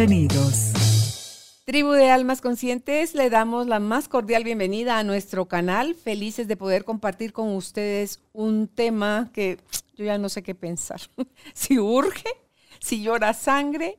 Bienvenidos. 0.00 1.60
Tribu 1.66 1.90
de 1.90 2.08
Almas 2.08 2.40
Conscientes, 2.40 3.14
le 3.14 3.28
damos 3.28 3.66
la 3.66 3.80
más 3.80 4.08
cordial 4.08 4.44
bienvenida 4.44 4.98
a 4.98 5.04
nuestro 5.04 5.44
canal. 5.44 5.94
Felices 5.94 6.48
de 6.48 6.56
poder 6.56 6.86
compartir 6.86 7.34
con 7.34 7.54
ustedes 7.54 8.22
un 8.32 8.66
tema 8.66 9.28
que 9.34 9.58
yo 9.96 10.06
ya 10.06 10.16
no 10.16 10.30
sé 10.30 10.42
qué 10.42 10.54
pensar. 10.54 11.02
si 11.52 11.78
urge, 11.78 12.30
si 12.80 13.02
llora 13.02 13.34
sangre, 13.34 13.98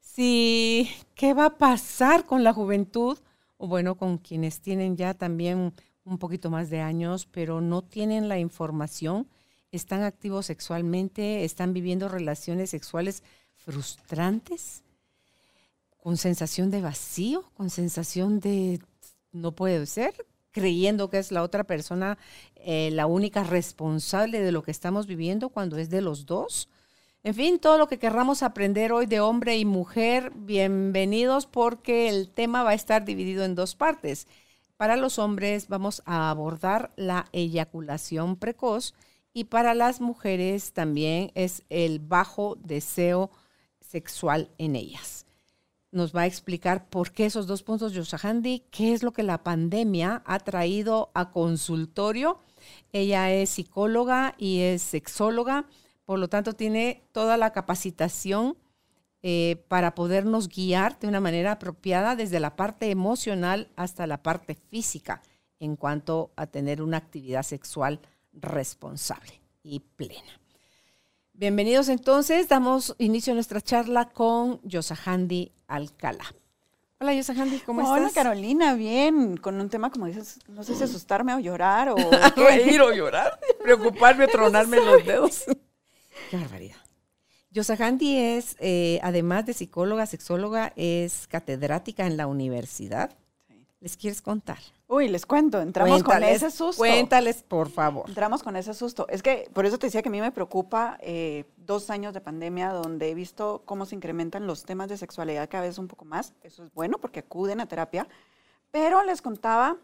si 0.00 0.88
qué 1.16 1.34
va 1.34 1.46
a 1.46 1.58
pasar 1.58 2.26
con 2.26 2.44
la 2.44 2.52
juventud, 2.52 3.18
o 3.56 3.66
bueno, 3.66 3.96
con 3.96 4.18
quienes 4.18 4.60
tienen 4.60 4.96
ya 4.96 5.14
también 5.14 5.74
un 6.04 6.18
poquito 6.18 6.50
más 6.50 6.70
de 6.70 6.80
años, 6.80 7.26
pero 7.26 7.60
no 7.60 7.82
tienen 7.82 8.28
la 8.28 8.38
información, 8.38 9.26
están 9.72 10.04
activos 10.04 10.46
sexualmente, 10.46 11.42
están 11.42 11.72
viviendo 11.72 12.08
relaciones 12.08 12.70
sexuales 12.70 13.24
frustrantes, 13.56 14.84
con 16.02 16.16
sensación 16.16 16.70
de 16.70 16.80
vacío, 16.80 17.44
con 17.54 17.70
sensación 17.70 18.40
de 18.40 18.80
no 19.32 19.52
puede 19.52 19.86
ser, 19.86 20.14
creyendo 20.50 21.10
que 21.10 21.18
es 21.18 21.30
la 21.30 21.42
otra 21.42 21.64
persona 21.64 22.18
eh, 22.56 22.90
la 22.92 23.06
única 23.06 23.44
responsable 23.44 24.40
de 24.40 24.52
lo 24.52 24.62
que 24.62 24.70
estamos 24.70 25.06
viviendo 25.06 25.50
cuando 25.50 25.76
es 25.76 25.90
de 25.90 26.00
los 26.00 26.26
dos. 26.26 26.68
En 27.22 27.34
fin, 27.34 27.58
todo 27.58 27.76
lo 27.76 27.86
que 27.86 27.98
querramos 27.98 28.42
aprender 28.42 28.92
hoy 28.92 29.06
de 29.06 29.20
hombre 29.20 29.56
y 29.58 29.64
mujer, 29.64 30.32
bienvenidos 30.34 31.46
porque 31.46 32.08
el 32.08 32.30
tema 32.30 32.62
va 32.62 32.70
a 32.70 32.74
estar 32.74 33.04
dividido 33.04 33.44
en 33.44 33.54
dos 33.54 33.74
partes. 33.74 34.26
Para 34.76 34.96
los 34.96 35.18
hombres 35.18 35.68
vamos 35.68 36.02
a 36.06 36.30
abordar 36.30 36.90
la 36.96 37.26
eyaculación 37.32 38.36
precoz 38.36 38.94
y 39.34 39.44
para 39.44 39.74
las 39.74 40.00
mujeres 40.00 40.72
también 40.72 41.30
es 41.34 41.62
el 41.68 41.98
bajo 41.98 42.56
deseo 42.56 43.30
sexual 43.80 44.50
en 44.56 44.76
ellas. 44.76 45.26
Nos 45.92 46.14
va 46.14 46.22
a 46.22 46.26
explicar 46.26 46.88
por 46.88 47.12
qué 47.12 47.26
esos 47.26 47.46
dos 47.46 47.62
puntos, 47.62 47.92
Yoshahandi, 47.92 48.64
qué 48.70 48.92
es 48.92 49.02
lo 49.02 49.12
que 49.12 49.22
la 49.22 49.42
pandemia 49.42 50.22
ha 50.24 50.38
traído 50.38 51.10
a 51.14 51.30
consultorio. 51.30 52.38
Ella 52.92 53.32
es 53.32 53.50
psicóloga 53.50 54.34
y 54.38 54.60
es 54.60 54.82
sexóloga 54.82 55.66
por 56.10 56.18
lo 56.18 56.26
tanto, 56.26 56.54
tiene 56.54 57.04
toda 57.12 57.36
la 57.36 57.52
capacitación 57.52 58.56
eh, 59.22 59.64
para 59.68 59.94
podernos 59.94 60.48
guiar 60.48 60.98
de 60.98 61.06
una 61.06 61.20
manera 61.20 61.52
apropiada 61.52 62.16
desde 62.16 62.40
la 62.40 62.56
parte 62.56 62.90
emocional 62.90 63.70
hasta 63.76 64.08
la 64.08 64.20
parte 64.20 64.56
física 64.56 65.22
en 65.60 65.76
cuanto 65.76 66.32
a 66.34 66.48
tener 66.48 66.82
una 66.82 66.96
actividad 66.96 67.44
sexual 67.44 68.00
responsable 68.32 69.40
y 69.62 69.78
plena. 69.78 70.40
Bienvenidos 71.40 71.88
entonces, 71.88 72.48
damos 72.48 72.94
inicio 72.98 73.32
a 73.32 73.34
nuestra 73.34 73.62
charla 73.62 74.10
con 74.10 74.60
Yosahandi 74.62 75.52
Alcalá. 75.68 76.34
Hola 76.98 77.14
Yosahandi, 77.14 77.60
¿cómo 77.60 77.80
estás? 77.80 77.98
Hola 77.98 78.10
Carolina, 78.12 78.74
bien, 78.74 79.38
con 79.38 79.58
un 79.58 79.70
tema 79.70 79.90
como 79.90 80.04
dices, 80.04 80.38
no 80.48 80.62
sé 80.64 80.74
si 80.74 80.84
asustarme 80.84 81.32
o 81.34 81.38
llorar 81.38 81.88
o... 81.88 81.96
Reír 82.36 82.82
o 82.82 82.92
llorar, 82.92 83.40
preocuparme, 83.62 84.26
tronarme 84.28 84.84
los 84.84 85.06
dedos. 85.06 85.44
Qué 86.30 86.36
barbaridad. 86.36 86.76
Yosahandi 87.52 88.18
es, 88.18 88.56
eh, 88.60 89.00
además 89.02 89.46
de 89.46 89.54
psicóloga, 89.54 90.04
sexóloga, 90.04 90.74
es 90.76 91.26
catedrática 91.26 92.06
en 92.06 92.18
la 92.18 92.26
universidad. 92.26 93.16
¿Les 93.80 93.96
quieres 93.96 94.20
contar? 94.20 94.58
Uy, 94.88 95.08
les 95.08 95.24
cuento, 95.24 95.58
entramos 95.58 96.02
con 96.02 96.22
ese 96.22 96.50
susto. 96.50 96.80
Cuéntales, 96.80 97.42
por 97.42 97.70
favor. 97.70 98.06
Entramos 98.06 98.42
con 98.42 98.54
ese 98.56 98.74
susto. 98.74 99.06
Es 99.08 99.22
que 99.22 99.48
por 99.54 99.64
eso 99.64 99.78
te 99.78 99.86
decía 99.86 100.02
que 100.02 100.10
a 100.10 100.12
mí 100.12 100.20
me 100.20 100.32
preocupa 100.32 100.98
eh, 101.00 101.44
dos 101.56 101.88
años 101.88 102.12
de 102.12 102.20
pandemia 102.20 102.72
donde 102.72 103.10
he 103.10 103.14
visto 103.14 103.62
cómo 103.64 103.86
se 103.86 103.94
incrementan 103.94 104.46
los 104.46 104.64
temas 104.64 104.90
de 104.90 104.98
sexualidad 104.98 105.48
cada 105.48 105.64
vez 105.64 105.78
un 105.78 105.88
poco 105.88 106.04
más. 106.04 106.34
Eso 106.42 106.64
es 106.64 106.74
bueno 106.74 106.98
porque 106.98 107.20
acuden 107.20 107.60
a 107.62 107.66
terapia. 107.66 108.06
Pero 108.70 109.02
les 109.02 109.22
contaba 109.22 109.78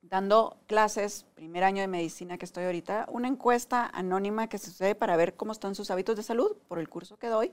dando 0.00 0.56
clases, 0.66 1.26
primer 1.34 1.64
año 1.64 1.82
de 1.82 1.88
medicina 1.88 2.38
que 2.38 2.46
estoy 2.46 2.64
ahorita, 2.64 3.06
una 3.10 3.28
encuesta 3.28 3.90
anónima 3.92 4.48
que 4.48 4.58
sucede 4.58 4.94
para 4.94 5.16
ver 5.16 5.34
cómo 5.34 5.52
están 5.52 5.74
sus 5.74 5.90
hábitos 5.90 6.16
de 6.16 6.22
salud 6.22 6.56
por 6.66 6.78
el 6.78 6.88
curso 6.88 7.18
que 7.18 7.28
doy. 7.28 7.52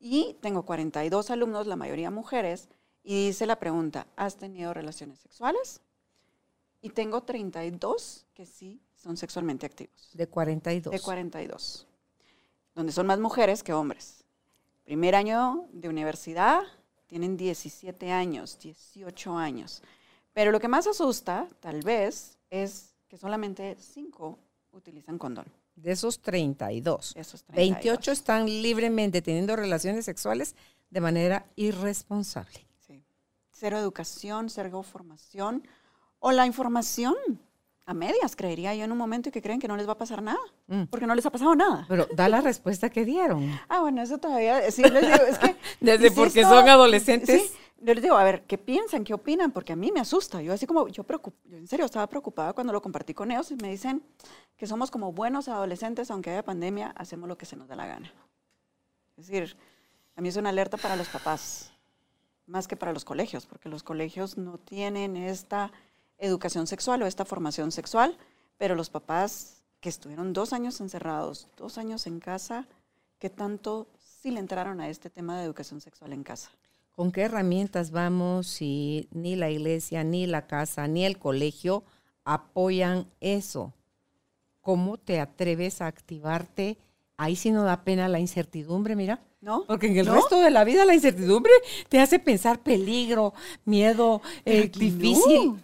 Y 0.00 0.36
tengo 0.40 0.64
42 0.64 1.30
alumnos, 1.30 1.66
la 1.66 1.76
mayoría 1.76 2.10
mujeres, 2.10 2.68
y 3.08 3.28
dice 3.28 3.46
la 3.46 3.58
pregunta, 3.58 4.06
¿has 4.16 4.36
tenido 4.36 4.74
relaciones 4.74 5.18
sexuales? 5.20 5.80
Y 6.82 6.90
tengo 6.90 7.22
32 7.22 8.26
que 8.34 8.44
sí 8.44 8.82
son 8.94 9.16
sexualmente 9.16 9.64
activos. 9.64 10.10
De 10.12 10.26
42. 10.26 10.92
De 10.92 11.00
42. 11.00 11.86
Donde 12.74 12.92
son 12.92 13.06
más 13.06 13.18
mujeres 13.18 13.62
que 13.62 13.72
hombres. 13.72 14.24
Primer 14.84 15.14
año 15.14 15.68
de 15.72 15.88
universidad, 15.88 16.60
tienen 17.06 17.38
17 17.38 18.12
años, 18.12 18.58
18 18.58 19.38
años. 19.38 19.82
Pero 20.34 20.52
lo 20.52 20.60
que 20.60 20.68
más 20.68 20.86
asusta, 20.86 21.48
tal 21.60 21.80
vez, 21.80 22.36
es 22.50 22.94
que 23.08 23.16
solamente 23.16 23.78
5 23.80 24.38
utilizan 24.72 25.16
condón. 25.16 25.46
De 25.76 25.92
esos 25.92 26.20
32. 26.20 27.14
esos 27.16 27.42
28 27.54 28.12
están 28.12 28.44
libremente 28.44 29.22
teniendo 29.22 29.56
relaciones 29.56 30.04
sexuales 30.04 30.54
de 30.90 31.00
manera 31.00 31.46
irresponsable. 31.56 32.67
Sí. 33.58 33.60
Cero 33.60 33.78
educación, 33.78 34.50
cero 34.50 34.82
formación 34.82 35.66
o 36.20 36.32
la 36.32 36.46
información 36.46 37.14
a 37.88 37.94
medias, 37.94 38.36
creería 38.36 38.74
yo 38.74 38.84
en 38.84 38.92
un 38.92 38.98
momento 38.98 39.30
y 39.30 39.32
que 39.32 39.40
creen 39.40 39.58
que 39.58 39.66
no 39.66 39.74
les 39.74 39.88
va 39.88 39.92
a 39.92 39.98
pasar 39.98 40.22
nada, 40.22 40.38
mm. 40.66 40.84
porque 40.90 41.06
no 41.06 41.14
les 41.14 41.24
ha 41.24 41.30
pasado 41.30 41.54
nada. 41.54 41.86
Pero 41.88 42.06
da 42.14 42.28
la 42.28 42.42
respuesta 42.42 42.90
que 42.90 43.06
dieron. 43.06 43.48
Ah, 43.70 43.80
bueno, 43.80 44.02
eso 44.02 44.18
todavía, 44.18 44.70
sí, 44.70 44.82
les 44.82 45.06
digo, 45.06 45.24
es 45.26 45.38
que... 45.38 45.56
Desde 45.80 46.10
porque 46.10 46.42
son 46.42 46.68
adolescentes. 46.68 47.54
Yo 47.80 47.94
les 47.94 48.02
digo, 48.02 48.16
a 48.16 48.24
ver, 48.24 48.42
¿qué 48.42 48.58
piensan? 48.58 49.04
¿Qué 49.04 49.14
opinan? 49.14 49.52
Porque 49.52 49.72
a 49.72 49.76
mí 49.76 49.90
me 49.90 50.00
asusta. 50.00 50.42
Yo 50.42 50.52
así 50.52 50.66
como, 50.66 50.88
yo, 50.88 51.06
yo 51.06 51.56
en 51.56 51.66
serio 51.66 51.86
estaba 51.86 52.06
preocupada 52.08 52.52
cuando 52.52 52.72
lo 52.72 52.82
compartí 52.82 53.14
con 53.14 53.30
ellos 53.30 53.50
y 53.52 53.56
me 53.56 53.70
dicen 53.70 54.02
que 54.56 54.66
somos 54.66 54.90
como 54.90 55.12
buenos 55.12 55.48
adolescentes, 55.48 56.10
aunque 56.10 56.30
haya 56.30 56.42
pandemia, 56.42 56.92
hacemos 56.96 57.28
lo 57.28 57.38
que 57.38 57.46
se 57.46 57.56
nos 57.56 57.68
da 57.68 57.76
la 57.76 57.86
gana. 57.86 58.12
Es 59.16 59.28
decir, 59.28 59.56
a 60.16 60.20
mí 60.20 60.28
es 60.28 60.36
una 60.36 60.50
alerta 60.50 60.76
para 60.76 60.96
los 60.96 61.08
papás, 61.08 61.72
más 62.48 62.66
que 62.66 62.76
para 62.76 62.92
los 62.92 63.04
colegios, 63.04 63.46
porque 63.46 63.68
los 63.68 63.82
colegios 63.82 64.36
no 64.36 64.58
tienen 64.58 65.16
esta 65.16 65.70
educación 66.18 66.66
sexual 66.66 67.02
o 67.02 67.06
esta 67.06 67.24
formación 67.24 67.70
sexual, 67.70 68.16
pero 68.56 68.74
los 68.74 68.90
papás 68.90 69.62
que 69.80 69.88
estuvieron 69.88 70.32
dos 70.32 70.52
años 70.52 70.80
encerrados, 70.80 71.48
dos 71.56 71.78
años 71.78 72.06
en 72.06 72.18
casa, 72.18 72.66
¿qué 73.18 73.30
tanto 73.30 73.86
sí 73.98 74.30
le 74.30 74.40
entraron 74.40 74.80
a 74.80 74.88
este 74.88 75.10
tema 75.10 75.38
de 75.38 75.44
educación 75.44 75.80
sexual 75.80 76.12
en 76.12 76.24
casa? 76.24 76.50
¿Con 76.90 77.12
qué 77.12 77.22
herramientas 77.22 77.92
vamos 77.92 78.48
si 78.48 79.08
ni 79.12 79.36
la 79.36 79.50
iglesia, 79.50 80.02
ni 80.02 80.26
la 80.26 80.48
casa, 80.48 80.88
ni 80.88 81.04
el 81.04 81.18
colegio 81.18 81.84
apoyan 82.24 83.06
eso? 83.20 83.72
¿Cómo 84.60 84.96
te 84.96 85.20
atreves 85.20 85.80
a 85.80 85.86
activarte? 85.86 86.76
Ahí 87.18 87.36
sí 87.36 87.50
no 87.50 87.64
da 87.64 87.82
pena 87.84 88.08
la 88.08 88.20
incertidumbre, 88.20 88.96
mira. 88.96 89.20
¿No? 89.40 89.64
Porque 89.66 89.88
en 89.88 89.98
el 89.98 90.06
resto 90.06 90.40
de 90.40 90.50
la 90.50 90.64
vida 90.64 90.84
la 90.84 90.94
incertidumbre 90.94 91.52
te 91.88 92.00
hace 92.00 92.18
pensar 92.18 92.60
peligro, 92.60 93.34
miedo, 93.64 94.22
eh, 94.44 94.68
difícil. 94.68 95.62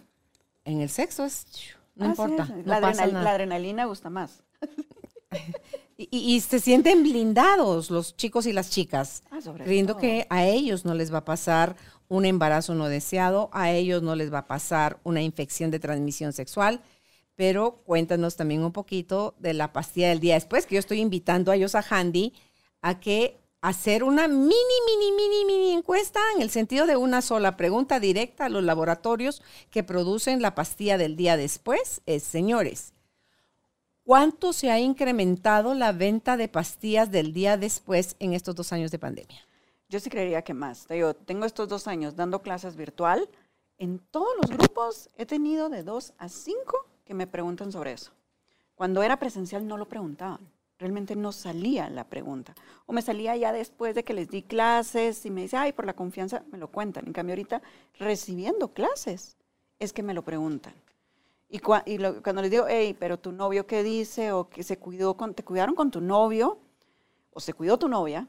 En 0.63 0.81
el 0.81 0.89
sexo 0.89 1.25
es, 1.25 1.47
no 1.95 2.05
importa. 2.05 2.47
la, 2.63 2.79
la 2.79 3.31
adrenalina 3.31 3.85
gusta 3.85 4.09
más. 4.09 4.43
Y, 5.97 6.41
se 6.41 6.59
sienten 6.59 7.03
blindados 7.03 7.89
los 7.89 8.17
chicos 8.17 8.45
y 8.47 8.51
las 8.51 8.69
chicas, 8.69 9.23
ah, 9.31 9.39
creyendo 9.63 9.95
que 9.95 10.27
a 10.29 10.43
ellos 10.43 10.83
no 10.83 10.93
les 10.93 11.13
va 11.13 11.19
a 11.19 11.25
pasar 11.25 11.77
un 12.09 12.25
embarazo 12.25 12.75
no 12.75 12.89
deseado, 12.89 13.49
a 13.53 13.71
ellos 13.71 14.03
no 14.03 14.13
les 14.15 14.31
va 14.31 14.39
a 14.39 14.47
pasar 14.47 14.99
una 15.03 15.21
infección 15.21 15.71
de 15.71 15.79
transmisión 15.79 16.33
sexual. 16.33 16.81
Pero 17.35 17.81
cuéntanos 17.85 18.35
también 18.35 18.63
un 18.63 18.71
poquito 18.71 19.35
de 19.39 19.53
la 19.53 19.73
pastilla 19.73 20.09
del 20.09 20.19
día 20.19 20.35
después, 20.35 20.65
que 20.65 20.75
yo 20.75 20.79
estoy 20.79 21.01
invitando 21.01 21.51
a 21.51 21.55
ellos 21.55 21.75
a 21.75 21.85
Handy 21.87 22.33
a 22.81 22.99
que 22.99 23.37
hacer 23.61 24.03
una 24.03 24.27
mini, 24.27 24.51
mini, 24.51 25.11
mini, 25.11 25.45
mini 25.45 25.71
encuesta 25.73 26.19
en 26.35 26.41
el 26.41 26.51
sentido 26.51 26.85
de 26.85 26.95
una 26.95 27.21
sola 27.21 27.57
pregunta 27.57 27.99
directa 27.99 28.45
a 28.45 28.49
los 28.49 28.63
laboratorios 28.63 29.41
que 29.71 29.83
producen 29.83 30.41
la 30.41 30.55
pastilla 30.55 30.97
del 30.97 31.15
día 31.15 31.35
después. 31.35 32.01
Es, 32.05 32.23
señores, 32.23 32.93
¿Cuánto 34.05 34.53
se 34.53 34.69
ha 34.69 34.79
incrementado 34.79 35.73
la 35.73 35.91
venta 35.91 36.37
de 36.37 36.47
pastillas 36.47 37.09
del 37.09 37.33
día 37.33 37.57
después 37.57 38.15
en 38.19 38.33
estos 38.33 38.53
dos 38.53 38.71
años 38.71 38.91
de 38.91 38.99
pandemia? 38.99 39.47
Yo 39.89 39.99
sí 39.99 40.11
creería 40.11 40.43
que 40.43 40.53
más. 40.53 40.87
Digo, 40.87 41.15
tengo 41.15 41.45
estos 41.45 41.67
dos 41.67 41.87
años 41.87 42.15
dando 42.15 42.43
clases 42.43 42.75
virtual. 42.75 43.27
En 43.79 43.97
todos 43.97 44.29
los 44.39 44.51
grupos 44.51 45.09
he 45.17 45.25
tenido 45.25 45.69
de 45.69 45.81
dos 45.81 46.13
a 46.19 46.29
cinco 46.29 46.85
que 47.05 47.13
me 47.13 47.27
preguntan 47.27 47.71
sobre 47.71 47.93
eso. 47.93 48.11
Cuando 48.75 49.03
era 49.03 49.17
presencial 49.17 49.65
no 49.67 49.77
lo 49.77 49.87
preguntaban. 49.87 50.39
Realmente 50.77 51.15
no 51.15 51.31
salía 51.31 51.89
la 51.89 52.03
pregunta. 52.03 52.53
O 52.85 52.91
me 52.91 53.01
salía 53.01 53.37
ya 53.37 53.53
después 53.53 53.95
de 53.95 54.03
que 54.03 54.13
les 54.13 54.29
di 54.29 54.41
clases 54.41 55.25
y 55.25 55.31
me 55.31 55.43
dice, 55.43 55.55
ay, 55.55 55.71
por 55.71 55.85
la 55.85 55.93
confianza, 55.93 56.43
me 56.51 56.57
lo 56.57 56.67
cuentan. 56.67 57.07
En 57.07 57.13
cambio, 57.13 57.33
ahorita 57.33 57.61
recibiendo 57.97 58.73
clases 58.73 59.37
es 59.79 59.93
que 59.93 60.03
me 60.03 60.13
lo 60.13 60.23
preguntan. 60.23 60.73
Y, 61.47 61.59
cuando 61.59 62.41
les 62.41 62.51
digo, 62.51 62.65
hey, 62.67 62.95
pero 62.99 63.17
tu 63.17 63.31
novio 63.31 63.65
qué 63.65 63.83
dice, 63.83 64.33
o 64.33 64.49
que 64.49 64.63
se 64.63 64.77
cuidó 64.77 65.15
con, 65.15 65.33
te 65.33 65.43
cuidaron 65.43 65.75
con 65.75 65.91
tu 65.91 66.01
novio, 66.01 66.57
o 67.31 67.39
se 67.39 67.53
cuidó 67.53 67.77
tu 67.77 67.87
novia, 67.87 68.27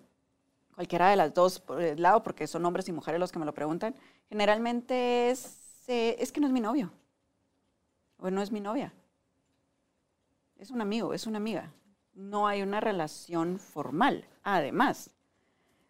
cualquiera 0.75 1.08
de 1.11 1.17
las 1.17 1.34
dos 1.34 1.58
por 1.58 1.82
el 1.82 2.00
lado, 2.00 2.23
porque 2.23 2.46
son 2.46 2.64
hombres 2.67 2.88
y 2.88 2.93
mujeres 2.93 3.19
los 3.19 3.32
que 3.32 3.38
me 3.38 3.46
lo 3.46 3.55
preguntan, 3.55 3.96
generalmente 4.28 5.31
es, 5.31 5.88
eh, 5.88 6.17
es 6.20 6.31
que 6.31 6.40
no 6.40 6.46
es 6.46 6.52
mi 6.52 6.61
novio, 6.61 6.93
o 8.18 8.30
no 8.30 8.42
es 8.42 8.50
mi 8.52 8.60
novia. 8.60 8.92
Es 10.58 10.70
un 10.70 10.80
amigo, 10.80 11.12
es 11.12 11.26
una 11.26 11.38
amiga. 11.38 11.72
No 12.14 12.46
hay 12.46 12.62
una 12.62 12.80
relación 12.80 13.58
formal, 13.58 14.26
además. 14.42 15.10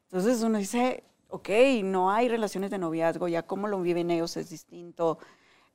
Entonces 0.04 0.42
uno 0.42 0.58
dice, 0.58 1.04
ok, 1.28 1.48
no 1.84 2.10
hay 2.10 2.28
relaciones 2.28 2.70
de 2.70 2.78
noviazgo, 2.78 3.28
ya 3.28 3.42
cómo 3.42 3.68
lo 3.68 3.80
viven 3.80 4.10
ellos 4.10 4.36
es 4.36 4.50
distinto. 4.50 5.18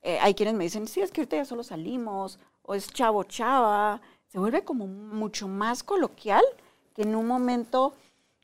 Eh, 0.02 0.20
hay 0.20 0.34
quienes 0.34 0.56
me 0.56 0.64
dicen, 0.64 0.88
sí, 0.88 1.02
es 1.02 1.12
que 1.12 1.22
ahorita 1.22 1.38
ya 1.38 1.46
solo 1.46 1.64
salimos, 1.64 2.40
o 2.64 2.76
es 2.76 2.88
chavo 2.92 3.24
chava. 3.24 4.02
Se 4.28 4.40
vuelve 4.40 4.64
como 4.64 4.88
mucho 4.88 5.48
más 5.48 5.84
coloquial 5.84 6.44
que 6.96 7.04
en 7.04 7.16
un 7.16 7.28
momento 7.28 7.94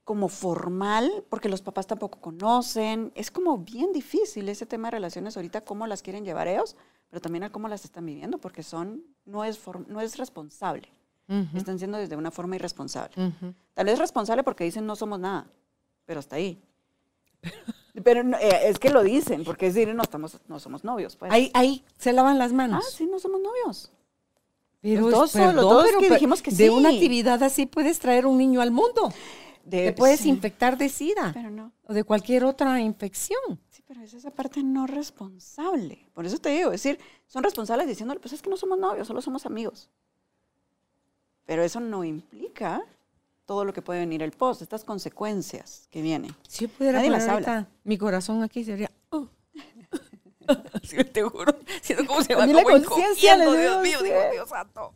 como 0.04 0.30
formal, 0.30 1.26
porque 1.30 1.50
los 1.50 1.62
papás 1.62 1.88
tampoco 1.88 2.22
conocen. 2.22 3.12
Es 3.16 3.32
como 3.32 3.58
bien 3.58 3.92
difícil 3.92 4.48
ese 4.48 4.66
tema 4.66 4.88
de 4.88 4.92
relaciones 4.92 5.36
ahorita, 5.36 5.66
cómo 5.66 5.88
las 5.88 6.02
quieren 6.02 6.24
llevar 6.24 6.48
ellos, 6.48 6.78
pero 7.10 7.22
también 7.22 7.44
a 7.44 7.52
cómo 7.52 7.68
las 7.68 7.86
están 7.86 8.06
viviendo, 8.06 8.38
porque 8.38 8.64
son, 8.64 9.04
no 9.26 9.44
es, 9.44 9.60
no 9.88 10.02
es 10.02 10.18
responsable. 10.18 10.90
Están 11.54 11.78
siendo 11.78 11.98
desde 11.98 12.16
una 12.16 12.32
forma 12.32 12.56
irresponsable. 12.56 13.34
Tal 13.74 13.86
vez 13.86 14.00
responsable 14.00 14.44
porque 14.44 14.64
dicen 14.64 14.86
no 14.86 14.96
somos 14.96 15.20
nada, 15.20 15.48
pero 16.06 16.20
hasta 16.20 16.38
ahí. 16.38 16.62
Pero 18.04 18.22
eh, 18.38 18.70
es 18.70 18.80
que 18.80 18.92
lo 18.92 19.04
dicen, 19.04 19.44
porque 19.44 19.68
es 19.68 19.74
decir, 19.74 19.94
no, 19.94 20.04
estamos, 20.04 20.38
no 20.48 20.60
somos 20.60 20.84
novios. 20.84 21.16
Pues. 21.16 21.32
Ahí, 21.32 21.50
ahí 21.54 21.84
se 21.98 22.14
lavan 22.14 22.38
las 22.38 22.54
manos. 22.54 22.84
Ah, 22.86 22.92
sí, 22.96 23.08
no 23.08 23.20
somos 23.20 23.42
novios. 23.42 23.92
Pero, 24.82 25.10
todos, 25.10 25.32
que 26.00 26.10
dijimos 26.10 26.42
que 26.42 26.52
de 26.52 26.70
una 26.70 26.90
actividad 26.90 27.42
así 27.44 27.66
puedes 27.66 28.00
traer 28.00 28.26
un 28.26 28.38
niño 28.38 28.62
al 28.62 28.72
mundo. 28.72 29.12
Te 29.70 29.92
puedes 29.94 30.26
infectar 30.26 30.78
de 30.78 30.88
SIDA. 30.88 31.32
Pero 31.34 31.50
no. 31.50 31.72
O 31.88 31.94
de 31.94 32.04
cualquier 32.04 32.46
otra 32.46 32.80
infección. 32.80 33.60
Pero 33.88 34.02
es 34.02 34.14
esa 34.14 34.32
parte 34.32 34.62
no 34.64 34.86
responsable. 34.86 36.10
Por 36.14 36.26
eso 36.26 36.38
te 36.40 36.50
digo, 36.50 36.72
es 36.72 36.84
decir, 36.84 37.00
son 37.26 37.42
responsables 37.42 37.88
diciéndole, 37.88 38.20
pues 38.20 38.34
es 38.34 38.42
que 38.42 38.50
no 38.50 38.58
somos 38.58 38.78
novios, 38.78 39.08
solo 39.08 39.22
somos 39.22 39.46
amigos. 39.46 39.90
Pero 41.46 41.64
eso 41.64 41.80
no 41.80 42.04
implica 42.04 42.84
todo 43.46 43.64
lo 43.64 43.72
que 43.72 43.82
puede 43.82 44.02
venir 44.02 44.22
el 44.22 44.34
post, 44.34 44.62
estas 44.62 44.84
consecuencias 44.84 45.88
que 45.90 46.02
vienen. 46.02 46.36
Si 46.50 46.66
yo 46.66 46.70
pudiera 46.70 47.02
Nadie 47.02 47.30
habla. 47.30 47.68
mi 47.86 47.98
corazón 47.98 48.44
aquí 48.44 48.66
sería... 48.66 48.92
Oh. 49.10 49.30
sí, 50.84 51.02
te 51.06 51.24
juro, 51.24 51.56
siento 51.82 52.06
como 52.06 52.22
se 52.22 52.36
va 52.36 52.46
como 52.46 52.62
conciencia, 52.64 53.38
Dios 53.38 53.82
mío, 53.82 54.04
digo, 54.04 54.20
Dios 54.34 54.50
santo. 54.50 54.94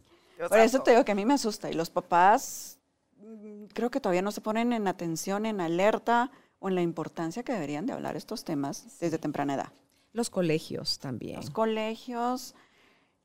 Por 0.50 0.60
eso 0.60 0.82
te 0.82 0.92
digo 0.92 1.06
que 1.06 1.14
a 1.14 1.16
mí 1.16 1.26
me 1.26 1.36
asusta 1.36 1.70
y 1.70 1.74
los 1.74 1.90
papás 1.90 2.78
mm, 3.18 3.66
creo 3.74 3.90
que 3.90 4.02
todavía 4.02 4.22
no 4.22 4.34
se 4.34 4.42
ponen 4.42 4.74
en 4.74 4.90
atención, 4.90 5.46
en 5.46 5.62
alerta 5.62 6.30
o 6.62 6.70
en 6.70 6.76
la 6.76 6.82
importancia 6.82 7.44
que 7.44 7.52
deberían 7.52 7.86
de 7.86 7.92
hablar 7.92 8.16
estos 8.16 8.46
temas 8.46 9.00
desde 9.02 9.18
temprana 9.18 9.56
edad. 9.56 9.74
Los 10.14 10.30
colegios 10.30 11.00
también. 11.00 11.36
Los 11.38 11.50
colegios. 11.50 12.56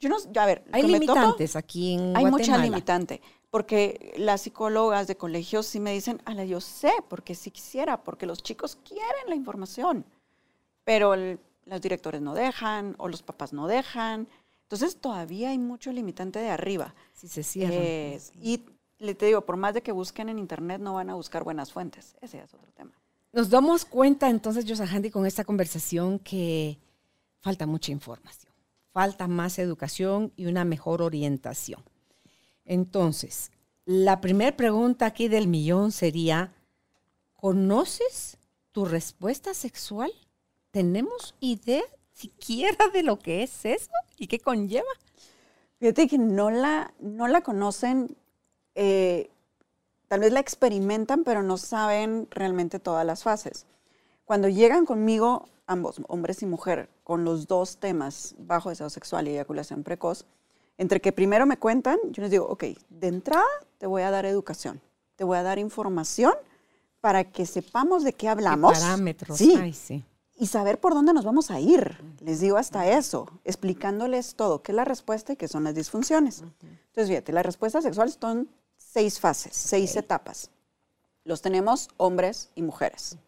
Yo 0.01 0.09
no, 0.09 0.17
a 0.39 0.47
ver, 0.47 0.65
hay 0.73 0.83
limitantes 0.83 1.55
aquí 1.55 1.95
en 1.95 2.17
Hay 2.17 2.27
mucha 2.27 2.59
limitante 2.59 3.21
porque 3.51 4.13
las 4.19 4.43
psicólogas 4.43 5.07
de 5.07 5.17
colegios 5.17 5.67
sí 5.67 5.81
me 5.81 5.93
dicen, 5.93 6.21
ala, 6.25 6.45
yo 6.45 6.61
sé, 6.61 6.93
porque 7.09 7.35
sí 7.35 7.51
quisiera, 7.51 8.03
porque 8.03 8.27
los 8.27 8.43
chicos 8.43 8.77
quieren 8.85 9.29
la 9.29 9.35
información, 9.35 10.05
pero 10.85 11.15
los 11.17 11.81
directores 11.81 12.21
no 12.21 12.35
dejan 12.35 12.95
o 12.99 13.09
los 13.09 13.23
papás 13.23 13.53
no 13.53 13.67
dejan. 13.67 14.29
Entonces 14.63 14.97
todavía 15.01 15.51
hay 15.51 15.59
mucho 15.59 15.93
limitante 15.93 16.39
de 16.39 16.51
arriba. 16.51 16.95
Si 17.15 17.29
se 17.29 17.43
cierra. 17.43 17.75
Eh, 17.77 18.21
y 18.43 18.65
le 18.99 19.15
te 19.15 19.27
digo, 19.27 19.41
por 19.43 19.57
más 19.57 19.75
de 19.75 19.83
que 19.83 19.93
busquen 19.93 20.29
en 20.29 20.39
internet, 20.39 20.81
no 20.81 20.95
van 20.95 21.11
a 21.11 21.15
buscar 21.15 21.45
buenas 21.45 21.73
fuentes. 21.73 22.17
Ese 22.21 22.41
es 22.41 22.53
otro 22.53 22.73
tema. 22.73 22.93
Nos 23.37 23.51
damos 23.51 23.85
cuenta 23.85 24.31
entonces, 24.31 24.65
Handy, 24.81 25.11
con 25.11 25.27
esta 25.27 25.45
conversación 25.45 26.19
que 26.19 26.79
falta 27.43 27.67
mucha 27.67 27.93
información, 27.93 28.51
falta 28.95 29.29
más 29.29 29.59
educación 29.59 30.33
y 30.37 30.47
una 30.47 30.65
mejor 30.65 31.03
orientación. 31.03 31.83
Entonces, 32.65 33.53
la 33.85 34.23
primera 34.23 34.57
pregunta 34.57 35.05
aquí 35.05 35.29
del 35.29 35.49
millón 35.49 35.93
sería, 35.93 36.55
¿conoces 37.35 38.39
tu 38.73 38.87
respuesta 38.87 39.53
sexual? 39.53 40.11
¿Tenemos 40.71 41.35
idea 41.39 41.85
siquiera 42.15 42.89
de 42.89 43.03
lo 43.03 43.19
que 43.19 43.43
es 43.43 43.67
eso 43.67 43.91
y 44.17 44.29
qué 44.29 44.39
conlleva? 44.39 44.89
Fíjate 45.79 46.09
que 46.09 46.17
no 46.17 46.51
la, 46.51 46.95
no 47.01 47.29
la 47.29 47.43
conocen, 47.43 48.17
eh, 48.75 49.29
tal 50.09 50.21
vez 50.21 50.33
la 50.33 50.41
experimentan, 50.41 51.25
pero 51.25 51.43
no 51.43 51.57
saben 51.57 52.29
realmente 52.31 52.79
todas 52.79 53.05
las 53.07 53.23
fases. 53.23 53.67
Cuando 54.25 54.49
llegan 54.49 54.87
conmigo, 54.87 55.49
ambos, 55.67 56.01
hombres 56.09 56.43
y 56.43 56.47
mujer, 56.47 56.89
con 57.05 57.25
los 57.25 57.47
dos 57.47 57.79
temas, 57.79 58.35
bajo 58.39 58.71
deseo 58.71 58.91
sexual 58.91 59.29
y 59.29 59.33
eyaculación 59.33 59.83
precoz, 59.83 60.27
entre 60.79 61.01
que 61.01 61.13
primero 61.13 61.47
me 61.47 61.57
cuentan, 61.57 61.99
yo 62.11 62.23
les 62.23 62.31
digo, 62.31 62.47
ok, 62.47 62.65
de 62.91 63.07
entrada 63.07 63.47
te 63.79 63.87
voy 63.87 64.03
a 64.03 64.11
dar 64.11 64.27
educación, 64.27 64.81
te 65.17 65.25
voy 65.25 65.39
a 65.39 65.43
dar 65.43 65.59
información 65.59 66.33
para 67.01 67.25
que 67.25 67.47
sepamos 67.47 68.05
de 68.05 68.13
qué 68.13 68.29
hablamos. 68.29 68.79
parámetros. 68.79 69.39
Sí. 69.39 69.73
sí. 69.73 70.05
Y 70.39 70.49
saber 70.49 70.79
por 70.79 70.93
dónde 70.93 71.15
nos 71.15 71.25
vamos 71.25 71.51
a 71.51 71.61
ir. 71.61 71.97
Les 72.21 72.41
digo 72.41 72.59
hasta 72.59 72.91
eso, 72.91 73.27
explicándoles 73.45 74.35
todo, 74.35 74.63
qué 74.63 74.73
es 74.73 74.77
la 74.77 74.85
respuesta 74.85 75.33
y 75.33 75.37
qué 75.37 75.49
son 75.49 75.65
las 75.65 75.75
disfunciones. 75.75 76.43
Entonces, 76.43 77.09
fíjate, 77.09 77.33
la 77.33 77.43
respuesta 77.43 77.81
sexual 77.81 78.13
son 78.13 78.49
seis 78.97 79.21
fases, 79.21 79.55
seis 79.55 79.95
etapas. 79.95 80.51
Los 81.23 81.43
tenemos 81.43 81.91
hombres 81.99 82.49
y 82.55 82.63
mujeres. 82.63 83.19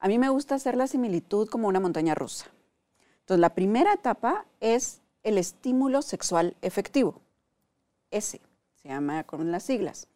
A 0.00 0.06
mí 0.06 0.18
me 0.18 0.28
gusta 0.28 0.56
hacer 0.56 0.76
la 0.76 0.86
similitud 0.86 1.48
como 1.48 1.66
una 1.66 1.80
montaña 1.80 2.14
rusa. 2.14 2.44
Entonces, 3.20 3.40
la 3.40 3.54
primera 3.54 3.94
etapa 3.94 4.44
es 4.60 5.00
el 5.22 5.38
estímulo 5.38 6.02
sexual 6.02 6.58
efectivo. 6.60 7.22
Ese 8.10 8.42
se 8.74 8.88
llama 8.90 9.24
con 9.24 9.50
las 9.50 9.62
siglas. 9.62 10.08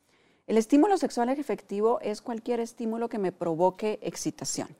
El 0.47 0.59
estímulo 0.59 0.99
sexual 0.99 1.31
efectivo 1.31 1.99
es 2.03 2.21
cualquier 2.21 2.61
estímulo 2.61 3.09
que 3.09 3.19
me 3.19 3.33
provoque 3.33 3.99
excitación, 4.03 4.77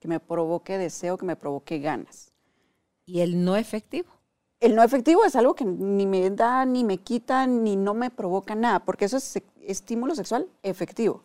que 0.00 0.08
me 0.08 0.18
provoque 0.18 0.78
deseo, 0.78 1.18
que 1.18 1.26
me 1.26 1.36
provoque 1.36 1.78
ganas. 1.78 2.32
¿Y 3.04 3.20
el 3.20 3.44
no 3.44 3.56
efectivo? 3.56 4.08
El 4.62 4.76
no 4.76 4.84
efectivo 4.84 5.24
es 5.24 5.34
algo 5.34 5.54
que 5.54 5.64
ni 5.64 6.06
me 6.06 6.30
da, 6.30 6.64
ni 6.64 6.84
me 6.84 6.98
quita, 6.98 7.48
ni 7.48 7.74
no 7.74 7.94
me 7.94 8.10
provoca 8.10 8.54
nada, 8.54 8.78
porque 8.84 9.06
eso 9.06 9.16
es 9.16 9.42
estímulo 9.60 10.14
sexual 10.14 10.46
efectivo. 10.62 11.24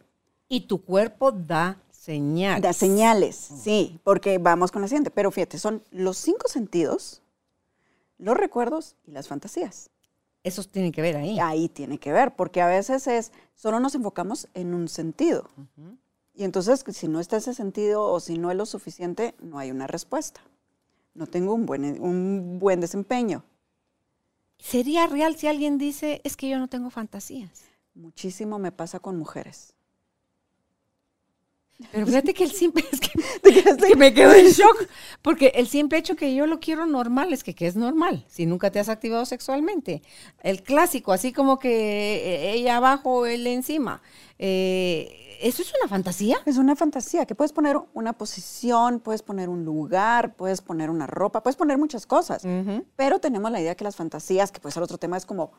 Y 0.50 0.62
tu 0.62 0.84
cuerpo 0.84 1.32
da 1.32 1.78
señales. 1.92 2.64
Da 2.64 2.74
señales, 2.74 3.36
sí, 3.36 4.00
porque 4.04 4.40
vamos 4.40 4.72
con 4.72 4.82
la 4.82 4.88
siguiente. 4.88 5.12
Pero 5.12 5.30
fíjate, 5.30 5.60
son 5.60 5.84
los 5.92 6.18
cinco 6.18 6.48
sentidos 6.48 7.22
los 8.18 8.36
recuerdos 8.36 8.96
y 9.06 9.12
las 9.12 9.28
fantasías. 9.28 9.92
Eso 10.44 10.64
tiene 10.64 10.92
que 10.92 11.04
ver 11.04 11.18
ahí. 11.18 11.38
Ahí 11.40 11.70
tiene 11.70 12.00
que 12.00 12.12
ver, 12.12 12.36
porque 12.36 12.62
a 12.62 12.68
veces 12.68 13.06
es, 13.06 13.32
solo 13.54 13.80
nos 13.80 13.94
enfocamos 13.94 14.48
en 14.56 14.74
un 14.74 14.88
sentido. 14.88 15.48
Y 16.34 16.44
entonces, 16.44 16.84
si 16.92 17.08
no 17.08 17.20
está 17.20 17.38
ese 17.38 17.54
sentido 17.54 18.04
o 18.04 18.20
si 18.20 18.40
no 18.40 18.50
es 18.50 18.58
lo 18.58 18.66
suficiente, 18.66 19.36
no 19.40 19.60
hay 19.60 19.70
una 19.70 19.86
respuesta. 19.88 20.42
No 21.18 21.26
tengo 21.26 21.56
un 21.56 21.66
buen, 21.66 22.00
un 22.00 22.60
buen 22.60 22.80
desempeño. 22.80 23.44
¿Sería 24.60 25.08
real 25.08 25.36
si 25.36 25.48
alguien 25.48 25.80
dice, 25.80 26.22
es 26.24 26.38
que 26.38 26.48
yo 26.48 26.60
no 26.60 26.68
tengo 26.68 26.92
fantasías? 26.92 27.66
Muchísimo 27.96 28.60
me 28.60 28.72
pasa 28.72 29.00
con 29.00 29.18
mujeres. 29.18 29.74
Pero 31.92 32.08
fíjate 32.08 32.34
que 32.34 32.44
el 32.44 32.52
simple 32.52 32.84
es 32.92 33.00
que, 33.00 33.96
me 33.96 34.14
quedo 34.14 34.34
en 34.34 34.48
shock, 34.48 34.88
porque 35.22 35.52
el 35.56 35.68
simple 35.68 36.00
hecho 36.00 36.16
que 36.16 36.34
yo 36.34 36.48
lo 36.48 36.60
quiero 36.60 36.86
normal 36.88 37.34
es 37.34 37.44
que, 37.44 37.54
que 37.54 37.68
es 37.68 37.76
normal, 37.76 38.26
si 38.28 38.46
nunca 38.46 38.72
te 38.72 38.80
has 38.80 38.90
activado 38.90 39.26
sexualmente. 39.26 40.02
El 40.42 40.64
clásico, 40.64 41.14
así 41.14 41.32
como 41.32 41.60
que 41.60 41.70
eh, 41.70 42.54
ella 42.54 42.78
abajo, 42.78 43.28
él 43.28 43.46
encima. 43.46 44.02
Eh, 44.40 45.38
¿Eso 45.40 45.62
es 45.62 45.72
una 45.80 45.88
fantasía? 45.88 46.38
Es 46.48 46.58
una 46.58 46.76
fantasía, 46.76 47.28
que 47.28 47.36
puedes 47.36 47.54
poner 47.54 47.78
una 47.94 48.14
posición, 48.14 49.00
puedes 49.00 49.22
poner 49.22 49.50
un 49.50 49.64
lugar, 49.64 50.36
puedes 50.36 50.62
poner 50.62 50.90
una 50.90 51.06
ropa, 51.06 51.44
puedes 51.44 51.56
poner 51.56 51.78
muchas 51.78 52.08
cosas, 52.08 52.42
pero 52.96 53.20
tenemos 53.20 53.52
la 53.52 53.62
idea 53.62 53.76
que 53.76 53.84
las 53.84 53.96
fantasías, 53.96 54.52
que 54.52 54.60
puede 54.60 54.74
ser 54.74 54.82
otro 54.82 54.98
tema, 54.98 55.16
es 55.16 55.28
como 55.28 55.52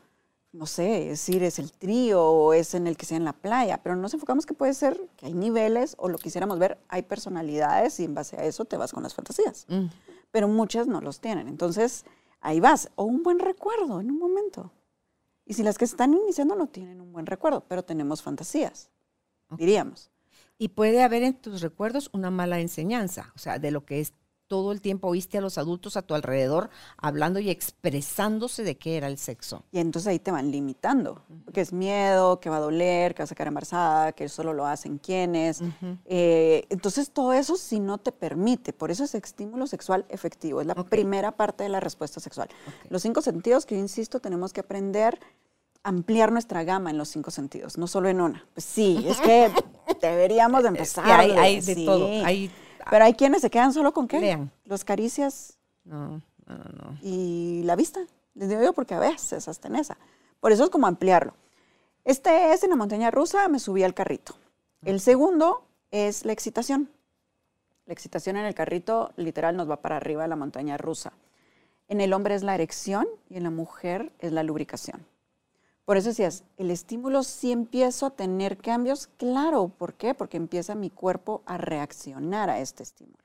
no 0.51 0.65
sé, 0.65 1.03
es 1.03 1.19
decir, 1.19 1.43
es 1.43 1.59
el 1.59 1.71
trío 1.71 2.23
o 2.23 2.53
es 2.53 2.73
en 2.73 2.87
el 2.87 2.97
que 2.97 3.05
sea 3.05 3.17
en 3.17 3.25
la 3.25 3.33
playa, 3.33 3.81
pero 3.83 3.95
nos 3.95 4.13
enfocamos 4.13 4.45
que 4.45 4.53
puede 4.53 4.73
ser 4.73 4.99
que 5.15 5.27
hay 5.27 5.33
niveles 5.33 5.95
o 5.99 6.09
lo 6.09 6.17
quisiéramos 6.17 6.57
ver, 6.57 6.79
hay 6.87 7.03
personalidades 7.03 7.99
y 7.99 8.05
en 8.05 8.15
base 8.15 8.37
a 8.37 8.45
eso 8.45 8.65
te 8.65 8.77
vas 8.77 8.91
con 8.91 9.03
las 9.03 9.13
fantasías. 9.13 9.65
Mm. 9.69 9.85
Pero 10.31 10.47
muchas 10.47 10.87
no 10.87 11.01
los 11.01 11.19
tienen. 11.19 11.47
Entonces, 11.47 12.05
ahí 12.41 12.59
vas. 12.59 12.89
O 12.95 13.03
un 13.03 13.23
buen 13.23 13.39
recuerdo 13.39 13.99
en 13.99 14.11
un 14.11 14.19
momento. 14.19 14.71
Y 15.45 15.53
si 15.53 15.63
las 15.63 15.77
que 15.77 15.85
están 15.85 16.13
iniciando 16.13 16.55
no 16.55 16.67
tienen 16.67 17.01
un 17.01 17.11
buen 17.11 17.25
recuerdo, 17.25 17.63
pero 17.67 17.83
tenemos 17.83 18.21
fantasías, 18.21 18.91
diríamos. 19.57 20.11
Y 20.59 20.69
puede 20.69 21.01
haber 21.01 21.23
en 21.23 21.33
tus 21.33 21.61
recuerdos 21.61 22.09
una 22.13 22.29
mala 22.29 22.59
enseñanza, 22.59 23.31
o 23.35 23.39
sea, 23.39 23.57
de 23.57 23.71
lo 23.71 23.83
que 23.85 23.99
es 23.99 24.13
todo 24.49 24.71
el 24.71 24.81
tiempo 24.81 25.07
oíste 25.07 25.37
a 25.37 25.41
los 25.41 25.57
adultos 25.57 25.95
a 25.95 26.01
tu 26.01 26.15
alrededor 26.15 26.71
hablando 26.97 27.39
y 27.39 27.49
expresándose 27.51 28.63
de 28.63 28.77
qué 28.77 28.97
era 28.97 29.07
el 29.07 29.17
sexo. 29.17 29.63
Y 29.71 29.79
entonces 29.79 30.07
ahí 30.07 30.19
te 30.19 30.31
van 30.31 30.51
limitando, 30.51 31.21
que 31.53 31.61
es 31.61 31.71
miedo, 31.71 32.39
que 32.39 32.49
va 32.49 32.57
a 32.57 32.59
doler, 32.59 33.13
que 33.13 33.21
vas 33.21 33.31
a 33.31 33.35
quedar 33.35 33.49
embarazada, 33.49 34.11
que 34.11 34.27
solo 34.27 34.53
lo 34.53 34.65
hacen 34.65 34.97
quienes. 34.97 35.61
Eh, 36.05 36.65
entonces 36.69 37.11
todo 37.11 37.31
eso 37.31 37.55
si 37.55 37.79
no 37.79 37.99
te 37.99 38.11
permite, 38.11 38.73
por 38.73 38.89
eso 38.89 39.03
es 39.03 39.13
estímulo 39.13 39.67
sexual 39.67 40.05
efectivo, 40.09 40.61
es 40.61 40.67
la 40.67 40.75
primera 40.75 41.31
parte 41.31 41.63
de 41.63 41.69
la 41.69 41.79
respuesta 41.79 42.19
sexual. 42.19 42.49
Los 42.89 43.03
cinco 43.03 43.21
sentidos 43.21 43.67
que 43.67 43.75
yo 43.75 43.81
insisto 43.81 44.19
tenemos 44.19 44.51
que 44.51 44.61
aprender 44.61 45.19
a 45.83 45.89
ampliar 45.89 46.31
nuestra 46.31 46.63
gama 46.63 46.89
en 46.89 46.97
los 46.97 47.09
cinco 47.09 47.29
sentidos, 47.29 47.77
no 47.77 47.85
solo 47.85 48.09
en 48.09 48.19
una. 48.19 48.47
Pues 48.55 48.65
sí, 48.65 49.05
es 49.07 49.21
que 49.21 49.51
deberíamos 50.01 50.63
de 50.63 50.69
empezar. 50.69 51.05
hay, 51.07 51.31
hay 51.31 51.61
de 51.61 51.85
todo, 51.85 52.09
hay 52.25 52.51
pero 52.89 53.05
hay 53.05 53.13
quienes 53.13 53.41
se 53.41 53.49
quedan 53.49 53.73
solo 53.73 53.93
con 53.93 54.07
qué? 54.07 54.19
Lean. 54.19 54.51
Los 54.65 54.83
caricias. 54.83 55.57
No, 55.83 56.21
no, 56.45 56.55
no. 56.55 56.97
Y 57.01 57.63
la 57.63 57.75
vista. 57.75 57.99
Les 58.35 58.47
digo 58.49 58.61
yo 58.61 58.73
porque 58.73 58.93
a 58.93 58.99
veces 58.99 59.47
hasta 59.47 59.67
en 59.67 59.75
esa. 59.75 59.97
Por 60.39 60.51
eso 60.51 60.63
es 60.63 60.69
como 60.69 60.87
ampliarlo. 60.87 61.33
Este 62.05 62.53
es 62.53 62.63
en 62.63 62.69
la 62.69 62.75
montaña 62.75 63.11
rusa, 63.11 63.47
me 63.47 63.59
subí 63.59 63.83
al 63.83 63.93
carrito. 63.93 64.35
El 64.83 64.99
segundo 64.99 65.65
es 65.91 66.25
la 66.25 66.31
excitación. 66.31 66.89
La 67.85 67.93
excitación 67.93 68.37
en 68.37 68.45
el 68.45 68.55
carrito 68.55 69.11
literal 69.17 69.57
nos 69.57 69.69
va 69.69 69.81
para 69.81 69.97
arriba 69.97 70.23
de 70.23 70.29
la 70.29 70.35
montaña 70.35 70.77
rusa. 70.77 71.11
En 71.87 72.01
el 72.01 72.13
hombre 72.13 72.35
es 72.35 72.43
la 72.43 72.55
erección 72.55 73.07
y 73.29 73.37
en 73.37 73.43
la 73.43 73.49
mujer 73.49 74.11
es 74.19 74.31
la 74.31 74.43
lubricación. 74.43 75.05
Por 75.89 75.97
eso 75.97 76.09
decías, 76.09 76.43
el 76.57 76.69
estímulo 76.69 77.23
sí 77.23 77.51
empiezo 77.51 78.05
a 78.05 78.09
tener 78.11 78.57
cambios, 78.57 79.07
claro, 79.17 79.69
¿por 79.75 79.95
qué? 79.95 80.13
Porque 80.13 80.37
empieza 80.37 80.75
mi 80.75 80.91
cuerpo 80.91 81.41
a 81.47 81.57
reaccionar 81.57 82.51
a 82.51 82.59
este 82.59 82.83
estímulo. 82.83 83.17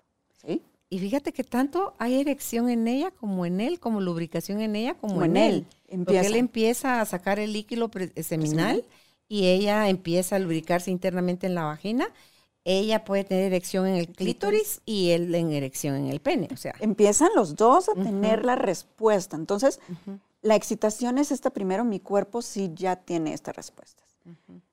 ¿sí? 0.42 0.62
Y 0.88 0.98
fíjate 0.98 1.34
que 1.34 1.44
tanto 1.44 1.92
hay 1.98 2.22
erección 2.22 2.70
en 2.70 2.88
ella 2.88 3.10
como 3.10 3.44
en 3.44 3.60
él, 3.60 3.80
como 3.80 4.00
lubricación 4.00 4.62
en 4.62 4.76
ella 4.76 4.94
como, 4.94 5.22
en, 5.22 5.36
él. 5.36 5.66
Porque 5.90 6.20
él 6.20 6.36
empieza 6.36 7.02
a 7.02 7.04
sacar 7.04 7.38
el 7.38 7.52
líquido 7.52 7.90
seminal 8.22 8.82
y 9.28 9.44
ella 9.48 9.90
empieza 9.90 10.36
a 10.36 10.38
lubricarse 10.38 10.90
internamente 10.90 11.46
en 11.46 11.54
la 11.54 11.64
vagina. 11.64 12.08
Ella 12.64 13.04
puede 13.04 13.24
tener 13.24 13.44
erección 13.44 13.86
en 13.86 13.96
el 13.96 14.08
clítoris 14.08 14.80
y 14.86 15.10
él 15.10 15.34
en 15.34 15.52
erección 15.52 15.96
en 15.96 16.06
el 16.06 16.20
pene. 16.20 16.48
O 16.50 16.56
sea, 16.56 16.74
empiezan 16.80 17.28
los 17.36 17.56
dos 17.56 17.90
a 17.90 17.92
tener 17.92 18.46
la 18.46 18.56
respuesta. 18.56 19.36
Entonces, 19.36 19.80
la 20.44 20.56
excitación 20.56 21.16
es 21.16 21.32
esta 21.32 21.50
primero, 21.50 21.84
mi 21.84 22.00
cuerpo 22.00 22.42
sí 22.42 22.70
ya 22.74 22.96
tiene 22.96 23.32
estas 23.32 23.56
respuestas. 23.56 24.04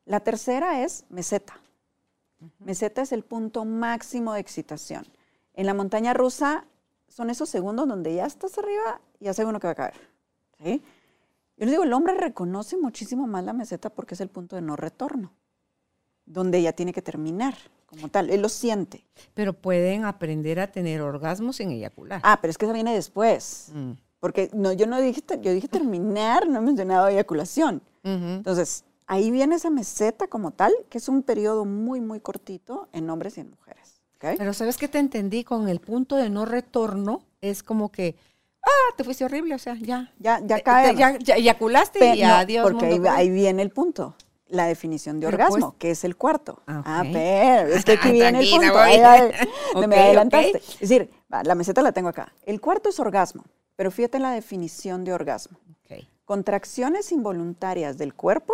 La 0.06 0.20
tercera 0.20 0.84
es 0.84 1.06
meseta. 1.10 1.60
Meseta 2.60 3.02
es 3.02 3.14
el 3.14 3.24
punto 3.24 3.64
máximo 3.64 4.34
de 4.34 4.42
excitación. 4.42 5.06
En 5.54 5.66
la 5.66 5.74
montaña 5.74 6.14
rusa 6.14 6.66
son 7.08 7.30
esos 7.30 7.48
segundos 7.50 7.88
donde 7.88 8.14
ya 8.14 8.26
estás 8.26 8.58
arriba 8.58 9.00
y 9.20 9.26
ya 9.26 9.34
sé 9.34 9.46
uno 9.46 9.62
que 9.62 9.68
va 9.68 9.72
a 9.72 9.76
caer. 9.76 10.10
¿sí? 10.62 10.84
Yo 11.56 11.66
les 11.66 11.72
digo, 11.72 11.84
el 11.84 11.94
hombre 11.94 12.16
reconoce 12.16 12.76
muchísimo 12.76 13.26
más 13.26 13.46
la 13.46 13.54
meseta 13.54 13.90
porque 13.90 14.16
es 14.16 14.22
el 14.22 14.30
punto 14.30 14.58
de 14.58 14.62
no 14.62 14.76
retorno, 14.76 15.32
donde 16.26 16.62
ya 16.62 16.74
tiene 16.74 16.92
que 16.92 17.02
terminar 17.02 17.56
como 17.86 18.08
tal, 18.10 18.30
él 18.30 18.42
lo 18.42 18.50
siente. 18.50 19.06
Pero 19.34 19.54
pueden 19.54 20.06
aprender 20.06 20.60
a 20.60 20.72
tener 20.72 21.02
orgasmos 21.02 21.60
en 21.60 21.72
eyacular. 21.72 22.22
Ah, 22.24 22.40
pero 22.42 22.52
es 22.52 22.58
que 22.58 22.66
eso 22.66 22.74
viene 22.74 22.94
después. 22.94 23.70
Mm. 23.74 23.92
Porque 24.22 24.52
no, 24.54 24.72
yo 24.72 24.86
no 24.86 25.02
dije, 25.02 25.22
yo 25.42 25.52
dije 25.52 25.68
terminar, 25.68 26.48
no 26.48 26.60
he 26.60 26.62
mencionado 26.62 27.08
eyaculación. 27.08 27.82
Entonces, 28.04 28.86
ahí 29.08 29.32
viene 29.32 29.56
esa 29.56 29.70
meseta 29.70 30.28
como 30.28 30.52
tal, 30.52 30.74
que 30.90 31.00
es 31.00 31.10
un 31.10 31.24
periodo 31.24 31.66
muy, 31.66 32.02
muy 32.02 32.20
cortito 32.20 32.88
en 32.94 33.10
hombres 33.10 33.38
y 33.38 33.42
en 33.42 33.50
mujeres. 33.50 34.02
Pero 34.20 34.54
¿sabes 34.54 34.78
qué 34.78 34.88
te 34.88 35.00
entendí? 35.00 35.44
Con 35.44 35.68
el 35.68 35.80
punto 35.80 36.16
de 36.16 36.30
no 36.30 36.46
retorno, 36.46 37.24
es 37.42 37.64
como 37.64 37.92
que, 37.92 38.16
ah, 38.64 38.94
te 38.96 39.04
fuiste 39.04 39.26
horrible, 39.26 39.56
o 39.56 39.60
sea, 39.60 39.76
ya. 39.76 40.14
Ya, 40.20 40.40
ya 40.46 40.62
cae. 40.62 40.96
Ya, 40.96 41.36
eyaculaste 41.36 42.16
y 42.16 42.22
adiós. 42.22 42.64
Porque 42.64 43.02
ahí, 43.10 43.32
viene 43.32 43.64
el 43.64 43.72
punto 43.72 44.16
la 44.50 44.66
definición 44.66 45.20
de 45.20 45.28
orgasmo, 45.28 45.72
pues 45.72 45.80
que 45.80 45.92
es 45.92 46.04
el 46.04 46.18
cuarto. 46.18 46.62
Ah, 46.68 46.84
ah 46.86 47.04
pero 47.12 47.74
es 47.74 47.86
que 47.86 47.94
aquí 47.94 48.12
viene 48.12 48.40
el 48.42 48.50
punto. 48.50 48.74
me 49.88 49.96
adelantaste. 49.96 50.58
Es 50.58 50.80
decir, 50.82 51.10
la 51.30 51.56
meseta 51.56 51.82
la 51.82 51.92
tengo 51.92 52.10
acá. 52.10 52.34
El 52.44 52.60
cuarto 52.62 52.90
es 52.90 53.00
orgasmo. 53.00 53.46
Pero 53.82 53.90
fíjate 53.90 54.20
la 54.20 54.30
definición 54.30 55.04
de 55.04 55.12
orgasmo. 55.12 55.58
Contracciones 56.24 57.12
involuntarias 57.12 57.98
del 57.98 58.14
cuerpo 58.14 58.54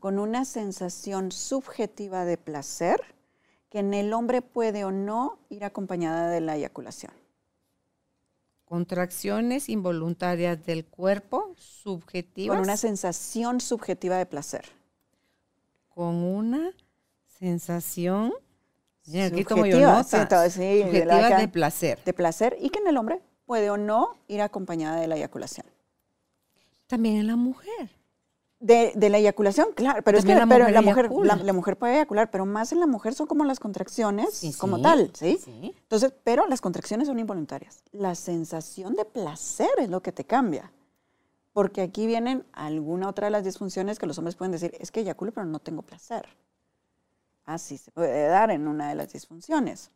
con 0.00 0.18
una 0.18 0.46
sensación 0.46 1.32
subjetiva 1.32 2.24
de 2.24 2.38
placer 2.38 2.98
que 3.68 3.80
en 3.80 3.92
el 3.92 4.14
hombre 4.14 4.40
puede 4.40 4.86
o 4.86 4.90
no 4.90 5.38
ir 5.50 5.66
acompañada 5.66 6.30
de 6.30 6.40
la 6.40 6.56
eyaculación. 6.56 7.12
Contracciones 8.64 9.68
involuntarias 9.68 10.64
del 10.64 10.86
cuerpo 10.86 11.52
subjetivas. 11.58 12.56
Con 12.56 12.64
una 12.64 12.78
sensación 12.78 13.60
subjetiva 13.60 14.16
de 14.16 14.24
placer. 14.24 14.64
Con 15.90 16.24
una 16.24 16.72
sensación 17.26 18.32
subjetiva, 19.02 20.04
subjetiva 20.04 21.38
de 21.38 21.48
placer. 21.48 22.02
De 22.02 22.14
placer 22.14 22.56
y 22.58 22.70
que 22.70 22.78
en 22.78 22.86
el 22.86 22.96
hombre 22.96 23.20
puede 23.46 23.70
o 23.70 23.76
no 23.76 24.16
ir 24.28 24.42
acompañada 24.42 25.00
de 25.00 25.06
la 25.06 25.16
eyaculación. 25.16 25.66
También 26.86 27.16
en 27.16 27.26
la 27.26 27.36
mujer. 27.36 27.90
De, 28.60 28.92
la 29.10 29.18
eyaculación, 29.18 29.72
claro, 29.74 30.00
pero 30.02 30.16
es 30.16 30.24
que 30.24 30.34
la, 30.34 30.46
mujer, 30.46 30.72
la, 30.72 31.52
mujer, 31.52 31.76
puede 31.76 31.96
eyacular, 31.96 32.30
pero 32.30 32.46
más 32.46 32.72
en 32.72 32.80
la 32.80 32.86
mujer 32.86 33.12
son 33.12 33.26
como 33.26 33.44
las 33.44 33.60
contracciones 33.60 34.56
como 34.56 34.80
tal, 34.80 35.10
¿sí? 35.12 35.38
Entonces, 35.60 36.14
pero 36.24 36.46
las 36.46 36.62
contracciones 36.62 37.08
son 37.08 37.18
involuntarias. 37.18 37.82
La 37.92 38.14
sensación 38.14 38.94
de 38.94 39.04
placer 39.04 39.68
es 39.76 39.90
lo 39.90 40.02
que 40.02 40.12
te 40.12 40.24
cambia. 40.24 40.72
Porque 41.52 41.82
aquí 41.82 42.06
vienen 42.06 42.46
alguna 42.52 43.08
otra 43.08 43.26
de 43.26 43.32
las 43.32 43.44
disfunciones 43.44 43.98
que 43.98 44.06
los 44.06 44.16
hombres 44.16 44.34
pueden 44.34 44.52
decir, 44.52 44.74
es 44.80 44.90
que 44.90 45.00
eyaculo 45.00 45.30
pero 45.30 45.44
no 45.44 45.58
tengo 45.58 45.82
placer. 45.82 46.26
Así 47.44 47.76
se 47.76 47.90
puede 47.90 48.28
dar 48.28 48.50
en 48.50 48.66
una 48.66 48.88
de 48.88 48.94
las 48.94 49.12
disfunciones 49.12 49.90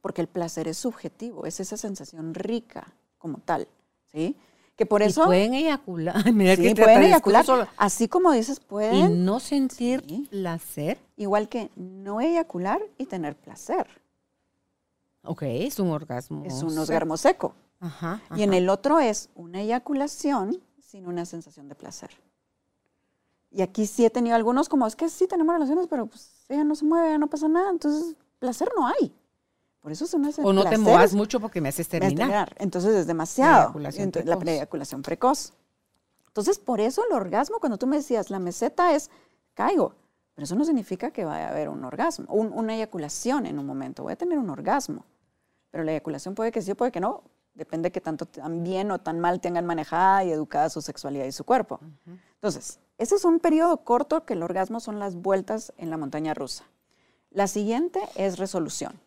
porque 0.00 0.20
el 0.20 0.28
placer 0.28 0.68
es 0.68 0.78
subjetivo, 0.78 1.46
es 1.46 1.60
esa 1.60 1.76
sensación 1.76 2.34
rica 2.34 2.92
como 3.18 3.38
tal, 3.38 3.68
¿sí? 4.12 4.36
Que 4.76 4.86
por 4.86 5.02
eso... 5.02 5.26
pueden 5.26 5.52
eyacular. 5.54 6.22
sí, 6.24 6.74
pueden 6.74 7.02
eyacular. 7.02 7.68
Así 7.76 8.08
como 8.08 8.32
dices, 8.32 8.60
pueden... 8.60 8.94
Y 8.94 9.08
no 9.10 9.38
sentir 9.38 10.02
placer. 10.30 10.98
Igual 11.16 11.48
que 11.48 11.70
no 11.76 12.20
eyacular 12.20 12.80
y 12.96 13.04
tener 13.04 13.36
placer. 13.36 13.86
Ok, 15.22 15.42
es 15.42 15.78
un 15.78 15.90
orgasmo. 15.90 16.44
Es 16.46 16.62
un 16.62 16.78
orgasmo 16.78 17.16
seco. 17.16 17.54
Ajá, 17.78 18.22
Y 18.36 18.42
en 18.42 18.52
el 18.52 18.68
otro 18.68 19.00
es 19.00 19.30
una 19.34 19.60
eyaculación 19.60 20.62
sin 20.80 21.06
una 21.06 21.24
sensación 21.24 21.68
de 21.68 21.74
placer. 21.74 22.10
Y 23.50 23.62
aquí 23.62 23.86
sí 23.86 24.04
he 24.04 24.10
tenido 24.10 24.36
algunos 24.36 24.68
como, 24.68 24.86
es 24.86 24.96
que 24.96 25.08
sí 25.08 25.26
tenemos 25.26 25.54
relaciones, 25.54 25.86
pero 25.88 26.06
pues 26.06 26.44
ella 26.48 26.64
no 26.64 26.74
se 26.74 26.84
mueve, 26.84 27.18
no 27.18 27.26
pasa 27.26 27.48
nada, 27.48 27.70
entonces 27.70 28.16
placer 28.38 28.70
no 28.76 28.86
hay. 28.86 29.12
Por 29.80 29.92
eso 29.92 30.06
son 30.06 30.30
O 30.42 30.52
no 30.52 30.64
te 30.64 30.76
muevas 30.76 31.14
mucho 31.14 31.40
porque 31.40 31.60
me 31.60 31.70
haces 31.70 31.88
terminar. 31.88 32.54
Entonces 32.58 32.94
es 32.94 33.06
demasiado. 33.06 33.72
la 33.78 34.38
preeyaculación 34.38 35.02
precoz. 35.02 35.52
Entonces, 36.28 36.60
por 36.60 36.80
eso 36.80 37.02
el 37.04 37.12
orgasmo, 37.12 37.58
cuando 37.58 37.76
tú 37.76 37.88
me 37.88 37.96
decías, 37.96 38.30
la 38.30 38.38
meseta 38.38 38.94
es, 38.94 39.10
caigo. 39.54 39.94
Pero 40.34 40.44
eso 40.44 40.54
no 40.54 40.64
significa 40.64 41.10
que 41.10 41.24
vaya 41.24 41.48
a 41.48 41.50
haber 41.50 41.68
un 41.68 41.84
orgasmo, 41.84 42.32
una 42.32 42.76
eyaculación 42.76 43.46
en 43.46 43.58
un 43.58 43.66
momento. 43.66 44.04
Voy 44.04 44.12
a 44.12 44.16
tener 44.16 44.38
un 44.38 44.48
orgasmo. 44.48 45.04
Pero 45.70 45.82
la 45.82 45.90
eyaculación 45.90 46.34
puede 46.34 46.52
que 46.52 46.62
sí, 46.62 46.72
puede 46.74 46.92
que 46.92 47.00
no. 47.00 47.24
Depende 47.54 47.88
de 47.88 47.92
que 47.92 48.00
tanto 48.00 48.26
tan 48.26 48.62
bien 48.62 48.90
o 48.92 49.00
tan 49.00 49.18
mal 49.18 49.40
tengan 49.40 49.66
manejada 49.66 50.24
y 50.24 50.30
educada 50.30 50.70
su 50.70 50.80
sexualidad 50.80 51.24
y 51.24 51.32
su 51.32 51.44
cuerpo. 51.44 51.80
Entonces, 52.34 52.78
ese 52.96 53.16
es 53.16 53.24
un 53.24 53.40
periodo 53.40 53.78
corto 53.78 54.24
que 54.24 54.34
el 54.34 54.42
orgasmo 54.42 54.78
son 54.78 54.98
las 55.00 55.16
vueltas 55.16 55.72
en 55.78 55.90
la 55.90 55.96
montaña 55.96 56.32
rusa. 56.32 56.64
La 57.30 57.48
siguiente 57.48 58.00
es 58.14 58.38
resolución. 58.38 59.00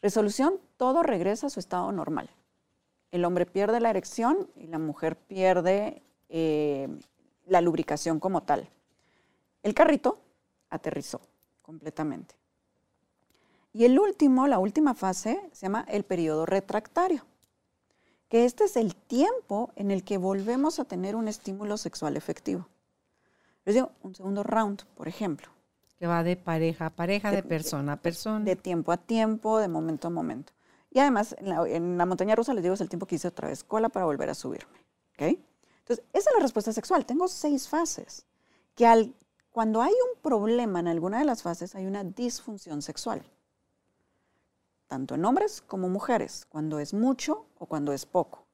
Resolución, 0.00 0.60
todo 0.76 1.02
regresa 1.02 1.48
a 1.48 1.50
su 1.50 1.60
estado 1.60 1.90
normal. 1.92 2.30
El 3.10 3.24
hombre 3.24 3.46
pierde 3.46 3.80
la 3.80 3.90
erección 3.90 4.48
y 4.54 4.66
la 4.66 4.78
mujer 4.78 5.16
pierde 5.16 6.02
eh, 6.28 6.88
la 7.46 7.60
lubricación 7.60 8.20
como 8.20 8.42
tal. 8.42 8.68
El 9.62 9.74
carrito 9.74 10.18
aterrizó 10.70 11.20
completamente. 11.62 12.36
Y 13.72 13.84
el 13.84 13.98
último, 13.98 14.46
la 14.46 14.58
última 14.58 14.94
fase, 14.94 15.40
se 15.52 15.66
llama 15.66 15.84
el 15.88 16.04
periodo 16.04 16.46
retractario. 16.46 17.24
que 18.28 18.44
este 18.44 18.64
es 18.64 18.76
el 18.76 18.94
tiempo 18.94 19.70
en 19.74 19.90
el 19.90 20.04
que 20.04 20.18
volvemos 20.18 20.78
a 20.78 20.84
tener 20.84 21.16
un 21.16 21.28
estímulo 21.28 21.78
sexual 21.78 22.14
efectivo. 22.14 22.68
Les 23.64 23.74
digo, 23.74 23.92
un 24.02 24.14
segundo 24.14 24.42
round, 24.42 24.84
por 24.94 25.08
ejemplo. 25.08 25.48
Que 25.98 26.06
va 26.06 26.22
de 26.22 26.36
pareja 26.36 26.86
a 26.86 26.90
pareja, 26.90 27.30
de, 27.30 27.42
persona 27.42 27.94
a 27.94 27.96
persona. 27.96 28.44
De 28.44 28.56
tiempo 28.56 28.92
a 28.92 28.96
tiempo, 28.96 29.58
de 29.58 29.68
momento 29.68 30.08
a 30.08 30.10
momento. 30.10 30.52
Y 30.90 31.00
además, 31.00 31.34
en 31.38 31.98
la, 31.98 32.06
montaña 32.06 32.34
rusa 32.34 32.54
les 32.54 32.62
digo, 32.62 32.74
es 32.74 32.80
el 32.80 32.88
tiempo 32.88 33.06
que 33.06 33.16
hice 33.16 33.28
otra 33.28 33.48
vez 33.48 33.64
cola 33.64 33.88
para 33.88 34.06
volver 34.06 34.30
a 34.30 34.34
subirme. 34.34 34.78
¿ok? 35.14 35.38
Entonces, 35.80 36.04
esa 36.12 36.30
es 36.30 36.36
la 36.36 36.42
respuesta 36.42 36.72
sexual. 36.72 37.04
Tengo 37.04 37.28
seis 37.28 37.68
fases. 37.68 38.24
Que 38.74 38.86
al, 38.86 39.14
cuando 39.50 39.82
hay 39.82 39.92
un 39.92 40.20
problema 40.22 40.80
en 40.80 40.88
alguna 40.88 41.18
de 41.18 41.24
las 41.24 41.42
fases, 41.42 41.74
hay 41.74 41.86
una 41.86 42.04
disfunción 42.04 42.80
sexual. 42.80 43.22
Tanto 44.86 45.16
en 45.16 45.24
hombres 45.24 45.62
como 45.66 45.88
mujeres, 45.88 46.46
cuando 46.48 46.78
es 46.78 46.94
mucho 46.94 47.46
o 47.58 47.66
cuando 47.66 47.92
es 47.92 48.06
poco. 48.06 48.46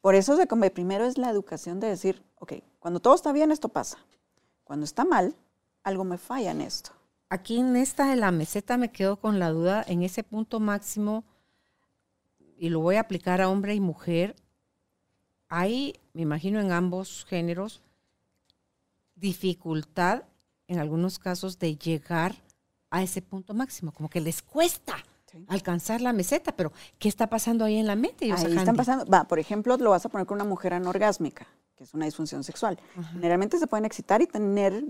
Por 0.00 0.14
eso 0.14 0.36
de 0.36 0.46
como 0.46 0.68
primero 0.70 1.04
es 1.04 1.18
la 1.18 1.28
educación 1.28 1.80
de 1.80 1.88
decir, 1.88 2.22
ok, 2.38 2.54
cuando 2.78 3.00
todo 3.00 3.14
está 3.14 3.32
bien, 3.32 3.52
esto 3.52 3.68
pasa. 3.68 3.98
Cuando 4.64 4.84
está 4.84 5.04
mal, 5.04 5.34
algo 5.82 6.04
me 6.04 6.18
falla 6.18 6.50
en 6.50 6.60
esto. 6.60 6.90
Aquí 7.28 7.58
en 7.58 7.76
esta 7.76 8.06
de 8.08 8.16
la 8.16 8.32
meseta 8.32 8.76
me 8.76 8.90
quedo 8.90 9.16
con 9.16 9.38
la 9.38 9.50
duda, 9.50 9.84
en 9.86 10.02
ese 10.02 10.24
punto 10.24 10.58
máximo, 10.58 11.24
y 12.56 12.68
lo 12.68 12.80
voy 12.80 12.96
a 12.96 13.00
aplicar 13.00 13.40
a 13.40 13.48
hombre 13.48 13.74
y 13.74 13.80
mujer, 13.80 14.36
hay, 15.48 15.94
me 16.12 16.22
imagino 16.22 16.60
en 16.60 16.72
ambos 16.72 17.24
géneros, 17.28 17.82
dificultad 19.14 20.24
en 20.66 20.78
algunos 20.78 21.18
casos 21.18 21.58
de 21.58 21.76
llegar 21.76 22.34
a 22.90 23.02
ese 23.02 23.22
punto 23.22 23.54
máximo, 23.54 23.92
como 23.92 24.08
que 24.08 24.20
les 24.20 24.42
cuesta 24.42 24.96
alcanzar 25.46 26.00
la 26.00 26.12
meseta, 26.12 26.52
pero 26.52 26.72
¿qué 26.98 27.08
está 27.08 27.28
pasando 27.28 27.64
ahí 27.64 27.76
en 27.76 27.86
la 27.86 27.96
mente? 27.96 28.32
Ahí 28.32 28.56
están 28.56 28.76
pasando, 28.76 29.06
va, 29.06 29.24
por 29.24 29.38
ejemplo, 29.38 29.76
lo 29.76 29.90
vas 29.90 30.04
a 30.04 30.08
poner 30.08 30.26
con 30.26 30.36
una 30.36 30.44
mujer 30.44 30.74
anorgásmica, 30.74 31.46
que 31.76 31.84
es 31.84 31.94
una 31.94 32.04
disfunción 32.04 32.42
sexual. 32.42 32.78
Generalmente 33.12 33.58
se 33.58 33.66
pueden 33.66 33.84
excitar 33.84 34.22
y 34.22 34.26
tener 34.26 34.84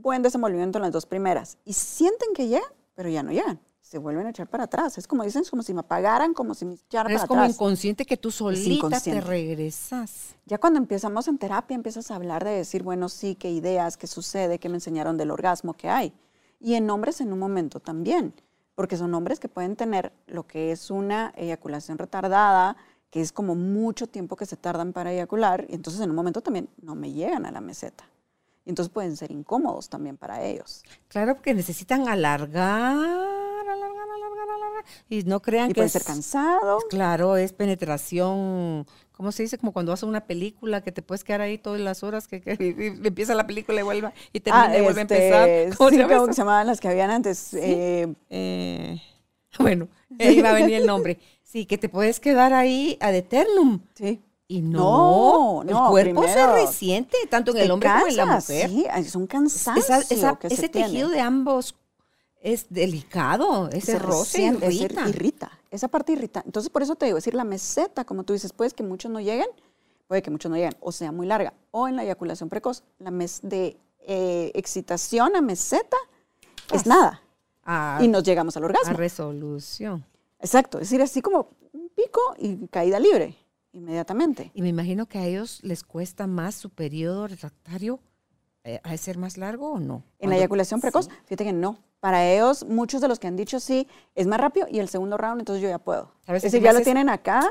buen 0.00 0.22
desenvolvimiento 0.22 0.78
en 0.78 0.82
las 0.82 0.92
dos 0.92 1.06
primeras 1.06 1.58
y 1.64 1.72
sienten 1.72 2.32
que 2.34 2.48
llegan, 2.48 2.70
pero 2.94 3.08
ya 3.08 3.22
no 3.22 3.32
llegan. 3.32 3.60
Se 3.80 3.98
vuelven 3.98 4.26
a 4.26 4.30
echar 4.30 4.48
para 4.48 4.64
atrás. 4.64 4.96
Es 4.96 5.06
como 5.06 5.22
dicen, 5.22 5.42
es 5.42 5.50
como 5.50 5.62
si 5.62 5.74
me 5.74 5.80
apagaran, 5.80 6.32
como 6.32 6.54
si 6.54 6.64
me 6.64 6.74
echaran 6.74 7.12
para 7.12 7.24
atrás. 7.24 7.24
Es 7.24 7.28
como 7.28 7.44
inconsciente 7.44 8.06
que 8.06 8.16
tú 8.16 8.30
solita 8.30 9.00
te 9.00 9.20
regresas. 9.20 10.34
Ya 10.46 10.56
cuando 10.58 10.78
empezamos 10.78 11.28
en 11.28 11.36
terapia 11.36 11.74
empiezas 11.74 12.10
a 12.10 12.16
hablar 12.16 12.42
de 12.42 12.52
decir, 12.52 12.82
bueno, 12.82 13.10
sí, 13.10 13.34
qué 13.34 13.50
ideas, 13.50 13.98
qué 13.98 14.06
sucede, 14.06 14.58
qué 14.58 14.70
me 14.70 14.76
enseñaron 14.76 15.18
del 15.18 15.30
orgasmo 15.30 15.74
que 15.74 15.90
hay. 15.90 16.14
Y 16.58 16.74
en 16.74 16.88
hombres 16.88 17.20
en 17.20 17.32
un 17.32 17.38
momento 17.38 17.80
también 17.80 18.32
porque 18.74 18.96
son 18.96 19.14
hombres 19.14 19.38
que 19.38 19.48
pueden 19.48 19.76
tener 19.76 20.12
lo 20.26 20.46
que 20.46 20.72
es 20.72 20.90
una 20.90 21.32
eyaculación 21.36 21.98
retardada, 21.98 22.76
que 23.10 23.20
es 23.20 23.32
como 23.32 23.54
mucho 23.54 24.06
tiempo 24.06 24.36
que 24.36 24.46
se 24.46 24.56
tardan 24.56 24.92
para 24.92 25.12
eyacular, 25.12 25.66
y 25.68 25.74
entonces 25.74 26.00
en 26.00 26.10
un 26.10 26.16
momento 26.16 26.40
también 26.40 26.68
no 26.80 26.94
me 26.94 27.12
llegan 27.12 27.44
a 27.44 27.50
la 27.50 27.60
meseta. 27.60 28.04
Entonces 28.64 28.92
pueden 28.92 29.16
ser 29.16 29.30
incómodos 29.30 29.88
también 29.88 30.16
para 30.16 30.42
ellos. 30.42 30.82
Claro, 31.08 31.34
porque 31.34 31.54
necesitan 31.54 32.08
alargar, 32.08 32.96
alargar, 32.96 34.08
alargar, 34.08 34.48
alargar. 34.54 34.84
Y 35.08 35.22
no 35.24 35.40
crean 35.40 35.70
y 35.70 35.74
que. 35.74 35.80
Puede 35.80 35.88
ser 35.88 36.04
cansado. 36.04 36.78
Claro, 36.88 37.36
es 37.36 37.52
penetración 37.52 38.86
¿cómo 39.22 39.30
se 39.30 39.44
dice? 39.44 39.56
Como 39.56 39.72
cuando 39.72 39.92
a 39.92 39.96
una 40.04 40.26
película 40.26 40.80
que 40.80 40.90
te 40.90 41.00
puedes 41.00 41.22
quedar 41.22 41.42
ahí 41.42 41.56
todas 41.56 41.80
las 41.80 42.02
horas 42.02 42.26
que, 42.26 42.42
empieza 42.44 43.36
la 43.36 43.46
película 43.46 43.78
y 43.80 43.84
vuelve 43.84 44.12
y 44.32 44.40
termina 44.40 44.76
y 44.76 44.80
vuelve 44.80 45.00
a 45.00 45.02
este, 45.04 45.14
empezar. 45.14 45.48
¿Cómo, 45.78 45.90
sí, 45.90 45.96
se, 45.96 46.32
se 46.32 46.40
llamaban 46.40 46.66
las 46.66 46.80
que 46.80 46.88
habían 46.88 47.10
antes? 47.10 47.54
Eh, 47.54 48.12
eh, 48.30 49.00
bueno, 49.60 49.86
ahí 50.18 50.40
va 50.40 50.50
a 50.50 50.54
venir 50.54 50.74
el 50.74 50.86
nombre. 50.86 51.20
Sí, 51.44 51.66
que 51.66 51.78
te 51.78 51.88
puedes 51.88 52.18
quedar 52.18 52.52
ahí 52.52 52.98
ad 53.00 53.14
eternum. 53.14 53.80
Sí. 53.94 54.20
Y 54.48 54.60
no, 54.60 55.62
no, 55.64 55.96
el 55.98 56.12
cuerpo 56.12 56.24
se 56.24 56.46
resiente, 56.52 57.16
tanto 57.30 57.52
en 57.52 57.58
el 57.58 57.70
hombre 57.70 57.88
como 57.88 58.06
en 58.08 58.16
la 58.16 58.26
mujer. 58.26 58.68
Sí, 58.68 58.86
es 58.96 59.16
un 59.16 59.26
cansancio 59.26 59.94
ese 60.42 60.68
tejido 60.68 61.08
de 61.08 61.20
ambos 61.20 61.74
es 62.42 62.66
delicado, 62.68 63.70
ese 63.70 63.98
roce 63.98 64.42
irrita. 64.42 65.08
irrita. 65.08 65.52
Esa 65.70 65.88
parte 65.88 66.12
irrita. 66.12 66.42
Entonces, 66.44 66.70
por 66.70 66.82
eso 66.82 66.96
te 66.96 67.06
digo, 67.06 67.16
decir 67.16 67.34
la 67.34 67.44
meseta, 67.44 68.04
como 68.04 68.24
tú 68.24 68.32
dices, 68.32 68.52
puede 68.52 68.72
que 68.72 68.82
muchos 68.82 69.10
no 69.10 69.20
lleguen, 69.20 69.46
puede 70.08 70.22
que 70.22 70.30
muchos 70.30 70.50
no 70.50 70.56
lleguen, 70.56 70.74
o 70.80 70.92
sea 70.92 71.12
muy 71.12 71.26
larga. 71.26 71.54
O 71.70 71.88
en 71.88 71.96
la 71.96 72.02
eyaculación 72.02 72.48
precoz, 72.48 72.82
la 72.98 73.10
mes 73.10 73.40
de 73.42 73.76
eh, 74.00 74.50
excitación 74.54 75.36
a 75.36 75.40
meseta 75.40 75.96
es 76.72 76.84
nada. 76.84 77.22
y 78.00 78.08
nos 78.08 78.24
llegamos 78.24 78.56
al 78.56 78.64
orgasmo. 78.64 78.90
A 78.90 78.94
resolución. 78.94 80.04
Exacto, 80.40 80.78
es 80.78 80.90
decir, 80.90 81.00
así 81.00 81.22
como 81.22 81.50
un 81.72 81.88
pico 81.90 82.20
y 82.36 82.66
caída 82.66 82.98
libre 82.98 83.36
inmediatamente. 83.72 84.50
Y 84.54 84.62
me 84.62 84.68
imagino 84.68 85.06
que 85.06 85.18
a 85.18 85.26
ellos 85.26 85.60
les 85.62 85.82
cuesta 85.82 86.26
más 86.26 86.54
su 86.54 86.70
periodo 86.70 87.26
refractario 87.26 88.00
eh, 88.64 88.80
a 88.84 88.96
ser 88.96 89.18
más 89.18 89.38
largo 89.38 89.72
o 89.72 89.80
no. 89.80 90.04
En 90.18 90.30
la 90.30 90.36
eyaculación 90.36 90.80
precoz, 90.80 91.08
fíjate 91.24 91.44
que 91.44 91.52
no. 91.52 91.78
Para 91.98 92.28
ellos, 92.28 92.64
muchos 92.68 93.00
de 93.00 93.08
los 93.08 93.18
que 93.18 93.26
han 93.26 93.36
dicho 93.36 93.60
sí, 93.60 93.88
es 94.14 94.26
más 94.26 94.40
rápido 94.40 94.66
y 94.70 94.78
el 94.78 94.88
segundo 94.88 95.16
round, 95.16 95.40
entonces 95.40 95.62
yo 95.62 95.68
ya 95.68 95.78
puedo. 95.78 96.12
¿Sabes 96.26 96.44
es 96.44 96.52
decir, 96.52 96.64
ya 96.64 96.72
lo 96.72 96.80
tienen 96.80 97.08
acá. 97.08 97.48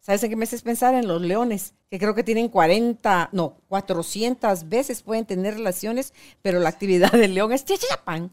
¿Sabes 0.00 0.22
en 0.22 0.30
qué 0.30 0.36
me 0.36 0.44
haces 0.44 0.62
pensar? 0.62 0.94
En 0.94 1.08
los 1.08 1.22
leones, 1.22 1.72
que 1.90 1.98
creo 1.98 2.14
que 2.14 2.22
tienen 2.22 2.48
40, 2.48 3.30
no, 3.32 3.56
400 3.68 4.68
veces 4.68 5.02
pueden 5.02 5.24
tener 5.24 5.54
relaciones, 5.54 6.12
pero 6.42 6.60
la 6.60 6.68
actividad 6.68 7.12
del 7.12 7.34
león 7.34 7.52
es 7.52 7.64
chichapan, 7.64 8.30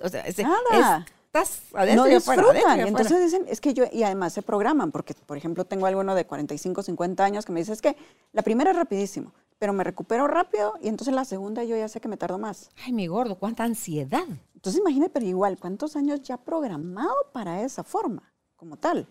o 0.00 0.08
sea, 0.08 0.20
es, 0.22 0.38
Nada. 0.38 1.04
Estás 1.28 1.62
adentro 1.74 2.04
no 2.04 2.10
y 2.10 2.14
afuera, 2.14 2.42
disfrutan. 2.42 2.78
y 2.80 2.88
entonces 2.88 3.20
dicen, 3.20 3.44
es 3.48 3.60
que 3.60 3.74
yo, 3.74 3.84
y 3.92 4.02
además 4.02 4.32
se 4.32 4.42
programan, 4.42 4.90
porque 4.90 5.14
por 5.14 5.36
ejemplo 5.36 5.64
tengo 5.64 5.86
alguno 5.86 6.14
de 6.14 6.26
45, 6.26 6.82
50 6.82 7.24
años 7.24 7.44
que 7.44 7.52
me 7.52 7.60
dice, 7.60 7.72
es 7.72 7.82
que 7.82 7.96
la 8.32 8.42
primera 8.42 8.70
es 8.70 8.76
rapidísimo, 8.76 9.32
pero 9.58 9.72
me 9.72 9.84
recupero 9.84 10.26
rápido 10.26 10.74
y 10.80 10.88
entonces 10.88 11.14
la 11.14 11.24
segunda 11.24 11.64
yo 11.64 11.76
ya 11.76 11.88
sé 11.88 12.00
que 12.00 12.08
me 12.08 12.16
tardo 12.16 12.38
más. 12.38 12.70
Ay, 12.84 12.92
mi 12.92 13.06
gordo, 13.06 13.36
cuánta 13.36 13.64
ansiedad. 13.64 14.24
Entonces 14.54 14.80
imagínate, 14.80 15.10
pero 15.10 15.26
igual, 15.26 15.58
¿cuántos 15.58 15.96
años 15.96 16.22
ya 16.22 16.38
programado 16.38 17.14
para 17.32 17.62
esa 17.62 17.84
forma, 17.84 18.32
como 18.56 18.76
tal? 18.76 19.06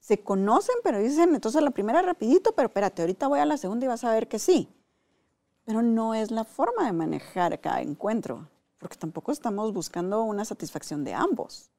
Se 0.00 0.18
conocen, 0.18 0.74
pero 0.82 0.98
dicen, 0.98 1.34
entonces 1.34 1.62
la 1.62 1.70
primera 1.70 2.02
rapidito, 2.02 2.52
pero 2.52 2.66
espérate, 2.66 3.02
ahorita 3.02 3.28
voy 3.28 3.38
a 3.38 3.46
la 3.46 3.56
segunda 3.56 3.84
y 3.84 3.88
vas 3.88 4.02
a 4.02 4.12
ver 4.12 4.26
que 4.26 4.40
sí. 4.40 4.68
Pero 5.64 5.80
no 5.82 6.14
es 6.14 6.32
la 6.32 6.42
forma 6.42 6.84
de 6.84 6.92
manejar 6.92 7.60
cada 7.60 7.80
encuentro, 7.82 8.48
porque 8.82 8.96
tampoco 8.96 9.30
estamos 9.30 9.72
buscando 9.72 10.24
una 10.24 10.44
satisfacción 10.44 11.04
de 11.04 11.14
ambos. 11.14 11.70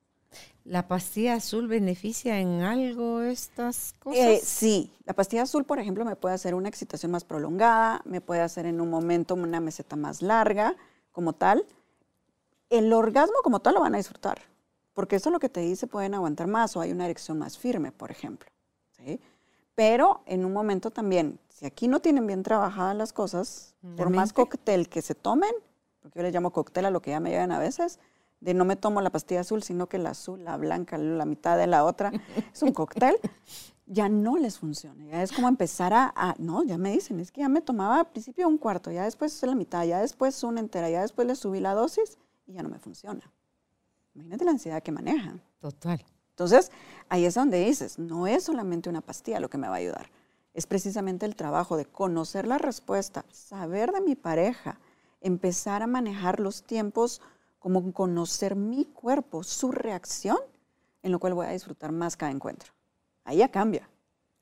¿La 0.64 0.88
pastilla 0.88 1.36
azul 1.36 1.68
beneficia 1.68 2.40
en 2.40 2.62
algo 2.62 3.22
estas 3.22 3.94
cosas? 4.00 4.20
Eh, 4.20 4.42
sí, 4.42 4.90
la 5.04 5.14
pastilla 5.14 5.44
azul, 5.44 5.66
por 5.66 5.80
ejemplo, 5.80 6.06
me 6.06 6.16
puede 6.16 6.34
hacer 6.34 6.56
una 6.56 6.70
excitación 6.70 7.12
más 7.12 7.26
prolongada, 7.26 8.02
me 8.06 8.22
puede 8.22 8.40
hacer 8.40 8.66
en 8.66 8.80
un 8.80 8.90
momento 8.90 9.36
una 9.36 9.60
meseta 9.60 9.98
más 9.98 10.22
larga, 10.22 10.78
como 11.12 11.34
tal. 11.34 11.66
El 12.70 12.92
orgasmo 12.94 13.36
como 13.44 13.60
tal 13.60 13.76
lo 13.76 13.82
van 13.82 13.96
a 13.96 13.98
disfrutar, 13.98 14.42
porque 14.94 15.18
eso 15.18 15.28
es 15.28 15.34
lo 15.34 15.40
que 15.40 15.50
te 15.50 15.60
dice, 15.60 15.86
pueden 15.86 16.14
aguantar 16.16 16.48
más 16.48 16.78
o 16.78 16.82
hay 16.82 16.94
una 16.94 17.04
erección 17.04 17.38
más 17.38 17.58
firme, 17.58 17.92
por 17.92 18.12
ejemplo. 18.12 18.50
Pero 19.76 20.22
en 20.26 20.46
un 20.46 20.54
momento 20.54 20.90
también, 20.90 21.38
si 21.50 21.66
aquí 21.66 21.90
no 21.90 22.00
tienen 22.00 22.26
bien 22.26 22.44
trabajadas 22.44 22.96
las 22.96 23.12
cosas, 23.12 23.76
por 23.98 24.10
más 24.10 24.32
cóctel 24.32 24.88
que 24.88 25.02
se 25.02 25.16
tomen, 25.16 25.54
porque 26.04 26.20
yo 26.20 26.24
le 26.24 26.32
llamo 26.32 26.52
cóctel 26.52 26.86
a 26.86 26.92
lo 26.92 27.02
que 27.02 27.12
ya 27.12 27.20
me 27.20 27.32
llegan 27.32 27.52
a 27.52 27.58
veces, 27.58 28.00
de 28.42 28.54
no 28.54 28.66
me 28.66 28.76
tomo 28.76 29.00
la 29.02 29.10
pastilla 29.10 29.40
azul, 29.40 29.64
sino 29.64 29.88
que 29.88 29.98
la 29.98 30.12
azul, 30.12 30.44
la 30.44 30.58
blanca, 30.58 30.98
la 30.98 31.26
mitad 31.26 31.58
de 31.58 31.66
la 31.66 31.86
otra, 31.86 32.12
es 32.54 32.62
un 32.62 32.74
cóctel, 32.74 33.16
ya 33.86 34.10
no 34.10 34.38
les 34.38 34.60
funciona. 34.60 35.06
Ya 35.06 35.24
es 35.24 35.32
como 35.32 35.48
empezar 35.48 35.94
a, 35.94 36.36
no, 36.38 36.64
ya 36.64 36.78
me 36.78 36.92
dicen, 36.92 37.22
es 37.22 37.32
que 37.32 37.40
ya 37.42 37.50
me 37.50 37.62
tomaba 37.62 38.02
al 38.02 38.10
principio 38.10 38.48
un 38.48 38.58
cuarto, 38.58 38.92
ya 38.92 39.06
después 39.06 39.42
la 39.44 39.56
mitad, 39.56 39.86
ya 39.86 40.02
después 40.02 40.44
una 40.44 40.60
entera, 40.60 40.90
ya 40.90 41.02
después 41.02 41.26
le 41.26 41.36
subí 41.36 41.62
la 41.62 41.74
dosis 41.74 42.18
y 42.46 42.54
ya 42.54 42.64
no 42.64 42.70
me 42.70 42.80
funciona. 42.80 43.22
Imagínate 44.14 44.46
la 44.46 44.52
ansiedad 44.52 44.84
que 44.84 44.92
manejan. 44.92 45.42
Total. 45.60 46.04
Entonces, 46.32 46.72
ahí 47.08 47.26
es 47.26 47.36
donde 47.36 47.64
dices, 47.64 47.98
no 47.98 48.28
es 48.28 48.44
solamente 48.44 48.90
una 48.90 49.02
pastilla 49.02 49.40
lo 49.40 49.50
que 49.50 49.58
me 49.58 49.70
va 49.70 49.76
a 49.76 49.78
ayudar, 49.78 50.10
es 50.54 50.68
precisamente 50.68 51.26
el 51.26 51.36
trabajo 51.36 51.78
de 51.78 51.86
conocer 51.86 52.46
la 52.46 52.58
respuesta, 52.58 53.24
saber 53.32 53.92
de 53.92 54.02
mi 54.02 54.16
pareja, 54.16 54.80
empezar 55.24 55.82
a 55.82 55.88
manejar 55.88 56.40
los 56.40 56.64
tiempos 56.64 57.22
como 57.60 57.94
conocer 57.94 58.56
mi 58.56 58.86
cuerpo, 58.86 59.44
su 59.44 59.72
reacción, 59.72 60.38
en 61.02 61.12
lo 61.12 61.20
cual 61.20 61.34
voy 61.34 61.48
a 61.48 61.52
disfrutar 61.52 61.92
más 61.92 62.16
cada 62.18 62.32
encuentro. 62.32 62.74
Ahí 63.24 63.38
ya 63.38 63.50
cambia. 63.50 63.90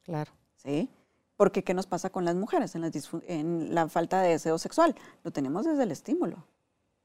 Claro. 0.04 0.32
¿Sí? 0.56 0.90
Porque 1.38 1.64
¿qué 1.64 1.74
nos 1.74 1.88
pasa 1.88 2.10
con 2.10 2.26
las 2.26 2.36
mujeres 2.36 2.76
en 2.76 2.82
la, 2.82 2.92
en 3.28 3.76
la 3.76 3.88
falta 3.90 4.22
de 4.22 4.30
deseo 4.30 4.58
sexual? 4.58 4.96
Lo 5.24 5.32
tenemos 5.32 5.66
desde 5.66 5.84
el 5.84 5.92
estímulo. 5.92 6.46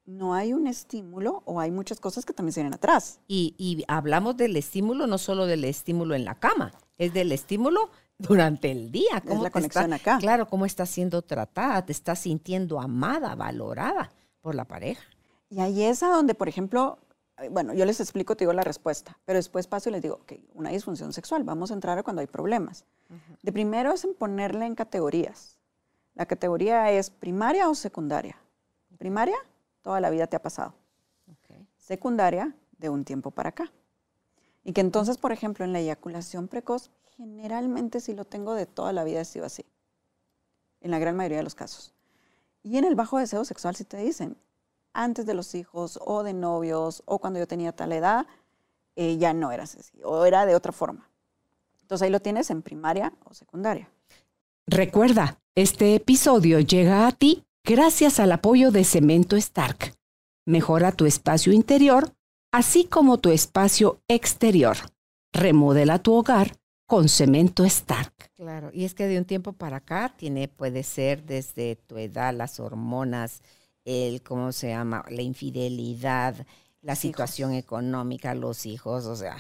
No 0.05 0.35
hay 0.35 0.53
un 0.53 0.67
estímulo 0.67 1.43
o 1.47 1.61
hay 1.61 1.71
muchas 1.71 2.01
cosas 2.01 2.25
que 2.25 2.33
también 2.33 2.53
se 2.53 2.61
vienen 2.61 2.75
atrás. 2.75 3.21
Y, 3.27 3.55
y 3.59 3.85
hablamos 3.89 4.37
del 4.37 4.57
estímulo, 4.57 5.07
no 5.07 5.19
solo 5.19 5.47
del 5.47 5.65
estímulo 5.65 6.15
en 6.15 6.25
la 6.25 6.37
cama, 6.37 6.73
es 6.97 7.13
del 7.13 7.33
estímulo 7.33 7.91
durante 8.19 8.71
el 8.71 8.91
día. 8.91 9.21
¿Cómo 9.21 9.37
es 9.37 9.43
la 9.43 9.51
conexión 9.51 9.93
acá. 9.93 10.19
Claro, 10.19 10.49
cómo 10.49 10.67
estás 10.67 10.91
siendo 10.91 11.23
tratada, 11.23 11.85
te 11.85 11.93
estás 11.93 12.21
sintiendo 12.21 12.81
amada, 12.81 13.35
valorada 13.35 14.13
por 14.41 14.55
la 14.55 14.65
pareja. 14.65 15.03
Y 15.49 15.61
ahí 15.61 15.83
es 15.83 16.03
a 16.03 16.09
donde, 16.09 16.35
por 16.35 16.49
ejemplo, 16.49 16.99
eh, 17.39 17.49
bueno, 17.51 17.75
yo 17.75 17.85
les 17.85 18.01
explico, 18.01 18.37
te 18.37 18.45
digo 18.45 18.53
la 18.53 18.65
respuesta, 18.65 19.19
pero 19.25 19.39
después 19.39 19.67
paso 19.67 19.89
y 19.89 19.93
les 19.93 20.03
digo, 20.03 20.17
ok, 20.23 20.33
una 20.55 20.71
disfunción 20.71 21.13
sexual, 21.13 21.45
vamos 21.45 21.71
a 21.71 21.75
entrar 21.75 21.99
a 21.99 22.03
cuando 22.03 22.21
hay 22.21 22.27
problemas. 22.27 22.85
De 23.43 23.53
primero 23.53 23.93
es 23.93 24.05
en 24.05 24.15
ponerle 24.15 24.67
en 24.67 24.75
categorías. 24.75 25.59
La 26.15 26.27
categoría 26.27 26.91
es 26.91 27.11
primaria 27.11 27.69
o 27.69 27.75
secundaria. 27.75 28.37
Primaria, 28.99 29.37
toda 29.83 30.01
la 30.01 30.11
vida 30.11 30.27
te 30.27 30.37
ha 30.37 30.43
pasado. 30.43 30.75
Secundaria, 31.77 32.53
de 32.79 32.89
un 32.89 33.05
tiempo 33.05 33.31
para 33.31 33.51
acá. 33.51 33.71
Y 34.65 34.73
que 34.73 34.81
entonces, 34.81 35.19
por 35.19 35.31
ejemplo, 35.31 35.65
en 35.65 35.73
la 35.73 35.79
eyaculación 35.79 36.49
precoz, 36.49 36.91
generalmente 37.17 38.01
si 38.01 38.15
lo 38.15 38.25
tengo 38.25 38.55
de 38.55 38.67
toda 38.67 38.93
la 38.93 39.05
vida 39.05 39.21
he 39.21 39.25
sido 39.25 39.47
así. 39.47 39.65
En 40.81 40.91
la 40.91 40.99
gran 40.99 41.17
mayoría 41.17 41.39
de 41.39 41.45
los 41.45 41.55
casos. 41.55 41.95
Y 42.63 42.77
en 42.77 42.85
el 42.85 42.95
bajo 42.95 43.19
deseo 43.19 43.45
sexual, 43.45 43.77
si 43.77 43.85
te 43.85 43.97
dicen, 43.97 44.37
antes 44.93 45.27
de 45.27 45.35
los 45.35 45.55
hijos 45.55 45.99
o 46.05 46.23
de 46.23 46.35
novios 46.35 47.03
o 47.07 47.19
cuando 47.19 47.39
yo 47.39 47.47
tenía 47.47 47.73
tal 47.73 47.93
edad, 47.93 48.27
eh, 48.97 49.17
ya 49.19 49.33
no 49.33 49.53
eras 49.53 49.77
así 49.77 50.01
o 50.05 50.25
era 50.25 50.47
de 50.47 50.55
otra 50.55 50.73
forma. 50.73 51.09
Entonces 51.83 52.05
ahí 52.05 52.11
lo 52.11 52.21
tienes 52.21 52.51
en 52.51 52.63
primaria 52.63 53.13
o 53.25 53.35
secundaria. 53.35 53.89
Recuerda, 54.67 55.39
este 55.55 55.95
episodio 55.95 56.61
llega 56.61 57.07
a 57.07 57.13
ti 57.13 57.45
gracias 57.65 58.19
al 58.19 58.33
apoyo 58.33 58.71
de 58.71 58.85
Cemento 58.85 59.37
Stark. 59.37 59.95
Mejora 60.45 60.93
tu 60.93 61.07
espacio 61.07 61.53
interior, 61.53 62.13
así 62.53 62.85
como 62.85 63.19
tu 63.19 63.31
espacio 63.31 64.01
exterior. 64.09 64.77
Remodela 65.33 66.01
tu 66.01 66.15
hogar 66.15 66.57
con 66.87 67.09
Cemento 67.09 67.65
Stark. 67.65 68.13
Claro, 68.37 68.71
y 68.73 68.85
es 68.85 68.95
que 68.95 69.07
de 69.07 69.19
un 69.19 69.25
tiempo 69.25 69.53
para 69.53 69.79
acá 69.79 70.15
tiene, 70.17 70.49
puede 70.49 70.83
ser 70.83 71.25
desde 71.25 71.77
tu 71.77 71.99
edad, 71.99 72.33
las 72.35 72.61
hormonas, 72.61 73.43
el, 73.85 74.23
¿cómo 74.23 74.53
se 74.53 74.69
llama? 74.69 75.05
La 75.09 75.23
infidelidad, 75.23 76.35
la 76.83 76.95
situación 76.97 77.53
económica, 77.55 78.35
los 78.35 78.67
hijos, 78.67 79.07
o 79.07 79.17
sea, 79.17 79.37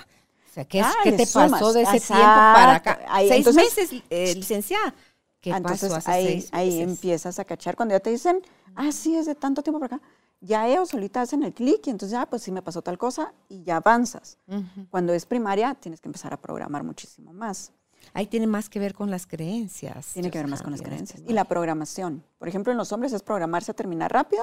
o 0.51 0.53
sea 0.55 0.65
¿qué, 0.65 0.81
Ah, 0.81 0.93
¿qué 1.05 1.13
le 1.13 1.17
te 1.19 1.27
pasó 1.27 1.73
de 1.73 1.83
ese 1.83 2.01
tiempo 2.01 2.25
para 2.25 2.77
acá? 2.77 3.01
Ahí, 3.09 3.29
seis 3.29 3.47
entonces- 3.47 3.77
meses, 3.79 4.03
eh, 4.11 4.35
licenciada. 4.35 4.95
¿Qué 5.41 5.51
Entonces 5.51 5.91
pasó 5.91 5.97
hace 5.97 6.11
ahí, 6.11 6.27
seis 6.27 6.49
ahí 6.53 6.71
meses? 6.71 6.89
empiezas 6.89 7.39
a 7.39 7.45
cachar. 7.45 7.77
Cuando 7.77 7.95
ya 7.95 8.01
te 8.01 8.11
dicen, 8.11 8.43
ah, 8.75 8.91
sí, 8.91 9.15
es 9.15 9.27
de 9.27 9.37
tanto 9.37 9.63
tiempo 9.63 9.79
para 9.79 9.97
acá, 9.97 10.07
ya 10.47 10.67
ellos 10.69 10.89
solita 10.91 11.21
hacen 11.21 11.43
el 11.43 11.53
clic 11.53 11.87
y 11.87 11.91
entonces, 11.91 12.17
ah, 12.19 12.27
pues 12.27 12.43
sí 12.43 12.51
me 12.53 12.63
pasó 12.63 12.81
tal 12.83 12.97
cosa 12.99 13.33
y 13.49 13.63
ya 13.65 13.77
avanzas. 13.77 14.39
Ujú. 14.47 14.87
Cuando 14.91 15.13
es 15.13 15.27
primaria, 15.27 15.75
tienes 15.75 16.01
que 16.01 16.09
empezar 16.09 16.33
a 16.33 16.37
programar 16.41 16.83
muchísimo 16.85 17.33
más. 17.33 17.73
Ahí 18.15 18.27
tiene 18.27 18.47
más 18.47 18.69
que 18.69 18.79
ver 18.79 18.95
con 18.95 19.11
las 19.11 19.27
creencias. 19.27 20.13
Tiene 20.15 20.31
que 20.31 20.39
ver 20.39 20.47
más 20.49 20.63
con 20.63 20.71
las 20.73 20.81
creencias. 20.83 21.23
Y 21.27 21.33
la 21.33 21.45
programación. 21.45 22.23
Por 22.39 22.49
ejemplo, 22.49 22.71
en 22.73 22.79
los 22.79 22.93
hombres 22.93 23.13
es 23.13 23.23
programarse 23.23 23.73
a 23.73 23.75
terminar 23.75 24.13
rápido 24.13 24.43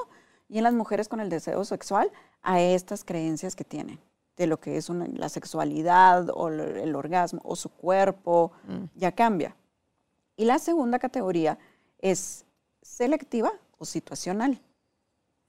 y 0.49 0.57
en 0.57 0.63
las 0.65 0.73
mujeres 0.73 1.07
con 1.07 1.19
el 1.21 1.29
deseo 1.29 1.63
sexual 1.65 2.11
a 2.41 2.59
estas 2.61 3.03
creencias 3.03 3.55
que 3.55 3.63
tienen 3.63 3.99
de 4.35 4.47
lo 4.47 4.59
que 4.59 4.77
es 4.77 4.89
una- 4.89 5.07
la 5.07 5.29
sexualidad 5.29 6.27
o 6.33 6.49
el, 6.49 6.59
el 6.59 6.95
orgasmo 6.95 7.39
o 7.43 7.55
su 7.55 7.69
cuerpo, 7.69 8.51
Mm. 8.67 8.85
ya 8.95 9.11
cambia. 9.11 9.55
Y 10.35 10.45
la 10.45 10.57
segunda 10.59 10.97
categoría 10.99 11.57
es 11.99 12.43
selectiva 12.81 13.51
o 13.77 13.85
situacional. 13.85 14.59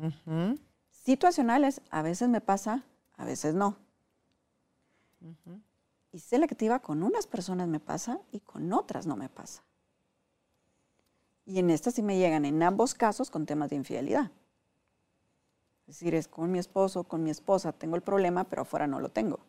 Ujú, 0.05 0.59
Situacional 0.91 1.65
es 1.65 1.81
a 1.91 2.03
veces 2.03 2.29
me 2.29 2.41
pasa, 2.41 2.85
a 3.17 3.25
veces 3.25 3.55
no. 3.55 3.77
Y 6.13 6.19
selectiva 6.19 6.81
con 6.81 7.03
unas 7.03 7.27
personas 7.27 7.69
me 7.69 7.81
pasa 7.81 8.21
y 8.31 8.41
con 8.41 8.73
otras 8.73 9.07
no 9.07 9.17
me 9.17 9.29
pasa. 9.29 9.63
Y 11.47 11.59
en 11.59 11.71
esta 11.71 11.91
sí 11.91 12.03
me 12.03 12.19
llegan 12.19 12.45
en 12.45 12.63
ambos 12.63 12.95
casos 12.95 13.31
con 13.31 13.47
temas 13.47 13.71
de 13.71 13.77
infidelidad. 13.77 14.31
Es 15.87 15.99
decir, 15.99 16.15
es 16.15 16.29
con 16.29 16.51
mi 16.51 16.59
esposo, 16.59 17.05
con 17.05 17.23
mi 17.23 17.31
esposa, 17.31 17.73
tengo 17.73 17.97
el 17.97 18.03
problema, 18.03 18.45
pero 18.45 18.63
afuera 18.63 18.87
no 18.87 19.01
lo 19.01 19.11
tengo. 19.11 19.41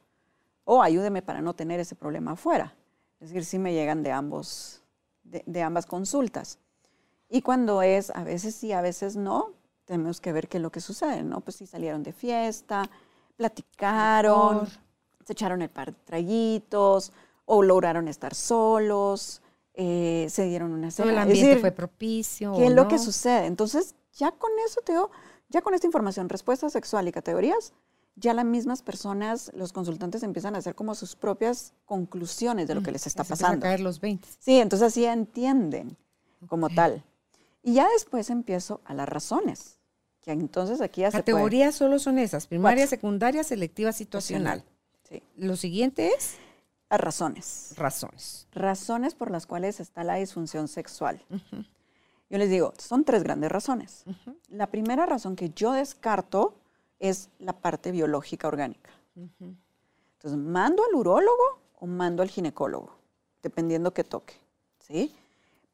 O 0.66 0.82
ayúdeme 0.82 1.22
para 1.22 1.42
no 1.42 1.54
tener 1.54 1.80
ese 1.80 1.96
problema 1.96 2.32
afuera. 2.32 2.76
Es 3.22 3.30
decir, 3.30 3.46
sí 3.46 3.60
me 3.60 3.74
llegan 3.74 4.04
de, 4.04 4.12
ambos, 4.12 4.84
de, 5.24 5.44
de 5.46 5.62
ambas 5.62 5.86
consultas. 5.86 6.60
Y 7.30 7.42
cuando 7.42 7.82
es 7.82 8.10
a 8.10 8.24
veces 8.26 8.56
sí, 8.56 8.74
a 8.74 8.82
veces 8.82 9.16
no, 9.16 9.55
tenemos 9.86 10.20
que 10.20 10.32
ver 10.34 10.48
qué 10.48 10.58
es 10.58 10.64
lo 10.64 10.72
que 10.72 10.82
sucede, 10.82 11.24
¿no? 11.24 11.42
Pues 11.42 11.58
si 11.58 11.68
salieron 11.68 12.04
de 12.04 12.14
fiesta, 12.14 12.90
platicaron, 13.38 14.68
se 15.26 15.34
echaron 15.34 15.62
el 15.62 15.70
par 15.70 15.94
de 15.94 16.00
traguitos 16.04 17.12
o 17.46 17.62
lograron 17.62 18.08
estar 18.08 18.34
solos, 18.34 19.42
eh, 19.74 20.28
se 20.30 20.46
dieron 20.46 20.72
una 20.72 20.88
el 20.88 20.94
cena. 20.94 21.12
Es 21.12 21.18
ambiente 21.18 21.48
decir, 21.48 21.62
fue 21.62 21.72
propicio. 21.72 22.54
¿Qué 22.54 22.68
es 22.68 22.74
lo 22.74 22.88
que 22.88 22.98
sucede? 22.98 23.46
Entonces, 23.46 23.96
ya 24.14 24.32
con 24.32 24.52
eso, 24.66 24.82
Teo, 24.82 25.12
ya 25.50 25.62
con 25.62 25.74
esta 25.74 25.88
información, 25.88 26.30
respuesta 26.30 26.70
sexual 26.70 27.08
y 27.08 27.12
categorías, 27.12 27.74
ya 28.16 28.34
las 28.34 28.46
mismas 28.46 28.82
personas, 28.82 29.52
los 29.54 29.74
consultantes 29.74 30.24
empiezan 30.24 30.56
a 30.56 30.60
hacer 30.60 30.74
como 30.74 30.96
sus 30.96 31.16
propias 31.16 31.74
conclusiones 31.86 32.68
de 32.68 32.76
lo 32.76 32.82
que 32.82 32.92
les 32.92 33.06
está 33.08 33.24
pasando. 33.24 33.58
a 33.58 33.70
caer 33.70 33.82
los 33.82 34.00
20. 34.00 34.28
Sí, 34.40 34.60
entonces 34.60 34.88
así 34.88 35.06
entienden 35.06 35.98
como 36.48 36.70
tal. 36.70 37.04
Y 37.62 37.74
ya 37.74 37.90
después 37.90 38.30
empiezo 38.30 38.80
a 38.86 38.94
las 38.94 39.10
razones. 39.10 39.75
Que 40.26 40.32
entonces 40.32 40.82
aquí 40.82 41.02
ya 41.02 41.12
se 41.12 41.18
Categorías 41.18 41.76
solo 41.76 42.00
son 42.00 42.18
esas, 42.18 42.48
primaria, 42.48 42.84
Cuatro. 42.86 42.90
secundaria, 42.98 43.44
selectiva, 43.44 43.92
situacional. 43.92 44.64
Sí, 45.08 45.22
Lo 45.38 45.56
siguiente 45.56 46.08
es 46.18 46.38
las 46.90 47.00
razones. 47.00 47.74
razones. 47.78 48.48
Razones 48.52 49.14
por 49.14 49.30
las 49.30 49.46
cuales 49.46 49.80
está 49.80 50.04
la 50.04 50.16
disfunción 50.16 50.68
sexual. 50.68 51.22
Yo 52.30 52.40
les 52.40 52.50
digo, 52.50 52.74
son 52.80 53.04
tres 53.04 53.22
grandes 53.24 53.52
razones. 53.52 54.04
La 54.50 54.68
primera 54.72 55.06
razón 55.06 55.36
que 55.36 55.52
yo 55.52 55.74
descarto 55.74 56.56
es 57.00 57.30
la 57.38 57.54
parte 57.54 57.92
biológica 57.92 58.48
orgánica. 58.48 58.90
Entonces, 59.16 60.40
mando 60.40 60.84
al 60.90 60.96
urólogo 60.96 61.62
o 61.80 61.86
mando 61.86 62.24
al 62.24 62.30
ginecólogo, 62.30 62.98
dependiendo 63.44 63.94
que 63.94 64.04
toque, 64.04 64.34
¿sí? 64.80 65.14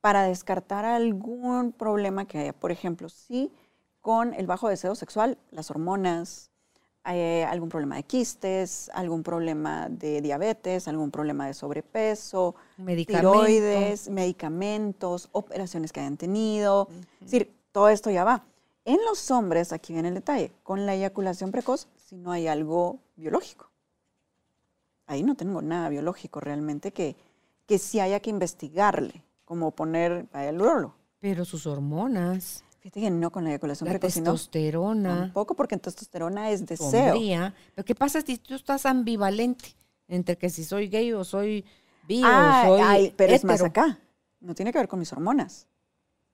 Para 0.02 0.24
descartar 0.24 0.84
algún 0.84 1.72
problema 1.72 2.26
que 2.28 2.40
haya. 2.40 2.54
Por 2.54 2.72
ejemplo, 2.72 3.08
si 3.08 3.50
con 4.02 4.34
el 4.34 4.48
bajo 4.48 4.68
deseo 4.68 4.96
sexual, 4.96 5.38
las 5.52 5.70
hormonas, 5.72 6.50
eh, 7.06 7.46
algún 7.46 7.70
problema 7.70 7.96
de 7.96 8.04
quistes, 8.04 8.92
algún 8.94 9.24
problema 9.24 9.90
de 9.90 10.22
diabetes, 10.22 10.88
algún 10.88 11.10
problema 11.10 11.48
de 11.48 11.54
sobrepeso, 11.54 12.56
Medicamento. 12.78 13.32
tiroides, 13.32 14.10
medicamentos, 14.10 15.30
operaciones 15.32 15.92
que 15.92 16.00
hayan 16.00 16.18
tenido. 16.18 16.88
Es 17.14 17.32
decir, 17.32 17.56
todo 17.72 17.90
esto 17.90 18.12
ya 18.12 18.24
va. 18.24 18.44
En 18.86 18.98
los 19.06 19.32
hombres, 19.32 19.74
aquí 19.74 19.94
viene 19.94 20.10
el 20.10 20.16
detalle, 20.16 20.52
con 20.64 20.86
la 20.86 20.94
eyaculación 20.94 21.52
precoz, 21.52 21.88
si 21.98 22.18
no 22.18 22.32
hay 22.32 22.48
algo 22.48 23.00
biológico. 23.16 23.70
Ahí 25.08 25.24
no 25.24 25.36
tengo 25.36 25.62
nada 25.62 25.90
biológico 25.90 26.40
realmente 26.40 26.92
que, 26.92 27.16
que 27.68 27.78
sí 27.78 28.00
haya 28.00 28.20
que 28.20 28.30
investigarle, 28.30 29.24
como 29.46 29.72
poner 29.72 30.28
al 30.34 30.62
urólogo. 30.62 30.96
Pero 31.20 31.46
sus 31.46 31.68
hormonas, 31.68 32.64
Fíjate 32.82 33.00
que 33.02 33.12
no 33.12 33.32
con 33.32 33.44
la 33.44 33.52
eyaculación 33.52 33.88
la 33.88 33.92
precoz, 34.00 34.14
sino 34.14 34.32
testosterona, 34.32 35.20
tampoco 35.20 35.56
porque 35.56 35.78
testosterona 35.78 36.50
es 36.50 36.66
deseo. 36.66 37.14
hombría. 37.14 37.54
Lo 37.76 37.86
que 37.86 37.94
pasa 37.94 38.24
que 38.24 38.38
tú 38.40 38.56
estás 38.56 38.88
ambivalente 38.88 39.76
entre 40.08 40.36
que 40.36 40.50
si 40.50 40.64
soy 40.64 40.88
gay 40.88 41.14
o 41.14 41.24
soy 41.24 41.64
bi 42.08 42.22
Ah, 42.26 42.64
o 42.66 42.70
soy 42.70 42.82
ay, 42.84 43.14
pero 43.16 43.34
es 43.34 43.44
más 43.44 43.62
acá. 43.62 44.00
No 44.40 44.56
tiene 44.56 44.72
que 44.72 44.80
ver 44.80 44.88
con 44.88 44.98
mis 44.98 45.14
hormonas. 45.14 45.68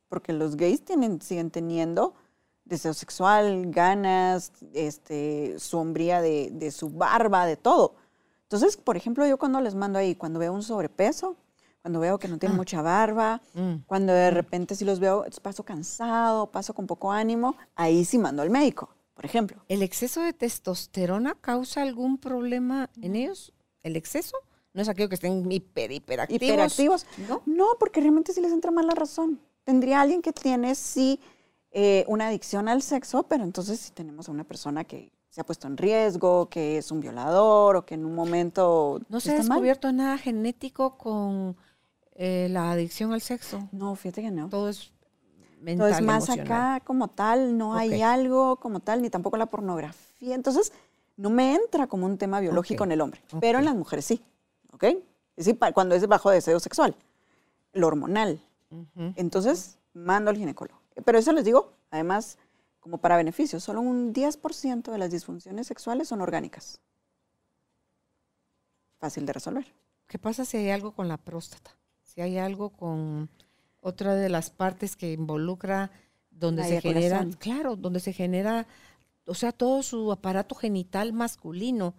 Porque 0.07 0.31
los 0.31 0.55
gays 0.55 0.85
tienen, 0.85 1.21
siguen 1.21 1.51
teniendo 1.51 2.15
deseo 2.63 2.93
sexual, 2.93 3.65
ganas, 3.71 4.53
este, 4.73 5.59
sombría 5.59 6.21
de, 6.21 6.49
de 6.53 6.71
su 6.71 6.89
barba, 6.89 7.45
de 7.45 7.57
todo. 7.57 7.95
Entonces, 8.43 8.77
por 8.77 8.95
ejemplo, 8.95 9.27
yo 9.27 9.37
cuando 9.37 9.59
les 9.59 9.75
mando 9.75 9.99
ahí, 9.99 10.15
cuando 10.15 10.39
veo 10.39 10.53
un 10.53 10.63
sobrepeso, 10.63 11.35
cuando 11.81 11.99
veo 11.99 12.19
que 12.19 12.27
no 12.27 12.37
tienen 12.37 12.55
Ah. 12.55 12.57
mucha 12.57 12.81
barba, 12.81 13.41
Mm. 13.53 13.75
cuando 13.85 14.13
de 14.13 14.31
repente 14.31 14.75
si 14.75 14.83
los 14.85 14.99
veo, 14.99 15.25
paso 15.41 15.63
cansado, 15.63 16.51
paso 16.51 16.73
con 16.73 16.87
poco 16.87 17.11
ánimo, 17.11 17.55
ahí 17.75 18.03
sí 18.05 18.17
mando 18.17 18.41
al 18.41 18.49
médico, 18.49 18.89
por 19.13 19.25
ejemplo. 19.25 19.63
¿El 19.69 19.81
exceso 19.83 20.21
de 20.21 20.33
testosterona 20.33 21.35
causa 21.39 21.81
algún 21.81 22.17
problema 22.17 22.89
en 23.01 23.15
ellos? 23.15 23.53
¿El 23.83 23.95
exceso? 23.95 24.35
¿No 24.73 24.81
es 24.81 24.89
aquello 24.89 25.09
que 25.09 25.15
estén 25.15 25.49
hiper, 25.51 25.91
hiperactivos? 25.91 26.41
hiperactivos. 26.43 27.05
¿No? 27.27 27.41
No, 27.45 27.65
porque 27.79 27.99
realmente 28.01 28.33
sí 28.33 28.41
les 28.41 28.51
entra 28.51 28.69
mal 28.71 28.85
la 28.85 28.93
razón. 28.93 29.39
Tendría 29.63 30.01
alguien 30.01 30.21
que 30.21 30.33
tiene 30.33 30.75
sí 30.75 31.19
eh, 31.71 32.05
una 32.07 32.27
adicción 32.27 32.67
al 32.69 32.81
sexo, 32.81 33.23
pero 33.23 33.43
entonces 33.43 33.79
si 33.79 33.91
tenemos 33.91 34.27
a 34.29 34.31
una 34.31 34.43
persona 34.43 34.83
que 34.83 35.11
se 35.29 35.41
ha 35.41 35.45
puesto 35.45 35.67
en 35.67 35.77
riesgo, 35.77 36.47
que 36.49 36.77
es 36.77 36.91
un 36.91 37.01
violador 37.01 37.75
o 37.75 37.85
que 37.85 37.93
en 37.95 38.05
un 38.05 38.15
momento 38.15 38.99
¿No 39.09 39.19
se 39.19 39.31
ha 39.31 39.33
mal. 39.39 39.47
descubierto 39.47 39.91
nada 39.91 40.17
genético 40.17 40.97
con 40.97 41.55
eh, 42.17 42.47
la 42.49 42.71
adicción 42.71 43.13
al 43.13 43.21
sexo? 43.21 43.69
No, 43.71 43.95
fíjate 43.95 44.21
que 44.23 44.31
no. 44.31 44.49
Todo 44.49 44.69
es 44.69 44.91
mental, 45.61 45.87
Entonces, 45.87 46.01
más 46.05 46.15
emocional. 46.29 46.45
acá 46.47 46.85
como 46.85 47.07
tal, 47.07 47.57
no 47.57 47.75
hay 47.75 48.01
algo 48.01 48.57
como 48.57 48.79
tal, 48.81 49.01
ni 49.01 49.09
tampoco 49.09 49.37
la 49.37 49.45
pornografía. 49.45 50.35
Entonces, 50.35 50.73
no 51.15 51.29
me 51.29 51.55
entra 51.55 51.87
como 51.87 52.05
un 52.05 52.17
tema 52.17 52.39
biológico 52.39 52.83
en 52.83 52.91
el 52.91 53.01
hombre, 53.01 53.21
pero 53.39 53.59
en 53.59 53.65
las 53.65 53.75
mujeres 53.75 54.05
sí. 54.05 54.21
¿Ok? 54.73 54.83
Es 55.35 55.51
pa- 55.55 55.71
cuando 55.71 55.95
es 55.95 56.05
bajo 56.07 56.29
deseo 56.29 56.59
sexual, 56.59 56.95
lo 57.73 57.87
hormonal. 57.87 58.39
Entonces, 59.15 59.77
mando 59.93 60.29
al 60.29 60.37
ginecólogo. 60.37 60.79
Pero 61.05 61.17
eso 61.17 61.31
les 61.31 61.45
digo, 61.45 61.73
además, 61.91 62.37
como 62.79 62.97
para 62.99 63.17
beneficio, 63.17 63.59
solo 63.59 63.81
un 63.81 64.13
10% 64.13 64.91
de 64.91 64.97
las 64.97 65.11
disfunciones 65.11 65.67
sexuales 65.67 66.07
son 66.07 66.21
orgánicas. 66.21 66.79
Fácil 68.99 69.25
de 69.25 69.33
resolver. 69.33 69.65
¿Qué 70.07 70.17
pasa 70.17 70.45
si 70.45 70.57
hay 70.57 70.69
algo 70.71 70.91
con 70.91 71.07
la 71.07 71.17
próstata? 71.17 71.71
Si 72.17 72.21
hay 72.23 72.39
algo 72.39 72.71
con 72.71 73.29
otra 73.79 74.15
de 74.15 74.27
las 74.27 74.49
partes 74.49 74.95
que 74.95 75.13
involucra 75.13 75.91
donde 76.31 76.63
La 76.63 76.67
se 76.67 76.81
genera, 76.81 77.27
claro, 77.37 77.75
donde 77.75 77.99
se 77.99 78.11
genera, 78.11 78.65
o 79.27 79.35
sea, 79.35 79.51
todo 79.51 79.83
su 79.83 80.11
aparato 80.11 80.55
genital 80.55 81.13
masculino. 81.13 81.93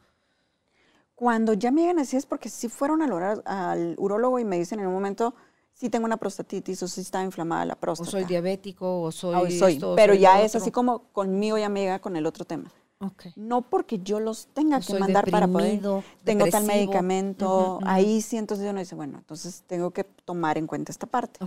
Cuando 1.15 1.53
ya 1.53 1.71
me 1.71 1.83
llegan 1.83 2.01
así 2.01 2.17
es 2.17 2.27
porque 2.27 2.49
si 2.49 2.69
fueron 2.69 3.01
al, 3.01 3.13
ura- 3.13 3.43
al 3.45 3.95
urólogo 3.97 4.41
y 4.41 4.45
me 4.45 4.59
dicen 4.59 4.81
en 4.81 4.89
un 4.89 4.95
momento, 4.95 5.37
si 5.73 5.89
tengo 5.89 6.07
una 6.07 6.17
prostatitis 6.17 6.83
o 6.83 6.89
si 6.89 7.03
está 7.03 7.23
inflamada 7.23 7.65
la 7.65 7.75
O 7.75 7.77
próstata. 7.77 8.11
soy 8.11 8.25
diabético, 8.25 9.03
o 9.03 9.13
soy, 9.13 9.35
Ah, 9.37 9.43
o 9.43 9.51
soy, 9.53 9.75
esto, 9.75 9.95
pero 9.95 10.15
soy 10.15 10.21
ya 10.23 10.43
es 10.43 10.57
así 10.57 10.73
como 10.73 11.05
conmigo 11.13 11.59
ya 11.59 11.69
me 11.69 11.79
llega 11.83 12.01
con 12.01 12.17
el 12.17 12.27
otro 12.27 12.45
tema. 12.45 12.73
Ok. 13.01 13.27
No 13.37 13.63
porque 13.63 14.01
yo 14.01 14.19
los 14.19 14.49
tenga 14.49 14.79
O 14.79 14.81
que 14.81 14.95
mandar 14.99 15.31
para 15.31 15.47
poder. 15.47 15.81
Tengo 16.25 16.47
tal 16.49 16.65
medicamento. 16.65 17.47
Ujú, 17.47 17.77
ujú. 17.77 17.85
Ahí 17.87 18.21
sí, 18.23 18.37
entonces 18.37 18.69
uno 18.69 18.81
dice, 18.81 18.95
bueno, 18.97 19.19
entonces 19.19 19.63
tengo 19.67 19.93
que 19.93 20.05
tomar 20.05 20.59
en 20.59 20.67
cuenta 20.67 20.91
esta 20.91 21.07
parte, 21.07 21.39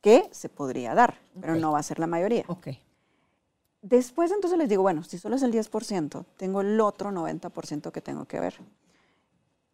que 0.00 0.28
se 0.32 0.48
podría 0.48 0.94
dar, 0.94 1.16
pero 1.40 1.54
Ok. 1.54 1.60
no 1.60 1.72
va 1.72 1.78
a 1.78 1.82
ser 1.82 1.98
la 2.00 2.06
mayoría. 2.06 2.44
Después 3.82 4.32
entonces 4.32 4.58
les 4.58 4.68
digo, 4.68 4.82
bueno, 4.82 5.04
si 5.04 5.18
solo 5.18 5.36
es 5.36 5.42
el 5.42 5.52
10%, 5.52 6.24
tengo 6.36 6.62
el 6.62 6.80
otro 6.80 7.10
90% 7.12 7.92
que 7.92 8.00
tengo 8.00 8.24
que 8.24 8.40
ver. 8.40 8.54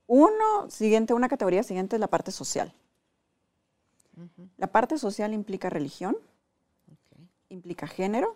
Uno, 0.07 0.69
siguiente, 0.69 1.15
una 1.15 1.29
categoría 1.29 1.63
siguiente 1.63 1.97
es 1.97 2.01
la 2.01 2.09
parte 2.09 2.33
social. 2.33 2.75
Ujú, 4.17 4.49
La 4.59 4.67
parte 4.67 4.99
social 4.99 5.33
implica 5.33 5.71
religión, 5.71 6.17
implica 7.49 7.87
género, 7.87 8.35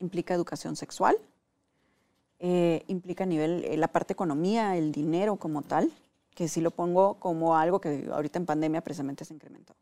implica 0.00 0.32
educación 0.34 0.74
sexual, 0.74 1.18
eh, 2.40 2.84
implica 2.86 3.26
nivel, 3.26 3.64
eh, 3.64 3.76
la 3.76 3.88
parte 3.88 4.12
economía, 4.12 4.76
el 4.76 4.92
dinero 4.92 5.36
como 5.36 5.62
tal, 5.62 5.90
que 6.34 6.46
sí 6.46 6.60
lo 6.60 6.70
pongo 6.70 7.14
como 7.14 7.56
algo 7.56 7.80
que 7.80 8.08
ahorita 8.12 8.38
en 8.38 8.46
pandemia 8.46 8.80
precisamente 8.80 9.24
se 9.24 9.34
incrementó. 9.34 9.74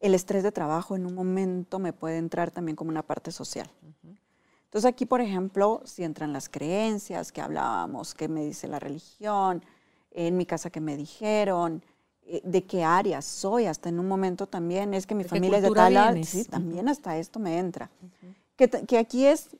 El 0.00 0.14
estrés 0.14 0.42
de 0.42 0.50
trabajo 0.50 0.96
en 0.96 1.06
un 1.06 1.14
momento 1.14 1.78
me 1.78 1.92
puede 1.92 2.18
entrar 2.18 2.50
también 2.50 2.74
como 2.74 2.90
una 2.90 3.02
parte 3.02 3.30
social. 3.30 3.70
Entonces 4.64 4.88
aquí, 4.88 5.06
por 5.06 5.20
ejemplo, 5.20 5.80
si 5.84 6.02
entran 6.02 6.32
las 6.32 6.48
creencias 6.48 7.32
que 7.32 7.40
hablábamos, 7.40 8.14
qué 8.14 8.28
me 8.28 8.44
dice 8.44 8.68
la 8.68 8.78
religión, 8.78 9.64
en 10.10 10.36
mi 10.36 10.46
casa 10.46 10.70
que 10.70 10.80
me 10.80 10.96
dijeron, 10.96 11.82
eh, 12.22 12.42
de 12.44 12.64
qué 12.64 12.84
área 12.84 13.22
soy, 13.22 13.66
hasta 13.66 13.88
en 13.88 13.98
un 13.98 14.06
momento 14.08 14.46
también 14.46 14.94
es 14.94 15.06
que 15.06 15.14
mi 15.14 15.22
¿De 15.22 15.28
qué 15.28 15.36
familia 15.36 15.58
es 15.58 15.62
de 15.62 15.70
tal, 15.70 15.96
área, 15.96 16.24
sí, 16.24 16.44
también 16.44 16.88
hasta 16.88 17.16
esto 17.16 17.38
me 17.38 17.58
entra. 17.58 17.88
que 18.56 18.98
aquí 18.98 19.26
es 19.26 19.56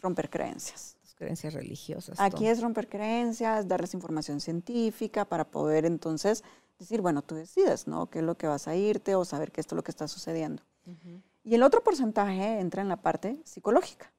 romper 0.00 0.28
creencias. 0.28 0.96
Creencias 1.20 1.52
religiosas. 1.52 2.18
Aquí 2.18 2.44
todo. 2.44 2.48
es 2.50 2.60
romper 2.62 2.88
creencias, 2.88 3.68
darles 3.68 3.92
información 3.94 4.40
científica 4.40 5.26
para 5.26 5.44
poder 5.44 5.84
entonces 5.84 6.42
decir, 6.78 7.02
bueno, 7.02 7.20
tú 7.20 7.34
decides, 7.34 7.86
¿no? 7.86 8.08
¿Qué 8.08 8.20
es 8.20 8.24
lo 8.24 8.36
que 8.38 8.46
vas 8.46 8.66
a 8.68 8.74
irte 8.74 9.14
o 9.14 9.24
saber 9.26 9.52
qué 9.52 9.60
es 9.60 9.70
lo 9.70 9.84
que 9.84 9.90
está 9.90 10.08
sucediendo? 10.08 10.62
Ujú. 10.86 11.20
Y 11.44 11.54
el 11.54 11.62
otro 11.62 11.82
porcentaje 11.84 12.58
entra 12.58 12.80
en 12.80 12.88
la 12.88 12.96
parte 12.96 13.38
psicológica. 13.44 14.10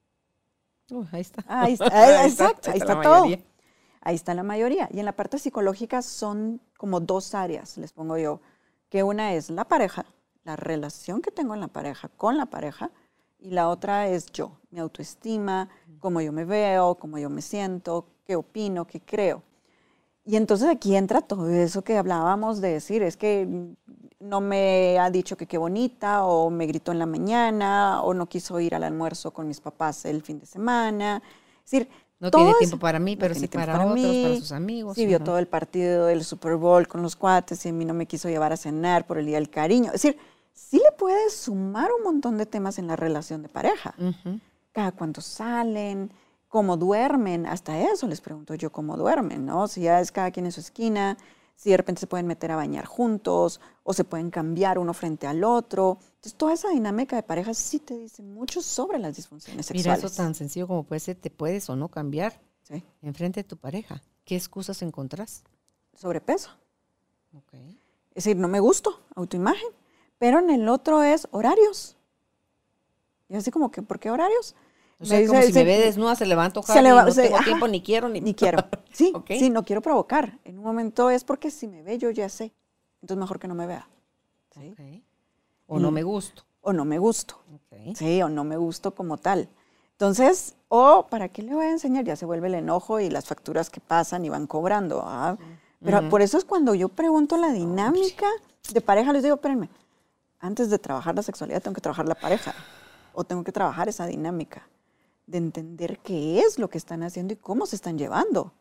Uy, 0.91 1.07
ahí 1.11 1.21
está. 1.21 1.43
Ahí 1.47 1.73
está, 1.73 1.85
ahí- 1.91 2.13
Ahí 2.23 2.29
exacto, 2.29 2.69
ahí 2.71 2.79
la 2.79 2.85
está 2.85 3.01
todo. 3.01 3.21
mayoría. 3.25 3.43
Ahí 4.01 4.15
está 4.15 4.33
la 4.35 4.43
mayoría. 4.43 4.87
Y 4.91 4.99
en 4.99 5.05
la 5.05 5.15
parte 5.15 5.39
psicológica 5.39 6.01
son 6.03 6.61
como 6.77 6.99
dos 6.99 7.33
áreas, 7.33 7.77
les 7.77 7.93
pongo 7.93 8.17
yo, 8.17 8.41
que 8.89 9.01
una 9.01 9.33
es 9.33 9.49
la 9.49 9.65
pareja, 9.67 10.05
la 10.43 10.55
relación 10.55 11.21
que 11.21 11.31
tengo 11.31 11.53
en 11.55 11.61
la 11.61 11.67
pareja 11.67 12.09
con 12.09 12.37
la 12.37 12.45
pareja, 12.47 12.91
y 13.41 13.49
la 13.49 13.69
otra 13.69 14.07
es 14.07 14.27
yo, 14.27 14.51
mi 14.69 14.79
autoestima, 14.79 15.67
cómo 15.99 16.21
yo 16.21 16.31
me 16.31 16.45
veo, 16.45 16.95
cómo 16.95 17.17
yo 17.17 17.29
me 17.29 17.41
siento, 17.41 18.05
qué 18.25 18.35
opino, 18.35 18.85
qué 18.85 19.01
creo. 19.01 19.41
Y 20.23 20.35
entonces 20.35 20.69
aquí 20.69 20.95
entra 20.95 21.21
todo 21.21 21.49
eso 21.49 21.81
que 21.81 21.97
hablábamos 21.97 22.61
de 22.61 22.73
decir, 22.73 23.01
es 23.01 23.17
que 23.17 23.47
no 24.19 24.39
me 24.39 24.99
ha 24.99 25.09
dicho 25.09 25.35
que 25.35 25.47
qué 25.47 25.57
bonita, 25.57 26.23
o 26.25 26.51
me 26.51 26.67
gritó 26.67 26.91
en 26.91 26.99
la 26.99 27.07
mañana, 27.07 28.03
o 28.03 28.13
no 28.13 28.27
quiso 28.27 28.59
ir 28.59 28.75
al 28.75 28.83
almuerzo 28.83 29.31
con 29.31 29.47
mis 29.47 29.59
papás 29.59 30.05
el 30.05 30.21
fin 30.21 30.39
de 30.39 30.45
semana. 30.45 31.23
Es 31.65 31.71
decir, 31.71 31.89
No 32.19 32.29
tiene 32.29 32.53
tiempo 32.59 32.77
para 32.77 32.99
mí, 32.99 33.15
no 33.15 33.19
pero 33.19 33.33
tiene 33.33 33.47
sí 33.47 33.49
tiempo 33.49 33.65
para, 33.65 33.83
otros, 33.83 33.99
para 33.99 34.13
mí, 34.29 34.37
sus 34.37 34.51
amigos. 34.51 34.95
Sí, 34.95 35.07
vio 35.07 35.17
ajá. 35.17 35.25
todo 35.25 35.39
el 35.39 35.47
partido 35.47 36.05
del 36.05 36.23
Super 36.23 36.55
Bowl 36.55 36.87
con 36.87 37.01
los 37.01 37.15
cuates 37.15 37.65
y 37.65 37.69
a 37.69 37.73
mí 37.73 37.83
no 37.83 37.95
me 37.95 38.05
quiso 38.05 38.29
llevar 38.29 38.53
a 38.53 38.57
cenar 38.57 39.07
por 39.07 39.17
el 39.17 39.25
Día 39.25 39.37
del 39.37 39.49
Cariño. 39.49 39.87
Es 39.87 40.03
decir, 40.03 40.17
sí 40.53 40.77
le 40.77 40.91
puedes 40.97 41.35
sumar 41.35 41.89
un 41.97 42.03
montón 42.03 42.37
de 42.37 42.45
temas 42.45 42.77
en 42.79 42.87
la 42.87 42.95
relación 42.95 43.41
de 43.41 43.49
pareja. 43.49 43.95
Cada 44.71 44.91
cuánto 44.91 45.21
salen, 45.21 46.11
cómo 46.47 46.77
duermen, 46.77 47.45
hasta 47.45 47.79
eso 47.79 48.07
les 48.07 48.21
pregunto 48.21 48.55
yo 48.55 48.71
cómo 48.71 48.97
duermen, 48.97 49.45
¿no? 49.45 49.67
Si 49.67 49.81
ya 49.81 49.99
es 50.01 50.11
cada 50.11 50.31
quien 50.31 50.45
en 50.45 50.51
su 50.51 50.59
esquina, 50.61 51.17
si 51.55 51.69
de 51.69 51.77
repente 51.77 51.99
se 51.99 52.07
pueden 52.07 52.25
meter 52.27 52.51
a 52.51 52.55
bañar 52.55 52.85
juntos 52.85 53.59
o 53.83 53.93
se 53.93 54.03
pueden 54.03 54.31
cambiar 54.31 54.79
uno 54.79 54.93
frente 54.93 55.27
al 55.27 55.43
otro. 55.43 55.97
Entonces, 56.15 56.33
toda 56.35 56.53
esa 56.53 56.69
dinámica 56.69 57.15
de 57.15 57.23
pareja 57.23 57.53
sí 57.53 57.79
te 57.79 57.95
dice 57.97 58.23
mucho 58.23 58.61
sobre 58.61 58.97
las 58.97 59.15
disfunciones 59.15 59.69
Mira, 59.71 59.83
sexuales. 59.95 60.03
eso 60.05 60.15
tan 60.23 60.33
sencillo 60.35 60.67
como 60.67 60.83
puede 60.83 60.99
ser, 60.99 61.15
te 61.17 61.29
puedes 61.29 61.69
o 61.69 61.75
no 61.75 61.87
cambiar 61.89 62.39
Sí. 62.63 62.83
enfrente 63.01 63.41
de 63.41 63.43
tu 63.43 63.57
pareja. 63.57 64.01
¿Qué 64.25 64.35
excusas 64.35 64.81
encontrás? 64.81 65.43
Sobrepeso. 65.93 66.49
Ok. 67.37 67.53
Es 67.53 68.23
decir, 68.23 68.37
no 68.37 68.47
me 68.47 68.59
gusto, 68.59 69.01
autoimagen. 69.15 69.67
Pero 70.21 70.37
en 70.37 70.51
el 70.51 70.69
otro 70.69 71.01
es 71.01 71.27
horarios. 71.31 71.97
Y 73.27 73.35
así 73.35 73.49
como 73.49 73.71
que, 73.71 73.81
¿por 73.81 73.97
qué 73.97 74.11
horarios? 74.11 74.53
O 74.99 75.05
sea, 75.05 75.19
Me 75.19 75.25
como 75.25 75.39
dice- 75.39 75.51
si 75.51 75.57
me 75.59 75.65
ve 75.65 75.79
desnuda, 75.79 76.15
se 76.15 76.27
le 76.27 76.35
va 76.35 76.43
a 76.43 76.45
antojar 76.45 76.75
se 76.75 76.79
y 76.79 76.83
le 76.83 76.91
va- 76.93 77.05
no 77.05 77.11
se- 77.11 77.23
tengo 77.23 77.37
ajá. 77.37 77.45
tiempo, 77.45 77.67
ni 77.67 77.81
quiero, 77.81 78.07
ni, 78.07 78.21
Ni 78.21 78.35
quiero. 78.35 78.59
Sí, 78.93 79.11
sí, 79.27 79.49
no 79.49 79.63
quiero 79.65 79.81
provocar. 79.81 80.37
En 80.43 80.59
un 80.59 80.63
momento 80.63 81.09
es 81.09 81.23
porque 81.23 81.49
si 81.49 81.67
me 81.67 81.81
ve, 81.81 81.97
yo 81.97 82.11
ya 82.11 82.29
sé. 82.29 82.51
Entonces 83.01 83.19
mejor 83.19 83.39
que 83.39 83.47
no 83.47 83.55
me 83.55 83.65
vea. 83.65 83.87
¿sí? 84.53 85.03
O 85.65 85.79
no 85.79 85.89
me 85.89 86.03
gusto. 86.03 86.43
O 86.61 86.71
no 86.71 86.85
me 86.85 86.99
gusto. 86.99 87.39
Sí, 87.95 88.21
o 88.21 88.29
no 88.29 88.43
me 88.43 88.57
gusto 88.57 88.93
como 88.93 89.17
tal. 89.17 89.49
Entonces, 89.93 90.55
o 90.67 91.07
¿para 91.09 91.29
qué 91.29 91.41
le 91.41 91.55
voy 91.55 91.65
a 91.65 91.71
enseñar? 91.71 92.03
Ya 92.05 92.15
se 92.15 92.27
vuelve 92.27 92.45
el 92.47 92.53
enojo 92.55 92.99
y 92.99 93.09
las 93.09 93.25
facturas 93.25 93.71
que 93.71 93.79
pasan 93.81 94.23
y 94.23 94.29
van 94.29 94.45
cobrando. 94.45 95.01
ah. 95.03 95.35
Pero 95.83 96.09
por 96.09 96.21
eso 96.21 96.37
es 96.37 96.45
cuando 96.45 96.75
yo 96.75 96.89
pregunto 96.89 97.37
la 97.37 97.51
dinámica 97.51 98.27
de 98.71 98.81
pareja, 98.81 99.11
les 99.13 99.23
digo, 99.23 99.33
espérenme, 99.35 99.67
antes 100.41 100.69
de 100.69 100.79
trabajar 100.79 101.15
la 101.15 101.23
sexualidad 101.23 101.61
tengo 101.61 101.75
que 101.75 101.81
trabajar 101.81 102.07
la 102.07 102.15
pareja 102.15 102.53
o 103.13 103.23
tengo 103.23 103.43
que 103.43 103.51
trabajar 103.51 103.87
esa 103.87 104.05
dinámica 104.07 104.67
de 105.27 105.37
entender 105.37 105.99
qué 105.99 106.39
es 106.39 106.59
lo 106.59 106.69
que 106.69 106.77
están 106.77 107.03
haciendo 107.03 107.33
y 107.33 107.37
cómo 107.37 107.65
se 107.65 107.75
están 107.75 107.97
llevando. 107.97 108.53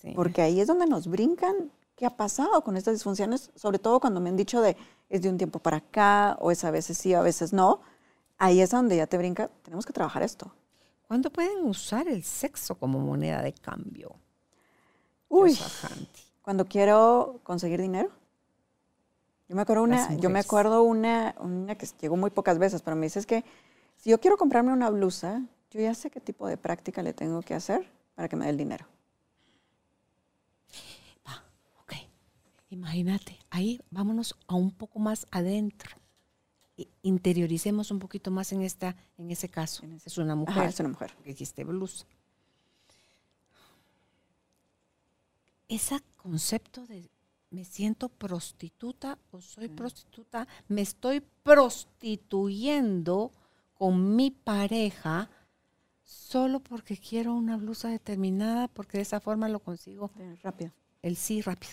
Sí. 0.00 0.12
Porque 0.14 0.40
ahí 0.40 0.60
es 0.60 0.68
donde 0.68 0.86
nos 0.86 1.08
brincan 1.08 1.70
qué 1.96 2.06
ha 2.06 2.16
pasado 2.16 2.62
con 2.62 2.76
estas 2.76 2.94
disfunciones, 2.94 3.50
sobre 3.54 3.78
todo 3.78 4.00
cuando 4.00 4.20
me 4.20 4.30
han 4.30 4.36
dicho 4.36 4.62
de 4.62 4.76
es 5.10 5.22
de 5.22 5.28
un 5.28 5.36
tiempo 5.36 5.58
para 5.58 5.78
acá 5.78 6.38
o 6.40 6.50
es 6.50 6.64
a 6.64 6.70
veces 6.70 6.96
sí, 6.96 7.12
a 7.12 7.20
veces 7.20 7.52
no. 7.52 7.80
Ahí 8.38 8.60
es 8.60 8.70
donde 8.70 8.96
ya 8.96 9.06
te 9.06 9.18
brinca, 9.18 9.50
tenemos 9.62 9.84
que 9.84 9.92
trabajar 9.92 10.22
esto. 10.22 10.50
¿Cuándo 11.06 11.28
pueden 11.30 11.64
usar 11.64 12.08
el 12.08 12.22
sexo 12.22 12.76
como 12.76 13.00
moneda 13.00 13.42
de 13.42 13.52
cambio? 13.52 14.14
Uy, 15.28 15.58
cuando 16.40 16.64
quiero 16.66 17.40
conseguir 17.42 17.80
dinero. 17.80 18.10
Yo 19.50 19.56
me 19.56 19.62
acuerdo 19.62 19.82
una, 19.82 20.14
yo 20.14 20.30
me 20.30 20.38
acuerdo 20.38 20.84
una, 20.84 21.34
una 21.40 21.74
que 21.74 21.84
llegó 22.00 22.16
muy 22.16 22.30
pocas 22.30 22.56
veces, 22.60 22.82
pero 22.82 22.94
me 22.94 23.06
dice 23.06 23.18
es 23.18 23.26
que 23.26 23.44
si 23.96 24.10
yo 24.10 24.20
quiero 24.20 24.36
comprarme 24.36 24.72
una 24.72 24.88
blusa, 24.90 25.42
yo 25.72 25.80
ya 25.80 25.92
sé 25.92 26.08
qué 26.08 26.20
tipo 26.20 26.46
de 26.46 26.56
práctica 26.56 27.02
le 27.02 27.12
tengo 27.12 27.42
que 27.42 27.54
hacer 27.54 27.90
para 28.14 28.28
que 28.28 28.36
me 28.36 28.44
dé 28.44 28.52
el 28.52 28.56
dinero. 28.56 28.86
Va, 31.26 31.42
ok. 31.82 31.94
Imagínate, 32.68 33.40
ahí 33.50 33.80
vámonos 33.90 34.36
a 34.46 34.54
un 34.54 34.70
poco 34.70 35.00
más 35.00 35.26
adentro. 35.32 35.96
Interioricemos 37.02 37.90
un 37.90 37.98
poquito 37.98 38.30
más 38.30 38.52
en 38.52 38.62
esta, 38.62 38.94
en 39.18 39.32
ese 39.32 39.48
caso. 39.48 39.82
Es 40.04 40.16
una 40.16 40.36
mujer. 40.36 40.58
Ajá, 40.58 40.68
es 40.68 40.78
una 40.78 40.90
mujer. 40.90 41.12
porque 41.16 41.30
dijiste 41.30 41.64
blusa. 41.64 42.06
Ese 45.66 46.00
concepto 46.16 46.86
de 46.86 47.10
me 47.50 47.64
siento 47.64 48.08
prostituta 48.08 49.18
o 49.32 49.40
soy 49.40 49.68
prostituta, 49.68 50.46
me 50.68 50.82
estoy 50.82 51.22
prostituyendo 51.42 53.32
con 53.74 54.14
mi 54.14 54.30
pareja 54.30 55.28
solo 56.04 56.60
porque 56.60 56.96
quiero 56.96 57.34
una 57.34 57.56
blusa 57.56 57.88
determinada, 57.88 58.68
porque 58.68 58.98
de 58.98 59.02
esa 59.02 59.20
forma 59.20 59.48
lo 59.48 59.60
consigo 59.60 60.10
Rápido. 60.42 60.72
el 61.02 61.16
sí 61.16 61.40
rápido. 61.40 61.72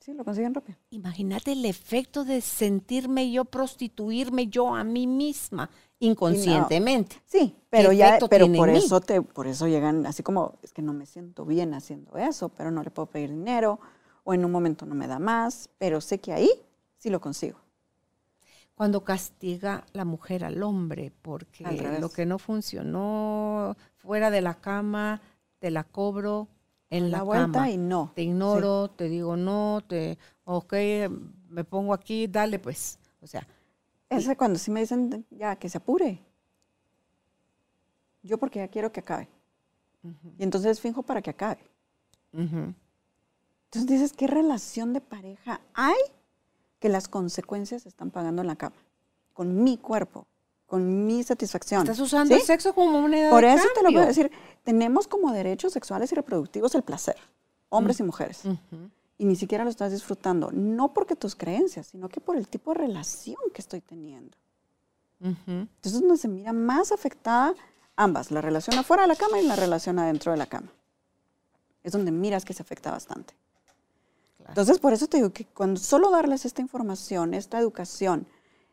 Sí, 0.00 0.12
lo 0.12 0.22
consiguen 0.22 0.52
rápido. 0.52 0.76
Imagínate 0.90 1.52
el 1.52 1.64
efecto 1.64 2.24
de 2.24 2.42
sentirme 2.42 3.30
yo 3.30 3.46
prostituirme 3.46 4.48
yo 4.48 4.74
a 4.74 4.84
mí 4.84 5.06
misma 5.06 5.70
inconscientemente. 5.98 7.22
Sí, 7.24 7.56
pero 7.70 7.90
ya, 7.90 8.18
pero 8.28 8.52
por 8.52 8.68
eso 8.68 9.00
te, 9.00 9.22
por 9.22 9.46
eso 9.46 9.66
llegan 9.66 10.04
así 10.04 10.22
como 10.22 10.58
es 10.62 10.74
que 10.74 10.82
no 10.82 10.92
me 10.92 11.06
siento 11.06 11.46
bien 11.46 11.72
haciendo 11.72 12.18
eso, 12.18 12.50
pero 12.50 12.70
no 12.70 12.82
le 12.82 12.90
puedo 12.90 13.06
pedir 13.06 13.30
dinero 13.30 13.80
o 14.24 14.34
en 14.34 14.44
un 14.44 14.50
momento 14.52 14.86
no 14.86 14.94
me 14.94 15.06
da 15.06 15.18
más, 15.18 15.70
pero 15.78 16.00
sé 16.00 16.20
que 16.20 16.32
ahí 16.32 16.50
sí 16.98 17.10
lo 17.10 17.20
consigo. 17.20 17.58
cuando 18.74 19.04
castiga 19.04 19.84
la 19.92 20.04
mujer 20.04 20.44
al 20.44 20.62
hombre, 20.62 21.12
porque 21.22 21.64
Al 21.68 22.00
lo 22.00 22.08
que 22.12 22.26
no 22.26 22.38
funcionó 22.38 23.76
fuera 23.98 24.30
de 24.30 24.40
la 24.40 24.54
cama, 24.60 25.20
te 25.60 25.70
la 25.70 25.84
cobro 25.84 26.48
en 26.90 27.10
la, 27.10 27.18
la 27.18 27.22
vuelta 27.22 27.58
cama. 27.60 27.70
y 27.70 27.76
no. 27.78 28.12
Te 28.14 28.22
ignoro, 28.22 28.90
te 28.90 29.08
digo 29.08 29.36
no, 29.36 29.80
te, 29.86 30.18
ok, 30.44 30.72
me 31.48 31.64
pongo 31.64 31.94
aquí, 31.94 32.26
dale 32.26 32.58
pues. 32.58 32.98
O 33.20 33.26
sea, 33.26 33.46
Ese 34.08 34.34
cuando 34.36 34.58
sí 34.58 34.70
me 34.70 34.80
dicen, 34.80 35.26
ya, 35.30 35.56
que 35.56 35.68
se 35.68 35.76
apure. 35.78 36.24
Yo 38.22 38.38
porque 38.38 38.58
ya 38.58 38.68
quiero 38.68 38.90
que 38.92 39.00
acabe. 39.00 39.28
Y 40.38 40.44
entonces 40.44 40.80
finjo 40.80 41.02
para 41.02 41.22
que 41.22 41.30
acabe. 41.30 41.58
ujú, 42.32 42.74
Entonces 43.74 43.86
dices, 44.00 44.12
¿qué 44.16 44.26
relación 44.26 44.92
de 44.92 45.00
pareja 45.00 45.60
hay 45.74 45.96
que 46.78 46.88
las 46.88 47.08
consecuencias 47.08 47.82
se 47.82 47.88
están 47.88 48.10
pagando 48.10 48.42
en 48.42 48.48
la 48.48 48.56
cama? 48.56 48.76
Con 49.32 49.64
mi 49.64 49.76
cuerpo, 49.78 50.26
con 50.66 51.06
mi 51.06 51.22
satisfacción. 51.24 51.82
estás 51.82 51.98
usando 51.98 52.34
¿Sí? 52.34 52.40
el 52.40 52.46
sexo 52.46 52.72
como 52.74 53.00
moneda 53.00 53.30
Por 53.30 53.42
de 53.42 53.52
eso 53.52 53.64
te 53.74 53.80
lo 53.80 53.84
cambio. 53.84 53.98
voy 54.00 54.04
a 54.04 54.08
decir. 54.08 54.30
Tenemos 54.62 55.08
como 55.08 55.32
derechos 55.32 55.72
sexuales 55.72 56.12
y 56.12 56.14
reproductivos 56.14 56.74
el 56.74 56.82
placer, 56.82 57.16
hombres 57.68 57.98
y 57.98 58.04
mujeres. 58.04 58.44
Ujú. 58.44 58.90
Y 59.18 59.24
ni 59.24 59.34
siquiera 59.36 59.64
lo 59.64 59.70
estás 59.70 59.90
disfrutando. 59.92 60.50
No 60.52 60.92
porque 60.94 61.16
tus 61.16 61.34
creencias, 61.34 61.88
sino 61.88 62.08
que 62.08 62.20
por 62.20 62.36
el 62.36 62.46
tipo 62.48 62.72
de 62.72 62.78
relación 62.80 63.36
que 63.52 63.60
estoy 63.60 63.80
teniendo. 63.80 64.36
Ujú. 65.20 65.36
Entonces, 65.46 66.00
donde 66.00 66.16
se 66.16 66.28
mira 66.28 66.52
más 66.52 66.92
afectada 66.92 67.54
ambas, 67.96 68.30
la 68.30 68.40
relación 68.40 68.78
afuera 68.78 69.02
de 69.02 69.08
la 69.08 69.16
cama 69.16 69.40
y 69.40 69.46
la 69.46 69.56
relación 69.56 69.98
adentro 69.98 70.32
de 70.32 70.38
la 70.38 70.46
cama. 70.46 70.68
Es 71.82 71.92
donde 71.92 72.10
miras 72.12 72.44
que 72.44 72.54
se 72.54 72.62
afecta 72.62 72.90
bastante. 72.90 73.34
Claro. 74.44 74.52
Entonces, 74.52 74.78
por 74.78 74.92
eso 74.92 75.06
te 75.06 75.16
digo 75.16 75.30
que 75.30 75.46
cuando 75.46 75.80
solo 75.80 76.10
darles 76.10 76.44
esta 76.44 76.62
información, 76.62 77.34
esta 77.34 77.58
educación 77.58 78.26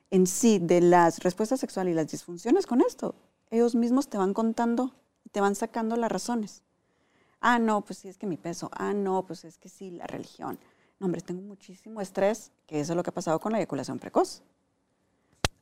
en 0.10 0.28
sí 0.28 0.60
de 0.60 0.82
las 0.82 1.20
respuestas 1.20 1.60
sexuales 1.60 1.94
y 1.94 1.96
las 1.96 2.12
disfunciones 2.12 2.68
con 2.68 2.82
esto, 2.82 3.16
ellos 3.50 3.76
mismos 3.76 4.08
te 4.08 4.18
van 4.18 4.34
contando 4.34 4.94
te 5.32 5.40
van 5.40 5.56
sacando 5.56 5.96
las 5.96 6.12
razones. 6.12 6.62
Ah, 7.40 7.58
no, 7.58 7.82
pues 7.82 8.00
sí, 8.00 8.10
es 8.10 8.18
que 8.18 8.28
mi 8.28 8.36
peso. 8.36 8.70
Ah, 8.74 8.94
no, 8.94 9.26
pues 9.26 9.46
es 9.46 9.58
que 9.58 9.70
sí, 9.70 9.92
la 9.92 10.06
religión. 10.06 10.60
No, 11.00 11.06
hombre, 11.06 11.22
tengo 11.22 11.42
muchísimo 11.42 12.02
estrés, 12.02 12.52
que 12.68 12.82
eso 12.82 12.92
es 12.92 12.98
lo 12.98 13.02
que 13.04 13.12
ha 13.12 13.14
pasado 13.14 13.40
con 13.40 13.54
la 13.54 13.60
eyaculación 13.60 13.98
precoz 13.98 14.42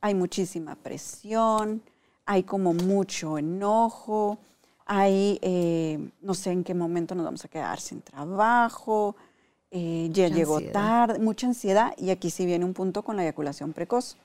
hay 0.00 0.14
muchísima 0.14 0.76
presión, 0.76 1.82
hay 2.24 2.42
como 2.42 2.72
mucho 2.72 3.38
enojo, 3.38 4.38
hay, 4.86 5.38
eh, 5.42 6.10
no 6.22 6.34
sé 6.34 6.52
en 6.52 6.64
qué 6.64 6.74
momento 6.74 7.14
nos 7.14 7.24
vamos 7.24 7.44
a 7.44 7.48
quedar 7.48 7.80
sin 7.80 8.00
trabajo, 8.00 9.14
eh, 9.70 10.08
ya 10.12 10.24
Mucha 10.24 10.36
llegó 10.36 10.56
ansiedad. 10.56 10.72
tarde, 10.72 11.18
mucha 11.18 11.46
ansiedad, 11.46 11.92
y 11.96 12.10
aquí 12.10 12.30
sí 12.30 12.46
viene 12.46 12.64
un 12.64 12.74
punto 12.74 13.02
con 13.02 13.16
la 13.16 13.22
eyaculación 13.22 13.72
precoz. 13.72 14.16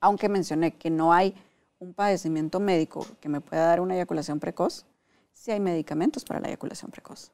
Aunque 0.00 0.28
mencioné 0.28 0.72
que 0.72 0.90
no 0.90 1.12
hay 1.12 1.34
un 1.78 1.92
padecimiento 1.94 2.60
médico 2.60 3.06
que 3.20 3.28
me 3.28 3.40
pueda 3.40 3.66
dar 3.66 3.80
una 3.80 3.94
eyaculación 3.94 4.40
precoz, 4.40 4.86
sí 5.32 5.50
hay 5.50 5.60
medicamentos 5.60 6.24
para 6.24 6.40
la 6.40 6.48
eyaculación 6.48 6.90
precoz, 6.90 7.32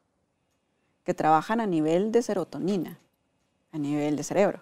que 1.03 1.13
trabajan 1.13 1.61
a 1.61 1.67
nivel 1.67 2.11
de 2.11 2.21
serotonina, 2.21 2.99
a 3.71 3.77
nivel 3.77 4.15
de 4.15 4.23
cerebro 4.23 4.61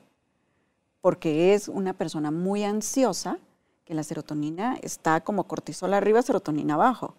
porque 1.04 1.54
es 1.54 1.68
una 1.68 1.92
persona 1.92 2.32
muy 2.32 2.64
ansiosa, 2.64 3.38
que 3.84 3.94
la 3.94 4.04
serotonina 4.04 4.78
está 4.82 5.20
como 5.20 5.44
cortisol 5.44 5.94
arriba, 5.94 6.22
serotonina 6.22 6.76
abajo. 6.76 7.14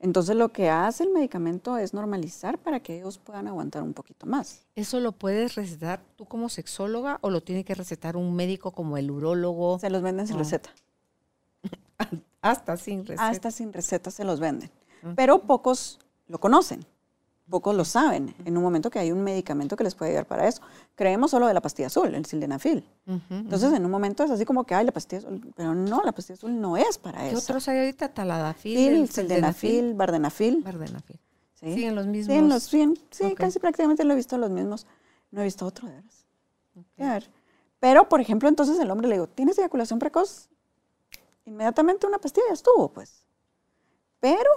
Entonces 0.00 0.34
lo 0.34 0.48
que 0.48 0.70
hace 0.70 1.04
el 1.04 1.10
medicamento 1.10 1.76
es 1.76 1.92
normalizar 1.92 2.58
para 2.58 2.80
que 2.80 2.96
ellos 2.96 3.18
puedan 3.18 3.46
aguantar 3.46 3.82
un 3.82 3.92
poquito 3.92 4.26
más. 4.26 4.62
¿Eso 4.74 4.98
lo 4.98 5.12
puedes 5.12 5.54
recetar 5.54 6.00
tú 6.16 6.24
como 6.24 6.48
sexóloga 6.48 7.18
o 7.20 7.28
lo 7.28 7.42
tiene 7.42 7.64
que 7.64 7.74
recetar 7.74 8.16
un 8.16 8.34
médico 8.34 8.72
como 8.72 8.96
el 8.96 9.10
urólogo? 9.10 9.78
Se 9.78 9.90
los 9.90 10.00
venden 10.00 10.26
sin 10.26 10.38
receta. 10.38 10.70
Hasta 12.42 12.78
sin 12.78 13.04
receta. 13.04 13.28
Hasta 13.28 13.50
sin 13.50 13.74
receta 13.74 14.10
se 14.10 14.24
los 14.24 14.40
venden. 14.40 14.70
Pero 15.16 15.42
pocos 15.42 15.98
lo 16.28 16.40
conocen, 16.40 16.84
pocos 17.50 17.74
lo 17.74 17.84
saben 17.84 18.34
en 18.44 18.56
un 18.56 18.62
momento 18.62 18.88
que 18.90 18.98
hay 18.98 19.12
un 19.12 19.22
medicamento 19.22 19.76
que 19.76 19.84
les 19.84 19.94
puede 19.94 20.12
ayudar 20.12 20.26
para 20.26 20.48
eso. 20.48 20.62
Creemos 20.94 21.30
solo 21.32 21.46
de 21.46 21.54
la 21.54 21.60
pastilla 21.60 21.88
azul, 21.88 22.14
el 22.14 22.24
sildenafil. 22.24 22.84
Ujú, 23.06 23.20
Entonces 23.34 23.72
en 23.72 23.84
un 23.84 23.90
momento 23.90 24.22
es 24.24 24.30
así 24.30 24.44
como 24.44 24.64
que, 24.64 24.74
ay, 24.74 24.86
la 24.86 24.92
pastilla 24.92 25.18
azul, 25.18 25.52
pero 25.56 25.74
no, 25.74 26.02
la 26.02 26.12
pastilla 26.12 26.34
azul 26.36 26.58
no 26.60 26.76
es 26.76 26.96
para 26.98 27.20
¿Qué 27.22 27.30
eso. 27.30 27.38
otros 27.38 27.68
hay 27.68 27.78
ahorita? 27.80 28.08
Taladafil, 28.14 28.76
Fil, 28.78 28.96
el 29.02 29.10
sildenafil, 29.10 29.94
vardenafil. 29.94 30.62
Vardenafil. 30.62 31.18
¿sí? 31.54 31.74
Siguen 31.74 31.94
los 31.94 32.06
mismos. 32.06 32.36
Sí, 32.36 32.48
los, 32.48 32.62
sí, 32.62 33.04
sí, 33.10 33.24
Ok. 33.32 33.38
casi 33.40 33.58
prácticamente 33.58 34.04
lo 34.04 34.12
he 34.14 34.16
visto 34.16 34.38
los 34.38 34.50
mismos. 34.50 34.86
No 35.30 35.40
he 35.40 35.44
visto 35.44 35.66
otro 35.66 35.88
de 35.88 35.94
veras. 35.96 36.24
A 36.98 37.12
ver. 37.14 37.30
Pero, 37.80 38.08
por 38.08 38.20
ejemplo, 38.20 38.48
entonces 38.48 38.78
el 38.78 38.90
hombre 38.90 39.08
le 39.08 39.14
digo, 39.14 39.26
¿tienes 39.26 39.58
eyaculación 39.58 39.98
precoz? 39.98 40.48
Inmediatamente 41.46 42.06
una 42.06 42.18
pastilla 42.18 42.46
ya 42.48 42.54
estuvo, 42.54 42.92
pues. 42.92 43.24
Pero 44.20 44.50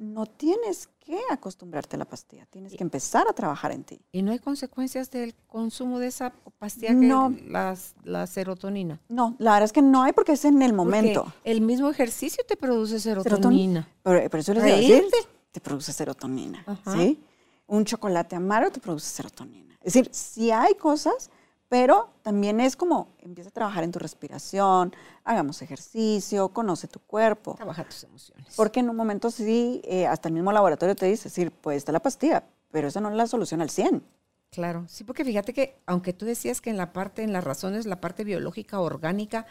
no 0.00 0.24
tienes 0.24 0.88
que 0.98 1.18
acostumbrarte 1.30 1.96
a 1.96 1.98
la 1.98 2.06
pastilla, 2.06 2.46
tienes 2.46 2.72
que 2.74 2.82
empezar 2.82 3.26
a 3.28 3.34
trabajar 3.34 3.70
en 3.72 3.84
ti. 3.84 4.00
¿Y 4.12 4.22
no 4.22 4.32
hay 4.32 4.38
consecuencias 4.38 5.10
del 5.10 5.34
consumo 5.46 5.98
de 5.98 6.06
esa 6.06 6.32
pastilla 6.58 6.88
que 6.88 6.94
No. 6.94 7.34
las- 7.48 7.94
la 8.02 8.26
serotonina? 8.26 8.98
No, 9.10 9.36
la 9.38 9.52
verdad 9.52 9.66
es 9.66 9.72
que 9.72 9.82
no 9.82 10.02
hay 10.02 10.12
porque 10.12 10.32
es 10.32 10.44
en 10.46 10.62
el 10.62 10.70
Porque 10.74 10.76
momento. 10.76 11.32
el 11.44 11.60
mismo 11.60 11.90
ejercicio 11.90 12.42
te 12.48 12.56
produce 12.56 12.98
serotonina. 12.98 13.86
Pero, 14.02 14.30
por 14.30 14.40
eso 14.40 14.54
les 14.54 14.64
iba 14.64 14.74
a 14.74 14.78
decir, 14.78 15.04
te 15.52 15.60
produce 15.60 15.92
serotonina, 15.92 16.64
Ajá. 16.66 16.92
¿sí? 16.96 17.22
Un 17.66 17.84
chocolate 17.84 18.36
amargo 18.36 18.70
te 18.70 18.80
produce 18.80 19.06
serotonina. 19.08 19.76
Es 19.82 19.92
decir, 19.92 20.08
sí 20.12 20.50
hay 20.50 20.74
cosas, 20.76 21.30
pero 21.70 22.10
también 22.22 22.58
es 22.58 22.74
como, 22.74 23.14
empieza 23.20 23.48
a 23.48 23.52
trabajar 23.52 23.84
en 23.84 23.92
tu 23.92 24.00
respiración, 24.00 24.92
hagamos 25.22 25.62
ejercicio, 25.62 26.48
conoce 26.48 26.88
tu 26.88 26.98
cuerpo. 26.98 27.54
Trabaja 27.54 27.84
tus 27.84 28.02
emociones. 28.02 28.54
Porque 28.56 28.80
en 28.80 28.90
un 28.90 28.96
momento 28.96 29.30
sí, 29.30 29.80
eh, 29.84 30.08
hasta 30.08 30.28
el 30.28 30.34
mismo 30.34 30.50
laboratorio 30.50 30.96
te 30.96 31.06
dice, 31.06 31.28
decir, 31.28 31.52
pues 31.52 31.76
está 31.76 31.92
la 31.92 32.02
pastilla, 32.02 32.42
pero 32.72 32.88
esa 32.88 33.00
no 33.00 33.08
es 33.08 33.14
la 33.14 33.28
solución 33.28 33.62
al 33.62 33.70
100. 33.70 34.02
Claro, 34.50 34.84
sí, 34.88 35.04
porque 35.04 35.24
fíjate 35.24 35.54
que 35.54 35.76
aunque 35.86 36.12
tú 36.12 36.26
decías 36.26 36.60
que 36.60 36.70
en 36.70 36.76
la 36.76 36.92
parte, 36.92 37.22
en 37.22 37.32
las 37.32 37.44
razones, 37.44 37.86
la 37.86 38.00
parte 38.00 38.24
biológica, 38.24 38.80
orgánica, 38.80 39.46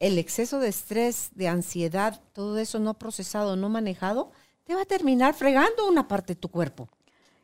el 0.00 0.18
exceso 0.18 0.58
de 0.58 0.66
estrés, 0.66 1.30
de 1.36 1.46
ansiedad, 1.46 2.20
todo 2.32 2.58
eso 2.58 2.80
no 2.80 2.94
procesado, 2.94 3.54
no 3.54 3.68
manejado, 3.68 4.32
te 4.64 4.74
va 4.74 4.82
a 4.82 4.86
terminar 4.86 5.34
fregando 5.34 5.88
una 5.88 6.08
parte 6.08 6.34
de 6.34 6.40
tu 6.40 6.48
cuerpo. 6.48 6.88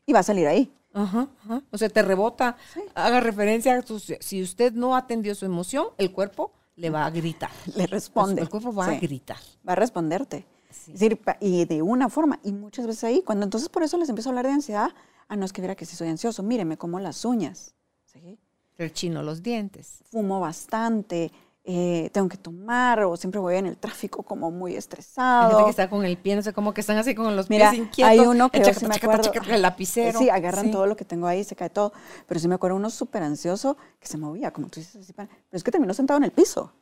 Y 0.07 0.13
va 0.13 0.19
a 0.19 0.25
salir 0.25 0.49
ahí. 0.49 0.73
Ajá, 0.93 1.29
ajá. 1.45 1.63
O 1.71 1.79
sea, 1.79 1.89
te 1.89 2.03
rebota. 2.03 2.57
Haga 2.95 3.21
referencia 3.21 3.77
a 3.77 3.83
tus- 3.83 4.13
si 4.21 4.43
usted 4.43 4.73
no 4.73 4.97
atendió 4.97 5.35
su 5.35 5.45
emoción, 5.47 5.89
el 5.99 6.13
cuerpo 6.13 6.53
le 6.77 6.91
va 6.91 7.07
a 7.07 7.11
gritar. 7.11 7.51
Le 7.77 7.87
responde. 7.87 8.43
El 8.43 8.49
cuerpo 8.49 8.73
va 8.73 8.87
a 8.87 8.95
gritar. 8.99 9.37
va 9.69 9.73
a 9.73 9.77
responderte. 9.77 10.47
Es 10.71 10.87
decir, 10.87 11.21
y 11.41 11.65
de 11.65 11.83
una 11.83 12.09
forma, 12.09 12.39
y 12.45 12.53
muchas 12.53 12.87
veces 12.87 13.05
ahí, 13.05 13.23
cuando 13.23 13.45
entonces 13.45 13.69
por 13.69 13.83
eso 13.83 13.97
les 13.99 14.09
empiezo 14.09 14.29
a 14.29 14.31
hablar 14.31 14.47
de 14.47 14.53
ansiedad, 14.53 14.91
ah, 15.29 15.37
no 15.37 15.45
es 15.45 15.53
que 15.53 15.61
viera 15.61 15.75
que 15.75 15.85
sí 15.85 15.97
soy 15.97 16.09
ansioso, 16.09 16.43
míreme 16.45 16.77
como 16.79 17.01
las 17.01 17.25
uñas, 17.25 17.75
¿sí? 18.07 18.39
El 18.79 18.93
chino 18.93 19.23
los 19.23 19.43
dientes. 19.43 19.99
fumo 20.11 20.39
bastante, 20.41 21.33
eh, 21.73 22.11
tengo 22.11 22.29
que 22.29 22.37
tomar, 22.37 23.05
o 23.05 23.17
siempre 23.17 23.39
voy 23.41 23.55
en 23.57 23.67
el 23.67 23.77
tráfico 23.77 24.23
como 24.25 24.51
muy 24.51 24.73
Hay 24.73 24.79
estresado. 24.79 25.51
gente 25.51 25.65
que 25.65 25.71
está 25.71 25.89
con 25.89 26.05
el 26.05 26.17
pie, 26.19 26.35
no 26.35 26.43
sé 26.43 26.53
cómo 26.53 26.75
que 26.75 26.81
están 26.81 26.97
así 26.97 27.15
con 27.15 27.37
los 27.37 27.49
Mira, 27.49 27.71
pies 27.71 27.83
inquietos. 27.83 28.11
hay 28.11 28.19
uno 28.19 28.51
que 28.51 28.59
el 28.59 28.65
yo 28.67 28.75
sí 28.75 28.87
me 28.87 28.95
chacata, 28.95 29.13
acuerdo, 29.15 29.33
chacata, 29.33 29.55
el 29.55 29.63
lapicero. 29.63 30.19
Sí, 30.19 30.29
agarran 30.31 30.65
Sí. 30.67 30.71
todo 30.73 30.87
lo 30.87 30.97
que 30.97 31.05
tengo 31.05 31.27
ahí, 31.27 31.45
se 31.45 31.55
cae 31.55 31.71
todo. 31.71 31.93
Pero 32.27 32.41
sí 32.41 32.49
me 32.49 32.57
acuerdo 32.57 32.77
uno 32.77 32.91
súper 32.91 33.23
ansioso 33.23 33.77
que 34.01 34.09
se 34.09 34.19
movía, 34.19 34.51
como 34.53 34.69
tú 34.69 34.81
dices, 34.81 34.97
así 34.97 35.13
pero 35.13 35.29
es 35.53 35.63
que 35.63 35.71
terminó 35.71 35.95
sentado 35.95 36.19
en 36.19 36.25
el 36.25 36.33
piso. 36.33 36.73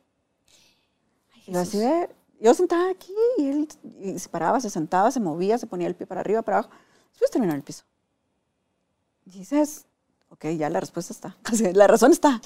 Y 1.45 1.51
yo 1.53 1.59
así 1.59 1.77
de, 1.77 2.09
yo 2.39 2.53
sentada 2.53 2.89
aquí 2.89 3.13
y 3.37 3.47
él 3.49 3.67
y 4.01 4.17
se 4.17 4.29
paraba, 4.29 4.59
se 4.59 4.69
sentaba, 4.69 5.11
se 5.11 5.19
movía, 5.19 5.57
se 5.57 5.67
ponía 5.67 5.87
el 5.87 5.95
pie 5.95 6.07
para 6.07 6.21
arriba, 6.21 6.41
para 6.41 6.59
abajo. 6.59 6.71
Después 7.11 7.29
terminó 7.31 7.51
en 7.53 7.57
el 7.57 7.63
piso. 7.63 7.83
Y 9.25 9.31
dices, 9.39 9.85
ok, 10.29 10.45
ya 10.57 10.69
la 10.69 10.79
respuesta 10.79 11.13
está. 11.13 11.37
La 11.73 11.85
razón 11.87 12.11
está. 12.11 12.41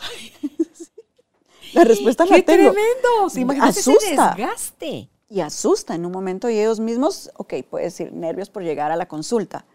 La 1.73 1.83
respuesta 1.83 2.25
la 2.25 2.35
¡Qué 2.35 2.43
tengo. 2.43 2.71
tremendo! 2.71 3.29
¿Te 3.33 3.39
imaginas 3.39 3.77
ese 3.77 3.91
Asusta. 3.91 4.33
desgaste? 4.35 5.09
y 5.29 5.39
asusta 5.41 5.95
en 5.95 6.05
un 6.05 6.11
momento 6.11 6.47
y 6.47 6.59
ellos 6.59 6.79
mismos, 6.79 7.31
ok, 7.37 7.55
puedes 7.67 7.97
decir 7.97 8.13
nervios 8.13 8.51
por 8.51 8.61
llegar 8.61 8.91
a 8.91 8.95
la 8.95 9.07
consulta, 9.07 9.65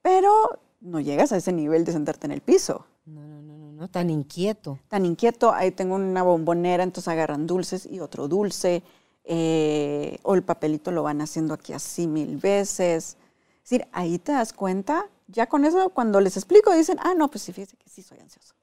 pero 0.00 0.60
no 0.80 1.00
llegas 1.00 1.30
a 1.32 1.36
ese 1.36 1.52
nivel 1.52 1.84
de 1.84 1.92
sentarte 1.92 2.26
en 2.26 2.32
el 2.32 2.40
piso. 2.40 2.86
No, 3.04 3.20
no, 3.20 3.42
no, 3.42 3.58
no, 3.58 3.72
no, 3.72 3.88
tan 3.88 4.08
inquieto. 4.08 4.78
Tan 4.88 5.04
inquieto, 5.04 5.52
ahí 5.52 5.72
tengo 5.72 5.94
una 5.96 6.22
bombonera, 6.22 6.82
entonces 6.84 7.08
agarran 7.08 7.46
dulces 7.46 7.84
y 7.84 8.00
otro 8.00 8.28
dulce, 8.28 8.82
eh, 9.24 10.18
o 10.22 10.34
el 10.34 10.42
papelito 10.42 10.90
lo 10.90 11.02
van 11.02 11.20
haciendo 11.20 11.52
aquí 11.52 11.74
así 11.74 12.06
mil 12.06 12.38
veces. 12.38 13.18
Es 13.62 13.70
decir, 13.70 13.86
ahí 13.92 14.18
te 14.18 14.32
das 14.32 14.54
cuenta, 14.54 15.06
ya 15.26 15.50
con 15.50 15.66
eso 15.66 15.90
cuando 15.90 16.18
les 16.22 16.38
explico 16.38 16.72
dicen, 16.72 16.96
ah, 17.02 17.12
no, 17.14 17.28
pues 17.30 17.42
sí, 17.42 17.52
fíjese 17.52 17.76
que 17.76 17.90
sí 17.90 18.02
soy 18.02 18.18
ansioso. 18.20 18.54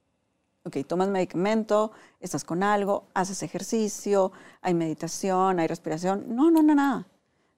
Ok, 0.66 0.78
tomas 0.88 1.10
medicamento, 1.10 1.92
estás 2.20 2.44
con 2.44 2.64
algo, 2.64 3.06
haces 3.14 3.44
ejercicio, 3.44 4.32
hay 4.62 4.74
meditación, 4.74 5.60
hay 5.60 5.68
respiración. 5.68 6.26
No, 6.28 6.50
no, 6.50 6.64
no, 6.64 6.74
nada. 6.74 7.08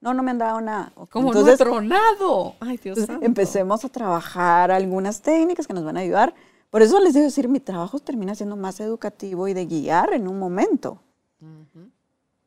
No, 0.01 0.13
no 0.13 0.23
me 0.23 0.31
han 0.31 0.37
dado 0.37 0.59
nada. 0.59 0.91
Como 1.09 1.29
entonces, 1.29 1.57
no 1.57 1.65
tronado. 1.65 2.55
Ay, 2.59 2.77
Dios 2.77 2.97
entonces, 2.97 3.07
santo. 3.07 3.25
empecemos 3.25 3.85
a 3.85 3.89
trabajar 3.89 4.71
algunas 4.71 5.21
técnicas 5.21 5.65
que 5.65 5.73
nos 5.73 5.83
van 5.83 5.97
a 5.97 6.01
ayudar 6.01 6.35
Por 6.69 6.81
eso 6.81 6.99
les 6.99 7.13
digo 7.13 7.25
decir, 7.25 7.47
mi 7.47 7.61
trabajo 7.61 7.97
termina 7.99 8.35
siendo 8.35 8.57
más 8.57 8.79
educativo 8.81 9.47
y 9.47 9.53
de 9.53 9.65
guiar 9.65 10.13
en 10.13 10.27
un 10.27 10.37
momento. 10.37 11.01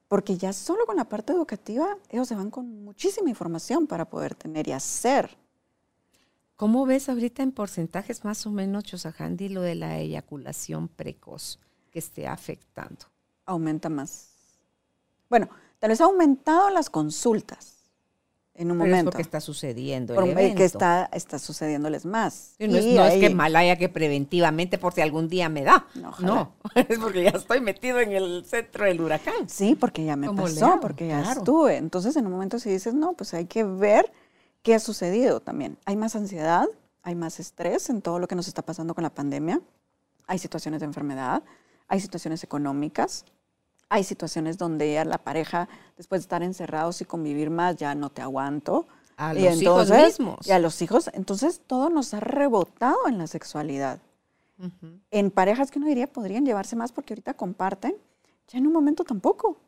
Porque 0.08 0.36
ya 0.36 0.52
solo 0.52 0.84
con 0.86 0.96
la 0.96 1.04
parte 1.04 1.32
educativa, 1.32 1.96
ellos 2.10 2.28
se 2.28 2.34
van 2.34 2.50
con 2.50 2.84
muchísima 2.84 3.30
información 3.30 3.86
para 3.86 4.04
poder 4.04 4.34
tener 4.34 4.68
y 4.68 4.72
hacer. 4.72 5.38
¿Cómo 6.60 6.84
ves 6.84 7.08
ahorita 7.08 7.42
en 7.42 7.52
porcentajes 7.52 8.22
más 8.22 8.44
o 8.46 8.50
menos, 8.50 8.84
Chosajandi, 8.84 9.48
lo 9.48 9.62
de 9.62 9.76
la 9.76 9.96
eyaculación 9.96 10.88
precoz 10.88 11.58
que 11.90 11.98
esté 12.00 12.26
afectando? 12.26 13.06
Aumenta 13.46 13.88
más. 13.88 14.28
Bueno, 15.30 15.48
tal 15.78 15.88
vez 15.88 16.02
ha 16.02 16.04
aumentado 16.04 16.68
las 16.68 16.90
consultas 16.90 17.76
en 18.52 18.70
un 18.70 18.76
Pero 18.78 18.90
momento. 18.90 19.12
es 19.16 19.20
está 19.20 19.40
sucediendo 19.40 20.14
Por- 20.14 20.24
el 20.24 20.30
evento. 20.32 20.56
que 20.58 20.64
está, 20.66 21.08
está 21.14 21.38
sucediéndoles 21.38 22.04
más. 22.04 22.56
Sí, 22.58 22.68
No 22.68 22.76
es, 22.76 22.84
no 22.88 23.06
es 23.06 23.18
que 23.18 23.34
mal 23.34 23.56
haya 23.56 23.76
que 23.76 23.88
preventivamente 23.88 24.76
por 24.76 24.92
si 24.92 25.00
algún 25.00 25.30
día 25.30 25.48
me 25.48 25.62
da. 25.62 25.86
No, 25.94 26.52
es 26.74 26.98
porque 26.98 27.22
ya 27.22 27.30
estoy 27.30 27.62
metido 27.62 28.00
en 28.00 28.12
el 28.12 28.44
centro 28.44 28.84
del 28.84 29.00
huracán. 29.00 29.48
Sí, 29.48 29.76
porque 29.76 30.04
ya 30.04 30.14
me 30.14 30.26
¿Cómo 30.26 30.46
le 30.46 30.52
pasó, 30.52 30.78
porque 30.78 31.08
ya 31.08 31.22
Claro. 31.22 31.40
estuve. 31.40 31.78
Entonces, 31.78 32.14
en 32.16 32.26
un 32.26 32.32
momento 32.32 32.58
si 32.58 32.68
dices, 32.68 32.92
no, 32.92 33.14
pues 33.14 33.32
hay 33.32 33.46
que 33.46 33.64
ver 33.64 34.12
qué 34.62 34.74
ha 34.74 34.78
sucedido 34.80 35.40
también. 35.40 35.78
Hay 35.84 35.96
más 35.96 36.16
ansiedad, 36.16 36.66
hay 37.02 37.14
más 37.14 37.40
estrés 37.40 37.88
en 37.90 38.02
todo 38.02 38.18
lo 38.18 38.28
que 38.28 38.34
nos 38.36 38.48
está 38.48 38.62
pasando 38.62 38.94
con 38.94 39.02
la 39.02 39.10
pandemia. 39.10 39.60
Hay 40.26 40.38
situaciones 40.38 40.80
de 40.80 40.86
enfermedad, 40.86 41.42
hay 41.88 42.00
situaciones 42.00 42.44
económicas, 42.44 43.24
hay 43.88 44.04
situaciones 44.04 44.58
donde 44.58 44.92
ya 44.92 45.04
la 45.04 45.18
pareja, 45.18 45.68
después 45.96 46.20
de 46.20 46.24
estar 46.24 46.42
encerrados 46.42 47.00
y 47.00 47.04
convivir 47.04 47.50
más, 47.50 47.76
ya 47.76 47.94
no 47.94 48.10
te 48.10 48.22
aguanto. 48.22 48.86
A 49.16 49.34
Y 49.34 49.42
los 49.44 49.60
hijos 49.60 49.90
entonces- 49.90 50.18
mismos. 50.20 50.46
Y 50.46 50.52
a 50.52 50.58
los 50.58 50.80
hijos. 50.80 51.10
Entonces, 51.12 51.60
todo 51.66 51.90
nos 51.90 52.14
ha 52.14 52.20
rebotado 52.20 53.08
en 53.08 53.18
la 53.18 53.26
sexualidad. 53.26 53.98
Ujú. 54.58 55.00
En 55.10 55.30
parejas 55.30 55.70
que 55.70 55.78
uno 55.78 55.88
diría 55.88 56.06
podrían 56.06 56.46
llevarse 56.46 56.76
más 56.76 56.92
porque 56.92 57.12
ahorita 57.14 57.34
comparten, 57.34 57.96
ya 58.48 58.58
en 58.58 58.66
un 58.66 58.72
momento 58.72 59.04
tampoco. 59.04 59.58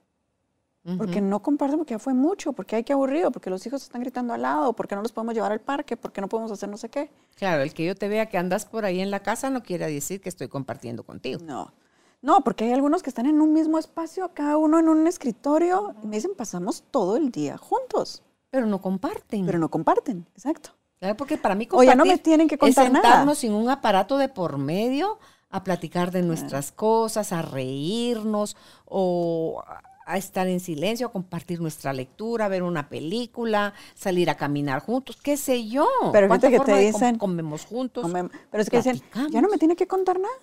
Porque 0.98 1.20
no 1.20 1.40
comparten 1.42 1.78
porque 1.78 1.94
ya 1.94 1.98
fue 2.00 2.12
mucho, 2.12 2.52
porque 2.54 2.74
hay 2.74 2.82
que 2.82 2.92
aburrido, 2.92 3.30
porque 3.30 3.50
los 3.50 3.64
hijos 3.66 3.84
están 3.84 4.00
gritando 4.00 4.34
al 4.34 4.42
lado, 4.42 4.72
porque 4.72 4.96
no 4.96 5.02
los 5.02 5.12
podemos 5.12 5.32
llevar 5.34 5.52
al 5.52 5.60
parque, 5.60 5.96
porque 5.96 6.20
no 6.20 6.28
podemos 6.28 6.50
hacer 6.50 6.68
no 6.68 6.76
sé 6.76 6.88
qué. 6.88 7.08
Claro, 7.36 7.62
el 7.62 7.72
que 7.72 7.84
yo 7.84 7.94
te 7.94 8.08
vea 8.08 8.26
que 8.26 8.36
andas 8.36 8.64
por 8.66 8.84
ahí 8.84 9.00
en 9.00 9.12
la 9.12 9.20
casa 9.20 9.48
no 9.48 9.62
quiere 9.62 9.86
decir 9.86 10.20
que 10.20 10.28
estoy 10.28 10.48
compartiendo 10.48 11.04
contigo. 11.04 11.40
No. 11.44 11.72
No, 12.20 12.42
porque 12.42 12.64
hay 12.64 12.72
algunos 12.72 13.02
que 13.02 13.10
están 13.10 13.26
en 13.26 13.40
un 13.40 13.52
mismo 13.52 13.78
espacio, 13.78 14.30
cada 14.34 14.56
uno 14.56 14.78
en 14.80 14.88
un 14.88 15.06
escritorio, 15.06 15.94
y 16.02 16.06
me 16.08 16.16
dicen, 16.16 16.32
pasamos 16.36 16.82
todo 16.90 17.16
el 17.16 17.30
día 17.30 17.56
juntos, 17.58 18.22
Pero 18.50 18.66
no 18.66 18.80
comparten. 18.80 19.46
pero 19.46 19.58
no 19.60 19.70
comparten, 19.70 20.26
exacto. 20.34 20.70
Claro, 20.98 21.16
porque 21.16 21.36
para 21.38 21.54
mí 21.54 21.64
O 21.66 21.68
compartir 21.68 21.90
ya 21.92 21.96
no 21.96 22.04
me 22.04 22.18
tienen 22.18 22.48
que 22.48 22.58
contar 22.58 22.86
es 22.86 22.92
nada. 22.92 23.04
sentarnos 23.08 23.38
sin 23.38 23.52
un 23.52 23.68
aparato 23.70 24.18
de 24.18 24.28
por 24.28 24.58
medio 24.58 25.18
a 25.50 25.62
platicar 25.64 26.10
de 26.12 26.22
nuestras 26.22 26.70
cosas, 26.72 27.32
a 27.32 27.42
reírnos 27.42 28.56
o 28.84 29.62
a- 30.07 30.12
a 30.12 30.16
estar 30.16 30.46
en 30.48 30.61
silencio, 30.61 31.07
a 31.09 31.12
compartir 31.12 31.61
nuestra 31.61 31.92
lectura, 31.92 32.48
ver 32.48 32.62
una 32.62 32.88
película, 32.88 33.74
salir 33.94 34.30
a 34.30 34.36
caminar 34.36 34.80
juntos, 34.80 35.16
qué 35.22 35.36
sé 35.36 35.68
yo. 35.68 35.86
Pero 36.12 36.28
¿Cuánta 36.28 36.48
fíjate 36.48 36.64
que 36.66 36.72
te 36.72 36.92
com- 36.92 37.00
dicen- 37.00 37.18
comemos 37.18 37.64
juntos. 37.64 38.05
Comem- 38.07 38.30
Pero 38.50 38.62
es 38.62 38.70
que 38.70 38.78
dicen, 38.78 39.00
ya 39.30 39.40
no 39.40 39.48
me 39.48 39.59
tiene 39.59 39.76
que 39.76 39.86
contar 39.86 40.18
nada, 40.20 40.34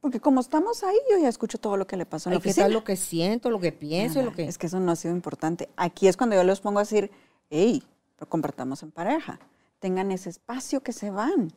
porque 0.00 0.20
como 0.20 0.40
estamos 0.40 0.82
ahí, 0.84 0.96
yo 1.10 1.18
ya 1.18 1.28
escucho 1.28 1.58
todo 1.58 1.76
lo 1.76 1.86
que 1.86 1.96
le 1.96 2.06
pasó 2.06 2.28
en 2.28 2.34
Ay, 2.34 2.38
la 2.38 2.42
¿Qué 2.42 2.48
oficina. 2.50 2.68
lo 2.68 2.84
que 2.84 2.96
siento, 2.96 3.50
lo 3.50 3.60
que 3.60 3.72
pienso 3.72 4.20
y 4.20 4.22
lo 4.22 4.30
Nada, 4.30 4.36
que... 4.36 4.48
Es 4.48 4.58
que 4.58 4.66
eso 4.66 4.78
no 4.80 4.92
ha 4.92 4.96
sido 4.96 5.14
importante. 5.14 5.68
Aquí 5.76 6.08
es 6.08 6.16
cuando 6.16 6.36
yo 6.36 6.44
les 6.44 6.60
pongo 6.60 6.78
a 6.78 6.82
decir, 6.82 7.10
hey, 7.50 7.82
pero 8.16 8.28
compartamos 8.28 8.82
en 8.82 8.90
pareja. 8.90 9.38
Tengan 9.78 10.10
ese 10.12 10.30
espacio 10.30 10.82
que 10.82 10.92
se 10.92 11.10
van. 11.10 11.52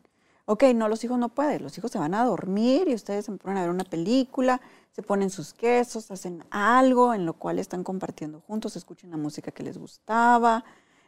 Ok, 0.51 0.63
no, 0.73 0.89
los 0.89 1.03
hijos 1.03 1.19
no 1.19 1.29
pueden. 1.29 1.61
Los 1.61 1.77
hijos 1.77 1.91
se 1.91 1.99
van 1.99 2.15
a 2.15 2.25
dormir 2.25 2.87
y 2.87 2.95
ustedes 2.95 3.25
se 3.25 3.31
ponen 3.33 3.57
a 3.57 3.61
ver 3.61 3.69
una 3.69 3.83
película, 3.83 4.59
se 4.89 5.03
ponen 5.03 5.29
sus 5.29 5.53
quesos, 5.53 6.09
hacen 6.09 6.43
algo 6.49 7.13
en 7.13 7.27
lo 7.27 7.33
cual 7.33 7.59
están 7.59 7.83
compartiendo 7.83 8.41
juntos, 8.41 8.75
escuchen 8.75 9.11
la 9.11 9.17
música 9.17 9.51
que 9.51 9.61
les 9.61 9.77
gustaba. 9.77 10.65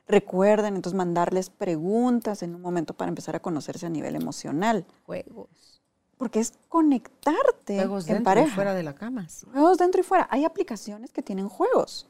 Recuerden, 0.08 0.76
entonces 0.76 0.96
mandarles 0.96 1.50
preguntas 1.50 2.44
en 2.44 2.54
un 2.54 2.62
momento 2.62 2.94
para 2.94 3.10
empezar 3.10 3.36
a 3.36 3.40
conocerse 3.40 3.88
a 3.88 3.90
nivel 3.90 4.16
emocional. 4.16 4.86
Juegos. 5.08 5.82
Porque 6.18 6.40
es 6.40 6.54
conectarte 6.70 7.78
Juegos 7.78 8.08
en 8.10 8.24
dentro 8.24 8.44
y 8.44 8.46
fuera 8.46 8.76
de 8.76 8.84
la 8.84 8.94
cama. 8.94 9.28
sí. 9.28 9.48
Juegos 9.52 9.80
dentro 9.80 10.02
y 10.02 10.04
fuera. 10.04 10.28
Hay 10.30 10.46
aplicaciones 10.46 11.12
que 11.12 11.24
tienen 11.24 11.50
juegos. 11.50 12.08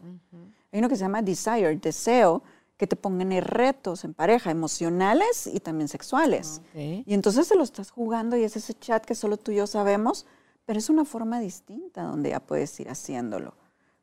Hay 0.74 0.80
uno 0.80 0.90
que 0.90 0.98
se 0.98 1.06
llama 1.06 1.22
Desire, 1.22 1.78
deseo, 1.78 2.44
que 2.82 2.88
te 2.88 2.96
pongan 2.96 3.30
retos 3.44 4.04
en 4.06 4.16
pareja, 4.16 4.50
emocionales 4.50 5.46
y 5.46 5.60
también 5.60 5.88
sexuales. 5.88 6.62
Ok. 6.72 7.06
Y 7.06 7.14
entonces 7.14 7.46
se 7.46 7.56
lo 7.56 7.62
estás 7.62 7.92
jugando 7.92 8.36
y 8.38 8.44
es 8.44 8.56
ese 8.56 8.74
chat 8.74 9.06
que 9.06 9.14
solo 9.14 9.38
tú 9.38 9.52
y 9.52 9.58
yo 9.58 9.68
sabemos, 9.68 10.26
pero 10.66 10.80
es 10.80 10.90
una 10.90 11.06
forma 11.06 11.40
distinta 11.40 12.02
donde 12.02 12.32
ya 12.32 12.40
puedes 12.40 12.80
ir 12.80 12.90
haciéndolo. 12.90 13.54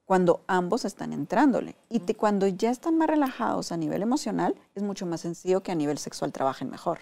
Cuando 0.05 0.43
ambos 0.47 0.85
están 0.85 1.12
entrándole. 1.12 1.74
Y 1.91 1.99
te- 1.99 2.14
cuando 2.14 2.47
ya 2.47 2.70
están 2.70 2.97
más 2.97 3.09
relajados 3.09 3.72
a 3.72 3.76
nivel 3.76 4.01
emocional, 4.01 4.55
es 4.76 4.85
mucho 4.85 5.07
más 5.07 5.22
sencillo 5.22 5.61
que 5.61 5.72
a 5.72 5.74
nivel 5.74 5.99
sexual 5.99 6.31
trabajen 6.33 6.70
mejor. 6.70 7.01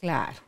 Claro. 0.00 0.40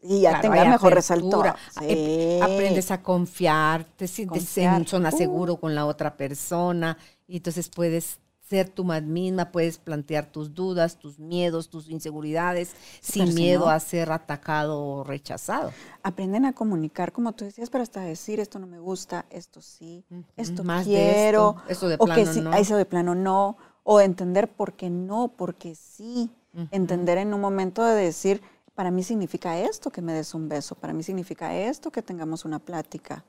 Y 0.00 0.22
ya 0.22 0.40
Claro, 0.40 0.70
mejor 0.70 0.94
resalto. 0.94 1.26
apertura, 1.40 1.56
Sí. 1.78 2.38
Aprendes 2.42 2.90
a 2.90 3.02
confiar, 3.02 3.84
te 3.84 4.08
sientes 4.08 4.56
en 4.56 4.86
zona 4.86 5.10
Uh. 5.12 5.18
seguro 5.18 5.56
con 5.56 5.74
la 5.74 5.84
otra 5.84 6.16
persona 6.16 6.96
y 7.26 7.36
entonces 7.36 7.68
puedes 7.68 8.20
ser 8.54 8.68
tú 8.68 8.84
más 8.84 9.02
misma, 9.02 9.50
puedes 9.50 9.78
plantear 9.78 10.26
tus 10.30 10.54
dudas, 10.54 10.96
tus 10.96 11.18
miedos, 11.18 11.68
tus 11.68 11.88
inseguridades, 11.90 12.74
sin 13.00 13.26
si 13.28 13.34
miedo 13.34 13.64
no- 13.66 13.70
a 13.70 13.80
ser 13.80 14.12
atacado 14.12 14.80
o 14.80 15.02
rechazado. 15.04 15.72
aprenden 16.02 16.44
a 16.44 16.52
comunicar, 16.52 17.10
como 17.12 17.32
tú 17.32 17.44
decías, 17.44 17.68
pero 17.70 17.82
hasta 17.82 18.00
decir 18.02 18.38
esto 18.38 18.58
no 18.58 18.66
me 18.66 18.78
gusta, 18.78 19.24
esto 19.30 19.60
sí, 19.60 20.04
esto 20.36 20.62
más 20.62 20.86
de 20.86 20.92
quiero, 20.92 21.56
esto, 21.58 21.70
eso 21.72 21.88
de 21.88 21.94
o 21.96 22.06
que 22.06 22.12
plano 22.12 22.32
sí, 22.32 22.40
no. 22.42 22.52
eso 22.54 22.76
de 22.76 22.84
plano 22.84 23.14
no, 23.14 23.56
o 23.82 24.00
entender 24.00 24.48
por 24.48 24.74
qué 24.74 24.88
no, 24.90 25.32
porque 25.36 25.74
sí, 25.74 26.30
entender 26.70 27.18
en 27.18 27.34
un 27.34 27.40
momento 27.40 27.82
de 27.84 28.04
decir, 28.04 28.40
para 28.76 28.90
mí 28.90 29.02
significa 29.02 29.58
esto 29.58 29.90
que 29.90 30.02
me 30.02 30.12
des 30.12 30.34
un 30.34 30.48
beso, 30.48 30.74
para 30.74 30.92
mí 30.92 31.02
significa 31.02 31.54
esto 31.56 31.90
que 31.90 32.02
tengamos 32.02 32.44
una 32.44 32.58
plática, 32.60 33.24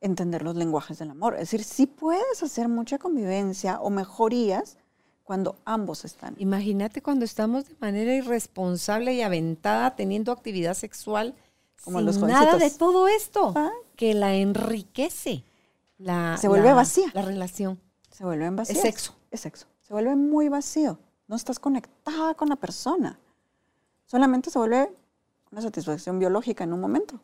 entender 0.00 0.42
los 0.42 0.54
lenguajes 0.56 0.98
del 0.98 1.10
amor, 1.10 1.34
es 1.34 1.40
decir, 1.40 1.64
sí 1.64 1.86
puedes 1.86 2.42
hacer 2.42 2.68
mucha 2.68 2.98
convivencia 2.98 3.80
o 3.80 3.90
mejorías 3.90 4.76
cuando 5.24 5.56
ambos 5.64 6.04
están. 6.04 6.34
Imagínate 6.38 7.02
cuando 7.02 7.24
estamos 7.24 7.66
de 7.68 7.74
manera 7.80 8.14
irresponsable 8.14 9.12
y 9.14 9.22
aventada 9.22 9.94
teniendo 9.96 10.32
actividad 10.32 10.74
sexual 10.74 11.34
Como 11.84 11.98
sin 11.98 12.06
los 12.06 12.18
nada 12.18 12.56
de 12.56 12.70
todo 12.70 13.08
esto 13.08 13.52
Ah. 13.56 13.70
que 13.96 14.14
la 14.14 14.34
enriquece. 14.34 15.44
La, 15.98 16.36
Se 16.40 16.48
vuelve 16.48 16.68
la- 16.68 16.74
vacía. 16.74 17.10
La 17.12 17.22
relación. 17.22 17.80
Se 18.10 18.24
vuelven 18.24 18.56
vacíos. 18.56 18.80
sexo. 18.80 19.14
Es 19.30 19.40
sexo. 19.40 19.66
Se 19.82 19.92
vuelve 19.92 20.14
muy 20.16 20.48
vacío. 20.48 20.98
No 21.26 21.36
estás 21.36 21.58
conectada 21.58 22.34
con 22.34 22.48
la 22.48 22.56
persona. 22.56 23.18
Solamente 24.06 24.50
se 24.50 24.58
vuelve 24.58 24.90
una 25.50 25.60
satisfacción 25.60 26.18
biológica 26.18 26.64
en 26.64 26.72
un 26.72 26.80
momento. 26.80 27.20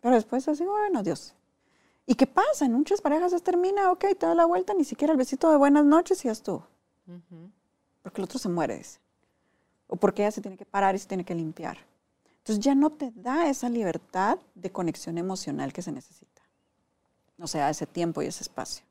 Pero 0.00 0.14
después 0.14 0.46
así, 0.48 0.64
bueno, 0.64 1.02
Dios. 1.02 1.34
¿Y 2.06 2.14
qué 2.14 2.26
pasa? 2.26 2.64
En 2.64 2.72
muchas 2.72 3.00
parejas 3.00 3.32
se 3.32 3.40
termina, 3.40 3.92
ok, 3.92 4.04
te 4.18 4.26
da 4.26 4.34
la 4.34 4.46
vuelta, 4.46 4.72
ni 4.74 4.84
siquiera 4.84 5.12
el 5.12 5.18
besito 5.18 5.50
de 5.50 5.56
buenas 5.56 5.84
noches 5.84 6.24
y 6.24 6.28
ya 6.28 6.32
estuvo. 6.32 6.66
Porque 8.02 8.20
el 8.20 8.24
otro 8.24 8.38
se 8.38 8.48
muere, 8.48 8.78
dice. 8.78 9.00
O 9.86 9.96
porque 9.96 10.22
ella 10.22 10.30
se 10.30 10.40
tiene 10.40 10.56
que 10.56 10.64
parar 10.64 10.94
y 10.94 10.98
se 10.98 11.08
tiene 11.08 11.24
que 11.24 11.34
limpiar. 11.34 11.78
Entonces 12.38 12.64
ya 12.64 12.74
no 12.74 12.90
te 12.90 13.12
da 13.14 13.48
esa 13.48 13.68
libertad 13.68 14.38
de 14.54 14.70
conexión 14.70 15.18
emocional 15.18 15.72
que 15.72 15.82
se 15.82 15.92
necesita. 15.92 16.42
O 17.38 17.46
sea, 17.46 17.68
ese 17.68 17.86
tiempo 17.86 18.22
y 18.22 18.26
ese 18.26 18.42
espacio. 18.42 18.84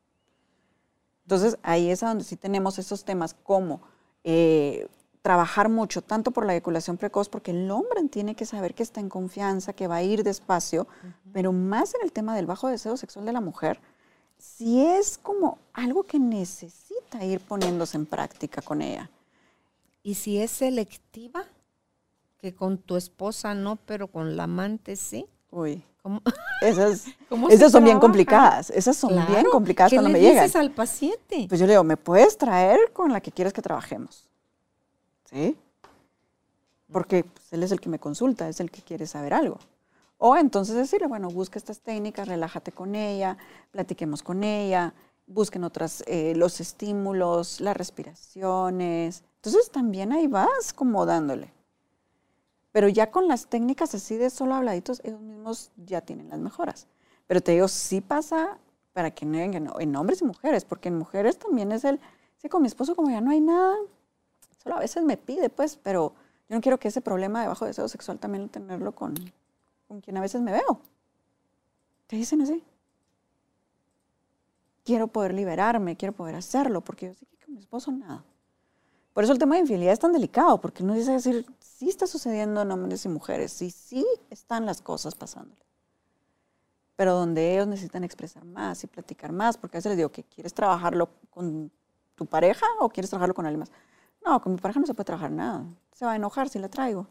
Entonces 1.24 1.58
ahí 1.64 1.90
es 1.90 2.04
a 2.04 2.10
donde 2.10 2.24
sí 2.24 2.38
tenemos 2.38 2.78
esos 2.80 3.04
temas 3.04 3.34
como 3.34 3.82
eh, 4.24 4.88
trabajar 5.28 5.68
mucho, 5.68 6.02
tanto 6.02 6.32
por 6.32 6.46
la 6.46 6.54
eyaculación 6.54 6.96
precoz, 6.96 7.28
porque 7.28 7.52
el 7.52 7.70
hombre 7.70 8.02
tiene 8.10 8.34
que 8.34 8.46
saber 8.46 8.74
que 8.74 8.82
está 8.82 9.02
en 9.02 9.10
confianza, 9.10 9.74
que 9.74 9.86
va 9.86 9.98
a 9.98 10.02
ir 10.02 10.24
despacio, 10.24 10.88
pero 11.34 11.52
más 11.52 11.94
en 11.96 12.02
el 12.04 12.14
tema 12.14 12.34
del 12.34 12.46
bajo 12.46 12.70
deseo 12.70 12.96
sexual 12.96 13.26
de 13.26 13.34
la 13.34 13.42
mujer, 13.42 13.82
si 14.38 14.86
es 14.86 15.18
como 15.18 15.58
algo 15.74 16.04
que 16.04 16.18
necesita 16.18 17.26
ir 17.26 17.42
poniéndose 17.42 17.98
en 17.98 18.06
práctica 18.06 18.62
con 18.62 18.82
ella. 18.82 19.10
Y 20.02 20.14
si 20.16 20.42
es 20.42 20.50
selectiva, 20.52 21.44
que 22.40 22.56
con 22.56 22.78
tu 22.78 22.96
esposa 22.96 23.54
no, 23.54 23.76
pero 23.76 24.08
con 24.08 24.38
la 24.38 24.44
amante 24.44 24.96
sí. 24.96 25.26
Uy, 25.52 25.84
¿Cómo, 26.02 26.22
esas, 26.62 27.04
cómo 27.30 27.50
esas 27.50 27.70
son 27.74 27.84
bien 27.84 27.96
trabaja? 27.96 28.00
complicadas, 28.00 28.70
esas 28.70 28.96
son 28.96 29.10
bien 29.14 29.26
Claro. 29.28 29.50
complicadas 29.52 29.90
¿Qué 29.90 29.98
cuando 29.98 30.10
le 30.10 30.14
me 30.14 30.22
llegan. 30.22 30.46
dices 30.46 30.56
al 30.56 30.72
paciente? 30.72 31.48
Pues 31.50 31.60
yo 31.60 31.66
le 31.66 31.74
digo, 31.74 31.84
¿me 31.84 31.98
puedes 31.98 32.38
traer 32.38 32.80
con 32.94 33.12
la 33.12 33.20
que 33.20 33.34
quieres 33.34 33.52
que 33.52 33.62
trabajemos? 33.62 34.27
¿Sí? 35.32 35.58
Porque 36.92 37.24
pues, 37.24 37.54
él 37.54 37.64
es 37.64 37.72
el 37.72 37.80
que 37.80 37.90
me 37.90 38.00
consulta, 38.00 38.48
es 38.48 38.60
el 38.60 38.72
que 38.72 38.82
quiere 38.82 39.08
saber 39.08 39.34
algo. 39.34 39.60
O 40.18 40.36
entonces 40.36 40.76
decirle, 40.76 41.08
bueno, 41.08 41.30
busca 41.30 41.60
estas 41.60 41.82
técnicas, 41.82 42.28
relájate 42.28 42.72
con 42.72 42.96
ella, 42.96 43.38
platiquemos 43.72 44.24
con 44.24 44.44
ella, 44.44 44.94
busquen 45.28 45.64
otras, 45.64 46.04
eh, 46.08 46.34
los 46.36 46.60
estímulos, 46.60 47.62
las 47.62 47.78
respiraciones. 47.78 49.24
Entonces 49.36 49.70
también 49.70 50.12
ahí 50.12 50.28
vas 50.28 50.74
como 50.74 51.06
dándole. 51.06 51.54
Pero 52.72 52.88
ya 52.88 53.12
con 53.12 53.28
las 53.28 53.48
técnicas 53.48 53.94
así 53.94 54.18
de 54.18 54.30
solo 54.30 54.56
habladitos, 54.56 55.02
ellos 55.04 55.22
mismos 55.22 55.72
ya 55.78 56.02
tienen 56.02 56.30
las 56.30 56.40
mejoras. 56.40 56.88
Pero 57.28 57.42
te 57.42 57.52
digo, 57.52 57.68
sí 57.68 58.02
pasa 58.02 58.58
para 58.94 59.12
que 59.12 59.26
digan 59.26 59.70
en 59.80 59.96
hombres 59.96 60.22
y 60.22 60.26
mujeres, 60.26 60.66
porque 60.66 60.90
en 60.90 60.98
mujeres 60.98 61.38
también 61.38 61.72
es 61.72 61.84
el, 61.84 62.00
sí, 62.38 62.50
con 62.50 62.62
mi 62.62 62.68
esposo 62.68 62.96
como 62.96 63.12
ya 63.12 63.22
no 63.22 63.32
hay 63.32 63.42
nada, 63.42 63.76
solo 64.68 64.78
a 64.78 64.82
veces 64.82 65.04
me 65.04 65.16
pide, 65.16 65.50
pues, 65.50 65.78
pero 65.82 66.14
yo 66.50 66.56
no 66.56 66.62
quiero 66.62 66.78
que 66.78 66.90
ese 66.90 67.02
problema 67.02 67.42
de 67.42 67.48
bajo 67.48 67.66
deseo 67.66 67.88
sexual 67.88 68.20
también 68.20 68.44
lo 68.44 68.50
tenerlo 68.50 68.92
con, 68.94 69.14
con 69.88 70.02
quien 70.02 70.18
a 70.18 70.22
veces 70.22 70.42
me 70.42 70.52
veo. 70.52 70.82
Te 72.08 72.18
dicen 72.18 72.42
así. 72.42 72.62
Quiero 74.84 75.08
poder 75.08 75.34
liberarme, 75.34 75.96
quiero 75.96 76.14
poder 76.14 76.36
hacerlo, 76.36 76.82
porque 76.82 77.08
yo 77.08 77.14
sé 77.14 77.26
que 77.26 77.46
con 77.46 77.54
mi 77.54 77.60
esposo 77.60 77.92
nada. 77.92 78.24
Por 79.14 79.24
eso 79.24 79.34
el 79.34 79.40
tema 79.40 79.56
de 79.56 79.62
infidelidad 79.62 79.94
es 79.94 80.00
tan 80.00 80.12
delicado, 80.12 80.60
porque 80.60 80.84
uno 80.84 80.94
dice 80.94 81.14
decir, 81.14 81.46
sí 81.60 81.90
está 81.90 82.06
sucediendo 82.06 82.62
en 82.62 82.72
hombres 82.72 83.06
y 83.06 83.10
mujeres, 83.10 83.52
sí, 83.52 83.72
sí 83.72 84.06
están 84.30 84.66
las 84.66 84.82
cosas 84.82 85.16
pasándole. 85.16 85.62
Pero 86.96 87.14
donde 87.14 87.54
ellos 87.54 87.68
necesitan 87.68 88.04
expresar 88.04 88.44
más 88.44 88.84
y 88.84 88.88
platicar 88.88 89.32
más, 89.32 89.58
porque 89.58 89.78
a 89.78 89.80
veces 89.80 89.92
les 89.92 89.98
digo 89.98 90.10
que 90.10 90.24
quieres 90.24 90.54
trabajarlo 90.54 91.10
con 91.30 91.72
tu 92.16 92.26
pareja 92.26 92.66
o 92.80 92.90
quieres 92.90 93.10
trabajarlo 93.10 93.34
con 93.34 93.46
alguien 93.46 93.60
más. 93.60 93.72
No, 94.28 94.42
con 94.42 94.54
mi 94.54 94.60
pareja 94.60 94.80
no 94.82 94.86
se 94.86 94.94
puede 94.94 95.06
trabajar 95.06 95.32
nada. 95.32 95.66
Se 95.94 96.06
va 96.06 96.12
a 96.12 96.16
enojar 96.18 96.50
si 96.50 96.60
la 96.60 96.68
traigo. 96.68 97.08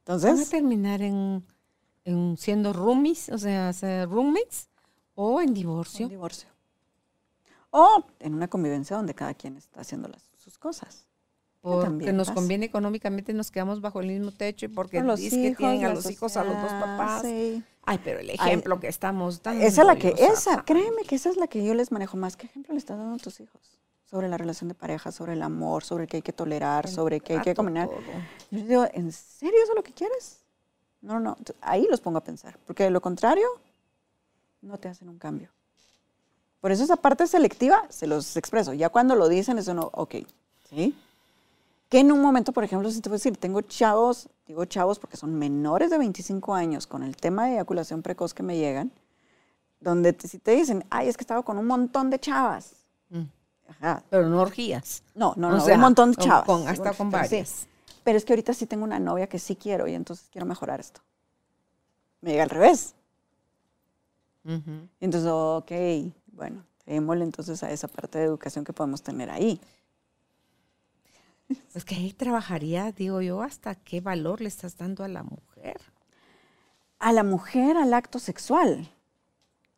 Entonces. 0.00 0.30
¿Van 0.30 0.40
a 0.40 0.44
terminar 0.44 1.02
en, 1.02 1.44
siendo 2.36 2.72
roomies, 2.72 3.28
o 3.28 3.38
sea, 3.38 3.72
roommates 4.06 4.68
o 5.14 5.40
en 5.40 5.54
divorcio? 5.54 6.06
En 6.06 6.10
divorcio. 6.10 6.48
O 7.70 8.04
en 8.18 8.34
una 8.34 8.48
convivencia 8.48 8.96
donde 8.96 9.14
cada 9.14 9.34
quien 9.34 9.56
está 9.56 9.82
haciendo 9.82 10.08
las, 10.08 10.28
sus 10.36 10.58
cosas. 10.58 11.06
Porque 11.62 12.12
nos 12.12 12.30
conviene 12.30 12.66
económicamente, 12.66 13.34
nos 13.34 13.50
quedamos 13.50 13.82
bajo 13.82 14.00
el 14.00 14.06
mismo 14.06 14.32
techo 14.32 14.64
y 14.64 14.68
porque 14.68 15.02
los 15.02 15.20
que 15.20 15.54
tienen 15.56 15.84
a 15.84 15.94
los 15.94 16.10
hijos, 16.10 16.36
a 16.38 16.44
los 16.44 16.54
dos 16.54 16.72
papás. 16.72 17.22
Ay, 17.24 18.00
pero 18.02 18.20
el 18.20 18.30
ejemplo 18.30 18.80
que 18.80 18.88
estamos 18.88 19.42
dando. 19.42 19.64
Esa 19.64 19.82
es 19.82 19.86
la 19.86 19.96
que, 19.96 20.14
esa, 20.16 20.64
créeme 20.64 21.02
que 21.02 21.16
esa 21.16 21.28
es 21.28 21.36
la 21.36 21.48
que 21.48 21.64
yo 21.64 21.74
les 21.74 21.92
manejo 21.92 22.16
más. 22.16 22.36
¿Qué 22.36 22.46
ejemplo 22.46 22.72
le 22.72 22.78
estás 22.78 22.96
dando 22.96 23.16
a 23.16 23.18
tus 23.18 23.40
hijos? 23.40 23.60
Sobre 24.04 24.28
la 24.28 24.38
relación 24.38 24.68
de 24.68 24.74
pareja, 24.74 25.12
sobre 25.12 25.34
el 25.34 25.42
amor, 25.42 25.84
sobre 25.84 26.06
que 26.06 26.16
hay 26.16 26.22
que 26.22 26.32
tolerar, 26.32 26.88
sobre 26.88 27.20
que 27.20 27.34
hay 27.34 27.40
que 27.42 27.54
combinar. 27.54 27.88
Yo 28.50 28.58
les 28.58 28.68
digo, 28.68 28.86
¿en 28.92 29.12
serio 29.12 29.58
eso 29.62 29.72
es 29.72 29.76
lo 29.76 29.82
que 29.82 29.92
quieres? 29.92 30.40
No, 31.02 31.20
no, 31.20 31.36
ahí 31.60 31.86
los 31.90 32.00
pongo 32.00 32.18
a 32.18 32.24
pensar. 32.24 32.58
Porque 32.66 32.84
de 32.84 32.90
lo 32.90 33.00
contrario, 33.00 33.46
no 34.62 34.78
te 34.78 34.88
hacen 34.88 35.08
un 35.08 35.18
cambio. 35.18 35.50
Por 36.60 36.72
eso 36.72 36.84
esa 36.84 36.96
parte 36.96 37.26
selectiva 37.26 37.86
se 37.88 38.06
los 38.06 38.36
expreso. 38.36 38.72
Ya 38.74 38.88
cuando 38.88 39.14
lo 39.14 39.28
dicen 39.28 39.58
es 39.58 39.68
uno, 39.68 39.90
ok, 39.94 40.16
¿sí? 40.68 40.94
Que 41.90 41.98
en 41.98 42.12
un 42.12 42.22
momento, 42.22 42.52
por 42.52 42.62
ejemplo, 42.62 42.88
si 42.88 43.00
te 43.00 43.08
voy 43.08 43.16
a 43.16 43.18
decir, 43.18 43.36
tengo 43.36 43.60
chavos, 43.62 44.28
digo 44.46 44.64
chavos 44.64 45.00
porque 45.00 45.16
son 45.16 45.34
menores 45.34 45.90
de 45.90 45.98
25 45.98 46.54
años 46.54 46.86
con 46.86 47.02
el 47.02 47.16
tema 47.16 47.46
de 47.46 47.54
eyaculación 47.54 48.00
precoz 48.00 48.32
que 48.32 48.44
me 48.44 48.56
llegan, 48.56 48.92
donde 49.80 50.16
si 50.20 50.38
te 50.38 50.52
dicen, 50.52 50.84
ay, 50.88 51.08
es 51.08 51.16
que 51.16 51.24
estaba 51.24 51.42
con 51.42 51.58
un 51.58 51.66
montón 51.66 52.08
de 52.08 52.20
chavas. 52.20 52.76
Mm. 53.08 53.22
Ajá. 53.68 54.04
Pero 54.08 54.28
no 54.28 54.40
orgías. 54.40 55.02
No, 55.16 55.34
no, 55.36 55.50
no, 55.50 55.64
un 55.64 55.80
montón 55.80 56.12
de 56.12 56.18
chavas. 56.18 56.66
hasta 56.68 56.92
con 56.92 57.10
varias. 57.10 57.66
Pero 58.04 58.16
es 58.16 58.24
que 58.24 58.34
ahorita 58.34 58.54
sí 58.54 58.66
tengo 58.66 58.84
una 58.84 59.00
novia 59.00 59.26
que 59.26 59.40
sí 59.40 59.56
quiero 59.56 59.88
y 59.88 59.94
entonces 59.94 60.28
quiero 60.30 60.46
mejorar 60.46 60.78
esto. 60.78 61.00
Me 62.20 62.30
llega 62.30 62.44
al 62.44 62.50
revés. 62.50 62.94
Entonces, 65.00 65.28
ok, 65.28 65.72
bueno, 66.28 66.64
démosle 66.86 67.24
entonces 67.24 67.60
a 67.64 67.70
esa 67.72 67.88
parte 67.88 68.18
de 68.18 68.24
educación 68.24 68.64
que 68.64 68.72
podemos 68.72 69.02
tener 69.02 69.28
ahí. 69.28 69.60
Pues 71.72 71.84
que 71.84 71.94
ahí 71.94 72.12
trabajaría, 72.12 72.92
digo 72.92 73.20
yo, 73.20 73.42
hasta 73.42 73.74
qué 73.74 74.00
valor 74.00 74.40
le 74.40 74.48
estás 74.48 74.76
dando 74.76 75.04
a 75.04 75.08
la 75.08 75.22
mujer. 75.22 75.80
A 76.98 77.12
la 77.12 77.22
mujer, 77.22 77.76
al 77.76 77.94
acto 77.94 78.18
sexual. 78.18 78.90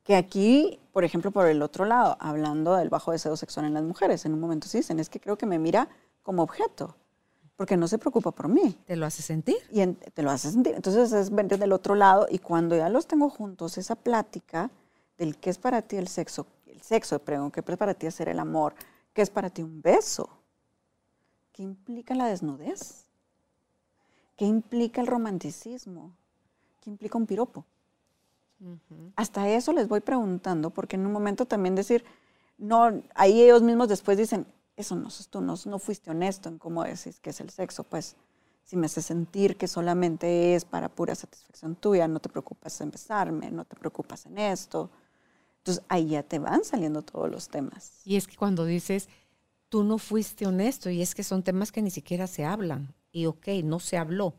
Que 0.03 0.17
aquí, 0.17 0.81
por 0.93 1.05
ejemplo, 1.05 1.31
por 1.31 1.47
el 1.47 1.63
otro 1.63 1.85
lado, 1.85 2.17
hablando 2.19 2.75
del 2.77 2.89
bajo 2.89 3.13
deseo 3.13 3.37
sexual 3.37 3.67
en 3.67 3.75
las 3.75 3.85
mujeres, 3.85 4.25
en 4.25 4.33
un 4.33 4.41
momento 4.41 4.67
sí 4.69 4.79
dicen, 4.79 4.99
es 4.99 5.09
que 5.09 5.21
creo 5.21 5.39
que 5.39 5.47
me 5.47 5.59
mira 5.59 5.89
como 6.23 6.43
objeto, 6.43 6.97
porque 7.57 7.77
no 7.77 7.87
se 7.87 7.99
preocupa 7.99 8.33
por 8.33 8.49
mí. 8.49 8.77
¿Te 8.87 8.97
lo 8.97 9.07
hace 9.07 9.23
sentir? 9.23 9.59
Y 9.71 9.87
te 9.87 10.23
lo 10.23 10.31
hace 10.31 10.51
sentir. 10.51 10.75
Entonces 10.75 11.13
es 11.13 11.31
venir 11.31 11.59
del 11.59 11.73
otro 11.73 11.95
lado 11.95 12.27
y 12.29 12.39
cuando 12.39 12.77
ya 12.77 12.89
los 12.89 13.07
tengo 13.07 13.31
juntos, 13.31 13.79
esa 13.79 13.95
plática 13.95 14.71
del 15.19 15.37
qué 15.39 15.51
es 15.51 15.59
para 15.59 15.83
ti 15.83 15.97
el 15.97 16.09
sexo, 16.09 16.47
el 16.67 16.83
sexo, 16.83 17.19
pregunto, 17.21 17.63
qué 17.63 17.73
es 17.73 17.79
para 17.79 17.95
ti 17.95 18.07
hacer 18.07 18.29
el 18.29 18.41
amor, 18.41 18.75
qué 19.13 19.23
es 19.23 19.31
para 19.31 19.51
ti 19.51 19.63
un 19.63 19.81
beso 19.81 20.42
¿Qué 21.53 21.63
implica 21.63 22.15
la 22.15 22.27
desnudez? 22.27 23.05
¿Qué 24.37 24.47
implica 24.47 25.01
el 25.01 25.07
romanticismo? 25.07 26.13
¿Qué 26.81 26.91
implica 26.91 27.19
un 27.19 27.27
piropo? 27.27 27.65
Hasta 29.17 29.49
eso 29.49 29.73
les 29.73 29.89
voy 29.89 30.01
preguntando, 30.01 30.71
porque 30.71 30.97
en 30.97 31.07
un 31.07 31.13
momento 31.13 31.47
también 31.47 31.75
decir, 31.75 32.05
no, 32.59 33.03
ahí 33.15 33.43
ellos 33.43 33.63
mismos 33.63 33.89
después 33.89 34.17
dicen, 34.17 34.47
eso 34.77 34.95
no 34.97 35.09
tú, 35.31 35.41
no, 35.41 35.55
no 35.67 35.79
fuiste 35.79 36.11
honesto 36.11 36.49
en 36.49 36.59
cómo 36.59 36.85
decís 36.85 37.19
que 37.21 37.31
es 37.31 37.41
el 37.41 37.51
sexo, 37.51 37.85
pues 37.85 38.17
si 38.65 38.77
me 38.77 38.87
hace 38.87 39.03
sentir 39.03 39.57
que 39.57 39.67
solamente 39.69 40.55
es 40.55 40.65
para 40.65 40.89
pura 40.89 41.15
satisfacción 41.15 41.75
tuya, 41.75 42.07
no 42.09 42.21
te 42.21 42.29
preocupas 42.29 42.81
en 42.81 42.91
besarme, 42.91 43.51
no 43.51 43.65
te 43.65 43.77
preocupas 43.77 44.27
en 44.27 44.39
esto. 44.39 44.91
Entonces 45.59 45.85
ahí 45.89 46.07
ya 46.07 46.23
te 46.23 46.39
van 46.39 46.65
saliendo 46.65 47.03
todos 47.03 47.31
los 47.31 47.49
temas. 47.49 48.01
Y 48.05 48.17
es 48.17 48.27
que 48.27 48.37
cuando 48.37 48.65
dices, 48.65 49.09
tú 49.73 49.85
no 49.85 49.97
fuiste 49.97 50.47
honesto 50.47 50.91
y 50.91 51.01
es 51.01 51.15
que 51.15 51.25
son 51.25 51.43
temas 51.43 51.73
que 51.73 51.81
ni 51.81 51.91
siquiera 51.91 52.27
se 52.27 52.45
hablan. 52.45 52.95
Y 53.11 53.25
ok, 53.25 53.49
no 53.65 53.81
se 53.81 53.97
habló, 53.97 54.35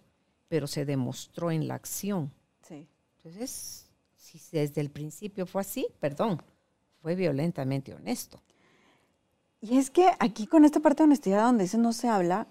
pero 0.48 0.68
se 0.68 0.86
demostró 0.86 1.50
en 1.50 1.68
la 1.68 1.74
acción. 1.74 2.32
Sí. 2.62 2.88
Entonces, 3.18 3.90
si 4.16 4.40
desde 4.52 4.80
el 4.80 4.92
principio 4.92 5.48
fue 5.48 5.62
así, 5.62 5.88
perdón, 6.00 6.40
fue 7.02 7.16
violentamente 7.16 7.96
honesto. 7.96 8.44
Y 9.60 9.80
es 9.80 9.90
que 9.90 10.08
aquí 10.20 10.46
con 10.46 10.66
esta 10.66 10.82
parte 10.82 11.02
de 11.02 11.06
honestidad 11.06 11.46
donde 11.46 11.64
dice 11.64 11.80
no 11.80 11.94
se 11.94 12.10
habla, 12.10 12.46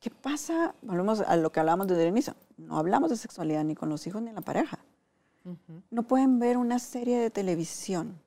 ¿qué 0.00 0.10
pasa? 0.10 0.74
Volvemos 0.82 1.20
a 1.20 1.36
lo 1.36 1.52
que 1.52 1.60
hablábamos 1.60 1.86
desde 1.86 2.02
el 2.02 2.08
inicio. 2.08 2.34
No 2.56 2.78
hablamos 2.78 3.10
de 3.10 3.16
sexualidad 3.16 3.62
ni 3.62 3.76
con 3.76 3.88
los 3.90 4.08
hijos 4.08 4.20
ni 4.20 4.30
en 4.30 4.34
la 4.34 4.40
pareja. 4.40 4.80
No 5.88 6.02
pueden 6.02 6.40
ver 6.40 6.56
una 6.56 6.80
serie 6.80 7.20
de 7.20 7.30
televisión 7.30 8.20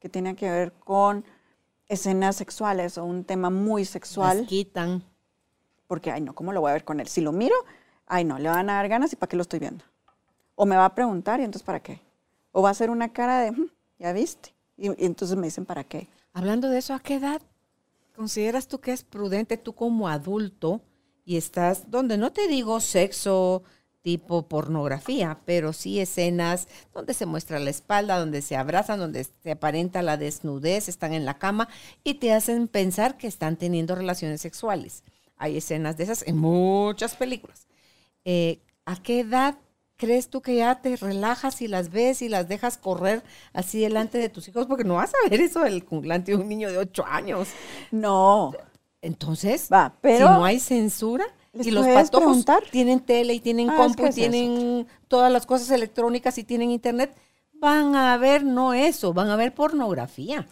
que 0.00 0.08
tiene 0.08 0.34
que 0.34 0.50
ver 0.50 0.72
con 0.72 1.26
escenas 1.92 2.36
sexuales 2.36 2.96
o 2.98 3.04
un 3.04 3.24
tema 3.24 3.50
muy 3.50 3.84
sexual. 3.84 4.38
Las 4.38 4.46
quitan. 4.48 5.02
Porque, 5.86 6.10
ay, 6.10 6.22
no, 6.22 6.34
¿cómo 6.34 6.52
lo 6.52 6.60
voy 6.60 6.70
a 6.70 6.74
ver 6.74 6.84
con 6.84 7.00
él? 7.00 7.08
Si 7.08 7.20
lo 7.20 7.32
miro, 7.32 7.54
ay, 8.06 8.24
no, 8.24 8.38
le 8.38 8.48
van 8.48 8.70
a 8.70 8.74
dar 8.74 8.88
ganas 8.88 9.12
y 9.12 9.16
¿para 9.16 9.28
qué 9.28 9.36
lo 9.36 9.42
estoy 9.42 9.58
viendo? 9.58 9.84
O 10.54 10.64
me 10.64 10.76
va 10.76 10.86
a 10.86 10.94
preguntar 10.94 11.40
y 11.40 11.44
entonces 11.44 11.64
¿para 11.64 11.80
qué? 11.80 12.00
O 12.50 12.62
va 12.62 12.68
a 12.68 12.72
hacer 12.72 12.90
una 12.90 13.12
cara 13.12 13.40
de, 13.40 13.52
mm, 13.52 13.70
ya 13.98 14.12
viste. 14.12 14.54
Y, 14.76 14.88
y, 14.88 15.06
entonces 15.06 15.36
me 15.36 15.46
dicen, 15.46 15.66
¿para 15.66 15.84
qué? 15.84 16.08
Hablando 16.32 16.68
de 16.70 16.78
eso, 16.78 16.94
¿a 16.94 17.00
qué 17.00 17.16
edad 17.16 17.42
consideras 18.16 18.68
tú 18.68 18.78
que 18.80 18.92
es 18.92 19.04
prudente 19.04 19.56
tú 19.56 19.74
como 19.74 20.08
adulto 20.08 20.80
y 21.24 21.36
estás, 21.36 21.90
donde 21.90 22.16
no 22.16 22.32
te 22.32 22.48
digo 22.48 22.80
sexo, 22.80 23.62
tipo 24.02 24.48
pornografía, 24.48 25.38
pero 25.44 25.72
sí 25.72 26.00
escenas 26.00 26.68
donde 26.92 27.14
se 27.14 27.26
muestra 27.26 27.58
la 27.58 27.70
espalda, 27.70 28.18
donde 28.18 28.42
se 28.42 28.56
abrazan, 28.56 28.98
donde 28.98 29.24
se 29.24 29.52
aparenta 29.52 30.02
la 30.02 30.16
desnudez, 30.16 30.88
están 30.88 31.14
en 31.14 31.24
la 31.24 31.38
cama 31.38 31.68
y 32.04 32.14
te 32.14 32.32
hacen 32.32 32.68
pensar 32.68 33.16
que 33.16 33.28
están 33.28 33.56
teniendo 33.56 33.94
relaciones 33.94 34.40
sexuales. 34.40 35.04
Hay 35.36 35.56
escenas 35.56 35.96
de 35.96 36.04
esas 36.04 36.26
en 36.26 36.36
muchas 36.36 37.16
películas. 37.16 37.66
Eh, 38.24 38.60
¿A 38.84 39.00
qué 39.00 39.20
edad 39.20 39.56
crees 39.96 40.28
tú 40.28 40.42
que 40.42 40.56
ya 40.56 40.80
te 40.80 40.96
relajas 40.96 41.62
y 41.62 41.68
las 41.68 41.90
ves 41.90 42.22
y 42.22 42.28
las 42.28 42.48
dejas 42.48 42.78
correr 42.78 43.22
así 43.52 43.80
delante 43.80 44.18
de 44.18 44.28
tus 44.28 44.48
hijos? 44.48 44.66
Porque 44.66 44.84
no 44.84 44.94
vas 44.94 45.12
a 45.14 45.28
ver 45.28 45.40
eso 45.40 45.60
delante 45.60 46.32
de 46.32 46.38
un 46.38 46.48
niño 46.48 46.70
de 46.70 46.78
8 46.78 47.04
años. 47.06 47.48
No. 47.92 48.52
Entonces, 49.00 49.68
Va, 49.72 49.96
pero, 50.00 50.28
si 50.28 50.32
no 50.32 50.44
hay 50.44 50.60
censura, 50.60 51.24
y 51.54 51.70
los 51.70 51.86
patojos 51.86 52.44
tienen 52.70 53.00
tele 53.00 53.34
y 53.34 53.40
tienen 53.40 53.70
ah, 53.70 53.76
compu 53.76 54.06
y 54.06 54.10
tienen 54.10 54.86
todas 55.08 55.30
las 55.30 55.46
cosas 55.46 55.70
electrónicas 55.70 56.38
y 56.38 56.44
tienen 56.44 56.70
internet, 56.70 57.14
van 57.54 57.94
a 57.94 58.16
ver 58.16 58.44
no 58.44 58.72
eso, 58.72 59.12
van 59.12 59.28
a 59.28 59.36
ver 59.36 59.54
pornografía. 59.54 60.46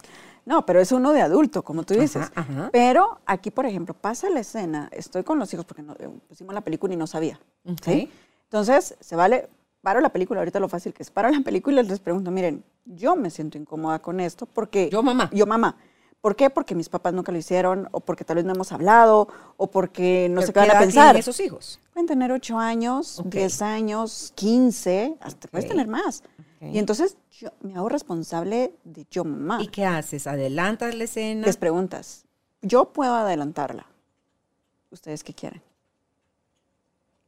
No, 0.45 0.65
pero 0.65 0.79
es 0.79 0.91
uno 0.91 1.13
de 1.13 1.21
adulto, 1.21 1.63
como 1.63 1.83
tú 1.83 1.93
dices. 1.93 2.31
Pero 2.71 3.19
aquí, 3.25 3.51
por 3.51 3.65
ejemplo, 3.65 3.93
pasa 3.93 4.29
la 4.29 4.39
escena, 4.39 4.89
estoy 4.91 5.23
con 5.23 5.37
los 5.37 5.53
hijos 5.53 5.65
porque 5.65 5.83
no, 5.83 5.93
eh, 5.93 6.09
pusimos 6.27 6.53
la 6.53 6.61
película 6.61 6.93
y 6.93 6.97
no 6.97 7.07
sabía. 7.07 7.39
Entonces, 7.63 8.95
se 8.99 9.15
vale, 9.15 9.49
paro 9.81 10.01
la 10.01 10.09
película, 10.09 10.41
ahorita 10.41 10.59
lo 10.59 10.67
fácil 10.67 10.93
que 10.93 11.03
es, 11.03 11.11
paro 11.11 11.29
la 11.29 11.39
película 11.43 11.81
y 11.81 11.85
les 11.85 11.99
pregunto, 11.99 12.31
miren, 12.31 12.63
yo 12.85 13.15
me 13.15 13.29
siento 13.29 13.57
incómoda 13.57 13.99
con 13.99 14.19
esto 14.19 14.45
porque... 14.45 14.89
Yo 14.91 15.03
mamá. 15.03 15.29
Yo 15.31 15.45
mamá. 15.45 15.77
¿Por 16.21 16.35
qué? 16.35 16.51
Porque 16.51 16.75
mis 16.75 16.87
papás 16.87 17.13
nunca 17.13 17.31
lo 17.31 17.37
hicieron, 17.39 17.89
o 17.91 17.99
porque 17.99 18.23
tal 18.23 18.35
vez 18.35 18.45
no 18.45 18.53
hemos 18.53 18.71
hablado, 18.71 19.27
o 19.57 19.67
porque 19.67 20.27
no 20.29 20.41
sé 20.41 20.53
qué 20.53 20.59
van 20.59 20.71
a 20.71 20.79
pensar. 20.79 21.17
esos 21.17 21.39
hijos? 21.39 21.79
Pueden 21.93 22.07
tener 22.07 22.31
8 22.31 22.59
años, 22.59 23.21
10 23.25 23.61
años, 23.63 24.31
15, 24.35 25.17
hasta 25.19 25.47
puedes 25.47 25.67
tener 25.67 25.87
más. 25.87 26.23
Y 26.61 26.77
entonces 26.77 27.17
yo 27.31 27.49
me 27.61 27.75
hago 27.75 27.89
responsable 27.89 28.75
de 28.83 29.07
yo 29.09 29.23
mamá. 29.23 29.63
¿Y 29.63 29.67
qué 29.67 29.83
haces? 29.83 30.27
¿Adelantas 30.27 30.93
la 30.93 31.05
escena? 31.05 31.47
Les 31.47 31.57
preguntas. 31.57 32.25
Yo 32.61 32.85
puedo 32.85 33.15
adelantarla. 33.15 33.87
¿ustedes 34.91 35.23
qué 35.23 35.33
quieren? 35.33 35.61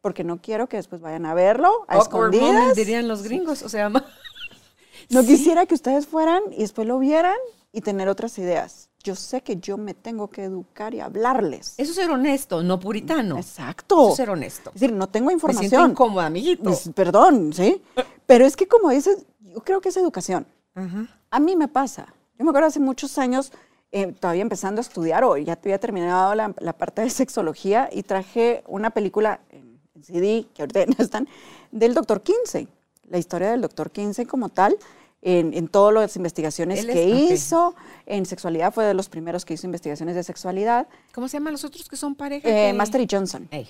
Porque 0.01 0.23
no 0.23 0.41
quiero 0.41 0.67
que 0.67 0.77
después 0.77 1.01
vayan 1.01 1.25
a 1.25 1.33
verlo 1.33 1.85
a 1.87 1.95
Awkward 1.95 2.33
moment, 2.35 2.43
escondidas. 2.43 2.75
dirían 2.75 3.07
los 3.07 3.23
gringos. 3.23 3.63
O 3.63 3.69
sea, 3.69 3.89
No 5.09 5.21
quisiera 5.23 5.65
que 5.65 5.75
ustedes 5.75 6.07
fueran 6.07 6.41
y 6.51 6.59
después 6.59 6.87
lo 6.87 6.99
vieran 6.99 7.37
y 7.74 7.82
tener 7.82 8.07
otras 8.07 8.38
ideas. 8.38 8.89
Yo 9.03 9.15
sé 9.15 9.41
que 9.41 9.57
yo 9.57 9.78
me 9.78 9.93
tengo 9.93 10.30
que 10.30 10.43
educar 10.45 10.93
y 10.93 11.01
hablarles. 11.01 11.74
eso 11.78 11.91
es 11.91 11.95
ser 11.95 12.09
honesto, 12.09 12.63
no 12.63 12.80
puritano. 12.80 13.38
Exacto. 13.38 14.03
Eso 14.03 14.09
es 14.11 14.15
ser 14.15 14.30
honesto. 14.30 14.69
Es 14.74 14.80
decir, 14.80 14.95
no 14.95 15.09
tengo 15.09 15.26
Me 15.26 15.32
siento 15.32 15.47
información. 15.47 15.91
incómoda, 15.91 16.28
amiguito. 16.28 16.63
Pues, 16.63 16.89
perdón, 16.95 17.51
¿sí? 17.51 17.82
Pero 18.26 18.45
es 18.45 18.55
que 18.55 18.67
como 18.67 18.91
dices, 18.91 19.26
yo 19.41 19.59
creo 19.61 19.82
que 19.82 19.89
es 19.89 19.97
educación. 19.97 20.45
Ajá. 20.76 21.07
A 21.32 21.39
mí 21.39 21.55
me 21.57 21.67
pasa. 21.67 22.13
Yo 22.38 22.45
me 22.45 22.51
acuerdo 22.51 22.67
hace 22.67 22.80
muchos 22.80 23.17
años, 23.17 23.51
eh, 23.91 24.13
todavía 24.13 24.43
empezando 24.43 24.80
a 24.80 24.84
estudiar, 24.84 25.24
o 25.24 25.36
ya 25.36 25.53
había 25.61 25.80
terminado 25.80 26.36
la, 26.36 26.53
la 26.59 26.74
parte 26.74 27.01
de 27.01 27.09
sexología, 27.09 27.89
y 27.91 28.03
traje 28.03 28.63
una 28.67 28.91
película 28.91 29.41
en, 29.49 29.74
CD, 30.01 30.45
que 30.53 30.61
ahorita 30.61 30.86
no 30.86 31.03
están, 31.03 31.28
del 31.71 31.93
doctor 31.93 32.21
Kinsey. 32.21 32.67
La 33.09 33.17
historia 33.17 33.51
del 33.51 33.61
doctor 33.61 33.91
Kinsey 33.91 34.26
como 34.26 34.49
tal, 34.49 34.78
en, 35.26 35.53
en 35.53 35.67
todas 35.69 35.93
las 35.93 36.15
investigaciones 36.17 36.80
Él 36.80 36.88
que 36.91 37.05
hizo. 37.05 37.74
En 38.05 38.26
sexualidad 38.26 38.74
fue 38.74 38.84
de 38.86 38.93
los 38.93 39.07
primeros 39.09 39.45
que 39.45 39.53
hizo 39.53 39.65
investigaciones 39.65 40.15
de 40.15 40.24
sexualidad. 40.24 40.88
¿Cómo 41.13 41.28
se 41.28 41.38
llaman 41.38 41.53
los 41.53 41.63
otros 41.63 41.88
que 41.89 41.95
son 41.95 42.13
pareja? 42.15 42.47
Eh, 42.47 42.71
que- 42.71 42.78
Master 42.78 43.01
y 43.01 43.07
Johnson. 43.09 43.47
Ey. 43.51 43.67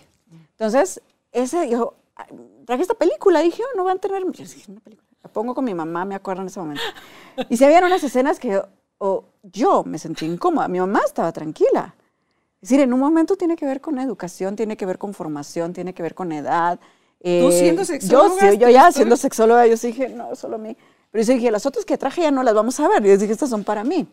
Entonces, 0.51 1.01
ese, 1.31 1.69
yo 1.69 1.93
ah, 2.15 2.25
traje 2.65 2.81
esta 2.81 2.95
película, 2.95 3.41
dije, 3.41 3.61
oh, 3.63 3.77
no 3.77 3.83
van 3.83 3.97
a 3.97 4.01
tener, 4.01 4.23
yo 4.23 4.43
dije, 4.43 4.71
una 4.71 4.79
película. 4.81 5.07
La 5.23 5.29
pongo 5.31 5.53
con 5.55 5.63
mi 5.63 5.73
mamá, 5.73 6.03
me 6.05 6.15
acuerdo 6.15 6.41
en 6.41 6.47
ese 6.47 6.59
momento. 6.59 6.81
Y 7.49 7.55
se 7.57 7.65
habían 7.65 7.83
unas 7.85 8.03
escenas 8.03 8.39
que 8.39 8.49
yo, 8.49 8.67
o 8.97 9.23
yo 9.43 9.83
me 9.85 9.97
sentí 9.99 10.25
incómoda, 10.25 10.67
mi 10.67 10.79
mamá 10.79 11.01
estaba 11.05 11.31
tranquila. 11.31 11.95
Es 12.61 12.69
decir, 12.69 12.79
en 12.81 12.93
un 12.93 12.99
momento 12.99 13.35
tiene 13.35 13.55
que 13.55 13.65
ver 13.65 13.79
con 13.79 13.99
educación, 13.99 14.55
tiene 14.55 14.75
que 14.75 14.85
ver 14.85 14.97
con 14.97 15.13
formación, 15.13 15.71
tiene 15.73 15.93
que 15.93 16.01
ver 16.03 16.15
con 16.15 16.31
edad. 16.31 16.79
Tú 17.21 17.51
siendo 17.51 17.83
Yo, 17.83 17.85
sexóloga, 17.85 18.51
sí, 18.51 18.57
yo 18.57 18.67
¿tú- 18.67 18.73
ya 18.73 18.91
siendo 18.91 19.15
sexóloga, 19.17 19.65
yo 19.67 19.77
sí 19.77 19.87
dije, 19.87 20.09
no, 20.09 20.35
solo 20.35 20.55
a 20.55 20.59
mí. 20.59 20.75
Pero 21.13 21.23
yo 21.25 21.33
dije, 21.35 21.51
las 21.51 21.65
otras 21.67 21.85
que 21.85 21.95
traje 21.97 22.23
ya 22.23 22.31
no 22.31 22.41
las 22.41 22.55
vamos 22.55 22.79
a 22.79 22.87
ver. 22.89 23.05
Y 23.05 23.09
yo 23.09 23.17
dije, 23.17 23.31
estas 23.31 23.49
son 23.51 23.63
para 23.63 23.83
mí. 23.83 24.07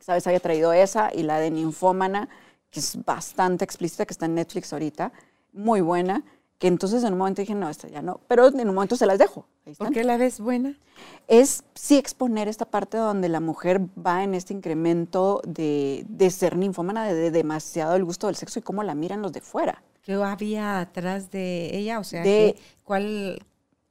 ¿Sabes? 0.00 0.24
Había 0.28 0.38
traído 0.40 0.72
esa 0.72 1.10
y 1.12 1.24
la 1.24 1.40
de 1.40 1.50
Ninfómana, 1.50 2.28
que 2.70 2.78
es 2.80 3.04
bastante 3.04 3.64
explícita, 3.64 4.06
que 4.06 4.12
está 4.12 4.26
en 4.26 4.36
Netflix 4.36 4.72
ahorita, 4.72 5.10
muy 5.52 5.80
buena, 5.80 6.22
que 6.58 6.68
entonces 6.68 7.02
en 7.02 7.14
un 7.14 7.18
momento 7.18 7.42
dije, 7.42 7.54
no, 7.56 7.68
esta 7.68 7.88
ya 7.88 8.00
no, 8.00 8.20
pero 8.28 8.46
en 8.46 8.68
un 8.68 8.74
momento 8.76 8.94
se 8.96 9.06
las 9.06 9.18
dejo. 9.18 9.46
Ahí 9.66 9.74
¿Por 9.74 9.88
están. 9.88 9.92
qué 9.92 10.04
la 10.04 10.16
ves 10.16 10.38
buena? 10.38 10.78
Es 11.26 11.64
sí 11.74 11.96
exponer 11.98 12.46
esta 12.46 12.64
parte 12.66 12.96
donde 12.96 13.28
la 13.28 13.40
mujer 13.40 13.80
va 13.98 14.22
en 14.22 14.34
este 14.34 14.54
incremento 14.54 15.42
de, 15.44 16.04
de 16.08 16.30
ser 16.30 16.56
ninfómana, 16.56 17.04
de, 17.06 17.14
de 17.14 17.30
demasiado 17.32 17.96
el 17.96 18.04
gusto 18.04 18.28
del 18.28 18.36
sexo 18.36 18.60
y 18.60 18.62
cómo 18.62 18.82
la 18.84 18.94
miran 18.94 19.20
los 19.20 19.32
de 19.32 19.40
fuera. 19.40 19.82
¿Qué 20.02 20.14
había 20.14 20.78
atrás 20.78 21.30
de 21.32 21.76
ella? 21.76 21.98
O 21.98 22.04
sea, 22.04 22.22
De- 22.22 22.54
¿qué- 22.56 22.62
¿cuál? 22.84 23.42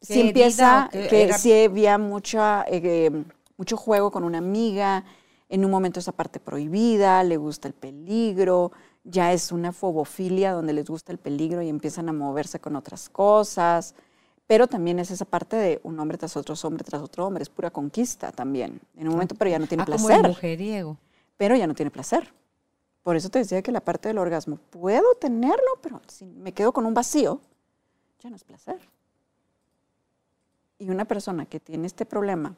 Si 0.06 0.22
empieza, 0.22 0.90
que 0.92 1.24
era? 1.24 1.38
si 1.38 1.52
había 1.54 1.98
mucha, 1.98 2.64
eh, 2.68 3.24
mucho 3.58 3.78
juego 3.78 4.12
con 4.12 4.24
una 4.24 4.38
amiga, 4.38 5.04
en 5.50 5.64
un 5.66 5.72
momento 5.72 6.00
esa 6.00 6.12
parte 6.12 6.40
prohibida, 6.40 7.24
le 7.24 7.38
gusta 7.38 7.68
el 7.68 7.74
peligro, 7.74 8.72
ya 9.04 9.34
es 9.34 9.52
una 9.52 9.72
fobofilia 9.72 10.52
donde 10.54 10.74
les 10.74 10.86
gusta 10.90 11.12
el 11.12 11.18
peligro 11.20 11.62
y 11.62 11.70
empiezan 11.70 12.10
a 12.10 12.14
moverse 12.14 12.60
con 12.60 12.76
otras 12.76 13.10
cosas, 13.10 13.94
pero 14.48 14.68
también 14.68 15.00
es 15.00 15.12
esa 15.12 15.26
parte 15.26 15.56
de 15.56 15.80
un 15.84 16.00
hombre 16.00 16.18
tras 16.18 16.36
otro 16.38 16.56
hombre 16.64 16.84
tras 16.84 17.02
otro 17.02 17.26
hombre, 17.26 17.44
es 17.44 17.50
pura 17.50 17.70
conquista 17.72 18.32
también, 18.32 18.80
en 18.96 19.08
un 19.08 19.14
momento, 19.14 19.36
pero 19.36 19.52
ya 19.52 19.60
no 19.60 19.68
tiene 19.68 19.84
Ah, 19.84 19.86
como 19.86 19.98
el 20.10 20.16
placer, 20.16 20.28
mujeriego. 20.28 20.98
pero 21.38 21.56
ya 21.56 21.68
no 21.68 21.74
tiene 21.76 21.92
placer. 21.92 22.34
Por 23.04 23.16
eso 23.16 23.30
te 23.30 23.38
decía 23.38 23.62
que 23.62 23.72
la 23.72 23.82
parte 23.82 24.08
del 24.08 24.18
orgasmo, 24.18 24.58
puedo 24.72 25.14
tenerlo, 25.22 25.78
pero 25.82 26.02
si 26.08 26.26
me 26.26 26.52
quedo 26.54 26.72
con 26.74 26.88
un 26.88 26.96
vacío, 26.96 27.40
ya 28.20 28.32
no 28.32 28.36
es 28.36 28.44
placer. 28.44 28.80
Y 30.78 30.90
una 30.90 31.06
persona 31.06 31.46
que 31.46 31.60
tiene 31.60 31.88
este 31.88 32.06
problema, 32.06 32.56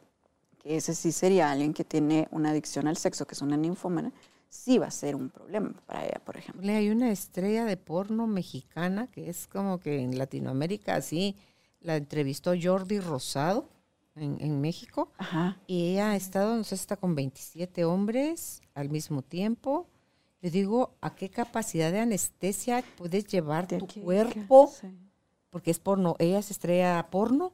que 0.59 0.77
ese 0.77 0.95
sí 0.95 1.11
sería 1.11 1.51
alguien 1.51 1.73
que 1.73 1.83
tiene 1.83 2.27
una 2.31 2.49
adicción 2.49 2.87
al 2.87 2.97
sexo, 2.97 3.25
que 3.27 3.35
es 3.35 3.41
una 3.41 3.57
ninfómana, 3.57 4.11
sí 4.49 4.77
va 4.77 4.87
a 4.87 4.91
ser 4.91 5.15
un 5.15 5.29
problema 5.29 5.73
para 5.85 6.05
ella, 6.05 6.21
por 6.23 6.37
ejemplo. 6.37 6.63
Le 6.63 6.75
Hay 6.75 6.89
una 6.89 7.11
estrella 7.11 7.65
de 7.65 7.77
porno 7.77 8.27
mexicana 8.27 9.07
que 9.07 9.29
es 9.29 9.47
como 9.47 9.79
que 9.79 10.01
en 10.01 10.17
Latinoamérica 10.17 10.95
así 10.95 11.35
la 11.81 11.95
entrevistó 11.95 12.53
Jordi 12.59 12.99
Rosado 12.99 13.69
en, 14.15 14.37
en 14.39 14.59
México 14.61 15.11
Ajá. 15.17 15.57
y 15.67 15.91
ella 15.91 16.11
ha 16.11 16.15
estado, 16.15 16.55
no 16.55 16.63
sé, 16.63 16.75
está 16.75 16.97
con 16.97 17.13
27 17.13 17.85
hombres 17.85 18.61
al 18.73 18.89
mismo 18.89 19.21
tiempo. 19.21 19.87
Le 20.41 20.49
digo, 20.49 20.95
¿a 21.01 21.15
qué 21.15 21.29
capacidad 21.29 21.91
de 21.91 21.99
anestesia 21.99 22.83
puedes 22.97 23.27
llevar 23.27 23.67
De 23.67 23.77
tu 23.79 23.87
cuerpo? 24.01 24.71
sí. 24.73 24.87
Porque 25.49 25.71
es 25.71 25.79
porno, 25.79 26.15
ella 26.19 26.39
es 26.39 26.51
estrella 26.51 27.07
porno. 27.09 27.53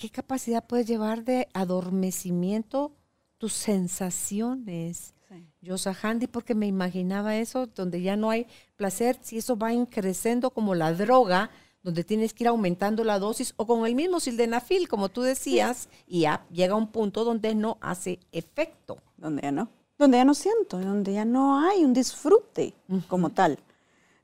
¿A 0.00 0.02
qué 0.02 0.08
capacidad 0.08 0.64
puedes 0.66 0.86
llevar 0.86 1.24
de 1.24 1.46
adormecimiento 1.52 2.90
tus 3.36 3.52
sensaciones? 3.52 5.12
Sí. 5.28 5.46
Yosa 5.60 5.94
Handy, 6.02 6.26
porque 6.26 6.54
me 6.54 6.66
imaginaba 6.66 7.36
eso, 7.36 7.66
donde 7.66 8.00
ya 8.00 8.16
no 8.16 8.30
hay 8.30 8.46
placer, 8.76 9.18
si 9.20 9.36
eso 9.36 9.58
va 9.58 9.72
creciendo 9.90 10.52
como 10.52 10.74
la 10.74 10.94
droga, 10.94 11.50
donde 11.82 12.02
tienes 12.02 12.32
que 12.32 12.44
ir 12.44 12.48
aumentando 12.48 13.04
la 13.04 13.18
dosis, 13.18 13.52
o 13.58 13.66
con 13.66 13.84
el 13.84 13.94
mismo 13.94 14.20
sildenafil, 14.20 14.88
como 14.88 15.10
tú 15.10 15.20
decías, 15.20 15.90
y 16.06 16.20
ya 16.20 16.46
llega 16.50 16.74
un 16.76 16.86
punto 16.86 17.22
donde 17.22 17.54
no 17.54 17.76
hace 17.82 18.20
efecto. 18.32 19.02
donde 19.18 19.42
ya 19.42 19.52
no, 19.52 19.68
donde 19.98 20.16
ya 20.16 20.24
no 20.24 20.32
siento, 20.32 20.78
donde 20.78 21.12
ya 21.12 21.26
no 21.26 21.60
hay 21.60 21.84
un 21.84 21.92
disfrute 21.92 22.72
como 23.06 23.28
tal, 23.28 23.58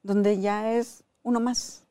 donde 0.03 0.41
ya 0.41 0.73
es 0.73 1.05
uno 1.23 1.39
más. 1.39 1.86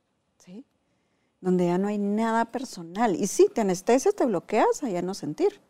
Donde 1.45 1.67
ya 1.67 1.77
no 1.77 1.89
hay 1.89 1.99
nada 1.99 2.45
personal. 2.45 3.15
Y 3.15 3.27
sí, 3.27 3.51
te 3.53 3.61
anestesias, 3.61 4.15
te 4.15 4.25
bloqueas 4.25 4.81
a 4.81 4.89
ya 4.89 5.03
no 5.03 5.13
sentir, 5.13 5.61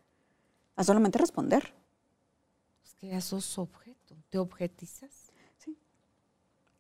a 0.78 0.86
solamente 0.86 1.20
responder. 1.20 1.74
Es 2.86 2.94
que 2.94 3.08
ya 3.08 3.20
sos 3.20 3.58
objeto, 3.58 4.16
te 4.30 4.38
objetizas. 4.38 5.12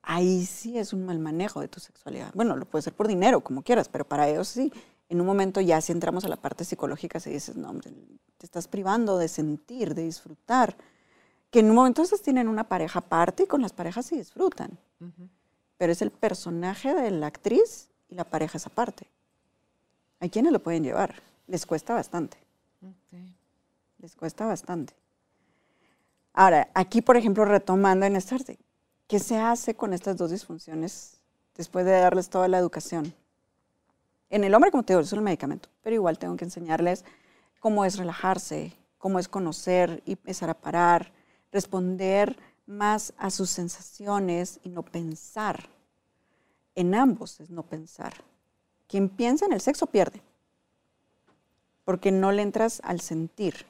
Ahí 0.01 0.45
sí 0.45 0.77
es 0.77 0.93
un 0.93 1.05
mal 1.05 1.19
manejo 1.19 1.59
de 1.59 1.67
tu 1.67 1.81
sexualidad. 1.81 2.31
Bueno, 2.35 2.55
lo 2.55 2.63
puede 2.63 2.83
ser 2.83 2.93
por 2.93 3.09
dinero, 3.09 3.41
como 3.41 3.63
quieras, 3.63 3.89
pero 3.89 4.07
para 4.07 4.29
ellos 4.29 4.47
sí. 4.47 4.71
En 5.09 5.19
un 5.19 5.27
momento 5.27 5.59
ya 5.59 5.81
si 5.81 5.91
entramos 5.91 6.23
a 6.23 6.29
la 6.29 6.37
parte 6.37 6.63
psicológica, 6.63 7.19
se 7.19 7.31
dices, 7.31 7.57
no, 7.57 7.71
hombre, 7.71 7.91
te 8.37 8.45
estás 8.45 8.69
privando 8.69 9.17
de 9.17 9.27
sentir, 9.27 9.93
de 9.93 10.03
disfrutar. 10.03 10.77
Que 11.51 11.59
en 11.59 11.69
un 11.69 11.75
momento 11.75 12.01
esas 12.01 12.21
tienen 12.21 12.47
una 12.47 12.69
pareja 12.69 12.99
aparte 12.99 13.43
y 13.43 13.47
con 13.47 13.61
las 13.61 13.73
parejas 13.73 14.05
sí 14.05 14.15
disfrutan. 14.15 14.79
Pero 15.77 15.91
es 15.91 16.01
el 16.01 16.11
personaje 16.11 16.93
de 16.93 17.11
la 17.11 17.27
actriz 17.27 17.89
y 18.09 18.15
la 18.15 18.23
pareja 18.23 18.57
esa 18.57 18.69
parte. 18.69 19.07
Hay 20.19 20.29
quienes 20.29 20.51
lo 20.51 20.61
pueden 20.61 20.83
llevar. 20.83 21.15
Les 21.47 21.65
cuesta 21.65 21.93
bastante. 21.93 22.37
Les 23.99 24.15
cuesta 24.15 24.45
bastante. 24.45 24.93
Ahora, 26.33 26.69
aquí, 26.73 27.01
por 27.01 27.17
ejemplo, 27.17 27.45
retomando 27.45 28.05
en 28.05 28.15
esta 28.15 28.35
arte, 28.35 28.59
¿qué 29.07 29.19
se 29.19 29.37
hace 29.37 29.75
con 29.75 29.93
estas 29.93 30.17
dos 30.17 30.31
disfunciones 30.31 31.21
después 31.55 31.85
de 31.85 31.91
darles 31.91 32.29
toda 32.29 32.47
la 32.47 32.57
educación? 32.57 33.13
En 34.29 34.43
el 34.43 34.53
hombre, 34.53 34.71
como 34.71 34.83
te 34.83 34.93
digo, 34.93 35.01
es 35.01 35.13
un 35.13 35.23
medicamento, 35.23 35.69
pero 35.81 35.95
igual 35.95 36.17
tengo 36.17 36.35
que 36.35 36.45
enseñarles 36.45 37.05
cómo 37.59 37.85
es 37.85 37.97
relajarse, 37.97 38.73
cómo 38.97 39.19
es 39.19 39.27
conocer 39.27 40.01
y 40.05 40.13
empezar 40.13 40.49
a 40.49 40.59
parar, 40.59 41.11
responder 41.51 42.37
más 42.65 43.13
a 43.17 43.29
sus 43.29 43.49
sensaciones 43.49 44.59
y 44.63 44.69
no 44.69 44.83
pensar. 44.83 45.69
En 46.75 46.93
ambos 46.93 47.39
es 47.39 47.49
no 47.49 47.63
pensar. 47.63 48.13
Quien 48.87 49.09
piensa 49.09 49.45
en 49.45 49.53
el 49.53 49.61
sexo 49.61 49.87
pierde, 49.87 50.21
porque 51.83 52.11
no 52.11 52.31
le 52.31 52.41
entras 52.41 52.81
al 52.83 53.01
sentir. 53.01 53.65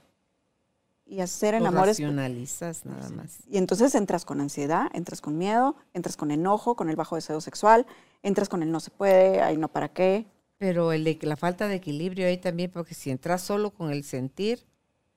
Y 1.07 1.19
hacer 1.19 1.53
el 1.53 1.65
amor 1.65 1.87
es 1.87 1.99
racionalizas 1.99 2.83
nada 2.83 3.07
más. 3.09 3.37
y 3.47 3.57
entonces 3.57 3.93
entras 3.93 4.25
con 4.25 4.41
ansiedad, 4.41 4.89
entras 4.93 5.21
con 5.21 5.37
miedo, 5.37 5.75
entras 5.93 6.17
con 6.17 6.31
enojo, 6.31 6.75
con 6.75 6.89
el 6.89 6.95
bajo 6.95 7.15
deseo 7.15 7.39
sexual, 7.41 7.85
entras 8.23 8.49
con 8.49 8.63
el 8.63 8.71
no 8.71 8.79
se 8.79 8.89
puede, 8.89 9.39
ay 9.41 9.55
no 9.55 9.67
para 9.67 9.89
qué. 9.89 10.25
Pero 10.57 10.91
el, 10.91 11.19
la 11.21 11.37
falta 11.37 11.67
de 11.67 11.75
equilibrio 11.75 12.25
ahí 12.25 12.37
también, 12.37 12.71
porque 12.71 12.95
si 12.95 13.11
entras 13.11 13.43
solo 13.43 13.69
con 13.69 13.91
el 13.91 14.03
sentir, 14.03 14.65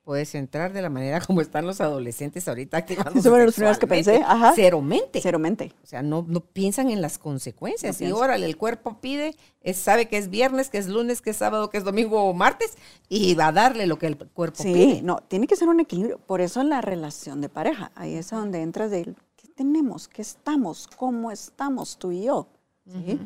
puedes 0.09 0.33
entrar 0.33 0.73
de 0.73 0.81
la 0.81 0.89
manera 0.89 1.21
como 1.27 1.39
están 1.39 1.67
los 1.67 1.81
adolescentes 1.81 2.47
ahorita 2.47 2.77
activando. 2.77 3.19
Eso 3.19 3.29
fueron 3.29 3.45
los 3.45 3.53
primeros 3.53 3.77
que 3.77 3.85
pensé, 3.85 4.23
ajá. 4.25 4.53
Cero 4.55 4.81
mente. 4.81 5.19
Cero 5.21 5.37
mente. 5.37 5.71
O 5.83 5.85
sea, 5.85 6.01
no, 6.01 6.25
no 6.27 6.39
piensan 6.39 6.89
en 6.89 6.99
las 6.99 7.19
consecuencias. 7.19 8.01
No 8.01 8.07
y 8.07 8.11
órale, 8.11 8.47
el 8.47 8.57
cuerpo 8.57 8.97
pide, 8.99 9.35
es, 9.61 9.77
sabe 9.77 10.07
que 10.07 10.17
es 10.17 10.31
viernes, 10.31 10.71
que 10.71 10.79
es 10.79 10.87
lunes, 10.87 11.21
que 11.21 11.29
es 11.29 11.37
sábado, 11.37 11.69
que 11.69 11.77
es 11.77 11.83
domingo 11.83 12.23
o 12.23 12.33
martes, 12.33 12.75
y 13.07 13.35
va 13.35 13.49
a 13.49 13.51
darle 13.51 13.85
lo 13.85 13.99
que 13.99 14.07
el 14.07 14.17
cuerpo 14.17 14.63
Sí, 14.63 14.73
pide. 14.73 15.01
no, 15.03 15.17
tiene 15.27 15.45
que 15.45 15.55
ser 15.55 15.67
un 15.67 15.79
equilibrio. 15.79 16.17
Por 16.17 16.41
eso 16.41 16.63
la 16.63 16.81
relación 16.81 17.39
de 17.39 17.49
pareja, 17.49 17.91
ahí 17.93 18.15
es 18.15 18.31
donde 18.31 18.63
entras 18.63 18.89
de 18.89 19.13
qué 19.35 19.47
tenemos, 19.55 20.07
qué 20.07 20.23
estamos, 20.23 20.87
cómo 20.87 21.29
estamos 21.29 21.99
tú 21.99 22.11
y 22.11 22.23
yo. 22.23 22.47
¿sí? 22.91 23.19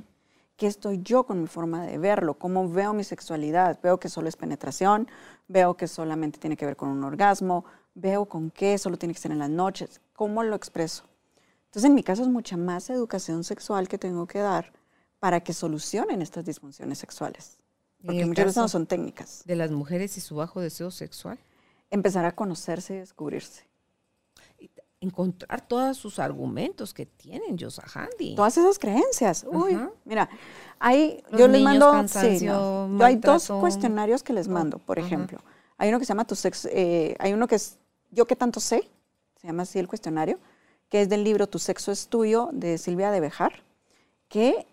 ¿Qué 0.57 0.67
estoy 0.67 1.01
yo 1.01 1.23
con 1.23 1.41
mi 1.41 1.47
forma 1.47 1.85
de 1.85 1.97
verlo? 1.97 2.35
¿Cómo 2.35 2.69
veo 2.69 2.93
mi 2.93 3.03
sexualidad? 3.03 3.79
¿Veo 3.81 3.99
que 3.99 4.07
solo 4.07 4.29
es 4.29 4.35
penetración? 4.35 5.07
¿Veo 5.47 5.75
que 5.75 5.87
solamente 5.87 6.39
tiene 6.39 6.57
que 6.57 6.65
ver 6.65 6.75
con 6.75 6.89
un 6.89 7.03
orgasmo? 7.03 7.65
¿Veo 7.95 8.25
con 8.25 8.49
qué 8.49 8.77
solo 8.77 8.97
tiene 8.97 9.13
que 9.13 9.19
ser 9.19 9.31
en 9.31 9.39
las 9.39 9.49
noches? 9.49 10.01
¿Cómo 10.13 10.43
lo 10.43 10.55
expreso? 10.55 11.05
Entonces, 11.65 11.89
en 11.89 11.95
mi 11.95 12.03
caso 12.03 12.21
es 12.21 12.27
mucha 12.27 12.57
más 12.57 12.89
educación 12.89 13.43
sexual 13.43 13.87
que 13.87 13.97
tengo 13.97 14.27
que 14.27 14.39
dar 14.39 14.71
para 15.19 15.41
que 15.41 15.53
solucionen 15.53 16.21
estas 16.21 16.45
disfunciones 16.45 16.99
sexuales. 16.99 17.57
Porque 18.05 18.25
muchas 18.25 18.45
veces 18.45 18.57
no 18.57 18.67
son 18.67 18.85
técnicas. 18.85 19.43
De 19.45 19.55
las 19.55 19.71
mujeres 19.71 20.17
y 20.17 20.21
su 20.21 20.35
bajo 20.35 20.59
deseo 20.59 20.91
sexual. 20.91 21.39
Empezar 21.89 22.25
a 22.25 22.35
conocerse 22.35 22.95
y 22.95 22.97
descubrirse. 22.97 23.63
Encontrar 25.03 25.67
todos 25.67 25.97
sus 25.97 26.17
argumentos 26.17 26.93
que 26.93 27.05
tienen 27.05 27.57
Yosahandi. 27.57 28.35
Todas 28.35 28.57
esas 28.57 28.79
creencias. 28.79 29.45
Uy, 29.49 29.77
mira, 30.05 30.29
hay, 30.79 31.21
Los 31.29 31.41
yo 31.41 31.47
les 31.47 31.61
mando, 31.61 32.07
sí, 32.07 32.45
no. 32.45 32.97
Yo 32.97 33.05
hay 33.05 33.17
dos 33.17 33.47
cuestionarios 33.47 34.23
que 34.23 34.33
les 34.33 34.47
mando, 34.47 34.79
por 34.79 34.99
ejemplo. 34.99 35.39
Hay 35.77 35.89
uno 35.89 35.99
que 35.99 36.05
se 36.05 36.09
llama 36.09 36.25
tu 36.25 36.35
sexo, 36.35 36.69
eh, 36.71 37.15
hay 37.19 37.33
uno 37.33 37.47
que 37.47 37.55
es 37.55 37.77
Yo 38.11 38.25
qué 38.25 38.35
tanto 38.35 38.59
sé, 38.59 38.89
se 39.41 39.47
llama 39.47 39.63
así 39.63 39.79
el 39.79 39.87
cuestionario, 39.87 40.39
que 40.89 41.01
es 41.01 41.09
del 41.09 41.23
libro 41.23 41.47
Tu 41.47 41.59
sexo 41.59 41.91
es 41.91 42.07
tuyo 42.07 42.49
de 42.53 42.77
Silvia 42.77 43.11
de 43.11 43.19
Bejar, 43.19 43.63
que 44.29 44.67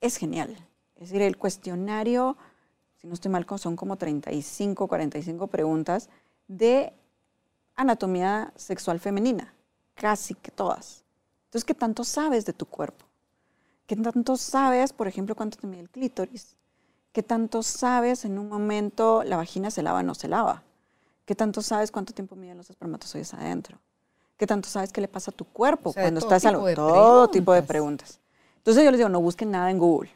es 0.00 0.16
genial. 0.16 0.56
Es 0.96 1.10
decir, 1.10 1.22
el 1.22 1.36
cuestionario, 1.36 2.36
si 2.96 3.06
no 3.06 3.14
estoy 3.14 3.30
mal, 3.30 3.46
son 3.58 3.76
como 3.76 3.96
35, 3.96 4.86
45 4.86 5.46
preguntas 5.48 6.08
de 6.48 6.92
anatomía 7.74 8.52
sexual 8.56 9.00
femenina, 9.00 9.53
casi 9.94 10.34
que 10.34 10.50
todas. 10.50 11.04
Entonces, 11.46 11.64
¿qué 11.64 11.74
tanto 11.74 12.04
sabes 12.04 12.44
de 12.44 12.52
tu 12.52 12.66
cuerpo? 12.66 13.06
¿Qué 13.86 13.96
tanto 13.96 14.36
sabes, 14.36 14.92
por 14.92 15.08
ejemplo, 15.08 15.34
cuánto 15.34 15.58
te 15.58 15.66
mide 15.66 15.80
el 15.82 15.90
clítoris? 15.90 16.56
¿Qué 17.12 17.22
tanto 17.22 17.62
sabes 17.62 18.24
en 18.24 18.38
un 18.38 18.48
momento 18.48 19.22
la 19.22 19.36
vagina 19.36 19.70
se 19.70 19.82
lava 19.82 20.00
o 20.00 20.02
no 20.02 20.14
se 20.14 20.26
lava? 20.28 20.62
¿Qué 21.24 21.34
tanto 21.34 21.62
sabes 21.62 21.90
cuánto 21.92 22.12
tiempo 22.12 22.34
miden 22.34 22.56
los 22.56 22.70
espermatozoides 22.70 23.34
adentro? 23.34 23.78
¿Qué 24.36 24.46
tanto 24.46 24.68
sabes 24.68 24.92
qué 24.92 25.00
le 25.00 25.08
pasa 25.08 25.30
a 25.30 25.34
tu 25.34 25.44
cuerpo 25.44 25.90
O 25.90 25.92
sea, 25.92 26.02
de 26.02 26.08
cuando 26.08 26.20
estás 26.20 26.42
de 26.42 26.74
Todo 26.74 27.28
tipo 27.30 27.52
de 27.52 27.62
preguntas. 27.62 28.18
preguntas. 28.18 28.20
Entonces 28.56 28.84
yo 28.84 28.90
les 28.90 28.98
digo, 28.98 29.08
no 29.08 29.20
busquen 29.20 29.50
nada 29.50 29.70
en 29.70 29.78
Google. 29.78 30.10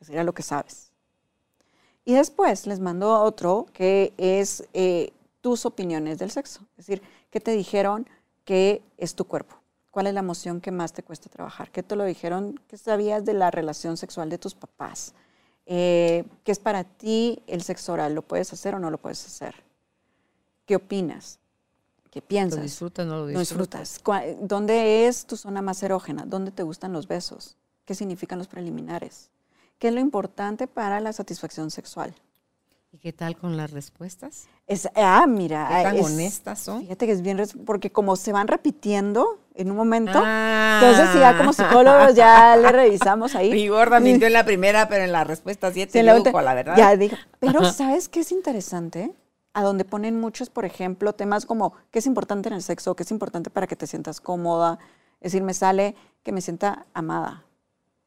Eso 0.00 0.12
era 0.12 0.22
lo 0.22 0.32
que 0.32 0.42
sabes. 0.42 0.92
Y 2.04 2.14
después 2.14 2.66
les 2.66 2.80
mando 2.80 3.20
otro 3.22 3.66
que 3.72 4.12
es 4.16 4.64
eh, 4.74 5.12
tus 5.40 5.66
opiniones 5.66 6.18
del 6.18 6.30
sexo. 6.30 6.60
Es 6.76 6.86
decir, 6.86 7.02
¿qué 7.30 7.40
te 7.40 7.52
dijeron 7.52 8.06
que 8.44 8.82
es 8.98 9.14
tu 9.14 9.24
cuerpo? 9.26 9.56
¿Cuál 9.90 10.06
es 10.06 10.14
la 10.14 10.20
emoción 10.20 10.60
que 10.60 10.70
más 10.70 10.92
te 10.92 11.02
cuesta 11.02 11.28
trabajar? 11.28 11.70
¿Qué 11.70 11.82
te 11.82 11.96
lo 11.96 12.04
dijeron? 12.04 12.58
¿Qué 12.66 12.78
sabías 12.78 13.24
de 13.24 13.34
la 13.34 13.50
relación 13.50 13.96
sexual 13.96 14.30
de 14.30 14.38
tus 14.38 14.54
papás? 14.54 15.14
Eh, 15.66 16.24
¿Qué 16.44 16.52
es 16.52 16.58
para 16.58 16.84
ti 16.84 17.42
el 17.46 17.62
sexo 17.62 17.92
oral? 17.92 18.14
¿Lo 18.14 18.22
puedes 18.22 18.52
hacer 18.52 18.74
o 18.74 18.78
no 18.78 18.90
lo 18.90 18.98
puedes 18.98 19.24
hacer? 19.26 19.54
¿Qué 20.66 20.76
opinas? 20.76 21.38
¿Qué 22.10 22.20
¿Lo 22.20 22.26
piensas? 22.26 22.62
disfrutas 22.62 23.06
o 23.06 23.08
no 23.08 23.16
lo 23.26 23.32
No 23.32 23.38
disfrutas? 23.38 24.00
¿Dónde 24.40 25.06
es 25.06 25.26
tu 25.26 25.36
zona 25.36 25.62
más 25.62 25.82
erógena? 25.82 26.24
¿Dónde 26.26 26.50
te 26.50 26.62
gustan 26.62 26.92
los 26.92 27.06
besos? 27.06 27.56
¿Qué 27.84 27.94
significan 27.94 28.38
los 28.38 28.48
preliminares? 28.48 29.30
¿Qué 29.78 29.88
es 29.88 29.94
lo 29.94 30.00
importante 30.00 30.66
para 30.66 31.00
la 31.00 31.12
satisfacción 31.12 31.70
sexual? 31.70 32.14
¿Y 32.94 32.98
qué 32.98 33.12
tal 33.12 33.36
con 33.36 33.56
las 33.56 33.70
respuestas? 33.70 34.48
Es, 34.66 34.86
ah, 34.94 35.24
mira. 35.26 35.66
¿Qué 35.68 35.82
tan 35.82 35.96
es- 35.96 36.04
honestas 36.06 36.58
son? 36.60 36.82
Fíjate 36.82 37.06
que 37.06 37.12
es 37.12 37.22
bien, 37.22 37.42
porque 37.64 37.90
como 37.90 38.16
se 38.16 38.32
van 38.32 38.48
repitiendo 38.48 39.40
en 39.54 39.70
un 39.70 39.76
momento, 39.78 40.20
Ah. 40.22 40.80
entonces 40.82 41.18
ya 41.18 41.36
como 41.38 41.52
psicólogos 41.54 42.14
ya 42.14 42.54
le 42.56 42.68
revisamos 42.72 43.34
ahí. 43.34 43.50
Mi 43.50 43.68
gorda 43.68 43.98
mintió 43.98 44.26
en 44.26 44.34
la 44.34 44.44
primera, 44.44 44.88
pero 44.88 45.04
en 45.04 45.12
la 45.12 45.24
respuesta 45.24 45.72
7 45.72 45.90
Sí, 46.00 46.02
la 46.04 46.14
dijo 46.16 46.38
la 46.42 46.52
verdad. 46.54 46.76
Ya 46.76 46.94
digo, 46.96 47.16
pero 47.38 47.64
¿sabes 47.72 48.10
qué 48.10 48.20
es 48.20 48.30
interesante? 48.30 49.14
A 49.54 49.62
donde 49.62 49.84
ponen 49.86 50.20
muchos, 50.20 50.50
por 50.50 50.66
ejemplo, 50.66 51.14
temas 51.14 51.46
como 51.46 51.72
qué 51.90 51.98
es 51.98 52.06
importante 52.06 52.48
en 52.50 52.54
el 52.54 52.62
sexo, 52.62 52.94
qué 52.94 53.04
es 53.04 53.10
importante 53.10 53.48
para 53.48 53.66
que 53.66 53.76
te 53.76 53.86
sientas 53.86 54.20
cómoda. 54.20 54.78
Es 55.20 55.32
decir, 55.32 55.42
me 55.42 55.54
sale 55.54 55.94
que 56.22 56.32
me 56.32 56.40
sienta 56.42 56.84
amada, 56.92 57.44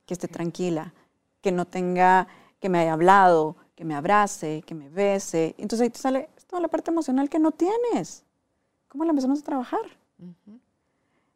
que 0.05 0.13
esté 0.13 0.27
tranquila, 0.27 0.93
que 1.41 1.51
no 1.51 1.65
tenga, 1.65 2.27
que 2.59 2.69
me 2.69 2.79
haya 2.79 2.93
hablado, 2.93 3.55
que 3.75 3.85
me 3.85 3.95
abrace, 3.95 4.63
que 4.65 4.73
me 4.73 4.89
bese. 4.89 5.55
Entonces 5.57 5.81
ahí 5.81 5.89
te 5.89 5.99
sale 5.99 6.29
toda 6.47 6.61
la 6.61 6.67
parte 6.67 6.91
emocional 6.91 7.29
que 7.29 7.39
no 7.39 7.51
tienes. 7.51 8.23
¿Cómo 8.87 9.03
la 9.03 9.11
empezamos 9.11 9.39
a 9.39 9.43
trabajar? 9.43 9.81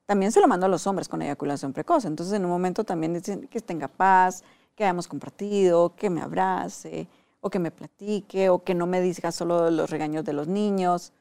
También 0.05 0.31
se 0.31 0.41
lo 0.41 0.47
mando 0.47 0.65
a 0.65 0.69
los 0.69 0.87
hombres 0.87 1.07
con 1.07 1.21
eyaculación 1.21 1.73
precoz. 1.73 2.05
Entonces, 2.05 2.33
en 2.33 2.45
un 2.45 2.49
momento 2.51 2.83
también 2.83 3.13
dicen 3.13 3.47
que 3.47 3.59
tenga 3.59 3.87
paz, 3.87 4.43
que 4.75 4.83
hayamos 4.83 5.07
compartido, 5.07 5.93
que 5.95 6.09
me 6.09 6.21
abrace, 6.21 7.07
o 7.41 7.49
que 7.49 7.59
me 7.59 7.69
platique, 7.69 8.49
o 8.49 8.63
que 8.63 8.73
no 8.73 8.87
me 8.87 9.01
diga 9.01 9.31
solo 9.31 9.69
los 9.69 9.89
regaños 9.89 10.23
de 10.23 10.33
los 10.33 10.47
niños. 10.47 11.11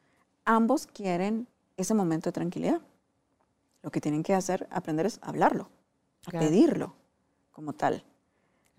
Ambos 0.45 0.87
quieren 0.87 1.47
ese 1.77 1.93
momento 1.93 2.29
de 2.29 2.33
tranquilidad. 2.33 2.81
Lo 3.81 3.91
que 3.91 4.01
tienen 4.01 4.23
que 4.23 4.33
hacer, 4.33 4.67
aprender 4.71 5.05
es 5.05 5.19
hablarlo, 5.21 5.69
a 6.25 6.31
pedirlo 6.31 6.93
como 7.51 7.73
tal. 7.73 8.03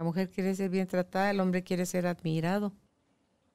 La 0.00 0.04
mujer 0.04 0.30
quiere 0.30 0.54
ser 0.54 0.70
bien 0.70 0.86
tratada, 0.86 1.30
el 1.30 1.40
hombre 1.40 1.62
quiere 1.62 1.84
ser 1.84 2.06
admirado. 2.06 2.72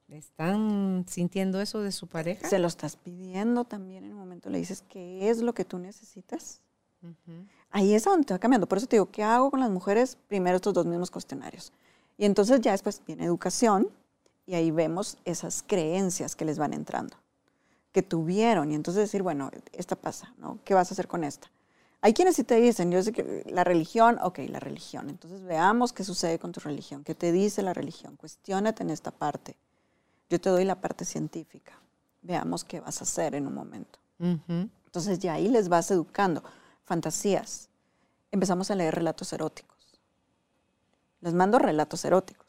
¿Están 0.06 1.04
sintiendo 1.08 1.60
eso 1.60 1.80
de 1.80 1.90
su 1.90 2.06
pareja? 2.06 2.48
Se 2.48 2.60
lo 2.60 2.68
estás 2.68 2.94
pidiendo 2.94 3.64
también 3.64 4.04
en 4.04 4.12
un 4.12 4.18
momento, 4.18 4.48
le 4.48 4.58
dices 4.58 4.84
qué 4.88 5.28
es 5.28 5.42
lo 5.42 5.54
que 5.54 5.64
tú 5.64 5.80
necesitas. 5.80 6.60
Ahí 7.70 7.94
es 7.94 8.04
donde 8.04 8.26
te 8.26 8.32
va 8.32 8.38
cambiando. 8.38 8.68
Por 8.68 8.78
eso 8.78 8.86
te 8.86 8.94
digo, 8.94 9.10
¿qué 9.10 9.24
hago 9.24 9.50
con 9.50 9.58
las 9.58 9.70
mujeres? 9.70 10.18
Primero 10.28 10.54
estos 10.54 10.72
dos 10.72 10.86
mismos 10.86 11.10
cuestionarios. 11.10 11.72
Y 12.16 12.26
entonces 12.26 12.60
ya 12.60 12.70
después 12.70 13.02
viene 13.04 13.24
educación 13.24 13.88
y 14.46 14.54
ahí 14.54 14.70
vemos 14.70 15.18
esas 15.24 15.64
creencias 15.66 16.36
que 16.36 16.44
les 16.44 16.60
van 16.60 16.74
entrando, 16.74 17.16
que 17.90 18.04
tuvieron. 18.04 18.70
Y 18.70 18.76
entonces 18.76 19.02
decir, 19.02 19.24
bueno, 19.24 19.50
esta 19.72 19.96
pasa, 19.96 20.32
¿no? 20.38 20.60
¿Qué 20.64 20.74
vas 20.74 20.92
a 20.92 20.94
hacer 20.94 21.08
con 21.08 21.24
esta? 21.24 21.50
Hay 22.06 22.14
quienes 22.14 22.36
sí 22.36 22.44
te 22.44 22.54
dicen, 22.60 22.92
yo 22.92 23.02
sé 23.02 23.10
que 23.10 23.42
la 23.50 23.64
religión, 23.64 24.20
ok, 24.22 24.38
la 24.48 24.60
religión. 24.60 25.10
Entonces 25.10 25.42
veamos 25.42 25.92
qué 25.92 26.04
sucede 26.04 26.38
con 26.38 26.52
tu 26.52 26.60
religión, 26.60 27.02
qué 27.02 27.16
te 27.16 27.32
dice 27.32 27.62
la 27.62 27.74
religión, 27.74 28.14
cuestiónate 28.14 28.84
en 28.84 28.90
esta 28.90 29.10
parte. 29.10 29.56
Yo 30.30 30.40
te 30.40 30.48
doy 30.48 30.64
la 30.64 30.80
parte 30.80 31.04
científica. 31.04 31.72
Veamos 32.22 32.62
qué 32.62 32.78
vas 32.78 33.00
a 33.00 33.02
hacer 33.02 33.34
en 33.34 33.48
un 33.48 33.54
momento. 33.54 33.98
Entonces 34.20 35.18
ya 35.18 35.34
ahí 35.34 35.48
les 35.48 35.68
vas 35.68 35.90
educando. 35.90 36.44
Fantasías. 36.84 37.70
Empezamos 38.30 38.70
a 38.70 38.76
leer 38.76 38.94
relatos 38.94 39.32
eróticos. 39.32 39.98
Les 41.22 41.34
mando 41.34 41.58
relatos 41.58 42.04
eróticos. 42.04 42.45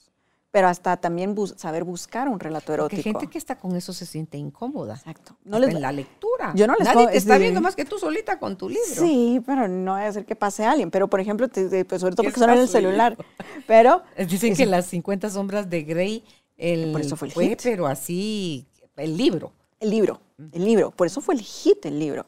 Pero 0.57 0.69
hasta 0.69 0.97
también 0.97 1.35
bus- 1.35 1.53
saber 1.55 1.83
buscar 1.83 2.27
un 2.27 2.39
relato 2.39 2.65
Porque 2.75 2.95
erótico. 2.95 3.03
gente 3.03 3.27
que 3.27 3.37
está 3.37 3.59
con 3.59 3.75
eso 3.75 3.93
se 3.93 4.07
siente 4.07 4.39
incómoda. 4.39 4.95
Exacto. 4.95 5.35
No 5.45 5.59
les 5.59 5.69
en 5.75 5.81
la 5.83 5.91
lectura. 5.91 6.51
Yo 6.55 6.65
no 6.65 6.73
les 6.79 6.87
Nadie 6.87 7.07
te 7.09 7.17
está 7.17 7.35
sí. 7.35 7.41
viendo 7.41 7.61
más 7.61 7.75
que 7.75 7.85
tú 7.85 7.99
solita 7.99 8.39
con 8.39 8.57
tu 8.57 8.67
libro. 8.69 8.83
Sí, 8.91 9.39
pero 9.45 9.67
no 9.67 9.93
voy 9.93 10.01
a 10.01 10.07
hacer 10.07 10.25
que 10.25 10.35
pase 10.35 10.65
a 10.65 10.71
alguien. 10.71 10.89
Pero, 10.89 11.07
por 11.07 11.19
ejemplo, 11.19 11.47
te- 11.47 11.69
te- 11.69 11.85
pues, 11.85 12.01
sobre 12.01 12.15
todo 12.15 12.23
¿Qué 12.23 12.29
porque 12.29 12.39
son 12.39 12.49
en 12.49 12.57
el 12.57 12.67
celular. 12.67 13.15
Pero 13.67 14.01
Dicen 14.27 14.55
que 14.55 14.65
las 14.65 14.87
50 14.87 15.29
sombras 15.29 15.69
de 15.69 15.83
Grey, 15.83 16.23
el, 16.57 16.91
Por 16.91 17.01
eso 17.01 17.15
fue 17.15 17.27
el 17.27 17.33
hit. 17.35 17.59
pero 17.61 17.85
así, 17.85 18.65
el 18.95 19.15
libro. 19.15 19.51
el 19.79 19.91
libro, 19.91 20.21
el 20.53 20.65
libro. 20.65 20.89
Por 20.89 21.05
eso 21.05 21.21
fue 21.21 21.35
el 21.35 21.41
hit 21.41 21.85
el 21.85 21.99
libro. 21.99 22.25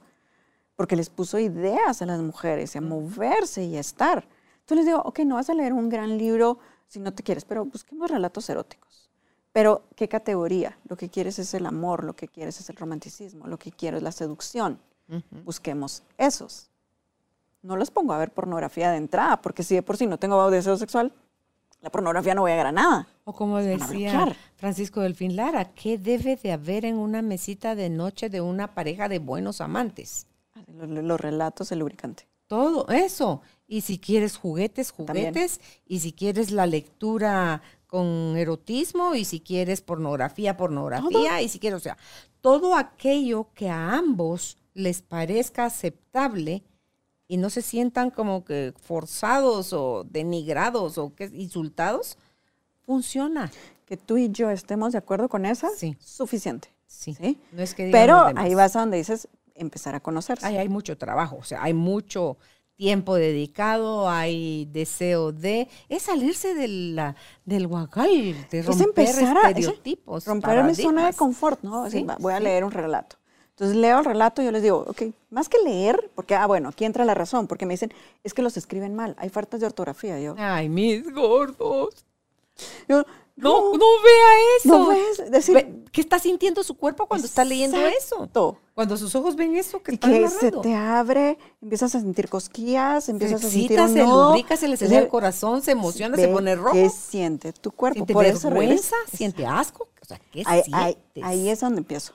Porque 0.75 0.95
les 0.95 1.09
puso 1.09 1.39
ideas 1.39 2.01
a 2.03 2.05
las 2.05 2.19
mujeres, 2.21 2.75
a 2.75 2.81
moverse 2.81 3.63
y 3.63 3.75
a 3.75 3.79
estar. 3.79 4.27
Entonces 4.59 4.77
les 4.77 4.85
digo, 4.85 5.01
ok, 5.03 5.19
no 5.21 5.33
vas 5.35 5.49
a 5.49 5.55
leer 5.55 5.73
un 5.73 5.89
gran 5.89 6.17
libro 6.19 6.59
si 6.89 6.99
no 6.99 7.13
te 7.13 7.23
quieres, 7.23 7.45
pero 7.45 7.63
busquemos 7.63 8.09
relatos 8.09 8.49
eróticos. 8.49 9.09
Pero, 9.53 9.83
¿qué 9.95 10.07
categoría? 10.07 10.77
Lo 10.87 10.97
que 10.97 11.09
quieres 11.09 11.39
es 11.39 11.53
el 11.53 11.65
amor, 11.65 12.03
lo 12.03 12.15
que 12.15 12.27
quieres 12.27 12.59
es 12.59 12.69
el 12.69 12.75
romanticismo, 12.75 13.47
lo 13.47 13.57
que 13.57 13.71
quiero 13.71 13.97
es 13.97 14.03
la 14.03 14.11
seducción. 14.11 14.79
Busquemos 15.43 16.03
esos. 16.17 16.69
No 17.63 17.75
los 17.75 17.89
pongo 17.89 18.13
a 18.13 18.17
ver 18.19 18.31
pornografía 18.31 18.91
de 18.91 18.97
entrada, 18.97 19.41
porque 19.41 19.63
si 19.63 19.75
de 19.75 19.81
por 19.81 19.97
sí 19.97 20.05
no 20.05 20.19
tengo 20.19 20.49
deseo 20.51 20.77
sexual, 20.77 21.13
la 21.81 21.89
pornografía 21.89 22.35
no 22.35 22.41
voy 22.41 22.51
a 22.51 22.67
a 22.67 22.71
nada. 22.71 23.07
O 23.23 23.33
como 23.33 23.57
decía. 23.57 24.35
Francisco 24.55 25.01
Delfín 25.01 25.35
Lara, 25.35 25.73
¿qué 25.73 25.97
debe 25.97 26.35
de 26.35 26.51
haber 26.51 26.85
en 26.85 26.97
una 26.97 27.21
mesita 27.21 27.73
de 27.75 27.89
noche 27.89 28.29
de 28.29 28.41
una 28.41 28.73
pareja 28.73 29.09
de 29.09 29.19
buenos 29.19 29.61
amantes? 29.61 30.27
Los, 30.67 30.89
los 30.89 31.19
relatos, 31.19 31.71
el 31.71 31.79
lubricante. 31.79 32.27
Todo 32.47 32.87
eso. 32.89 33.41
Y 33.71 33.81
si 33.81 33.99
quieres 33.99 34.35
juguetes, 34.35 34.91
También. 34.91 35.27
juguetes. 35.33 35.61
Y 35.85 35.99
si 35.99 36.11
quieres 36.11 36.49
la 36.51 36.65
lectura 36.65 37.61
con 37.85 38.35
erotismo. 38.35 39.13
Y 39.13 39.23
si 39.25 39.39
quieres 39.41 39.81
pornografía, 39.81 40.57
pornografía. 40.57 41.41
Y 41.41 41.49
si 41.49 41.59
quieres, 41.59 41.77
o 41.77 41.83
sea, 41.83 41.97
todo 42.41 42.75
aquello 42.75 43.49
que 43.53 43.69
a 43.69 43.95
ambos 43.95 44.57
les 44.73 45.01
parezca 45.03 45.65
aceptable 45.65 46.63
y 47.27 47.37
no 47.37 47.51
se 47.51 47.61
sientan 47.61 48.09
como 48.09 48.43
que 48.43 48.73
forzados 48.81 49.71
o 49.73 50.03
denigrados 50.03 50.97
o 50.97 51.13
que 51.13 51.25
insultados, 51.33 52.17
funciona. 52.81 53.51
que 53.85 53.97
tú 53.97 54.17
y 54.17 54.29
yo 54.29 54.49
estemos 54.51 54.91
de 54.93 54.99
acuerdo 54.99 55.29
con 55.29 55.45
esa, 55.47 55.67
Sí. 55.75 55.95
suficiente. 55.99 56.71
Sí. 56.85 57.15
¿sí? 57.15 57.39
No 57.51 57.61
es 57.63 57.73
que 57.73 57.89
Pero 57.91 58.31
ahí 58.35 58.53
vas 58.53 58.75
a 58.75 58.81
donde 58.81 58.97
dices 58.97 59.27
empezar 59.55 59.95
a 59.95 59.99
conocerse. 59.99 60.45
Ay, 60.45 60.57
hay 60.57 60.69
mucho 60.69 60.95
trabajo, 60.97 61.37
o 61.37 61.43
sea, 61.43 61.63
hay 61.63 61.73
mucho 61.73 62.37
tiempo 62.79 63.15
dedicado, 63.15 64.09
hay 64.09 64.65
deseo 64.71 65.33
de, 65.33 65.67
es 65.89 66.03
salirse 66.03 66.55
de 66.55 66.67
la, 66.69 67.13
del 67.43 67.67
guacal, 67.67 68.09
de 68.49 68.59
es 68.59 68.65
romper 68.65 68.85
empezar 68.87 69.37
a 69.37 69.41
es 69.49 69.57
estereotipos. 69.57 70.25
romper 70.25 70.63
mi 70.63 70.73
zona 70.75 71.07
de 71.07 71.13
confort, 71.13 71.61
¿no? 71.61 71.85
Es 71.85 71.91
Sí, 71.91 71.97
decir, 71.97 72.09
va, 72.09 72.15
voy 72.21 72.31
a 72.33 72.37
sí. 72.37 72.43
leer 72.43 72.63
un 72.63 72.71
relato. 72.71 73.17
Entonces 73.49 73.75
leo 73.75 73.99
el 73.99 74.05
relato 74.05 74.41
y 74.41 74.45
yo 74.45 74.51
les 74.51 74.63
digo, 74.63 74.85
ok, 74.87 75.01
más 75.29 75.49
que 75.49 75.57
leer, 75.61 76.09
porque, 76.15 76.35
ah, 76.35 76.47
bueno, 76.47 76.69
aquí 76.69 76.85
entra 76.85 77.03
la 77.03 77.13
razón, 77.15 77.47
porque 77.47 77.65
me 77.65 77.73
dicen, 77.73 77.91
es 78.23 78.33
que 78.33 78.41
los 78.41 78.55
escriben 78.55 78.95
mal, 78.95 79.13
hay 79.19 79.27
faltas 79.27 79.59
de 79.59 79.65
ortografía. 79.65 80.17
Yo, 80.21 80.35
Ay, 80.37 80.69
mis 80.69 81.03
gordos. 81.13 82.05
yo, 82.87 83.03
No, 83.43 83.71
no 83.73 83.85
vea 84.03 84.57
eso. 84.59 84.69
no 84.79 84.87
ves, 84.89 85.31
decir, 85.31 85.55
Ve- 85.55 85.75
¿Qué 85.91 86.01
está 86.01 86.19
sintiendo 86.19 86.61
su 86.63 86.75
cuerpo 86.77 87.07
cuando 87.07 87.25
está 87.25 87.43
leyendo 87.43 87.77
eso? 87.87 88.29
Cuando 88.75 88.95
sus 88.95 89.15
ojos 89.15 89.35
ven 89.35 89.55
eso 89.55 89.81
que 89.81 89.93
Y 89.93 89.95
está 89.95 90.07
que 90.07 90.29
se 90.29 90.51
te 90.51 90.75
abre, 90.75 91.37
empiezas 91.61 91.95
a 91.95 91.99
sentir 91.99 92.29
cosquillas, 92.29 93.05
Se 93.05 93.11
empiezas 93.11 93.43
a 93.43 93.49
sentir 93.49 93.79
un 93.81 93.93
se 93.93 94.03
lubrica, 94.03 94.55
se 94.55 94.67
le 94.67 94.75
acelera 94.75 94.97
el 94.97 95.01
decir, 95.03 95.09
corazón, 95.11 95.61
se 95.61 95.71
emociona, 95.71 96.15
ve 96.15 96.23
se 96.23 96.27
pone 96.29 96.55
rojo. 96.55 96.73
¿Qué 96.73 96.89
siente 96.89 97.51
tu 97.53 97.71
cuerpo? 97.71 97.95
Siente 97.95 98.13
Por 98.13 98.25
eso 98.25 98.49
vergüenza, 98.49 98.95
regresa. 98.97 99.17
siente 99.17 99.45
asco. 99.47 99.87
O 100.01 100.05
sea, 100.05 100.19
¿qué 100.31 100.43
ahí, 100.45 100.61
sientes? 100.63 100.73
ahí- 100.73 100.97
ahí 101.23 101.49
es 101.49 101.59
donde 101.59 101.79
empiezo, 101.79 102.13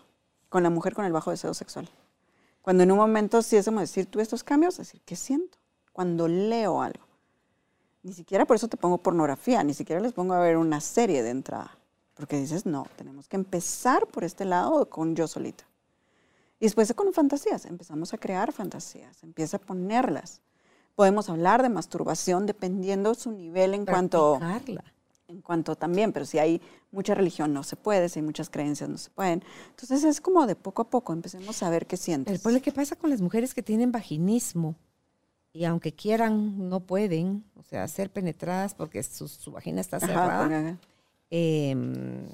con 0.48 0.62
la 0.62 0.70
mujer 0.70 0.94
con 0.94 1.04
el 1.04 1.12
bajo 1.12 1.30
deseo 1.32 1.52
sexual. 1.52 1.88
Cuando 2.62 2.82
en 2.84 2.92
un 2.92 2.98
momento 2.98 3.42
sí 3.42 3.56
es 3.56 3.64
como 3.66 3.80
decir, 3.80 4.06
tú 4.06 4.20
estos 4.20 4.42
cambios, 4.44 4.76
decir, 4.78 5.02
¿qué 5.04 5.16
siento? 5.16 5.58
Cuando 5.92 6.28
leo 6.28 6.80
algo. 6.80 7.04
Ni 8.04 8.12
siquiera 8.12 8.44
por 8.44 8.54
eso 8.54 8.68
te 8.68 8.76
pongo 8.76 8.98
pornografía, 8.98 9.64
ni 9.64 9.74
siquiera 9.74 10.00
les 10.00 10.12
pongo 10.12 10.34
a 10.34 10.38
ver 10.38 10.58
una 10.58 10.80
serie 10.80 11.22
de 11.22 11.30
entrada. 11.30 11.76
Porque 12.14 12.38
dices, 12.38 12.66
no, 12.66 12.86
tenemos 12.96 13.26
que 13.26 13.36
empezar 13.36 14.06
por 14.06 14.22
este 14.22 14.44
lado 14.44 14.88
con 14.88 15.16
yo 15.16 15.26
solita. 15.26 15.64
Y 16.60 16.66
después 16.66 16.92
con 16.94 17.12
fantasías, 17.12 17.64
empezamos 17.64 18.14
a 18.14 18.18
crear 18.18 18.52
fantasías, 18.52 19.22
empieza 19.22 19.56
a 19.56 19.60
ponerlas. 19.60 20.42
Podemos 20.94 21.28
hablar 21.28 21.62
de 21.62 21.70
masturbación 21.70 22.46
dependiendo 22.46 23.14
su 23.14 23.32
nivel 23.32 23.74
en 23.74 23.84
cuanto 23.84 24.38
en 25.26 25.40
cuanto 25.40 25.74
también, 25.74 26.12
pero 26.12 26.26
si 26.26 26.38
hay 26.38 26.60
mucha 26.92 27.14
religión 27.14 27.52
no 27.52 27.62
se 27.62 27.76
puede, 27.76 28.08
si 28.08 28.18
hay 28.18 28.24
muchas 28.24 28.50
creencias 28.50 28.88
no 28.90 28.98
se 28.98 29.10
pueden. 29.10 29.42
Entonces 29.70 30.04
es 30.04 30.20
como 30.20 30.46
de 30.46 30.54
poco 30.54 30.82
a 30.82 30.90
poco, 30.90 31.12
empecemos 31.12 31.62
a 31.62 31.70
ver 31.70 31.86
qué 31.86 31.96
sientes. 31.96 32.40
pueblo, 32.40 32.60
¿qué 32.60 32.70
pasa 32.70 32.96
con 32.96 33.10
las 33.10 33.20
mujeres 33.20 33.54
que 33.54 33.62
tienen 33.62 33.90
vaginismo? 33.90 34.76
Y 35.54 35.64
aunque 35.64 35.94
quieran, 35.94 36.68
no 36.68 36.80
pueden, 36.80 37.44
o 37.56 37.62
sea, 37.62 37.86
ser 37.88 38.10
penetradas 38.10 38.74
porque 38.74 39.02
su, 39.04 39.28
su 39.28 39.52
vagina 39.52 39.80
está 39.80 39.96
Ajá, 39.98 40.06
cerrada. 40.08 40.78
Em, 41.30 42.26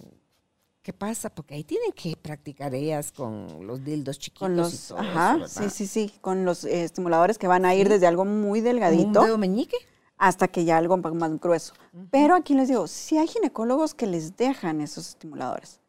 ¿Qué 0.83 0.95
pasa? 0.95 1.29
Porque 1.29 1.55
ahí 1.55 1.62
tienen 1.62 1.93
que 1.93 2.16
practicar 2.16 2.75
ellas 2.75 3.12
con 3.12 3.66
los 3.66 3.85
dildos 3.85 4.18
chiquitos 4.18 4.41
con 4.49 4.53
y 4.55 4.57
los, 4.57 4.89
todo 4.89 4.99
ajá, 4.99 5.37
eso, 5.45 5.47
sí, 5.49 5.68
sí, 5.68 5.87
sí, 5.87 6.12
con 6.23 6.47
los 6.47 6.64
eh, 6.64 6.83
estimuladores 6.85 7.37
que 7.37 7.47
van 7.47 7.66
a 7.66 7.75
ir 7.75 7.87
Sí. 7.87 7.93
desde 7.93 8.07
algo 8.07 8.25
muy 8.25 8.62
delgadito 8.62 9.21
un 9.21 9.27
dedo 9.27 9.37
meñique. 9.39 9.77
hasta 10.16 10.49
que 10.49 10.64
ya 10.64 10.79
algo 10.79 10.97
más 10.97 11.39
grueso. 11.39 11.75
Pero 12.11 12.35
aquí 12.35 12.55
les 12.55 12.68
digo, 12.68 12.87
sí 12.87 13.18
hay 13.18 13.27
ginecólogos 13.29 13.93
que 13.93 14.07
les 14.07 14.35
dejan 14.39 14.81
esos 14.81 15.09
estimuladores. 15.11 15.80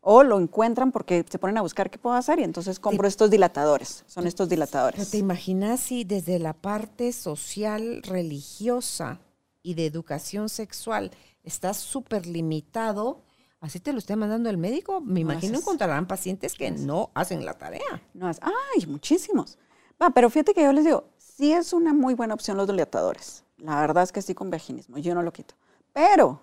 O 0.00 0.22
lo 0.22 0.38
encuentran 0.40 0.92
porque 0.92 1.24
se 1.28 1.38
ponen 1.38 1.58
a 1.58 1.62
buscar 1.62 1.90
qué 1.90 1.98
puedo 1.98 2.14
hacer 2.16 2.38
y 2.38 2.44
entonces 2.44 2.78
compro 2.78 3.08
estos 3.08 3.30
dilatadores. 3.30 4.04
Son 4.06 4.26
estos 4.26 4.48
dilatadores. 4.48 5.10
te 5.10 5.18
imaginas 5.18 5.80
si 5.80 6.04
desde 6.04 6.38
la 6.38 6.52
parte 6.52 7.12
social, 7.12 8.02
religiosa 8.04 9.20
y 9.62 9.74
de 9.74 9.86
educación 9.86 10.48
sexual 10.48 11.10
está 11.42 11.74
súper 11.74 12.26
limitado, 12.26 13.22
así 13.60 13.80
te 13.80 13.92
lo 13.92 13.98
esté 13.98 14.14
mandando 14.16 14.48
el 14.50 14.56
médico, 14.56 15.00
me 15.00 15.14
No 15.14 15.20
imagino 15.32 15.54
haces. 15.54 15.62
encontrarán 15.62 16.06
pacientes 16.06 16.54
que 16.54 16.70
no 16.70 17.10
hacen 17.14 17.44
la 17.44 17.54
tarea. 17.54 18.02
No 18.14 18.30
es, 18.30 18.38
ay, 18.40 18.86
muchísimos. 18.86 19.58
Va, 20.00 20.10
pero 20.10 20.30
fíjate 20.30 20.54
que 20.54 20.62
yo 20.62 20.72
les 20.72 20.84
digo, 20.84 21.04
sí 21.18 21.52
es 21.52 21.72
una 21.72 21.92
muy 21.92 22.14
buena 22.14 22.34
opción 22.34 22.56
los 22.56 22.68
dilatadores. 22.68 23.44
La 23.58 23.80
verdad 23.80 24.04
es 24.04 24.12
que 24.12 24.22
sí 24.22 24.32
con 24.34 24.48
vaginismo, 24.50 24.98
yo 24.98 25.14
no 25.14 25.22
lo 25.22 25.32
quito. 25.32 25.54
Pero, 25.92 26.40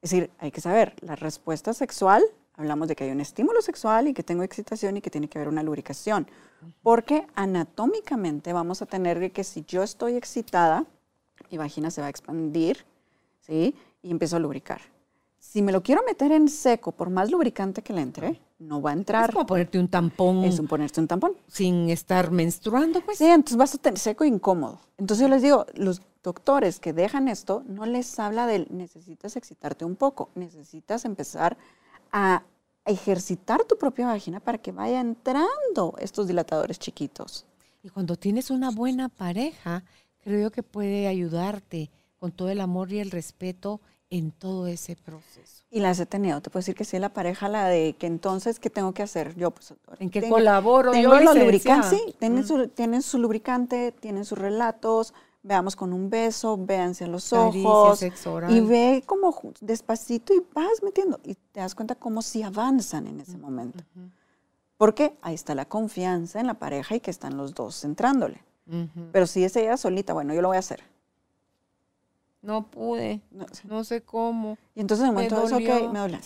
es 0.00 0.10
decir, 0.10 0.30
hay 0.38 0.50
que 0.50 0.62
saber, 0.62 0.94
la 1.02 1.14
respuesta 1.14 1.74
sexual, 1.74 2.22
hablamos 2.60 2.88
de 2.88 2.94
que 2.96 3.04
hay 3.04 3.10
un 3.10 3.20
estímulo 3.20 3.60
sexual 3.62 4.08
y 4.08 4.14
que 4.14 4.22
tengo 4.22 4.42
excitación 4.42 4.96
y 4.96 5.00
que 5.00 5.10
tiene 5.10 5.28
que 5.28 5.38
haber 5.38 5.48
una 5.48 5.62
lubricación. 5.62 6.26
Porque 6.82 7.26
anatómicamente 7.34 8.52
vamos 8.52 8.82
a 8.82 8.86
tener 8.86 9.32
que 9.32 9.44
si 9.44 9.64
yo 9.66 9.82
estoy 9.82 10.16
excitada, 10.16 10.84
mi 11.50 11.56
vagina 11.58 11.90
se 11.90 12.00
va 12.02 12.08
a 12.08 12.10
expandir, 12.10 12.84
¿sí? 13.40 13.74
Y 14.02 14.10
empiezo 14.10 14.36
a 14.36 14.38
lubricar. 14.40 14.80
Si 15.38 15.62
me 15.62 15.72
lo 15.72 15.82
quiero 15.82 16.02
meter 16.06 16.32
en 16.32 16.48
seco, 16.48 16.92
por 16.92 17.08
más 17.08 17.30
lubricante 17.30 17.80
que 17.82 17.94
le 17.94 18.02
entre, 18.02 18.38
no 18.58 18.82
va 18.82 18.90
a 18.90 18.92
Es 18.92 18.98
entrar. 18.98 19.32
como 19.32 19.46
ponerte 19.46 19.78
un 19.78 19.88
tampón 19.88 20.44
Es 20.44 20.58
un 20.58 20.66
ponerse 20.68 21.00
un 21.00 21.08
tampón. 21.08 21.32
sin 21.48 21.88
estar 21.88 22.30
menstruando, 22.30 23.00
pues. 23.00 23.16
Sí, 23.16 23.24
entonces 23.24 23.56
vas 23.56 23.74
a 23.74 23.78
tener 23.78 23.98
seco 23.98 24.24
e 24.24 24.28
incómodo. 24.28 24.80
Entonces 24.98 25.22
yo 25.26 25.30
les 25.34 25.40
digo, 25.40 25.64
los 25.74 26.02
doctores 26.22 26.78
que 26.78 26.92
dejan 26.92 27.28
esto, 27.28 27.62
no 27.66 27.86
les 27.86 28.18
habla 28.18 28.46
de 28.46 28.66
necesitas 28.68 29.34
excitarte 29.36 29.86
un 29.86 29.96
poco, 29.96 30.28
necesitas 30.34 31.06
empezar 31.06 31.56
a 32.12 32.42
ejercitar 32.84 33.64
tu 33.64 33.76
propia 33.78 34.06
vagina 34.06 34.40
para 34.40 34.58
que 34.58 34.72
vaya 34.72 35.00
entrando 35.00 35.94
estos 35.98 36.26
dilatadores 36.26 36.78
chiquitos. 36.78 37.46
Y 37.82 37.88
cuando 37.88 38.16
tienes 38.16 38.50
una 38.50 38.70
buena 38.70 39.08
pareja, 39.08 39.84
creo 40.22 40.50
que 40.50 40.62
puede 40.62 41.06
ayudarte 41.06 41.90
con 42.18 42.32
todo 42.32 42.48
el 42.50 42.60
amor 42.60 42.92
y 42.92 42.98
el 43.00 43.10
respeto 43.10 43.80
en 44.10 44.32
todo 44.32 44.66
ese 44.66 44.96
proceso. 44.96 45.62
Y 45.70 45.78
las 45.80 46.00
he 46.00 46.04
tenido. 46.06 46.40
Te 46.40 46.50
puedo 46.50 46.60
decir 46.60 46.74
que 46.74 46.84
sí, 46.84 46.98
la 46.98 47.10
pareja, 47.12 47.48
la 47.48 47.66
de 47.68 47.94
que 47.94 48.06
entonces, 48.08 48.58
¿qué 48.58 48.68
tengo 48.68 48.92
que 48.92 49.04
hacer? 49.04 49.36
Yo, 49.36 49.52
pues. 49.52 49.72
¿En 50.00 50.10
qué 50.10 50.20
tengo- 50.20 50.34
colaboro 50.34 50.90
Tengo 50.90 51.14
yo, 51.16 51.20
los 51.20 51.38
lubricantes, 51.38 51.90
sí, 51.90 52.14
tienen, 52.18 52.42
Mm. 52.42 52.46
su, 52.46 52.68
tienen 52.68 53.02
su 53.02 53.18
lubricante, 53.18 53.92
tienen 53.92 54.24
sus 54.24 54.36
relatos, 54.36 55.14
veamos 55.42 55.74
con 55.76 55.92
un 55.92 56.10
beso, 56.10 56.56
véanse 56.58 57.04
a 57.04 57.08
los 57.08 57.32
ojos. 57.32 58.02
Y 58.48 58.60
ve 58.60 59.02
como 59.06 59.34
despacito 59.60 60.34
y 60.34 60.42
vas 60.54 60.82
metiendo. 60.82 61.18
Y 61.24 61.34
te 61.34 61.60
das 61.60 61.74
cuenta 61.74 61.94
cómo 61.94 62.22
si 62.22 62.42
avanzan 62.42 63.06
en 63.06 63.20
ese 63.20 63.38
momento. 63.38 63.82
Porque 64.76 65.14
ahí 65.22 65.34
está 65.34 65.54
la 65.54 65.66
confianza 65.66 66.40
en 66.40 66.46
la 66.46 66.54
pareja 66.54 66.94
y 66.94 67.00
que 67.00 67.10
están 67.10 67.36
los 67.36 67.54
dos 67.54 67.84
entrándole. 67.84 68.42
Pero 69.12 69.26
si 69.26 69.42
es 69.44 69.56
ella 69.56 69.76
solita, 69.76 70.12
bueno, 70.12 70.32
yo 70.32 70.42
lo 70.42 70.48
voy 70.48 70.56
a 70.56 70.60
hacer. 70.60 70.82
No 72.42 72.66
pude, 72.70 73.20
No 73.30 73.46
sé. 73.52 73.68
no 73.68 73.84
sé 73.84 74.00
cómo. 74.02 74.56
Y 74.74 74.80
entonces 74.80 75.02
en 75.04 75.08
el 75.10 75.14
Me 75.14 75.28
momento 75.28 75.40
de 75.40 75.46
eso, 75.46 75.54
dolió. 75.56 75.86
ok, 75.86 75.92
me 75.92 75.98
duele. 75.98 76.20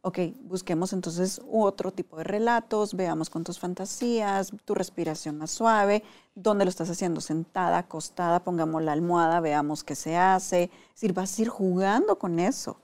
Ok, 0.00 0.18
busquemos 0.42 0.92
entonces 0.92 1.40
otro 1.50 1.90
tipo 1.90 2.16
de 2.18 2.24
relatos, 2.24 2.94
veamos 2.94 3.30
con 3.30 3.42
tus 3.42 3.58
fantasías, 3.58 4.52
tu 4.64 4.74
respiración 4.74 5.38
más 5.38 5.50
suave, 5.50 6.04
dónde 6.36 6.64
lo 6.64 6.68
estás 6.68 6.88
haciendo, 6.88 7.20
sentada, 7.20 7.78
acostada, 7.78 8.44
pongamos 8.44 8.80
la 8.82 8.92
almohada, 8.92 9.40
veamos 9.40 9.82
qué 9.82 9.96
se 9.96 10.16
hace. 10.16 10.64
Es 10.64 10.94
decir, 10.94 11.12
vas 11.12 11.36
a 11.36 11.42
ir 11.42 11.48
jugando 11.48 12.16
con 12.16 12.38
eso. 12.38 12.76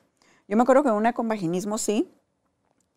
Yo 0.49 0.57
me 0.57 0.65
acuerdo 0.65 0.83
que 0.83 0.91
una 0.91 1.13
con 1.13 1.29
vaginismo 1.29 1.79
sí, 1.79 2.11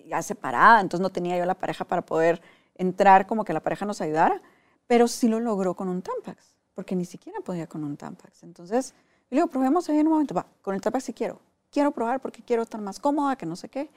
ya 0.03 0.21
separada, 0.23 0.81
entonces 0.81 1.01
no 1.01 1.11
tenía 1.11 1.37
yo 1.37 1.45
la 1.45 1.55
pareja 1.55 1.85
para 1.85 2.01
poder 2.01 2.41
entrar 2.75 3.27
como 3.27 3.45
que 3.45 3.53
la 3.53 3.61
pareja 3.61 3.85
nos 3.85 4.01
ayudara, 4.01 4.41
pero 4.87 5.07
sí 5.07 5.27
lo 5.27 5.39
logró 5.39 5.75
con 5.75 5.89
un 5.89 6.01
Tampax, 6.01 6.55
porque 6.73 6.95
ni 6.95 7.05
siquiera 7.05 7.39
podía 7.41 7.67
con 7.67 7.83
un 7.83 7.95
Tampax. 7.95 8.41
Entonces, 8.43 8.93
yo 9.29 9.35
le 9.35 9.37
digo, 9.37 9.47
probemos 9.47 9.87
ahí 9.89 9.99
en 9.99 10.07
un 10.07 10.13
momento, 10.13 10.33
va, 10.33 10.47
con 10.63 10.73
el 10.73 10.81
Tampax 10.81 11.05
sí 11.05 11.13
quiero, 11.13 11.39
quiero 11.71 11.91
probar 11.91 12.19
porque 12.19 12.41
quiero 12.41 12.63
estar 12.63 12.81
más 12.81 12.99
cómoda, 12.99 13.35
que 13.35 13.45
no 13.45 13.55
sé 13.55 13.69
qué. 13.69 13.89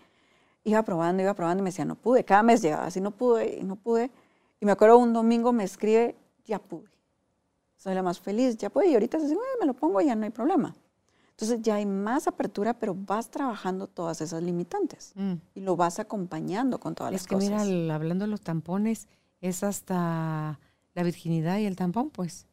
Iba 0.65 0.83
probando, 0.83 1.23
iba 1.23 1.35
probando 1.35 1.63
y 1.63 1.65
me 1.65 1.71
decía, 1.71 1.85
no 1.85 1.95
pude, 1.97 2.25
cada 2.25 2.43
mes 2.43 2.61
llegaba 2.63 2.85
así, 2.87 3.01
no 3.01 3.11
pude 3.13 3.59
y 3.61 3.65
no 3.65 3.77
pude. 3.77 4.11
Y 4.61 4.67
me 4.67 4.73
acuerdo 4.73 4.99
un 4.99 5.13
domingo 5.13 5.53
me 5.53 5.65
escribe, 5.65 6.17
ya 6.45 6.59
pude. 6.59 6.91
Soy 7.77 7.95
la 7.95 8.03
más 8.03 8.21
feliz, 8.21 8.59
ya 8.59 8.69
pude. 8.69 8.89
Y 8.89 8.95
ahorita 8.95 9.19
se 9.19 9.25
dice, 9.25 9.35
"Bueno, 9.37 9.51
me 9.61 9.67
lo 9.67 9.73
pongo 9.75 10.01
y 10.03 10.07
ya 10.07 10.15
no 10.15 10.25
hay 10.25 10.31
problema. 10.31 10.75
Entonces 11.31 11.63
ya 11.63 11.77
hay 11.77 11.87
más 11.87 12.27
apertura, 12.27 12.75
pero 12.75 12.95
vas 12.95 13.31
trabajando 13.31 13.87
todas 13.87 14.21
esas 14.21 14.43
limitantes 14.43 15.13
Mm. 15.15 15.35
y 15.55 15.61
lo 15.61 15.75
vas 15.77 15.99
acompañando 15.99 16.79
con 16.79 16.95
todas 16.95 17.15
Es 17.15 17.23
las 17.23 17.27
que 17.27 17.35
cosas. 17.37 17.49
mira, 17.51 17.63
el- 17.63 17.91
hablando 17.91 18.27
de 18.27 18.31
los 18.31 18.43
tampones, 18.43 19.09
es 19.41 19.63
hasta 19.63 20.61
la 20.95 21.03
virginidad 21.03 21.57
y 21.57 21.65
el 21.65 21.77
tampón, 21.77 22.11
pues. 22.11 22.47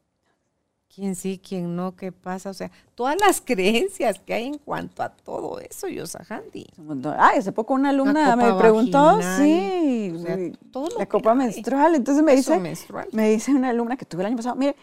¿Quién 0.94 1.16
sí, 1.16 1.40
quién 1.46 1.76
no? 1.76 1.96
¿Qué 1.96 2.12
pasa? 2.12 2.50
O 2.50 2.54
sea, 2.54 2.72
todas 2.96 3.16
las 3.20 3.42
creencias 3.42 4.20
que 4.20 4.34
hay 4.34 4.46
en 4.46 4.58
cuanto 4.58 5.04
a 5.04 5.10
todo 5.10 5.60
eso, 5.60 5.88
Yosahandi. 5.88 6.66
Ah, 7.18 7.34
hace 7.38 7.52
poco 7.52 7.74
una 7.74 7.90
alumna 7.90 8.36
me 8.36 8.54
preguntó, 8.54 9.18
vaginal, 9.18 9.38
sí, 9.38 10.14
o 10.16 10.20
sea, 10.20 10.38
todo 10.72 10.90
lo 10.90 10.98
la 10.98 11.06
copa 11.06 11.32
hay. 11.32 11.38
menstrual. 11.38 11.96
Entonces 11.96 12.24
me 12.24 12.36
dice, 12.36 12.58
menstrual. 12.58 13.10
me 13.12 13.30
dice 13.30 13.52
una 13.52 13.70
alumna 13.70 13.98
que 13.98 14.06
tuve 14.06 14.22
el 14.22 14.28
año 14.28 14.38
pasado, 14.38 14.56
mire, 14.56 14.76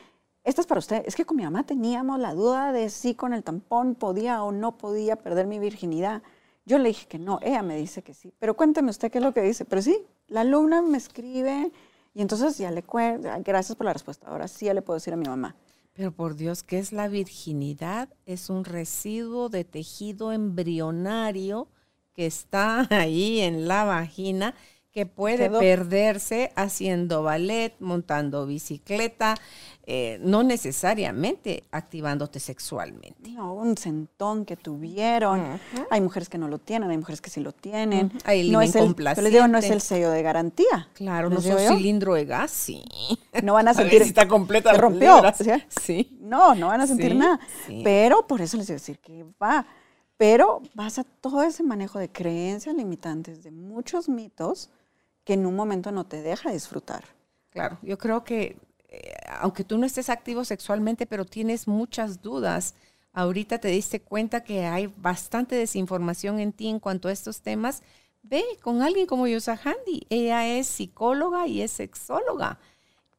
esta 0.44 0.60
es 0.60 0.66
para 0.66 0.78
usted. 0.78 1.02
Es 1.06 1.16
que 1.16 1.24
con 1.24 1.36
mi 1.36 1.42
mamá 1.42 1.64
teníamos 1.64 2.20
la 2.20 2.34
duda 2.34 2.70
de 2.72 2.90
si 2.90 3.14
con 3.14 3.32
el 3.32 3.42
tampón 3.42 3.94
podía 3.94 4.42
o 4.44 4.52
no 4.52 4.76
podía 4.76 5.16
perder 5.16 5.46
mi 5.46 5.58
virginidad. 5.58 6.22
Yo 6.66 6.78
le 6.78 6.90
dije 6.90 7.08
que 7.08 7.18
no, 7.18 7.40
ella 7.42 7.62
me 7.62 7.76
dice 7.76 8.02
que 8.02 8.14
sí. 8.14 8.32
Pero 8.38 8.54
cuénteme 8.54 8.90
usted 8.90 9.10
qué 9.10 9.18
es 9.18 9.24
lo 9.24 9.32
que 9.32 9.42
dice. 9.42 9.64
Pero 9.64 9.80
sí, 9.80 9.98
la 10.28 10.42
alumna 10.42 10.82
me 10.82 10.98
escribe 10.98 11.72
y 12.12 12.20
entonces 12.20 12.58
ya 12.58 12.70
le 12.70 12.82
cuento, 12.82 13.28
gracias 13.42 13.74
por 13.74 13.86
la 13.86 13.92
respuesta. 13.94 14.28
Ahora 14.28 14.46
sí 14.46 14.66
ya 14.66 14.74
le 14.74 14.82
puedo 14.82 14.96
decir 14.96 15.12
a 15.14 15.16
mi 15.16 15.26
mamá. 15.26 15.56
Pero 15.94 16.10
por 16.12 16.34
Dios, 16.34 16.64
¿qué 16.64 16.78
es 16.80 16.92
la 16.92 17.06
virginidad? 17.06 18.08
Es 18.26 18.50
un 18.50 18.64
residuo 18.64 19.48
de 19.48 19.64
tejido 19.64 20.32
embrionario 20.32 21.68
que 22.14 22.26
está 22.26 22.86
ahí 22.90 23.40
en 23.40 23.68
la 23.68 23.84
vagina, 23.84 24.56
que 24.94 25.06
puede 25.06 25.50
perderse 25.50 26.52
haciendo 26.54 27.24
ballet, 27.24 27.74
montando 27.80 28.46
bicicleta, 28.46 29.34
eh, 29.86 30.18
no 30.22 30.44
necesariamente 30.44 31.64
activándote 31.72 32.38
sexualmente. 32.38 33.28
No, 33.32 33.54
un 33.54 33.76
sentón 33.76 34.44
que 34.44 34.56
tuvieron. 34.56 35.60
Hay 35.90 36.00
mujeres 36.00 36.28
que 36.28 36.38
no 36.38 36.46
lo 36.46 36.58
tienen, 36.58 36.90
hay 36.90 36.96
mujeres 36.98 37.20
que 37.20 37.28
sí 37.28 37.40
lo 37.40 37.50
tienen. 37.52 38.12
Hay 38.24 38.48
no 38.50 38.60
es 38.60 38.76
el, 38.76 38.94
yo 38.94 39.22
les 39.22 39.32
digo, 39.32 39.48
no 39.48 39.58
es 39.58 39.68
el 39.68 39.80
sello 39.80 40.10
de 40.12 40.22
garantía. 40.22 40.88
Claro, 40.94 41.28
no 41.28 41.40
digo 41.40 41.58
sos 41.58 41.68
yo. 41.70 41.76
cilindro 41.76 42.14
de 42.14 42.24
gas, 42.26 42.52
sí. 42.52 42.84
No 43.42 43.54
van 43.54 43.66
a 43.66 43.70
A 43.72 43.74
sentir. 43.74 44.02
si 44.02 44.08
está 44.10 44.28
completa 44.28 44.70
se 44.72 44.78
rompió. 44.80 45.20
¿sí? 45.34 45.50
Sí. 45.82 46.18
No, 46.20 46.54
no 46.54 46.68
van 46.68 46.80
a 46.82 46.86
sentir 46.86 47.10
Sí, 47.10 47.18
nada. 47.18 47.40
sí. 47.66 47.80
Pero 47.82 48.28
por 48.28 48.40
eso 48.40 48.56
les 48.56 48.70
a 48.70 48.74
decir 48.74 49.00
que 49.00 49.24
va. 49.42 49.66
Pero 50.16 50.62
vas 50.74 51.00
a 51.00 51.04
todo 51.04 51.42
ese 51.42 51.64
manejo 51.64 51.98
de 51.98 52.08
creencias 52.08 52.76
limitantes, 52.76 53.42
de 53.42 53.50
muchos 53.50 54.08
mitos 54.08 54.70
que 55.24 55.34
en 55.34 55.46
un 55.46 55.56
momento 55.56 55.90
no 55.90 56.04
te 56.06 56.22
deja 56.22 56.52
disfrutar. 56.52 57.04
Claro, 57.50 57.78
yo 57.82 57.98
creo 57.98 58.24
que 58.24 58.56
eh, 58.94 59.12
aunque 59.40 59.64
tú 59.64 59.76
no 59.78 59.86
estés 59.86 60.08
activo 60.08 60.44
sexualmente, 60.44 61.06
pero 61.06 61.24
tienes 61.24 61.66
muchas 61.66 62.22
dudas, 62.22 62.74
ahorita 63.12 63.58
te 63.58 63.68
diste 63.68 64.00
cuenta 64.00 64.44
que 64.44 64.66
hay 64.66 64.86
bastante 64.96 65.56
desinformación 65.56 66.38
en 66.38 66.52
ti 66.52 66.68
en 66.68 66.78
cuanto 66.78 67.08
a 67.08 67.12
estos 67.12 67.40
temas, 67.40 67.82
ve 68.22 68.44
con 68.62 68.82
alguien 68.82 69.06
como 69.06 69.26
Yosa 69.26 69.58
Handy. 69.62 70.06
Ella 70.10 70.46
es 70.46 70.68
psicóloga 70.68 71.46
y 71.46 71.62
es 71.62 71.72
sexóloga. 71.72 72.58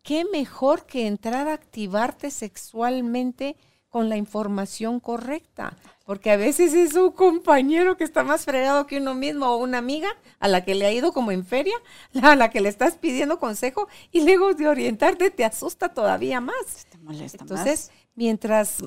¿Qué 0.02 0.24
mejor 0.26 0.86
que 0.86 1.08
entrar 1.08 1.48
a 1.48 1.54
activarte 1.54 2.32
sexualmente 2.32 3.58
con 3.90 4.08
la 4.08 4.18
información 4.18 5.00
correcta? 5.00 5.76
Porque 6.06 6.30
a 6.30 6.38
veces 6.38 6.76
es 6.76 6.94
un 6.94 7.12
compañero 7.12 7.98
que 7.98 8.04
está 8.04 8.24
más 8.24 8.46
fregado 8.46 8.86
que 8.86 8.98
uno 8.98 9.16
mismo 9.16 9.48
o 9.48 9.58
una 9.58 9.80
amiga 9.80 10.10
a 10.40 10.48
la 10.48 10.64
que 10.64 10.76
le 10.76 10.86
ha 10.86 10.94
ido 10.94 11.12
como 11.12 11.32
en 11.32 11.46
feria, 11.46 11.76
a 12.22 12.36
la 12.36 12.52
que 12.52 12.62
le 12.62 12.70
estás 12.70 12.96
pidiendo 12.96 13.40
consejo 13.40 13.88
y 14.12 14.24
luego 14.24 14.54
de 14.54 14.68
orientarte 14.68 15.32
te 15.32 15.44
asusta 15.44 15.90
todavía 15.90 16.40
más. 16.42 16.86
Te 16.92 17.00
molesta 17.00 17.40
Entonces, 17.42 17.92
mientras 18.14 18.84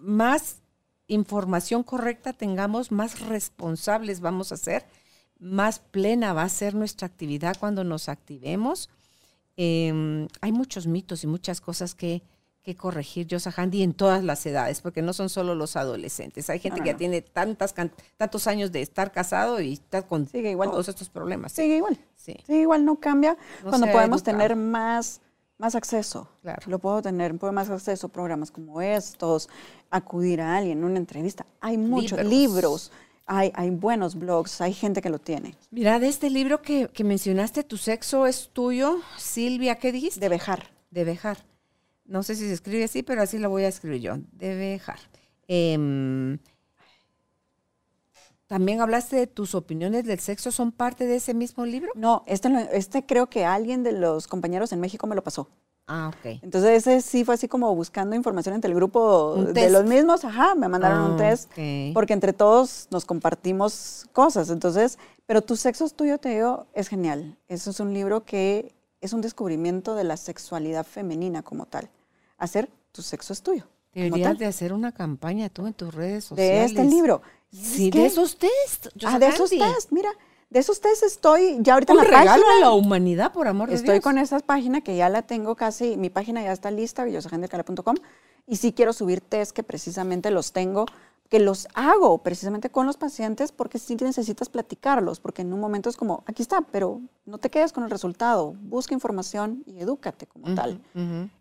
más 0.00 0.58
información 1.08 1.82
correcta 1.82 2.34
tengamos, 2.34 2.92
más 2.92 3.20
responsables 3.20 4.20
vamos 4.20 4.52
a 4.52 4.58
ser, 4.58 4.86
más 5.38 5.78
plena 5.78 6.34
va 6.34 6.42
a 6.42 6.48
ser 6.50 6.74
nuestra 6.74 7.06
actividad 7.06 7.56
cuando 7.58 7.82
nos 7.82 8.10
activemos. 8.10 8.90
Eh, 9.56 10.28
hay 10.42 10.52
muchos 10.52 10.86
mitos 10.86 11.24
y 11.24 11.26
muchas 11.26 11.62
cosas 11.62 11.94
que, 11.94 12.22
que 12.66 12.74
corregir, 12.76 13.28
Yosa 13.28 13.54
Handy, 13.56 13.84
en 13.84 13.94
todas 13.94 14.24
las 14.24 14.44
edades, 14.44 14.80
porque 14.80 15.00
no 15.00 15.12
son 15.12 15.28
solo 15.28 15.54
los 15.54 15.76
adolescentes. 15.76 16.50
Hay 16.50 16.58
gente 16.58 16.78
No, 16.78 16.80
no, 16.80 16.84
que 16.84 16.90
ya 16.90 16.96
tiene 16.96 17.22
tantas, 17.22 17.72
tantos 18.16 18.46
años 18.48 18.72
de 18.72 18.82
estar 18.82 19.12
casado 19.12 19.60
y 19.60 19.74
está 19.74 20.02
con 20.02 20.28
Sigue 20.28 20.50
igual. 20.50 20.72
todos 20.72 20.88
estos 20.88 21.08
problemas. 21.08 21.52
Sigue 21.52 21.76
igual. 21.76 21.96
Sí. 22.16 22.36
Sigue 22.44 22.62
igual, 22.62 22.84
no 22.84 22.98
cambia. 22.98 23.36
No 23.62 23.70
cuando 23.70 23.86
podemos 23.92 24.20
educado. 24.20 24.38
tener 24.38 24.56
más, 24.56 25.20
más 25.58 25.76
acceso. 25.76 26.28
Claro. 26.42 26.60
Lo 26.66 26.80
puedo 26.80 27.00
tener, 27.02 27.38
puedo 27.38 27.52
más 27.52 27.70
acceso 27.70 28.08
a 28.08 28.10
programas 28.10 28.50
como 28.50 28.82
estos, 28.82 29.48
acudir 29.88 30.40
a 30.40 30.56
alguien, 30.56 30.82
una 30.82 30.98
entrevista. 30.98 31.46
Hay 31.60 31.78
muchos 31.78 32.18
Libros. 32.24 32.32
libros, 32.32 32.92
hay, 33.26 33.52
hay 33.54 33.70
buenos 33.70 34.16
blogs, 34.16 34.60
hay 34.60 34.72
gente 34.72 35.00
que 35.00 35.08
lo 35.10 35.20
tiene. 35.20 35.54
Mira, 35.70 36.00
de 36.00 36.08
este 36.08 36.30
libro 36.30 36.62
que, 36.62 36.88
que 36.88 37.04
mencionaste, 37.04 37.62
Tu 37.62 37.76
sexo 37.76 38.26
es 38.26 38.50
tuyo, 38.52 38.98
Silvia, 39.18 39.76
¿qué 39.76 39.92
dijiste? 39.92 40.18
De 40.18 40.28
Bejar. 40.28 40.64
De 40.90 41.04
Bejar. 41.04 41.38
No 42.08 42.22
sé 42.22 42.34
si 42.36 42.46
se 42.46 42.52
escribe 42.54 42.84
así, 42.84 43.02
pero 43.02 43.22
así 43.22 43.38
lo 43.38 43.50
voy 43.50 43.64
a 43.64 43.68
escribir 43.68 44.00
yo. 44.00 44.14
De 44.32 44.54
Bejar. 44.54 44.98
Em, 45.48 46.38
También 48.46 48.80
hablaste 48.80 49.16
de 49.16 49.26
tus 49.26 49.56
opiniones 49.56 50.04
del 50.04 50.20
sexo, 50.20 50.52
¿son 50.52 50.70
parte 50.70 51.04
de 51.04 51.16
ese 51.16 51.34
mismo 51.34 51.66
libro? 51.66 51.90
No, 51.96 52.22
este, 52.26 52.48
este 52.72 53.04
creo 53.04 53.28
que 53.28 53.44
alguien 53.44 53.82
de 53.82 53.90
los 53.90 54.28
compañeros 54.28 54.70
en 54.72 54.78
México 54.80 55.08
me 55.08 55.16
lo 55.16 55.24
pasó. 55.24 55.48
Ah, 55.88 56.12
ok. 56.16 56.38
Entonces 56.42 56.86
ese 56.86 57.00
sí 57.00 57.24
fue 57.24 57.34
así 57.34 57.48
como 57.48 57.74
buscando 57.74 58.14
información 58.14 58.54
entre 58.54 58.68
el 58.70 58.76
grupo 58.76 59.36
de 59.36 59.52
test. 59.52 59.72
los 59.72 59.84
mismos, 59.84 60.24
ajá, 60.24 60.54
me 60.54 60.68
mandaron 60.68 60.98
Ah, 60.98 61.10
un 61.10 61.16
test 61.16 61.50
ok. 61.52 61.92
porque 61.94 62.12
entre 62.12 62.32
todos 62.32 62.86
nos 62.90 63.04
compartimos 63.04 64.06
cosas. 64.12 64.48
Entonces, 64.50 64.96
pero 65.26 65.42
tu 65.42 65.56
sexo 65.56 65.84
es 65.84 65.94
tuyo, 65.94 66.18
te 66.18 66.28
digo, 66.30 66.66
es 66.72 66.86
genial. 66.88 67.36
Eso 67.48 67.70
es 67.70 67.80
un 67.80 67.92
libro 67.94 68.24
que 68.24 68.72
es 69.00 69.12
un 69.12 69.20
descubrimiento 69.22 69.94
de 69.96 70.04
la 70.04 70.16
sexualidad 70.16 70.84
femenina 70.86 71.42
como 71.42 71.66
tal. 71.66 71.88
Hacer 72.38 72.68
tu 72.92 73.02
sexo 73.02 73.32
es 73.32 73.42
tuyo. 73.42 73.64
Deberías 73.94 74.38
de 74.38 74.44
hacer 74.46 74.72
una 74.74 74.92
campaña 74.92 75.48
tú 75.48 75.66
en 75.66 75.72
tus 75.72 75.94
redes 75.94 76.24
de 76.24 76.28
sociales. 76.28 76.70
este 76.72 76.84
libro. 76.84 77.22
Sí, 77.50 77.90
de 77.90 78.04
esos 78.06 78.36
test. 78.36 78.88
Ah, 79.06 79.18
de 79.18 79.28
esos 79.28 79.48
test, 79.50 79.90
mira, 79.90 80.10
de 80.50 80.58
esos 80.60 80.80
test 80.82 81.02
estoy 81.02 81.56
ya 81.60 81.74
ahorita 81.74 81.94
Un 81.94 82.00
en 82.00 82.04
la 82.04 82.10
regalo 82.10 82.42
página. 82.42 82.56
a 82.58 82.60
la 82.60 82.72
humanidad, 82.72 83.32
por 83.32 83.48
amor 83.48 83.70
de 83.70 83.76
Estoy 83.76 83.94
Dios. 83.94 84.04
con 84.04 84.18
esa 84.18 84.38
página 84.40 84.82
que 84.82 84.96
ya 84.96 85.08
la 85.08 85.22
tengo 85.22 85.56
casi, 85.56 85.96
mi 85.96 86.10
página 86.10 86.42
ya 86.42 86.52
está 86.52 86.70
lista, 86.70 87.08
yosagendelcala.com, 87.08 87.96
y 88.46 88.56
sí 88.56 88.72
quiero 88.74 88.92
subir 88.92 89.22
test 89.22 89.52
que 89.52 89.62
precisamente 89.62 90.30
los 90.30 90.52
tengo, 90.52 90.84
que 91.28 91.40
los 91.40 91.66
hago 91.74 92.18
precisamente 92.18 92.70
con 92.70 92.86
los 92.86 92.96
pacientes 92.96 93.50
porque 93.50 93.78
sí 93.78 93.96
necesitas 93.96 94.48
platicarlos, 94.48 95.18
porque 95.18 95.42
en 95.42 95.52
un 95.52 95.60
momento 95.60 95.88
es 95.88 95.96
como, 95.96 96.22
aquí 96.26 96.42
está, 96.42 96.60
pero 96.60 97.00
no 97.24 97.38
te 97.38 97.50
quedes 97.50 97.72
con 97.72 97.84
el 97.84 97.90
resultado, 97.90 98.54
busca 98.60 98.94
información 98.94 99.64
y 99.66 99.80
edúcate 99.80 100.26
como 100.26 100.54
tal. 100.54 100.80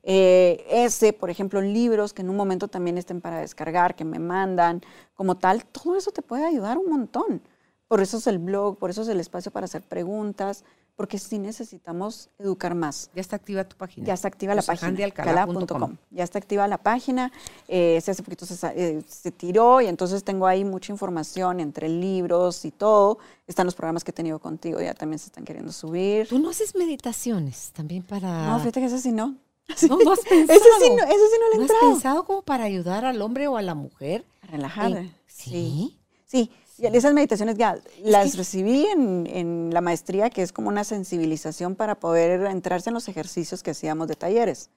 Eh, 0.03 0.65
ese, 0.69 1.13
por 1.13 1.29
ejemplo, 1.29 1.61
libros 1.61 2.13
que 2.13 2.23
en 2.23 2.29
un 2.29 2.35
momento 2.35 2.67
también 2.67 2.97
estén 2.97 3.21
para 3.21 3.39
descargar, 3.39 3.95
que 3.95 4.05
me 4.05 4.19
mandan, 4.19 4.81
como 5.13 5.37
tal, 5.37 5.65
todo 5.65 5.95
eso 5.95 6.11
te 6.11 6.21
puede 6.21 6.45
ayudar 6.45 6.77
un 6.77 6.89
montón. 6.89 7.41
Por 7.87 8.01
eso 8.01 8.17
es 8.17 8.25
el 8.25 8.39
blog, 8.39 8.77
por 8.77 8.89
eso 8.89 9.03
es 9.03 9.07
el 9.09 9.19
espacio 9.19 9.51
para 9.51 9.65
hacer 9.65 9.83
preguntas, 9.83 10.63
porque 10.95 11.19
sí 11.19 11.39
necesitamos 11.39 12.29
educar 12.39 12.73
más. 12.75 13.09
Ya 13.13 13.21
está 13.21 13.35
activa 13.35 13.63
tu 13.65 13.75
página. 13.75 14.07
Ya 14.07 14.13
está 14.13 14.27
activa 14.29 14.55
la 14.55 14.61
página, 14.61 15.11
cala.com. 15.11 15.97
Ya 16.11 16.23
está 16.23 16.39
activa 16.39 16.67
la 16.67 16.77
página, 16.77 17.31
eh, 17.67 17.97
hace 17.97 18.23
poquito 18.23 18.45
se, 18.45 18.55
eh, 18.75 19.01
se 19.07 19.31
tiró 19.31 19.81
y 19.81 19.87
entonces 19.87 20.23
tengo 20.23 20.47
ahí 20.47 20.63
mucha 20.63 20.91
información 20.93 21.59
entre 21.59 21.89
libros 21.89 22.63
y 22.65 22.71
todo. 22.71 23.17
Están 23.47 23.65
los 23.65 23.75
programas 23.75 24.03
que 24.03 24.11
he 24.11 24.13
tenido 24.13 24.39
contigo, 24.39 24.79
ya 24.79 24.93
también 24.93 25.19
se 25.19 25.25
están 25.27 25.43
queriendo 25.43 25.71
subir. 25.71 26.27
¿Tú 26.29 26.39
no 26.39 26.49
haces 26.49 26.75
meditaciones 26.75 27.71
también 27.73 28.03
para...? 28.03 28.47
No, 28.47 28.59
fíjate 28.59 28.79
que 28.79 28.85
ese 28.87 28.99
sí 28.99 29.11
no. 29.11 29.35
No, 29.89 29.97
no 29.97 30.11
has 30.13 30.19
pensado. 30.19 30.59
Ese 30.59 30.69
sí 30.79 30.89
no, 30.95 31.03
ese 31.03 31.27
sí 31.27 31.35
no 31.39 31.49
le 31.49 31.55
he 31.55 31.57
¿No 31.57 31.73
has 31.73 31.79
pensado 31.91 32.23
como 32.23 32.43
para 32.43 32.65
ayudar 32.65 33.03
al 33.03 33.19
hombre 33.21 33.47
o 33.47 33.57
a 33.57 33.61
la 33.63 33.73
mujer? 33.75 34.23
Relajar. 34.43 34.91
En- 34.91 35.15
Sí. 35.27 35.51
¿Sí? 35.51 35.97
Sí, 36.27 36.51
y 36.77 36.87
esas 36.87 37.13
meditaciones 37.13 37.55
ya 37.55 37.77
las 38.03 38.37
recibí 38.37 38.85
en, 38.85 39.27
en 39.27 39.69
la 39.73 39.81
maestría, 39.81 40.29
que 40.29 40.41
es 40.41 40.51
como 40.51 40.69
una 40.69 40.83
sensibilización 40.83 41.75
para 41.75 41.95
poder 41.95 42.45
entrarse 42.47 42.89
en 42.89 42.93
los 42.93 43.07
ejercicios 43.07 43.63
que 43.63 43.71
hacíamos 43.71 44.07
de 44.07 44.15
talleres. 44.15 44.69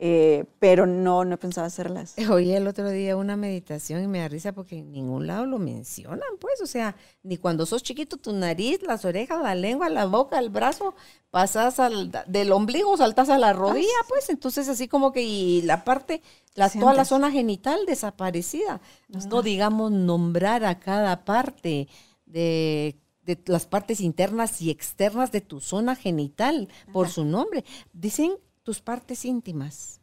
Eh, 0.00 0.44
pero 0.60 0.86
no, 0.86 1.24
no 1.24 1.34
he 1.34 1.38
pensado 1.38 1.66
hacerlas. 1.66 2.14
Oí 2.30 2.52
el 2.52 2.68
otro 2.68 2.88
día 2.88 3.16
una 3.16 3.36
meditación 3.36 4.04
y 4.04 4.06
me 4.06 4.20
da 4.20 4.28
risa 4.28 4.52
porque 4.52 4.78
en 4.78 4.92
ningún 4.92 5.26
lado 5.26 5.44
lo 5.44 5.58
mencionan, 5.58 6.28
pues, 6.40 6.60
o 6.62 6.66
sea, 6.66 6.94
ni 7.24 7.36
cuando 7.36 7.66
sos 7.66 7.82
chiquito 7.82 8.16
tu 8.16 8.32
nariz, 8.32 8.80
las 8.82 9.04
orejas, 9.04 9.42
la 9.42 9.56
lengua, 9.56 9.88
la 9.88 10.06
boca, 10.06 10.38
el 10.38 10.50
brazo, 10.50 10.94
pasas 11.32 11.80
al, 11.80 12.12
del 12.28 12.52
ombligo, 12.52 12.96
saltas 12.96 13.28
a 13.28 13.38
la 13.38 13.52
rodilla, 13.52 13.88
pues, 14.08 14.30
entonces 14.30 14.68
así 14.68 14.86
como 14.86 15.10
que 15.10 15.22
y 15.22 15.62
la 15.62 15.82
parte, 15.84 16.22
la, 16.54 16.70
toda 16.70 16.94
la 16.94 17.04
zona 17.04 17.32
genital 17.32 17.80
desaparecida. 17.84 18.80
No 19.28 19.42
digamos 19.42 19.90
nombrar 19.90 20.64
a 20.64 20.78
cada 20.78 21.24
parte 21.24 21.88
de 22.24 22.96
de 23.28 23.38
las 23.44 23.66
partes 23.66 24.00
internas 24.00 24.62
y 24.62 24.70
externas 24.70 25.30
de 25.30 25.42
tu 25.42 25.60
zona 25.60 25.94
genital 25.94 26.68
por 26.94 27.10
su 27.10 27.26
nombre. 27.26 27.62
Dicen 27.92 28.32
tus 28.68 28.82
partes 28.82 29.24
íntimas. 29.24 29.98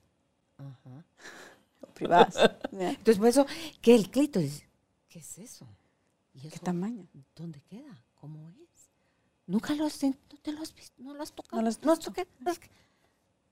Ajá. 0.57 1.05
privadas. 1.93 2.33
Ya. 2.71 2.89
Entonces, 2.89 3.19
por 3.19 3.27
eso, 3.27 3.45
¿qué 3.79 3.93
el 3.93 4.09
clítoris? 4.09 4.63
¿Qué 5.07 5.19
es 5.19 5.37
eso? 5.37 5.67
¿Y 6.33 6.39
¿Qué 6.41 6.47
eso 6.47 6.59
tamaño? 6.63 7.05
¿Dónde 7.35 7.61
queda? 7.61 8.03
¿Cómo 8.15 8.49
es? 8.49 8.89
Nunca 9.45 9.75
lo 9.75 9.85
has, 9.85 10.01
no 10.01 10.15
te 10.41 10.51
lo 10.51 10.63
has 10.63 10.73
visto, 10.73 10.95
no 11.03 11.13
lo 11.13 11.21
has 11.21 11.31
tocado. 11.31 11.57
No 11.57 11.61
lo 11.61 11.69
has 11.69 11.77
has 11.77 11.99
tocado, 11.99 12.27
no 12.39 12.49
has- 12.49 12.59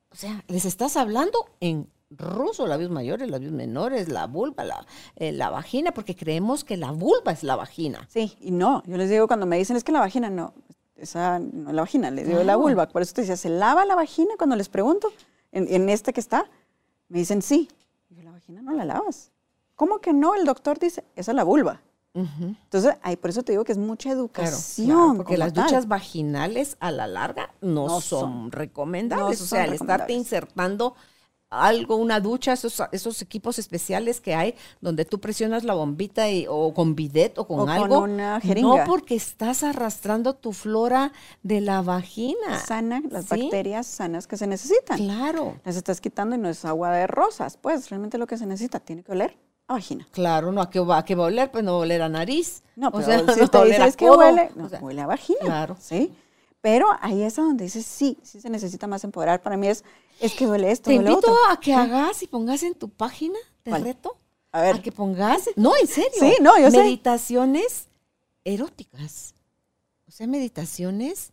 O 0.10 0.16
sea, 0.16 0.44
les 0.48 0.66
estás 0.66 0.98
hablando 0.98 1.46
en 1.60 1.88
ruso, 2.10 2.66
labios 2.66 2.90
mayores, 2.90 3.30
labios 3.30 3.52
menores, 3.52 4.10
la 4.10 4.26
vulva, 4.26 4.64
la, 4.64 4.84
eh, 5.16 5.32
la 5.32 5.52
vagina, 5.52 5.92
porque 5.94 6.16
creemos 6.16 6.64
que 6.64 6.76
la 6.76 6.90
vulva 6.90 7.32
es 7.34 7.44
la 7.44 7.56
vagina. 7.56 8.08
Sí, 8.10 8.36
y 8.42 8.50
no. 8.50 8.82
Yo 8.88 8.98
les 8.98 9.12
digo 9.12 9.28
cuando 9.28 9.46
me 9.46 9.60
dicen 9.60 9.78
es 9.78 9.84
que 9.84 9.92
la 9.92 10.00
vagina 10.00 10.32
no, 10.32 10.56
esa 11.04 11.40
no 11.40 11.70
es 11.70 11.76
la 11.76 11.82
vagina, 11.84 12.10
les 12.12 12.28
digo 12.28 12.44
la 12.44 12.56
vulva. 12.56 12.88
Por 12.90 13.02
eso 13.02 13.14
te 13.14 13.22
decía, 13.22 13.38
¿se 13.38 13.50
lava 13.50 13.86
la 13.86 13.96
vagina 13.96 14.34
cuando 14.38 14.56
les 14.56 14.70
pregunto? 14.70 15.12
En, 15.52 15.68
en 15.74 15.90
este 15.90 16.14
que 16.14 16.20
está, 16.20 16.50
me 17.10 17.20
dicen 17.20 17.42
sí. 17.42 17.70
Y 18.10 18.16
yo, 18.16 18.24
la 18.24 18.32
vagina 18.32 18.62
no 18.62 18.72
la 18.74 18.86
lavas. 18.86 19.32
¿Cómo 19.76 20.00
que 20.00 20.14
no? 20.14 20.36
El 20.36 20.46
doctor 20.46 20.80
dice, 20.80 21.04
esa 21.16 21.32
es 21.32 21.36
la 21.36 21.44
vulva. 21.44 21.82
Entonces, 22.16 22.96
ay, 23.02 23.16
por 23.16 23.32
eso 23.32 23.42
te 23.42 23.54
digo 23.54 23.64
que 23.64 23.72
es 23.72 23.78
mucha 23.80 24.12
educación. 24.12 24.86
claro, 24.88 25.14
porque 25.18 25.36
las 25.36 25.52
tal. 25.52 25.64
duchas 25.66 25.88
vaginales 25.88 26.78
a 26.80 26.92
la 26.92 27.08
larga 27.08 27.50
no, 27.60 27.88
No 27.88 28.02
son, 28.02 28.20
son. 28.20 28.52
recomendables. 28.52 29.40
No 29.40 29.46
o 29.46 29.48
sea, 29.48 29.64
al 29.64 29.74
estarte 29.74 30.14
insertando 30.14 30.96
algo, 31.62 31.96
una 31.98 32.20
ducha, 32.20 32.54
esos, 32.54 32.82
esos 32.92 33.22
equipos 33.22 33.60
especiales 33.60 34.20
que 34.22 34.34
hay 34.36 34.56
donde 34.82 35.06
tú 35.06 35.20
presionas 35.20 35.64
la 35.64 35.74
bombita 35.74 36.30
y, 36.30 36.46
o 36.50 36.74
con 36.74 36.96
bidet 36.96 37.38
o 37.38 37.46
con 37.48 37.60
O 37.60 37.66
con 37.66 37.70
algo. 37.70 38.00
una 38.00 38.40
jeringa. 38.42 38.68
No 38.80 38.86
porque 38.86 39.16
estás 39.16 39.64
arrastrando 39.64 40.34
tu 40.36 40.54
flora 40.54 41.12
de 41.44 41.62
la 41.62 41.82
vagina. 41.82 42.60
Sana 42.60 43.02
las 43.10 43.26
¿Sí? 43.26 43.42
bacterias 43.42 43.88
sanas 43.88 44.28
que 44.28 44.38
se 44.38 44.48
necesitan. 44.48 44.98
Claro. 44.98 45.60
Las 45.64 45.76
estás 45.76 46.02
quitando 46.02 46.36
y 46.36 46.40
no 46.40 46.50
es 46.50 46.66
agua 46.66 46.92
de 46.92 47.08
rosas. 47.08 47.58
Pues 47.58 47.90
realmente 47.90 48.18
lo 48.18 48.28
que 48.28 48.38
se 48.38 48.46
necesita 48.46 48.80
tiene 48.80 49.04
que 49.04 49.12
oler 49.12 49.38
a 49.68 49.74
vagina. 49.74 50.08
Claro, 50.12 50.52
no, 50.52 50.62
¿a 50.62 50.70
qué 50.70 50.80
va, 50.80 50.98
a 50.98 51.06
qué 51.06 51.16
va 51.16 51.24
a 51.24 51.28
oler? 51.28 51.50
Pues 51.52 51.64
no 51.64 51.72
va 51.74 51.78
a 51.78 51.82
oler 51.82 52.02
a 52.02 52.10
nariz. 52.10 52.64
No, 52.76 52.90
O 52.90 52.92
pero 52.92 53.06
sea, 53.06 53.20
si 53.20 53.26
no 53.42 53.48
te 53.48 53.58
a 53.58 53.62
oler 53.62 53.72
dice 53.74 53.84
a 53.84 53.88
es 53.88 53.96
que 53.96 54.10
huele, 54.10 54.52
no, 54.56 54.66
O 54.66 54.70
sea, 54.70 54.80
huele 54.80 55.02
a 55.02 55.08
vagina. 55.08 55.40
claro. 55.42 55.78
Sí. 55.80 56.12
Pero 56.64 56.88
ahí 57.02 57.22
es 57.24 57.38
a 57.38 57.42
donde 57.42 57.66
dices, 57.66 57.86
sí, 57.86 58.18
sí 58.24 58.40
se 58.40 58.50
necesita 58.50 58.88
más 58.88 59.04
empoderar. 59.04 59.42
Para 59.44 59.58
mí 59.58 59.68
es, 59.68 59.84
es 60.22 60.34
que 60.34 60.46
duele 60.46 60.72
esto, 60.72 60.90
Te 60.90 60.96
duele 60.96 61.10
invito 61.12 61.30
otro. 61.30 61.52
a 61.52 61.60
que 61.60 61.74
hagas 61.74 62.24
y 62.24 62.28
pongas 62.28 62.64
en 62.64 62.74
tu 62.74 62.88
página 62.88 63.38
de 63.66 63.72
¿Cuál? 63.72 63.84
reto. 63.84 64.16
A 64.54 64.62
ver. 64.62 64.76
A 64.78 64.82
que 64.82 64.92
pongas. 64.94 65.50
No, 65.58 65.74
en 65.76 65.88
serio. 65.88 66.10
Sí, 66.22 66.36
no, 66.42 66.58
yo 66.58 66.72
sé. 66.72 66.78
Meditaciones 66.78 67.90
eróticas. 68.46 69.34
O 70.08 70.12
sea, 70.12 70.26
meditaciones 70.28 71.32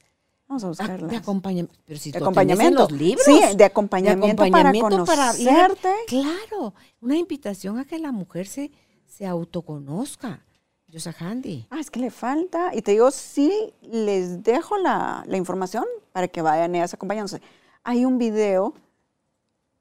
Vamos 0.49 0.64
a 0.64 0.68
buscarlas. 0.68 1.09
de 1.11 1.16
acompañamiento. 1.16 1.78
Pero 1.85 2.01
si 2.01 2.11
De 2.11 2.18
acompañamiento. 2.18 2.81
los 2.89 2.91
libros. 2.93 3.24
Sí, 3.24 3.41
de 3.57 3.64
acompañamiento 3.64 4.43
para 4.51 4.74
ir 4.76 4.78
a- 4.78 4.81
conocerte. 4.89 5.93
claro, 6.09 6.74
una 7.01 7.16
invitación 7.16 7.78
a 7.78 7.85
que 7.85 8.01
la 8.01 8.11
mujer 8.11 8.49
se, 8.49 8.72
se 9.07 9.26
autoconozca. 9.26 10.45
Yosa 10.91 11.14
Handy. 11.18 11.66
Ah, 11.70 11.80
es 11.80 11.91
que 11.91 12.01
le 12.01 12.11
falta. 12.11 12.74
Y 12.74 12.82
te 12.82 12.91
digo, 12.93 13.11
sí, 13.11 13.72
les 13.82 14.43
dejo 14.43 14.76
la, 14.78 15.22
la 15.26 15.36
información 15.36 15.84
para 16.12 16.28
que 16.28 16.43
vayan 16.43 16.74
ellas 16.74 16.93
acompañándose. 16.95 17.41
Hay 17.84 18.05
un 18.05 18.18
video, 18.18 18.74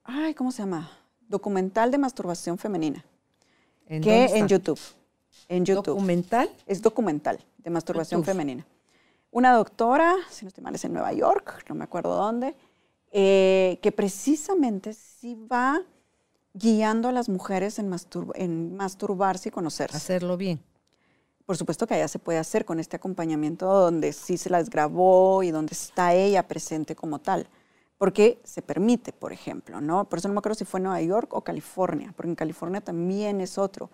ay, 0.03 0.33
¿cómo 0.33 0.51
se 0.51 0.59
llama? 0.61 0.91
Documental 1.27 1.91
de 1.91 1.97
masturbación 1.97 2.57
femenina. 2.57 3.03
¿En 3.87 4.01
que 4.03 4.25
en? 4.25 4.47
YouTube. 4.47 4.79
En 5.47 5.65
YouTube. 5.65 5.85
Documental. 5.95 6.49
es 6.67 6.81
documental 6.81 7.39
de 7.57 7.69
masturbación 7.69 8.21
YouTube. 8.21 8.31
femenina. 8.31 8.65
Una 9.31 9.53
doctora, 9.53 10.15
si 10.29 10.45
no 10.45 10.49
estoy 10.49 10.63
mal, 10.63 10.73
es 10.75 10.85
en 10.85 10.93
Nueva 10.93 11.13
York, 11.13 11.65
no 11.69 11.75
me 11.75 11.83
acuerdo 11.83 12.15
dónde, 12.15 12.55
eh, 13.11 13.79
que 13.81 13.91
precisamente 13.91 14.93
sí 14.93 15.35
va 15.51 15.81
guiando 16.53 17.09
a 17.09 17.11
las 17.11 17.29
mujeres 17.29 17.77
en, 17.79 17.91
mastur- 17.91 18.31
en 18.35 18.75
masturbarse 18.75 19.49
y 19.49 19.51
conocerse. 19.51 19.97
Hacerlo 19.97 20.35
bien. 20.37 20.59
Por 21.49 21.57
supuesto 21.57 21.87
que 21.87 21.95
allá 21.95 22.07
se 22.07 22.19
puede 22.19 22.37
hacer 22.37 22.63
con 22.63 22.79
este 22.79 22.97
acompañamiento 22.97 23.65
donde 23.65 24.13
sí 24.13 24.37
se 24.37 24.51
las 24.51 24.69
grabó 24.69 25.41
y 25.41 25.49
donde 25.49 25.73
está 25.73 26.13
ella 26.13 26.47
presente 26.47 26.95
como 26.95 27.17
tal. 27.17 27.47
Porque 27.97 28.39
se 28.43 28.61
permite, 28.61 29.13
por 29.13 29.33
ejemplo, 29.33 29.81
¿no? 29.81 30.07
Por 30.07 30.19
eso 30.19 30.27
no 30.27 30.35
me 30.35 30.37
acuerdo 30.41 30.59
si 30.59 30.65
fue 30.65 30.79
Nueva 30.79 31.01
York 31.01 31.33
o 31.33 31.41
California, 31.41 32.13
porque 32.15 32.29
en 32.29 32.35
California 32.35 32.81
también 32.81 33.41
es 33.41 33.57
otro. 33.57 33.89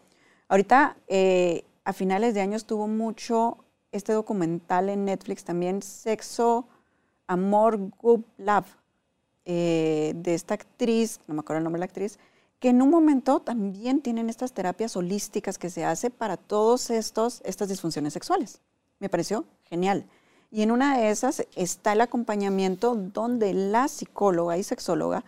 Ahorita, 0.49 0.97
eh, 1.07 1.63
a 1.85 1.93
finales 1.93 2.33
de 2.33 2.41
año 2.41 2.57
estuvo 2.57 2.89
mucho 2.89 3.63
este 3.93 4.11
documental 4.11 4.89
en 4.89 5.05
Netflix 5.05 5.45
también, 5.45 5.81
Sexo, 5.81 6.67
Amor, 7.25 7.77
Good 8.01 8.25
Love, 8.37 8.67
eh, 9.45 10.11
de 10.13 10.33
esta 10.33 10.55
actriz, 10.55 11.21
no 11.25 11.35
me 11.35 11.39
acuerdo 11.39 11.59
el 11.59 11.63
nombre 11.63 11.79
de 11.79 11.85
la 11.85 11.89
actriz, 11.89 12.19
que 12.59 12.69
en 12.69 12.81
un 12.81 12.89
momento 12.89 13.39
también 13.41 14.01
tienen 14.01 14.29
estas 14.29 14.53
terapias 14.53 14.95
holísticas 14.95 15.57
que 15.57 15.69
se 15.69 15.85
hace 15.85 16.09
para 16.09 16.37
todos 16.37 16.89
estos 16.89 17.41
estas 17.45 17.69
disfunciones 17.69 18.13
sexuales. 18.13 18.61
Me 18.99 19.09
pareció 19.09 19.45
genial. 19.65 20.05
Y 20.51 20.61
en 20.61 20.71
una 20.71 20.97
de 20.97 21.09
esas 21.09 21.45
está 21.55 21.93
el 21.93 22.01
acompañamiento 22.01 22.95
donde 22.95 23.53
la 23.53 23.87
psicóloga 23.87 24.57
y 24.57 24.63
sexóloga 24.63 25.25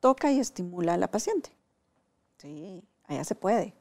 toca 0.00 0.32
y 0.32 0.40
estimula 0.40 0.94
a 0.94 0.96
la 0.96 1.08
paciente. 1.10 1.50
Sí, 2.38 2.82
allá 3.04 3.22
se 3.24 3.34
puede. 3.36 3.74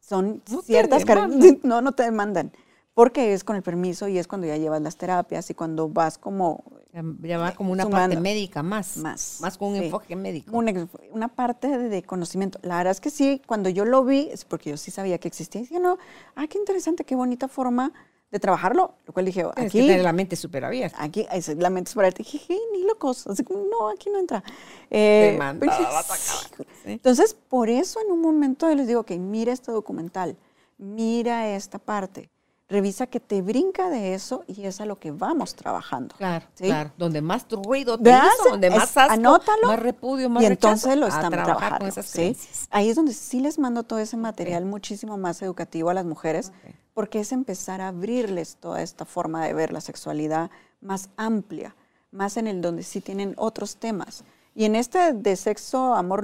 Son 0.00 0.42
No 0.50 0.60
ciertas 0.62 1.04
car- 1.04 1.22
demandan. 1.28 1.60
no, 1.64 1.80
no 1.80 1.92
te 1.92 2.02
demandan. 2.02 2.52
Porque 2.94 3.32
es 3.34 3.42
con 3.42 3.56
el 3.56 3.62
permiso 3.62 4.06
y 4.06 4.18
es 4.18 4.28
cuando 4.28 4.46
ya 4.46 4.56
llevas 4.56 4.80
las 4.80 4.96
terapias 4.96 5.50
y 5.50 5.54
cuando 5.54 5.88
vas 5.88 6.16
como 6.16 6.62
Ya, 6.92 7.38
va 7.38 7.52
como 7.52 7.72
una 7.72 7.82
Sumando. 7.82 8.14
parte 8.14 8.20
médica 8.20 8.62
más. 8.62 8.96
Más, 8.98 9.38
Más 9.40 9.58
con 9.58 9.70
un 9.72 9.78
sí. 9.78 9.84
enfoque 9.86 10.14
médico. 10.14 10.56
una, 10.56 10.88
una 11.10 11.26
parte 11.28 11.66
de, 11.76 11.88
de 11.88 12.02
conocimiento. 12.04 12.60
La 12.62 12.76
verdad 12.76 12.92
es 12.92 13.00
que 13.00 13.10
sí, 13.10 13.42
cuando 13.46 13.68
yo 13.68 13.84
lo 13.84 14.04
vi, 14.04 14.28
es 14.30 14.44
porque 14.44 14.70
yo 14.70 14.76
sí 14.76 14.92
sabía 14.92 15.18
que 15.18 15.26
existía, 15.26 15.60
y 15.60 15.64
decía, 15.64 15.80
no, 15.80 15.98
ah, 16.36 16.46
qué 16.46 16.56
interesante, 16.56 17.04
qué 17.04 17.16
bonita 17.16 17.48
forma 17.48 17.92
de 18.30 18.38
trabajarlo. 18.38 18.94
Lo 19.06 19.12
cual 19.12 19.26
dije, 19.26 19.40
Tienes 19.42 19.72
que 19.72 19.78
aquí, 19.80 19.86
tener 19.88 20.04
la 20.04 20.12
mente 20.12 20.36
súper 20.36 20.64
abierta. 20.64 20.96
aquí, 21.02 21.26
es 21.32 21.48
la 21.56 21.70
mente 21.70 21.88
es 21.88 21.94
para 21.96 22.12
ti. 22.12 22.22
Dije, 22.22 22.40
"Hey, 22.48 22.60
ni 22.72 22.84
locos. 22.84 23.26
Así 23.26 23.42
como, 23.42 23.64
no, 23.64 23.88
aquí 23.88 24.08
no 24.10 24.20
entra. 24.20 24.44
Eh, 24.88 25.36
pero-. 25.58 25.72
Sí. 26.16 26.90
Entonces, 26.92 27.34
por 27.34 27.68
eso 27.68 28.00
en 28.00 28.12
un 28.12 28.20
momento 28.20 28.68
yo 28.68 28.76
les 28.76 28.86
digo, 28.86 29.00
ok, 29.00 29.10
mira 29.18 29.52
este 29.52 29.72
documental, 29.72 30.36
mira 30.78 31.48
esta 31.56 31.78
parte, 31.80 32.30
revisa 32.68 33.06
que 33.06 33.20
te 33.20 33.42
brinca 33.42 33.90
de 33.90 34.14
eso 34.14 34.44
y 34.46 34.64
es 34.64 34.80
a 34.80 34.86
lo 34.86 34.96
que 34.98 35.10
vamos 35.10 35.54
trabajando. 35.54 36.14
Claro, 36.16 36.46
¿sí? 36.54 36.64
claro. 36.64 36.90
Donde 36.96 37.20
más 37.20 37.46
ruido 37.50 37.98
te 37.98 38.10
hizo, 38.10 38.50
donde 38.50 38.70
más 38.70 38.96
asco, 38.96 39.12
anótalo, 39.12 39.68
más 39.68 39.78
repudio, 39.80 40.30
más 40.30 40.42
y 40.42 40.48
rechazo, 40.48 40.68
entonces 40.88 40.96
lo 40.98 41.06
estamos 41.06 41.30
trabajar 41.30 41.56
trabajando. 41.58 41.78
con 41.80 41.88
esas 41.88 42.06
¿sí? 42.06 42.36
Ahí 42.70 42.88
es 42.88 42.96
donde 42.96 43.12
sí 43.12 43.40
les 43.40 43.58
mando 43.58 43.82
todo 43.82 43.98
ese 43.98 44.16
material 44.16 44.64
muchísimo 44.64 45.18
más 45.18 45.42
educativo 45.42 45.90
a 45.90 45.94
las 45.94 46.06
mujeres, 46.06 46.48
Ok. 46.64 46.74
porque 46.94 47.20
es 47.20 47.32
empezar 47.32 47.80
a 47.80 47.88
abrirles 47.88 48.56
toda 48.56 48.80
esta 48.82 49.04
forma 49.04 49.44
de 49.44 49.52
ver 49.52 49.72
la 49.72 49.80
sexualidad 49.80 50.50
más 50.80 51.10
amplia, 51.16 51.76
más 52.12 52.36
en 52.36 52.46
el 52.46 52.62
donde 52.62 52.82
sí 52.82 53.00
tienen 53.00 53.34
otros 53.36 53.76
temas. 53.76 54.24
Y 54.54 54.64
en 54.64 54.76
este 54.76 55.12
de 55.12 55.36
sexo, 55.36 55.94
amor, 55.94 56.22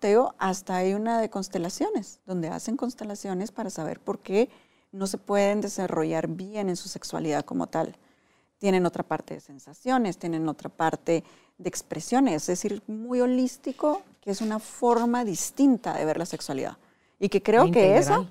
digo, 0.00 0.34
hasta 0.38 0.76
hay 0.76 0.94
una 0.94 1.20
de 1.20 1.28
constelaciones, 1.28 2.20
donde 2.26 2.48
hacen 2.48 2.76
constelaciones 2.78 3.52
para 3.52 3.68
saber 3.68 4.00
por 4.00 4.20
qué 4.20 4.48
no 4.92 5.06
se 5.06 5.18
pueden 5.18 5.60
desarrollar 5.60 6.28
bien 6.28 6.68
en 6.68 6.76
su 6.76 6.88
sexualidad 6.88 7.44
como 7.44 7.66
tal 7.66 7.96
tienen 8.58 8.86
otra 8.86 9.02
parte 9.04 9.34
de 9.34 9.40
sensaciones, 9.40 10.18
tienen 10.18 10.48
otra 10.48 10.68
parte 10.68 11.24
de 11.56 11.68
expresiones, 11.68 12.42
es 12.42 12.46
decir, 12.46 12.82
muy 12.86 13.20
holístico, 13.20 14.02
que 14.20 14.30
es 14.30 14.40
una 14.40 14.58
forma 14.58 15.24
distinta 15.24 15.94
de 15.94 16.04
ver 16.04 16.18
la 16.18 16.26
sexualidad. 16.26 16.76
Y 17.18 17.28
que 17.28 17.42
creo 17.42 17.70
que 17.70 17.96
eso 17.96 18.28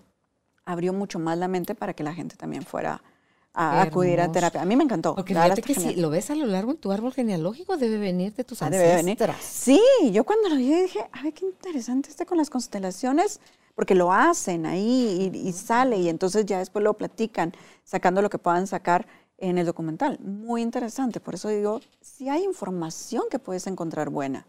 abrió 0.66 0.93
mucho 0.93 1.20
más 1.20 1.38
la 1.38 1.47
mente 1.47 1.76
para 1.76 1.93
que 1.93 2.03
la 2.03 2.14
gente 2.14 2.36
también 2.36 2.64
fuera 2.64 3.01
Qué 3.01 3.62
a 3.64 3.82
acudir 3.82 4.22
a 4.22 4.32
terapia. 4.32 4.62
A 4.62 4.66
mí 4.66 4.76
me 4.76 4.84
encantó. 4.84 5.16
Porque 5.16 5.34
fíjate 5.34 5.62
que 5.62 5.72
está 5.72 5.82
si 5.82 5.88
genial. 5.88 6.01
lo 6.03 6.10
ves 6.12 6.30
a 6.30 6.36
lo 6.36 6.45
largo 6.45 6.72
en 6.72 6.78
tu 6.78 6.91
árbol 6.91 7.12
genealógico, 7.12 7.76
debe 7.76 7.97
venir 7.97 8.34
de 8.34 8.43
tus 8.43 8.62
Ah, 8.62 8.70
debe 8.70 8.84
de 8.84 8.95
venir. 8.97 9.12
ancestras. 9.22 9.43
Sí, 9.43 9.82
yo 10.12 10.24
cuando 10.26 10.49
lo 10.49 10.55
vi 10.58 10.74
dije, 10.84 11.10
ay, 11.12 11.32
qué 11.32 11.45
interesante 11.45 12.10
este 12.10 12.26
con 12.26 12.38
las 12.38 12.49
constelaciones, 12.51 13.39
porque 13.78 13.93
lo 13.93 14.11
hacen 14.11 14.65
ahí 14.65 15.32
y, 15.32 15.38
y 15.38 15.53
sale 15.53 15.97
y 15.97 16.09
entonces 16.09 16.47
ya 16.47 16.57
después 16.57 16.82
lo 16.82 16.95
platican, 16.95 17.53
sacando 17.84 18.23
lo 18.23 18.30
que 18.32 18.39
puedan 18.39 18.65
sacar 18.65 19.05
en 19.38 19.59
el 19.59 19.67
documental. 19.67 20.17
Muy 20.19 20.63
interesante, 20.63 21.19
por 21.19 21.36
eso 21.36 21.49
digo, 21.49 21.82
si 22.01 22.28
hay 22.28 22.43
información 22.43 23.25
que 23.30 23.38
puedes 23.38 23.67
encontrar 23.67 24.09
buena, 24.09 24.47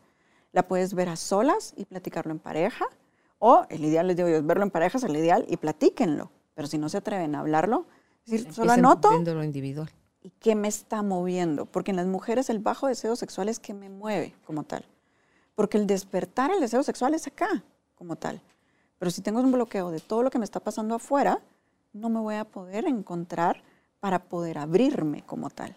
la 0.52 0.66
puedes 0.66 0.94
ver 0.94 1.10
a 1.10 1.16
solas 1.16 1.74
y 1.76 1.84
platicarlo 1.84 2.32
en 2.32 2.38
pareja, 2.38 2.86
o 3.38 3.66
el 3.68 3.84
ideal, 3.84 4.06
les 4.06 4.16
digo 4.16 4.30
yo, 4.30 4.36
es 4.36 4.46
verlo 4.46 4.62
en 4.64 4.70
pareja 4.70 4.96
es 4.96 5.04
el 5.04 5.14
ideal 5.14 5.44
y 5.46 5.58
platíquenlo, 5.58 6.30
pero 6.54 6.66
si 6.66 6.78
no 6.78 6.88
se 6.88 6.96
atreven 6.96 7.34
a 7.34 7.40
hablarlo, 7.40 7.84
es 8.24 8.32
decir, 8.32 8.54
solo 8.54 8.72
Empiecen 8.72 8.86
anoto 8.86 9.34
lo 9.34 9.44
individual. 9.44 9.90
y 10.22 10.30
qué 10.40 10.54
me 10.54 10.68
está 10.68 11.02
moviendo. 11.02 11.66
Porque 11.66 11.90
en 11.90 11.98
las 11.98 12.06
mujeres 12.06 12.48
el 12.48 12.60
bajo 12.60 12.86
deseo 12.86 13.14
sexual 13.14 13.50
es 13.50 13.58
que 13.60 13.74
me 13.74 13.90
mueve 13.90 14.34
como 14.46 14.64
tal. 14.64 14.86
Porque 15.54 15.76
el 15.76 15.86
despertar 15.86 16.50
el 16.50 16.60
deseo 16.60 16.82
sexual 16.82 17.12
es 17.12 17.26
acá 17.26 17.62
como 17.94 18.16
tal. 18.16 18.42
Pero 18.99 19.11
si 19.11 19.22
tengo 19.22 19.40
un 19.40 19.53
bloqueo 19.53 19.90
de 19.90 20.01
todo 20.01 20.22
lo 20.22 20.30
que 20.30 20.38
me 20.38 20.44
está 20.44 20.61
pasando 20.61 20.94
afuera, 20.94 21.40
no 21.92 22.09
me 22.09 22.20
voy 22.20 22.34
a 22.36 22.44
poder 22.44 22.86
encontrar 22.86 23.62
para 24.01 24.18
poder 24.24 24.59
abrirme 24.59 25.22
como 25.22 25.51
tal. 25.51 25.76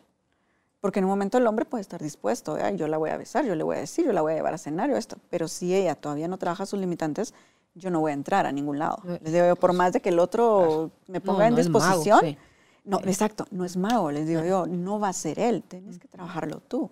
Porque 0.80 0.99
en 0.99 1.05
un 1.05 1.11
momento 1.11 1.38
el 1.38 1.45
hombre 1.45 1.65
puede 1.65 1.82
estar 1.82 2.01
dispuesto, 2.01 2.57
"Ay, 2.59 2.76
yo 2.76 2.88
la 2.88 2.97
voy 2.97 3.11
a 3.11 3.17
besar, 3.17 3.45
yo 3.45 3.53
le 3.55 3.63
voy 3.63 3.78
a 3.78 3.80
decir, 3.80 4.05
yo 4.05 4.13
la 4.13 4.22
voy 4.22 4.34
a 4.34 4.36
llevar 4.36 4.53
a 4.53 4.57
cenar, 4.57 4.89
yo 4.89 4.97
esto. 4.97 5.17
Pero 5.30 5.47
si 5.47 5.74
ella 5.76 5.95
todavía 5.95 6.28
no 6.28 6.37
trabaja 6.37 6.66
sus 6.66 6.79
limitantes, 6.79 7.33
yo 7.75 7.91
no 7.91 8.00
voy 8.00 8.12
a 8.12 8.13
entrar 8.16 8.45
a 8.47 8.51
ningún 8.51 8.79
lado. 8.79 8.97
Les 9.24 9.32
digo 9.32 9.45
yo, 9.45 9.55
por 9.55 9.74
más 9.74 9.93
de 9.93 10.01
que 10.01 10.09
el 10.09 10.20
otro 10.20 10.91
me 11.08 11.20
No, 11.20 11.25
ponga 11.25 11.47
en 11.47 11.54
no 11.54 11.59
es 11.59 11.70
mago, 11.70 11.86
disposición, 11.86 12.20
sí. 12.21 12.37
no, 12.83 13.00
exacto, 13.01 13.45
no 13.51 13.63
es 13.63 13.78
mago, 13.78 14.12
les 14.12 14.28
digo 14.28 14.43
yo, 14.43 14.66
no 14.66 15.00
va 15.00 15.09
a 15.09 15.13
ser 15.13 15.37
él, 15.39 15.62
tienes 15.63 16.00
que 16.00 16.08
trabajarlo 16.08 16.59
tú. 16.62 16.89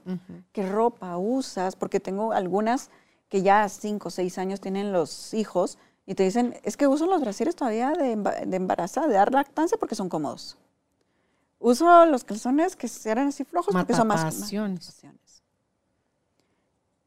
¿Qué 0.54 0.70
ropa 0.70 1.18
usas? 1.18 1.76
Porque 1.76 2.00
tengo 2.00 2.32
algunas 2.32 2.92
que 3.28 3.42
ya 3.42 3.64
a 3.64 3.70
cinco 3.70 4.08
o 4.08 4.12
seis 4.12 4.38
años 4.38 4.62
tienen 4.62 4.92
los 4.94 5.34
hijos 5.34 5.78
y 6.10 6.16
te 6.16 6.24
dicen, 6.24 6.56
es 6.64 6.76
que 6.76 6.88
uso 6.88 7.06
los 7.06 7.22
brasieres 7.22 7.56
todavía 7.56 7.92
de, 7.92 8.16
de 8.16 8.58
embarazada, 8.58 9.06
de 9.08 9.14
dar 9.14 9.32
lactancia 9.32 9.78
porque 9.78 9.94
son 9.94 10.10
cómodos. 10.10 10.58
Uso 11.60 12.04
los 12.08 12.24
calzones 12.24 12.76
que 12.76 12.90
eran 13.06 13.28
así 13.28 13.44
flojos 13.44 13.76
porque 13.76 13.94
son 13.94 14.08
más... 14.08 14.24
Matapasiones. 14.24 15.44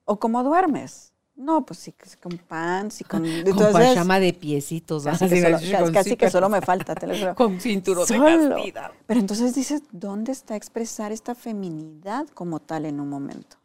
¿O 0.04 0.20
cómo 0.20 0.44
duermes? 0.44 1.12
No, 1.34 1.66
pues 1.66 1.80
sí, 1.80 1.92
sí, 2.04 2.16
con 2.18 2.38
pants 2.38 3.00
y 3.00 3.04
con... 3.04 3.22
Con 3.24 3.28
entonces, 3.28 3.72
pachama 3.72 4.20
de 4.20 4.34
piecitos. 4.34 5.02
casi, 5.02 5.28
que 5.28 5.40
solo, 5.42 5.56
casi- 5.58 5.72
con 5.72 5.92
casi 5.92 6.16
que 6.16 6.30
solo 6.30 6.48
me 6.48 6.60
falta, 6.60 6.94
te 6.94 7.08
lo 7.08 7.18
juro. 7.18 7.34
Con 7.34 7.60
cinturón 7.60 8.06
de 8.06 8.16
Solo. 8.16 8.54
castidad. 8.54 8.92
Pero 9.06 9.18
entonces 9.18 9.52
dices, 9.52 9.82
¿dónde 9.90 10.30
está 10.30 10.54
expresar 10.54 11.10
esta 11.10 11.34
feminidad 11.34 12.28
como 12.28 12.60
tal 12.60 12.84
en 12.86 13.00
un 13.00 13.08
momento? 13.08 13.56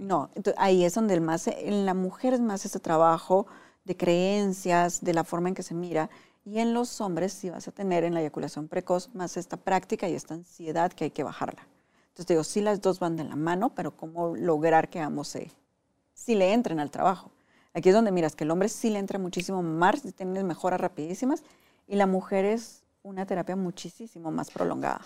No, 0.00 0.30
ahí 0.56 0.84
es 0.84 0.94
donde 0.94 1.14
el 1.14 1.20
más, 1.20 1.46
en 1.46 1.86
la 1.86 1.94
mujer 1.94 2.34
es 2.34 2.40
más 2.40 2.64
este 2.64 2.80
trabajo 2.80 3.46
de 3.88 3.96
creencias, 3.96 5.02
de 5.02 5.14
la 5.14 5.24
forma 5.24 5.48
en 5.48 5.54
que 5.54 5.62
se 5.64 5.74
mira, 5.74 6.10
y 6.44 6.60
en 6.60 6.74
los 6.74 7.00
hombres 7.00 7.32
sí 7.32 7.50
vas 7.50 7.66
a 7.66 7.72
tener 7.72 8.04
en 8.04 8.14
la 8.14 8.20
eyaculación 8.20 8.68
precoz 8.68 9.12
más 9.14 9.36
esta 9.36 9.56
práctica 9.56 10.08
y 10.08 10.14
esta 10.14 10.34
ansiedad 10.34 10.92
que 10.92 11.04
hay 11.04 11.10
que 11.10 11.24
bajarla. 11.24 11.66
Entonces 12.08 12.26
digo, 12.26 12.44
sí 12.44 12.60
las 12.60 12.80
dos 12.80 13.00
van 13.00 13.16
de 13.16 13.24
la 13.24 13.34
mano, 13.34 13.74
pero 13.74 13.96
cómo 13.96 14.36
lograr 14.36 14.90
que 14.90 15.00
ambos 15.00 15.28
se, 15.28 15.50
sí 16.12 16.34
le 16.34 16.52
entren 16.52 16.80
al 16.80 16.90
trabajo. 16.90 17.30
Aquí 17.72 17.88
es 17.88 17.94
donde 17.94 18.12
miras 18.12 18.36
que 18.36 18.44
el 18.44 18.50
hombre 18.50 18.68
sí 18.68 18.90
le 18.90 18.98
entra 18.98 19.18
muchísimo 19.18 19.62
más, 19.62 20.02
tiene 20.14 20.44
mejoras 20.44 20.80
rapidísimas, 20.80 21.42
y 21.86 21.96
la 21.96 22.06
mujer 22.06 22.44
es 22.44 22.82
una 23.02 23.24
terapia 23.24 23.56
muchísimo 23.56 24.30
más 24.30 24.50
prolongada. 24.50 25.00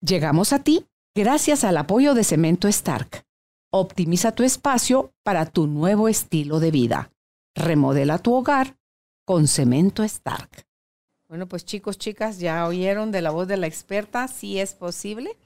Llegamos 0.00 0.52
a 0.52 0.58
ti 0.58 0.86
gracias 1.14 1.62
al 1.62 1.76
apoyo 1.76 2.14
de 2.14 2.24
Cemento 2.24 2.66
Stark. 2.66 3.24
Optimiza 3.70 4.32
tu 4.32 4.42
espacio 4.42 5.12
para 5.22 5.46
tu 5.46 5.66
nuevo 5.66 6.08
estilo 6.08 6.58
de 6.58 6.70
vida. 6.70 7.10
Remodela 7.58 8.18
tu 8.18 8.34
hogar 8.34 8.76
con 9.24 9.48
Cemento 9.48 10.04
Stark. 10.04 10.66
Bueno, 11.28 11.48
pues 11.48 11.64
chicos, 11.64 11.98
chicas, 11.98 12.38
ya 12.38 12.66
oyeron 12.66 13.10
de 13.10 13.20
la 13.20 13.30
voz 13.30 13.48
de 13.48 13.56
la 13.56 13.66
experta, 13.66 14.28
si 14.28 14.58
es 14.58 14.74
posible. 14.74 15.36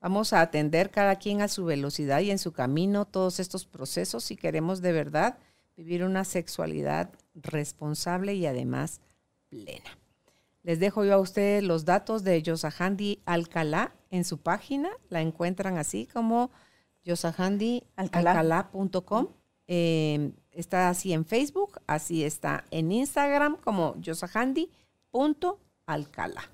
Vamos 0.00 0.32
a 0.32 0.40
atender 0.40 0.90
cada 0.90 1.16
quien 1.16 1.40
a 1.40 1.48
su 1.48 1.64
velocidad 1.64 2.20
y 2.20 2.30
en 2.30 2.38
su 2.38 2.52
camino 2.52 3.06
todos 3.06 3.40
estos 3.40 3.66
procesos 3.66 4.22
si 4.22 4.36
queremos 4.36 4.82
de 4.82 4.92
verdad 4.92 5.38
vivir 5.76 6.04
una 6.04 6.24
sexualidad 6.24 7.10
responsable 7.34 8.34
y 8.34 8.46
además 8.46 9.00
plena. 9.48 9.98
Les 10.62 10.78
dejo 10.78 11.04
yo 11.04 11.14
a 11.14 11.18
ustedes 11.18 11.64
los 11.64 11.84
datos 11.84 12.22
de 12.22 12.40
Yosahandi 12.42 13.20
Alcalá 13.24 13.92
en 14.10 14.24
su 14.24 14.38
página. 14.38 14.90
La 15.08 15.20
encuentran 15.20 15.78
así 15.78 16.06
como 16.06 16.52
yosahandialcalá.com. 17.02 19.28
Eh, 19.66 20.32
está 20.50 20.88
así 20.88 21.12
en 21.12 21.24
Facebook, 21.24 21.80
así 21.86 22.24
está 22.24 22.64
en 22.70 22.92
Instagram 22.92 23.56
como 23.56 23.96
yosahandi.alcalá. 24.00 26.50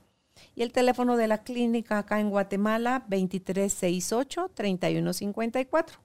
Y 0.55 0.63
el 0.63 0.71
teléfono 0.73 1.17
de 1.17 1.27
la 1.29 1.43
clínica 1.43 1.99
acá 1.99 2.21
en 2.21 2.31
Guatemala, 2.31 3.05
2368-3154. 3.09 5.99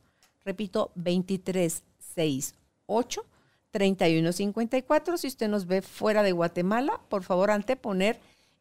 Repito, 0.43 0.91
2368 0.95 3.25
3154. 3.73 5.17
Si 5.17 5.27
usted 5.27 5.49
nos 5.49 5.65
ve 5.65 5.81
fuera 5.81 6.21
de 6.21 6.31
Guatemala, 6.31 7.01
por 7.09 7.23
favor, 7.23 7.49
anteponer 7.49 8.19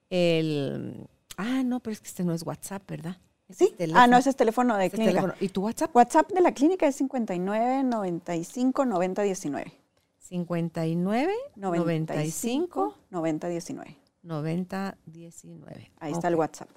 el... 0.09 1.07
Ah, 1.37 1.63
no, 1.65 1.81
pero 1.81 1.93
es 1.93 2.01
que 2.01 2.09
este 2.09 2.25
no 2.25 2.33
es 2.33 2.45
WhatsApp, 2.45 2.89
¿verdad? 2.89 3.19
Sí. 3.53 3.75
Ah, 3.95 4.07
no, 4.07 4.17
ese 4.17 4.31
es 4.31 4.37
teléfono 4.37 4.77
de 4.77 4.91
clínica. 4.91 5.35
¿Y 5.41 5.49
tu 5.49 5.65
WhatsApp? 5.65 5.95
WhatsApp 5.95 6.33
de 6.33 6.41
la 6.41 6.53
clínica 6.53 6.87
es 6.87 6.97
59 6.97 7.85
95 7.85 8.85
90 8.85 9.23
19. 9.23 9.73
59 10.19 11.33
95 11.57 12.99
90 13.11 13.49
19. 13.49 13.97
90 14.23 14.99
19. 15.07 15.91
Ahí 15.99 16.13
está 16.13 16.29
el 16.29 16.37
WhatsApp. 16.37 16.71